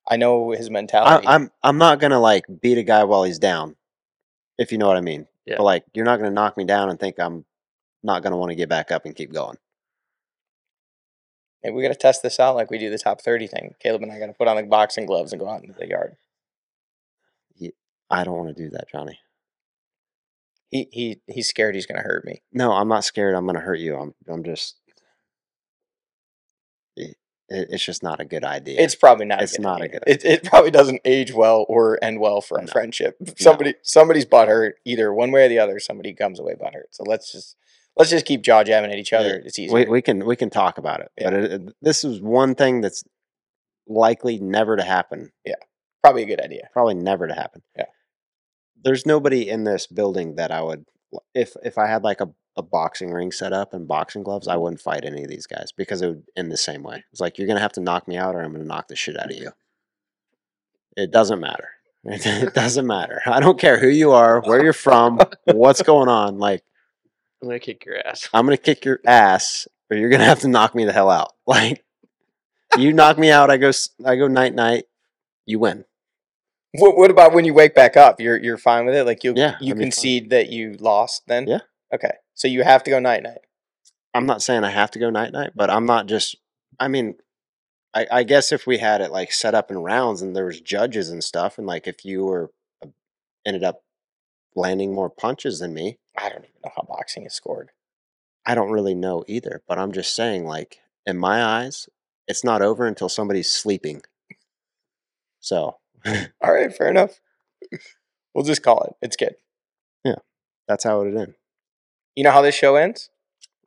I 0.08 0.16
know 0.16 0.50
his 0.50 0.68
I, 0.68 0.72
mentality. 0.72 1.26
I'm 1.26 1.50
I'm 1.62 1.78
not 1.78 2.00
gonna 2.00 2.20
like 2.20 2.44
beat 2.60 2.78
a 2.78 2.82
guy 2.82 3.04
while 3.04 3.24
he's 3.24 3.38
down, 3.38 3.76
if 4.58 4.72
you 4.72 4.78
know 4.78 4.88
what 4.88 4.96
I 4.96 5.02
mean. 5.02 5.26
Yeah. 5.46 5.56
But 5.58 5.64
like, 5.64 5.84
you're 5.94 6.04
not 6.04 6.18
gonna 6.18 6.30
knock 6.30 6.56
me 6.56 6.64
down 6.64 6.90
and 6.90 6.98
think 6.98 7.18
I'm 7.18 7.44
not 8.02 8.22
gonna 8.22 8.36
want 8.36 8.50
to 8.50 8.56
get 8.56 8.68
back 8.68 8.90
up 8.90 9.04
and 9.04 9.16
keep 9.16 9.32
going. 9.32 9.56
Maybe 11.62 11.74
we 11.74 11.82
got 11.82 11.88
to 11.88 11.94
test 11.96 12.22
this 12.22 12.38
out 12.38 12.54
like 12.54 12.70
we 12.70 12.78
do 12.78 12.90
the 12.90 12.98
top 12.98 13.20
30 13.20 13.48
thing. 13.48 13.74
Kailub 13.84 14.00
and 14.00 14.12
I 14.12 14.20
got 14.20 14.26
to 14.26 14.32
put 14.34 14.46
on 14.46 14.56
the 14.56 14.62
boxing 14.62 15.04
gloves 15.04 15.32
and 15.32 15.40
go 15.40 15.48
out 15.48 15.64
into 15.64 15.74
the 15.76 15.88
yard. 15.88 16.16
I 18.10 18.22
don't 18.22 18.36
want 18.36 18.56
to 18.56 18.62
do 18.62 18.70
that, 18.70 18.88
Johnny. 18.90 19.18
He 20.70 20.88
he 20.92 21.20
he's 21.28 21.48
scared 21.48 21.74
he's 21.74 21.86
going 21.86 22.00
to 22.00 22.04
hurt 22.06 22.24
me. 22.24 22.42
No, 22.52 22.72
I'm 22.72 22.88
not 22.88 23.04
scared. 23.04 23.34
I'm 23.34 23.46
gonna 23.46 23.60
hurt 23.60 23.78
you. 23.78 23.96
I'm 23.96 24.14
I'm 24.28 24.42
just. 24.44 24.76
It, 26.96 27.68
it's 27.70 27.84
just 27.84 28.02
not 28.02 28.18
a 28.18 28.24
good 28.24 28.42
idea. 28.44 28.80
It's 28.80 28.96
probably 28.96 29.24
not. 29.26 29.40
It's 29.42 29.54
a 29.54 29.58
good 29.58 29.62
not 29.62 29.80
a 29.80 29.84
idea. 29.84 30.00
good 30.00 30.08
It, 30.08 30.24
it 30.24 30.44
probably 30.44 30.72
doesn't 30.72 31.00
age 31.04 31.32
well 31.32 31.64
or 31.68 32.02
end 32.02 32.18
well 32.20 32.40
for 32.40 32.58
a 32.58 32.62
No. 32.62 32.66
friendship. 32.72 33.16
Somebody 33.38 33.74
somebody's 33.82 34.24
butt 34.24 34.48
hurt 34.48 34.76
either 34.84 35.12
one 35.12 35.30
way 35.30 35.46
or 35.46 35.48
the 35.48 35.60
other. 35.60 35.78
Somebody 35.78 36.12
comes 36.12 36.40
away 36.40 36.54
butt 36.58 36.74
hurt. 36.74 36.88
So 36.90 37.04
let's 37.06 37.30
just 37.30 37.54
let's 37.96 38.10
just 38.10 38.26
keep 38.26 38.42
jaw 38.42 38.64
jabbing 38.64 38.90
at 38.90 38.98
each 38.98 39.12
other. 39.12 39.36
It's 39.44 39.58
easy. 39.60 39.72
we 39.72 39.84
we 39.84 40.02
can 40.02 40.26
we 40.26 40.34
can 40.34 40.50
talk 40.50 40.78
about 40.78 40.98
it, 41.00 41.12
but 41.22 41.32
it, 41.32 41.52
it- 41.52 41.74
this 41.80 42.02
is 42.02 42.20
one 42.20 42.56
thing 42.56 42.80
that's 42.80 43.04
likely 43.86 44.38
never 44.40 44.76
to 44.76 44.82
happen. 44.82 45.30
Yeah, 45.44 45.54
probably 46.02 46.24
a 46.24 46.26
good 46.26 46.40
idea. 46.40 46.68
Probably 46.72 46.94
never 46.94 47.28
to 47.28 47.34
happen. 47.34 47.62
Yeah. 47.76 47.84
There's 48.86 49.04
nobody 49.04 49.50
in 49.50 49.64
this 49.64 49.88
building 49.88 50.36
that 50.36 50.52
I 50.52 50.62
would 50.62 50.84
if 51.34 51.56
if 51.64 51.76
I 51.76 51.88
had 51.88 52.04
like 52.04 52.20
a, 52.20 52.28
a 52.56 52.62
boxing 52.62 53.10
ring 53.10 53.32
set 53.32 53.52
up 53.52 53.74
and 53.74 53.88
boxing 53.88 54.22
gloves, 54.22 54.46
I 54.46 54.54
wouldn't 54.54 54.80
fight 54.80 55.04
any 55.04 55.24
of 55.24 55.28
these 55.28 55.48
guys 55.48 55.72
because 55.76 56.02
it 56.02 56.06
would 56.06 56.22
end 56.36 56.52
the 56.52 56.56
same 56.56 56.84
way. 56.84 57.02
It's 57.10 57.20
like 57.20 57.36
you're 57.36 57.48
gonna 57.48 57.58
have 57.58 57.72
to 57.72 57.80
knock 57.80 58.06
me 58.06 58.16
out 58.16 58.36
or 58.36 58.42
I'm 58.42 58.52
gonna 58.52 58.62
knock 58.62 58.86
the 58.86 58.94
shit 58.94 59.18
out 59.18 59.32
of 59.32 59.36
you. 59.36 59.50
It 60.96 61.10
doesn't 61.10 61.40
matter. 61.40 61.70
It 62.08 62.54
doesn't 62.54 62.86
matter. 62.86 63.20
I 63.26 63.40
don't 63.40 63.58
care 63.58 63.80
who 63.80 63.88
you 63.88 64.12
are, 64.12 64.40
where 64.40 64.62
you're 64.62 64.72
from, 64.72 65.18
what's 65.46 65.82
going 65.82 66.08
on. 66.08 66.38
Like 66.38 66.62
I'm 67.42 67.48
gonna 67.48 67.58
kick 67.58 67.84
your 67.84 67.98
ass. 68.06 68.28
I'm 68.32 68.46
gonna 68.46 68.56
kick 68.56 68.84
your 68.84 69.00
ass, 69.04 69.66
or 69.90 69.96
you're 69.96 70.10
gonna 70.10 70.24
have 70.24 70.42
to 70.42 70.48
knock 70.48 70.76
me 70.76 70.84
the 70.84 70.92
hell 70.92 71.10
out. 71.10 71.32
Like 71.44 71.84
you 72.78 72.92
knock 72.92 73.18
me 73.18 73.32
out, 73.32 73.50
I 73.50 73.56
go 73.56 73.72
I 74.04 74.14
go 74.14 74.28
night 74.28 74.54
night. 74.54 74.84
You 75.44 75.58
win. 75.58 75.84
What, 76.78 76.96
what 76.96 77.10
about 77.10 77.32
when 77.32 77.44
you 77.44 77.54
wake 77.54 77.74
back 77.74 77.96
up? 77.96 78.20
You're 78.20 78.36
you're 78.36 78.58
fine 78.58 78.86
with 78.86 78.94
it. 78.94 79.04
Like 79.04 79.24
you 79.24 79.34
Yeah, 79.36 79.56
you 79.60 79.74
concede 79.74 80.30
that 80.30 80.50
you 80.50 80.76
lost. 80.78 81.22
Then 81.26 81.46
Yeah. 81.46 81.60
Okay, 81.92 82.12
so 82.34 82.48
you 82.48 82.62
have 82.64 82.82
to 82.84 82.90
go 82.90 82.98
night 82.98 83.22
night. 83.22 83.38
I'm 84.14 84.26
not 84.26 84.42
saying 84.42 84.64
I 84.64 84.70
have 84.70 84.90
to 84.92 84.98
go 84.98 85.10
night 85.10 85.32
night, 85.32 85.50
but 85.54 85.70
I'm 85.70 85.86
not 85.86 86.06
just. 86.06 86.36
I 86.80 86.88
mean, 86.88 87.16
I, 87.94 88.06
I 88.10 88.22
guess 88.24 88.52
if 88.52 88.66
we 88.66 88.78
had 88.78 89.00
it 89.00 89.10
like 89.10 89.32
set 89.32 89.54
up 89.54 89.70
in 89.70 89.78
rounds 89.78 90.22
and 90.22 90.34
there 90.34 90.46
was 90.46 90.60
judges 90.60 91.10
and 91.10 91.22
stuff, 91.22 91.58
and 91.58 91.66
like 91.66 91.86
if 91.86 92.04
you 92.04 92.24
were 92.24 92.50
uh, 92.82 92.88
ended 93.46 93.64
up 93.64 93.82
landing 94.54 94.94
more 94.94 95.10
punches 95.10 95.60
than 95.60 95.74
me, 95.74 95.98
I 96.16 96.28
don't 96.28 96.44
even 96.44 96.60
know 96.64 96.72
how 96.74 96.82
boxing 96.82 97.24
is 97.24 97.34
scored. 97.34 97.70
I 98.44 98.54
don't 98.54 98.70
really 98.70 98.94
know 98.94 99.24
either. 99.26 99.62
But 99.66 99.78
I'm 99.78 99.92
just 99.92 100.14
saying, 100.14 100.44
like 100.44 100.78
in 101.06 101.18
my 101.18 101.42
eyes, 101.42 101.88
it's 102.28 102.44
not 102.44 102.62
over 102.62 102.86
until 102.86 103.08
somebody's 103.08 103.50
sleeping. 103.50 104.02
So 105.40 105.76
All 106.42 106.52
right, 106.52 106.74
fair 106.74 106.88
enough. 106.88 107.20
We'll 108.34 108.44
just 108.44 108.62
call 108.62 108.82
it. 108.84 108.94
It's 109.02 109.16
good. 109.16 109.34
Yeah, 110.04 110.16
that's 110.68 110.84
how 110.84 111.00
it 111.02 111.16
ends 111.16 111.34
You 112.14 112.24
know 112.24 112.30
how 112.32 112.42
this 112.42 112.54
show 112.54 112.76
ends? 112.76 113.10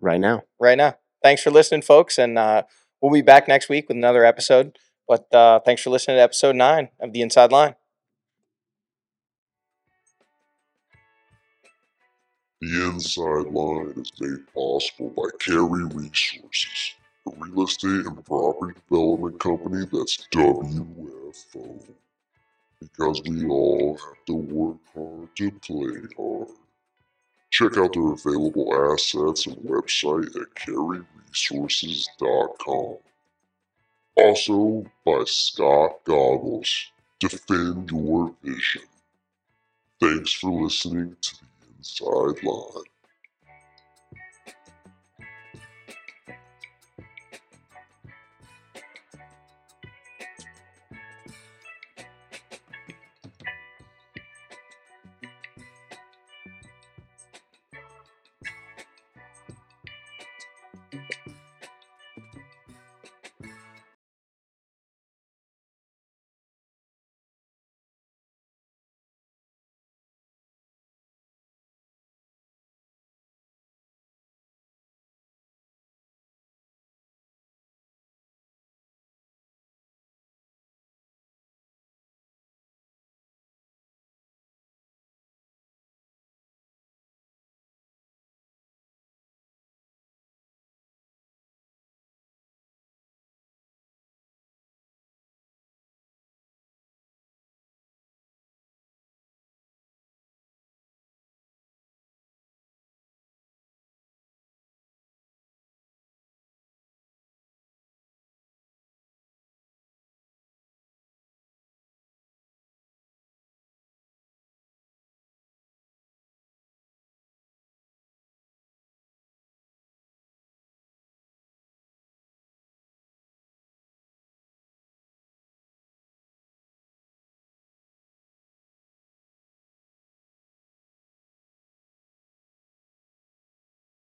right 0.02 0.20
now. 0.20 0.44
Right 0.60 0.78
now. 0.78 0.96
Thanks 1.22 1.44
for 1.44 1.52
listening, 1.52 1.82
folks, 1.82 2.18
and 2.18 2.38
uh, 2.38 2.64
we'll 3.02 3.12
be 3.12 3.22
back 3.22 3.48
next 3.48 3.68
week 3.68 3.90
with 3.90 3.98
another 3.98 4.24
episode. 4.24 4.78
But 5.08 5.34
uh, 5.34 5.60
thanks 5.60 5.82
for 5.82 5.90
listening 5.90 6.18
to 6.18 6.22
episode 6.22 6.56
nine 6.56 6.90
of 7.02 7.12
the 7.12 7.22
Inside 7.22 7.52
Line. 7.52 7.76
The 12.62 12.86
Inside 12.90 13.48
Line 13.52 13.94
is 13.98 14.12
made 14.20 14.46
possible 14.54 15.10
by 15.10 15.30
Carry 15.40 15.84
Resources, 15.86 16.94
a 17.28 17.32
real 17.38 17.64
estate 17.66 18.06
and 18.06 18.26
property 18.26 18.80
development 18.90 19.40
company 19.40 19.86
that's 19.92 20.28
WFO. 20.34 21.82
Because 22.82 23.22
we 23.28 23.46
all 23.48 23.98
have 23.98 24.26
to 24.28 24.34
work 24.36 24.78
hard 24.96 25.36
to 25.36 25.52
play 25.52 26.00
hard. 26.18 26.48
Check 27.52 27.78
out 27.78 27.94
their 27.94 28.14
available 28.14 28.74
assets 28.94 29.46
and 29.48 29.58
website 29.58 30.36
at 30.36 30.54
carryresources.com. 30.56 32.98
Also 34.16 34.86
by 35.06 35.24
Scott 35.26 36.04
Goggles. 36.06 36.92
Defend 37.20 37.92
your 37.92 38.34
vision. 38.44 38.84
Thanks 40.00 40.34
for 40.34 40.64
listening 40.64 41.16
to 41.22 41.36
the 41.36 41.46
Inside 41.78 42.44
Line. 42.44 42.89